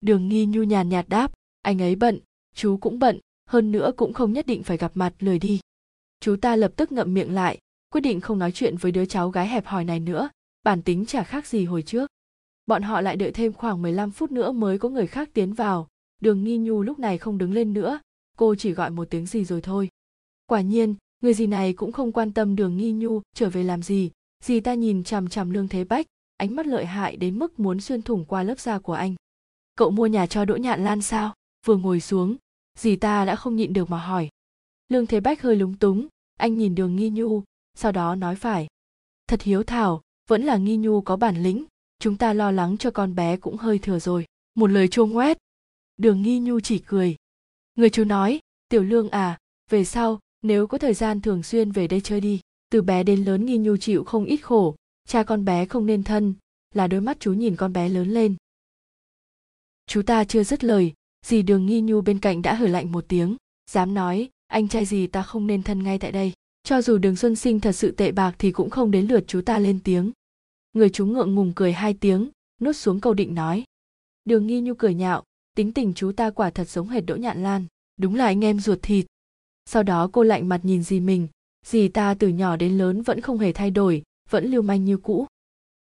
[0.00, 1.32] Đường nghi nhu nhàn nhạt đáp,
[1.62, 2.20] anh ấy bận,
[2.54, 5.60] chú cũng bận, hơn nữa cũng không nhất định phải gặp mặt, lười đi.
[6.20, 7.58] Chú ta lập tức ngậm miệng lại
[7.96, 10.28] quyết định không nói chuyện với đứa cháu gái hẹp hòi này nữa.
[10.62, 12.10] Bản tính chả khác gì hồi trước.
[12.66, 15.88] Bọn họ lại đợi thêm khoảng 15 phút nữa mới có người khác tiến vào.
[16.20, 18.00] Đường nghi nhu lúc này không đứng lên nữa.
[18.38, 19.88] Cô chỉ gọi một tiếng gì rồi thôi.
[20.46, 23.82] Quả nhiên, người gì này cũng không quan tâm đường nghi nhu trở về làm
[23.82, 24.10] gì.
[24.44, 26.06] Dì ta nhìn chằm chằm lương thế bách,
[26.36, 29.14] ánh mắt lợi hại đến mức muốn xuyên thủng qua lớp da của anh.
[29.76, 31.34] Cậu mua nhà cho đỗ nhạn lan sao?
[31.66, 32.36] Vừa ngồi xuống,
[32.78, 34.28] dì ta đã không nhịn được mà hỏi.
[34.88, 36.06] Lương thế bách hơi lúng túng,
[36.38, 37.42] anh nhìn đường nghi nhu
[37.76, 38.66] sau đó nói phải.
[39.28, 41.64] Thật hiếu thảo, vẫn là nghi nhu có bản lĩnh,
[41.98, 44.26] chúng ta lo lắng cho con bé cũng hơi thừa rồi.
[44.54, 45.38] Một lời chua ngoét.
[45.96, 47.16] Đường nghi nhu chỉ cười.
[47.74, 49.38] Người chú nói, tiểu lương à
[49.70, 52.40] về sau, nếu có thời gian thường xuyên về đây chơi đi.
[52.70, 54.76] Từ bé đến lớn nghi nhu chịu không ít khổ.
[55.08, 56.34] Cha con bé không nên thân,
[56.74, 58.36] là đôi mắt chú nhìn con bé lớn lên.
[59.86, 60.92] Chú ta chưa dứt lời,
[61.26, 63.36] dì đường nghi nhu bên cạnh đã hử lạnh một tiếng,
[63.70, 66.32] dám nói, anh trai gì ta không nên thân ngay tại đây
[66.66, 69.40] cho dù đường xuân sinh thật sự tệ bạc thì cũng không đến lượt chú
[69.40, 70.12] ta lên tiếng.
[70.72, 72.30] Người chú ngượng ngùng cười hai tiếng,
[72.60, 73.64] nuốt xuống câu định nói.
[74.24, 75.22] Đường nghi nhu cười nhạo,
[75.56, 77.64] tính tình chú ta quả thật giống hệt đỗ nhạn lan,
[78.00, 79.06] đúng là anh em ruột thịt.
[79.70, 81.28] Sau đó cô lạnh mặt nhìn dì mình,
[81.66, 84.96] dì ta từ nhỏ đến lớn vẫn không hề thay đổi, vẫn lưu manh như
[84.96, 85.26] cũ.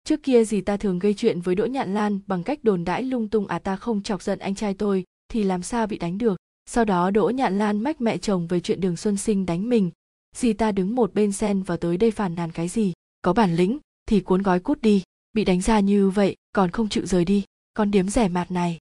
[0.04, 3.02] Trước kia dì ta thường gây chuyện với đỗ nhạn lan bằng cách đồn đãi
[3.02, 6.18] lung tung à ta không chọc giận anh trai tôi, thì làm sao bị đánh
[6.18, 6.36] được.
[6.66, 9.90] Sau đó đỗ nhạn lan mách mẹ chồng về chuyện đường xuân sinh đánh mình
[10.34, 12.92] dì ta đứng một bên sen vào tới đây phản nàn cái gì?
[13.22, 13.78] Có bản lĩnh
[14.08, 15.02] thì cuốn gói cút đi.
[15.32, 17.44] Bị đánh ra như vậy, còn không chịu rời đi.
[17.74, 18.78] Con điếm rẻ mạt này.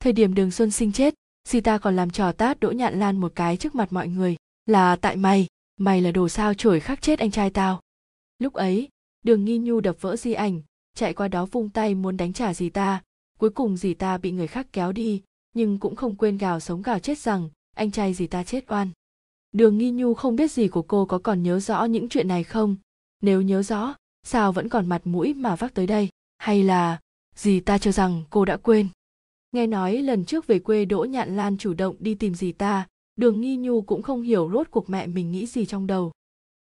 [0.00, 1.14] Thời điểm đường xuân sinh chết
[1.48, 4.36] dì ta còn làm trò tát đỗ nhạn lan một cái trước mặt mọi người.
[4.66, 5.46] Là tại mày.
[5.76, 7.80] Mày là đồ sao chổi khắc chết anh trai tao.
[8.38, 8.88] Lúc ấy,
[9.22, 10.62] đường nghi nhu đập vỡ di ảnh,
[10.94, 13.02] chạy qua đó vung tay muốn đánh trả dì ta.
[13.38, 15.22] Cuối cùng dì ta bị người khác kéo đi,
[15.54, 18.90] nhưng cũng không quên gào sống gào chết rằng, anh trai dì ta chết oan
[19.56, 22.44] đường nghi nhu không biết gì của cô có còn nhớ rõ những chuyện này
[22.44, 22.76] không?
[23.22, 26.08] Nếu nhớ rõ, sao vẫn còn mặt mũi mà vác tới đây?
[26.38, 27.00] Hay là,
[27.36, 27.60] gì?
[27.60, 28.88] ta cho rằng cô đã quên?
[29.52, 32.86] Nghe nói lần trước về quê đỗ nhạn lan chủ động đi tìm gì ta,
[33.16, 36.12] đường nghi nhu cũng không hiểu rốt cuộc mẹ mình nghĩ gì trong đầu.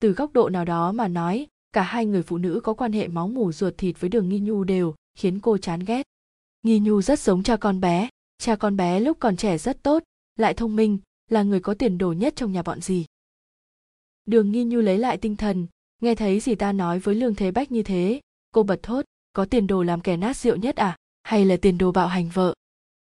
[0.02, 3.08] Từ góc độ nào đó mà nói, cả hai người phụ nữ có quan hệ
[3.08, 6.04] máu mủ ruột thịt với đường nghi nhu đều khiến cô chán ghét.
[6.64, 10.04] Nghi nhu rất giống cha con bé, cha con bé lúc còn trẻ rất tốt,
[10.38, 10.98] lại thông minh
[11.30, 13.06] là người có tiền đồ nhất trong nhà bọn gì.
[14.26, 15.68] đường nghi nhu lấy lại tinh thần,
[16.02, 18.22] nghe thấy gì ta nói với lương thế bách như thế,
[18.52, 20.98] cô bật thốt, có tiền đồ làm kẻ nát rượu nhất à?
[21.24, 22.54] Hay là tiền đồ bạo hành vợ?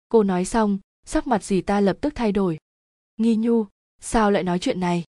[0.09, 2.59] Cô nói xong, sắc mặt gì ta lập tức thay đổi.
[3.17, 3.67] Nghi nhu,
[4.01, 5.05] sao lại nói chuyện này?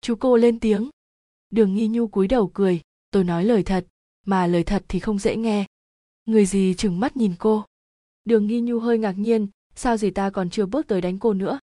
[0.00, 0.90] Chú cô lên tiếng.
[1.50, 2.80] Đường nghi nhu cúi đầu cười,
[3.10, 3.86] tôi nói lời thật,
[4.26, 5.66] mà lời thật thì không dễ nghe.
[6.24, 7.64] Người gì chừng mắt nhìn cô?
[8.24, 11.32] Đường nghi nhu hơi ngạc nhiên, sao gì ta còn chưa bước tới đánh cô
[11.32, 11.58] nữa?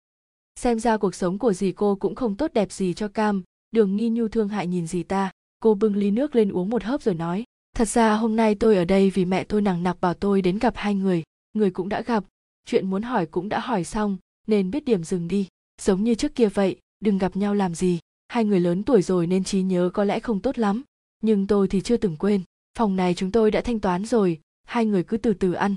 [0.58, 3.44] Xem ra cuộc sống của dì cô cũng không tốt đẹp gì cho cam.
[3.72, 5.32] Đường nghi nhu thương hại nhìn dì ta.
[5.60, 7.44] Cô bưng ly nước lên uống một hớp rồi nói,
[7.76, 10.60] thật ra hôm nay tôi ở đây vì mẹ tôi nằng nặc bảo tôi đến
[10.60, 11.24] gặp hai người.
[11.54, 12.24] Người cũng đã gặp.
[12.66, 14.18] Chuyện muốn hỏi cũng đã hỏi xong,
[14.48, 15.48] nên biết điểm dừng đi.
[15.82, 18.00] Giống như trước kia vậy, đừng gặp nhau làm gì.
[18.28, 20.84] Hai người lớn tuổi rồi nên trí nhớ có lẽ không tốt lắm.
[21.22, 22.42] Nhưng tôi thì chưa từng quên.
[22.78, 24.40] Phòng này chúng tôi đã thanh toán rồi.
[24.64, 25.76] Hai người cứ từ từ ăn.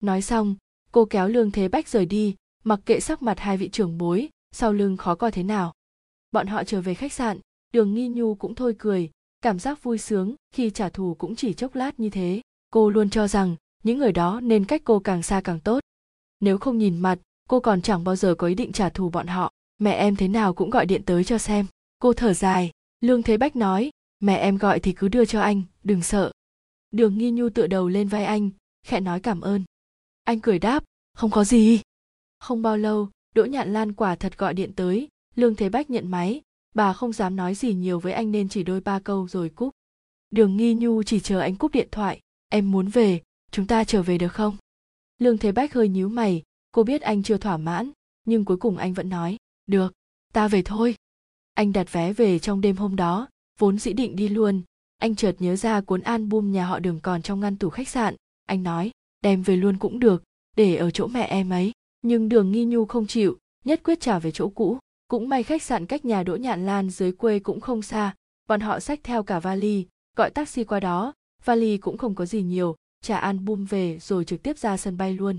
[0.00, 0.54] Nói xong,
[0.92, 2.34] cô kéo lương thế bách rời đi
[2.64, 5.72] mặc kệ sắc mặt hai vị trưởng bối, sau lưng khó coi thế nào.
[6.32, 7.38] Bọn họ trở về khách sạn,
[7.72, 9.10] đường nghi nhu cũng thôi cười,
[9.40, 12.40] cảm giác vui sướng khi trả thù cũng chỉ chốc lát như thế.
[12.70, 15.80] Cô luôn cho rằng, những người đó nên cách cô càng xa càng tốt.
[16.40, 17.18] Nếu không nhìn mặt,
[17.48, 19.52] cô còn chẳng bao giờ có ý định trả thù bọn họ.
[19.78, 21.66] Mẹ em thế nào cũng gọi điện tới cho xem.
[21.98, 22.70] Cô thở dài,
[23.00, 26.32] lương thế bách nói, mẹ em gọi thì cứ đưa cho anh, đừng sợ.
[26.90, 28.50] Đường nghi nhu tựa đầu lên vai anh,
[28.86, 29.64] khẽ nói cảm ơn.
[30.24, 30.84] Anh cười đáp,
[31.14, 31.80] không có gì
[32.40, 35.08] không bao lâu, đỗ nhạn lan quả thật gọi điện tới.
[35.34, 36.40] Lương thế bách nhận máy.
[36.74, 39.74] Bà không dám nói gì nhiều với anh nên chỉ đôi ba câu rồi cúp.
[40.30, 42.20] Đường nghi nhu chỉ chờ anh cúp điện thoại.
[42.48, 44.56] Em muốn về, chúng ta trở về được không?
[45.18, 46.42] Lương thế bách hơi nhíu mày.
[46.72, 47.90] Cô biết anh chưa thỏa mãn,
[48.24, 49.36] nhưng cuối cùng anh vẫn nói,
[49.66, 49.92] được,
[50.32, 50.94] ta về thôi.
[51.54, 54.62] Anh đặt vé về trong đêm hôm đó, vốn dĩ định đi luôn.
[54.98, 58.14] Anh chợt nhớ ra cuốn album nhà họ đường còn trong ngăn tủ khách sạn.
[58.46, 58.90] Anh nói,
[59.20, 60.22] đem về luôn cũng được,
[60.56, 61.72] để ở chỗ mẹ em ấy
[62.02, 64.78] nhưng đường nghi nhu không chịu, nhất quyết trả về chỗ cũ.
[65.08, 68.14] Cũng may khách sạn cách nhà đỗ nhạn lan dưới quê cũng không xa,
[68.48, 69.86] bọn họ xách theo cả vali,
[70.16, 71.12] gọi taxi qua đó.
[71.44, 75.14] Vali cũng không có gì nhiều, trả album về rồi trực tiếp ra sân bay
[75.14, 75.38] luôn.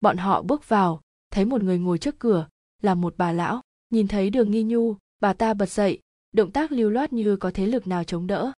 [0.00, 1.00] Bọn họ bước vào,
[1.30, 2.48] thấy một người ngồi trước cửa,
[2.82, 3.60] là một bà lão.
[3.90, 5.98] Nhìn thấy đường nghi nhu, bà ta bật dậy,
[6.32, 8.52] động tác lưu loát như có thế lực nào chống đỡ.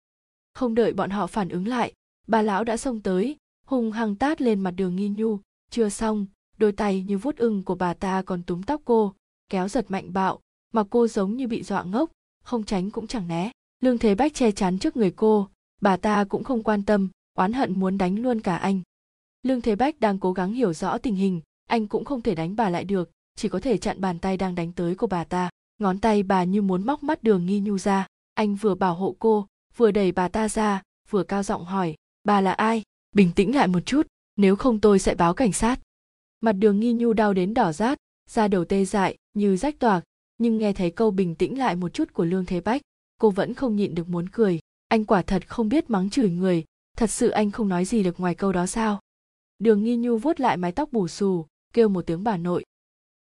[0.55, 1.93] Không đợi bọn họ phản ứng lại,
[2.27, 3.37] bà lão đã xông tới
[3.67, 5.39] hùng hăng tát lên mặt đường nghi nhu.
[5.71, 6.27] Chưa xong
[6.63, 9.15] đôi tay như vuốt ưng của bà ta còn túm tóc cô,
[9.49, 10.41] kéo giật mạnh bạo,
[10.73, 12.11] mà cô giống như bị dọa ngốc,
[12.45, 13.51] không tránh cũng chẳng né.
[13.81, 15.49] Lương thế bách che chắn trước người cô,
[15.81, 18.81] bà ta cũng không quan tâm, oán hận muốn đánh luôn cả anh.
[19.43, 22.57] Lương thế bách đang cố gắng hiểu rõ tình hình, anh cũng không thể đánh
[22.57, 25.51] bà lại được, chỉ có thể chặn bàn tay đang đánh tới của bà ta.
[25.79, 29.17] Ngón tay bà như muốn móc mắt đường nghi nhu ra, anh vừa bảo hộ
[29.19, 31.95] cô, vừa đẩy bà ta ra, vừa cao giọng hỏi,
[32.25, 32.83] bà là ai?
[33.13, 34.07] Bình tĩnh lại một chút,
[34.37, 35.81] nếu không tôi sẽ báo cảnh sát
[36.43, 37.99] mặt đường nghi nhu đau đến đỏ rát,
[38.31, 40.05] da đầu tê dại, như rách toạc,
[40.39, 42.83] nhưng nghe thấy câu bình tĩnh lại một chút của lương thế bách,
[43.19, 44.59] cô vẫn không nhịn được muốn cười.
[44.89, 46.65] Anh quả thật không biết mắng chửi người,
[46.97, 49.01] thật sự anh không nói gì được ngoài câu đó sao?
[49.59, 52.65] Đường nghi nhu vuốt lại mái tóc bù xù, kêu một tiếng bà nội.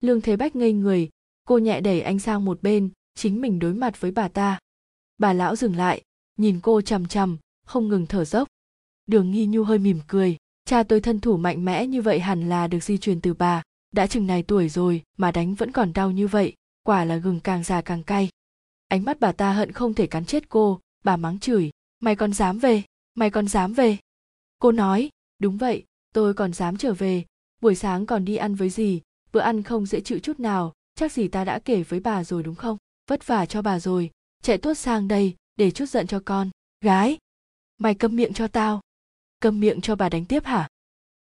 [0.01, 1.09] Lương thế bách ngây người,
[1.45, 4.59] cô nhẹ đẩy anh sang một bên, chính mình đối mặt với bà ta.
[5.19, 6.03] Bà lão dừng lại,
[6.37, 8.49] nhìn cô chằm chằm, không ngừng thở dốc.
[9.07, 10.37] Đường nghi nhu hơi mỉm cười
[10.71, 13.63] cha tôi thân thủ mạnh mẽ như vậy hẳn là được di truyền từ bà.
[13.93, 17.41] Đã chừng này tuổi rồi mà đánh vẫn còn đau như vậy, quả là gừng
[17.41, 18.29] càng già càng cay.
[18.89, 21.71] Ánh mắt bà ta hận không thể cắn chết cô, bà mắng chửi,
[22.01, 22.83] mày còn dám về,
[23.15, 23.97] mày còn dám về.
[24.59, 25.85] Cô nói, đúng vậy,
[26.15, 27.25] tôi còn dám trở về,
[27.61, 29.01] buổi sáng còn đi ăn với gì
[29.33, 32.43] bữa ăn không dễ chịu chút nào, chắc gì ta đã kể với bà rồi
[32.43, 32.77] đúng không?
[33.09, 34.11] Vất vả cho bà rồi,
[34.43, 37.19] chạy tuốt sang đây để chút giận cho con, gái.
[37.79, 38.81] Mày câm miệng cho tao
[39.41, 40.69] cầm miệng cho bà đánh tiếp hả?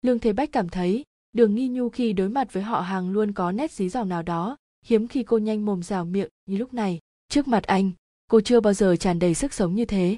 [0.02, 3.32] Lương thế bách cảm thấy, đường nghi nhu khi đối mặt với họ hàng luôn
[3.32, 6.74] có nét dí dỏm nào đó, hiếm khi cô nhanh mồm rào miệng như lúc
[6.74, 6.98] này.
[7.28, 7.90] Trước mặt anh,
[8.26, 10.16] cô chưa bao giờ tràn đầy sức sống như thế.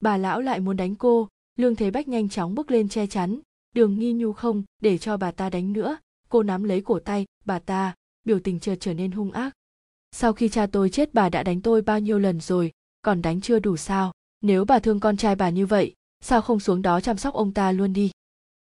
[0.00, 1.28] Bà lão lại muốn đánh cô.
[1.56, 3.40] Lương thế bách nhanh chóng bước lên che chắn.
[3.74, 5.98] Đường nghi nhu không để cho bà ta đánh nữa.
[6.28, 7.94] Cô nắm lấy cổ tay, bà ta,
[8.24, 9.54] biểu tình chợt trở nên hung ác.
[10.12, 12.72] Sau khi cha tôi chết bà đã đánh tôi bao nhiêu lần rồi,
[13.02, 14.12] còn đánh chưa đủ sao?
[14.40, 17.52] Nếu bà thương con trai bà như vậy sao không xuống đó chăm sóc ông
[17.52, 18.10] ta luôn đi?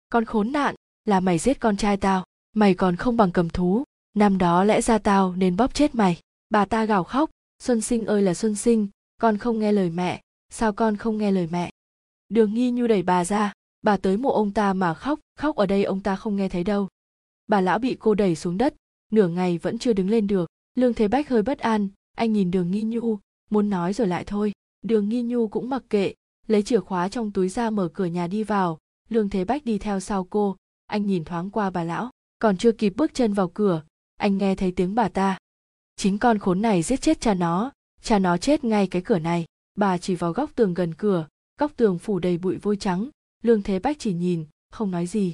[0.10, 0.76] Con khốn nạn,
[1.06, 2.26] là mày giết con trai tao,
[2.56, 3.84] mày còn không bằng cầm thú.
[4.14, 6.20] Năm đó lẽ ra tao nên bóp chết mày.
[6.50, 7.30] Bà ta gào khóc,
[7.64, 8.88] xuân sinh ơi là xuân sinh,
[9.22, 10.22] con không nghe lời mẹ.
[10.50, 11.72] Sao con không nghe lời mẹ?
[12.30, 15.66] Đường nghi nhu đẩy bà ra, bà tới mộ ông ta mà khóc khóc ở
[15.66, 16.88] đây ông ta không nghe thấy đâu.
[17.48, 18.76] Bà lão bị cô đẩy xuống đất,
[19.12, 20.50] nửa ngày vẫn chưa đứng lên được.
[20.76, 23.20] Lương thế bách hơi bất an, anh nhìn đường nghi nhu,
[23.50, 24.52] muốn nói rồi lại thôi.
[24.82, 26.14] Đường nghi nhu cũng mặc kệ
[26.50, 28.78] lấy chìa khóa trong túi ra mở cửa nhà đi vào.
[29.10, 30.56] Lương thế bách đi theo sau cô.
[30.88, 32.10] Anh nhìn thoáng qua bà lão.
[32.40, 33.84] Còn chưa kịp bước chân vào cửa,
[34.18, 35.38] anh nghe thấy tiếng bà ta.
[35.96, 37.72] Chính con khốn này giết chết cha nó.
[38.02, 39.46] Cha nó chết ngay cái cửa này.
[39.76, 41.28] Bà chỉ vào góc tường gần cửa.
[41.60, 43.10] Góc tường phủ đầy bụi vôi trắng.
[43.44, 45.34] Lương thế bách chỉ nhìn, không nói gì.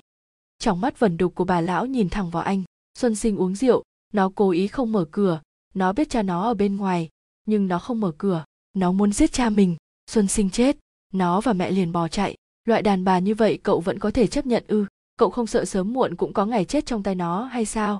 [0.60, 2.64] Trong mắt vẩn đục của bà lão nhìn thẳng vào anh.
[2.98, 3.84] Xuân sinh uống rượu.
[4.14, 5.42] Nó cố ý không mở cửa.
[5.74, 7.10] Nó biết cha nó ở bên ngoài,
[7.46, 8.46] nhưng nó không mở cửa.
[8.74, 9.76] Nó muốn giết cha mình.
[10.12, 10.78] Xuân sinh chết
[11.16, 12.36] nó và mẹ liền bỏ chạy.
[12.66, 14.86] Loại đàn bà như vậy cậu vẫn có thể chấp nhận ư?
[15.18, 18.00] Cậu không sợ sớm muộn cũng có ngày chết trong tay nó hay sao?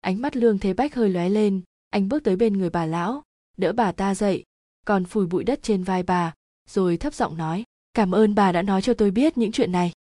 [0.00, 1.60] Ánh mắt lương thế bách hơi lóe lên.
[1.90, 3.22] Anh bước tới bên người bà lão.
[3.56, 4.44] Đỡ bà ta dậy.
[4.86, 6.34] Còn phủi bụi đất trên vai bà,
[6.68, 7.64] rồi thấp giọng nói,
[7.94, 9.92] cảm ơn bà đã nói cho tôi biết những chuyện này.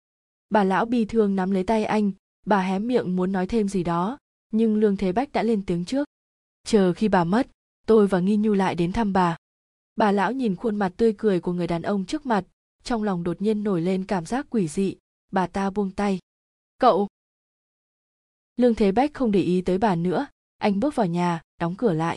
[0.51, 2.12] Bà lão bi thương nắm lấy tay anh.
[2.47, 4.19] Bà hé miệng muốn nói thêm gì đó,
[4.53, 6.09] nhưng lương thế bách đã lên tiếng trước.
[6.65, 7.47] Chờ khi bà mất,
[7.86, 9.36] tôi và nghi nhu lại đến thăm bà
[9.97, 12.44] bà lão nhìn khuôn mặt tươi cười của người đàn ông trước mặt,
[12.82, 14.97] trong lòng đột nhiên nổi lên cảm giác quỷ dị.
[15.32, 16.18] Bà ta buông tay.
[16.78, 17.09] Cậu.
[18.56, 20.27] Lương thế bách không để ý tới bà nữa,
[20.59, 22.15] anh bước vào nhà, đóng cửa lại.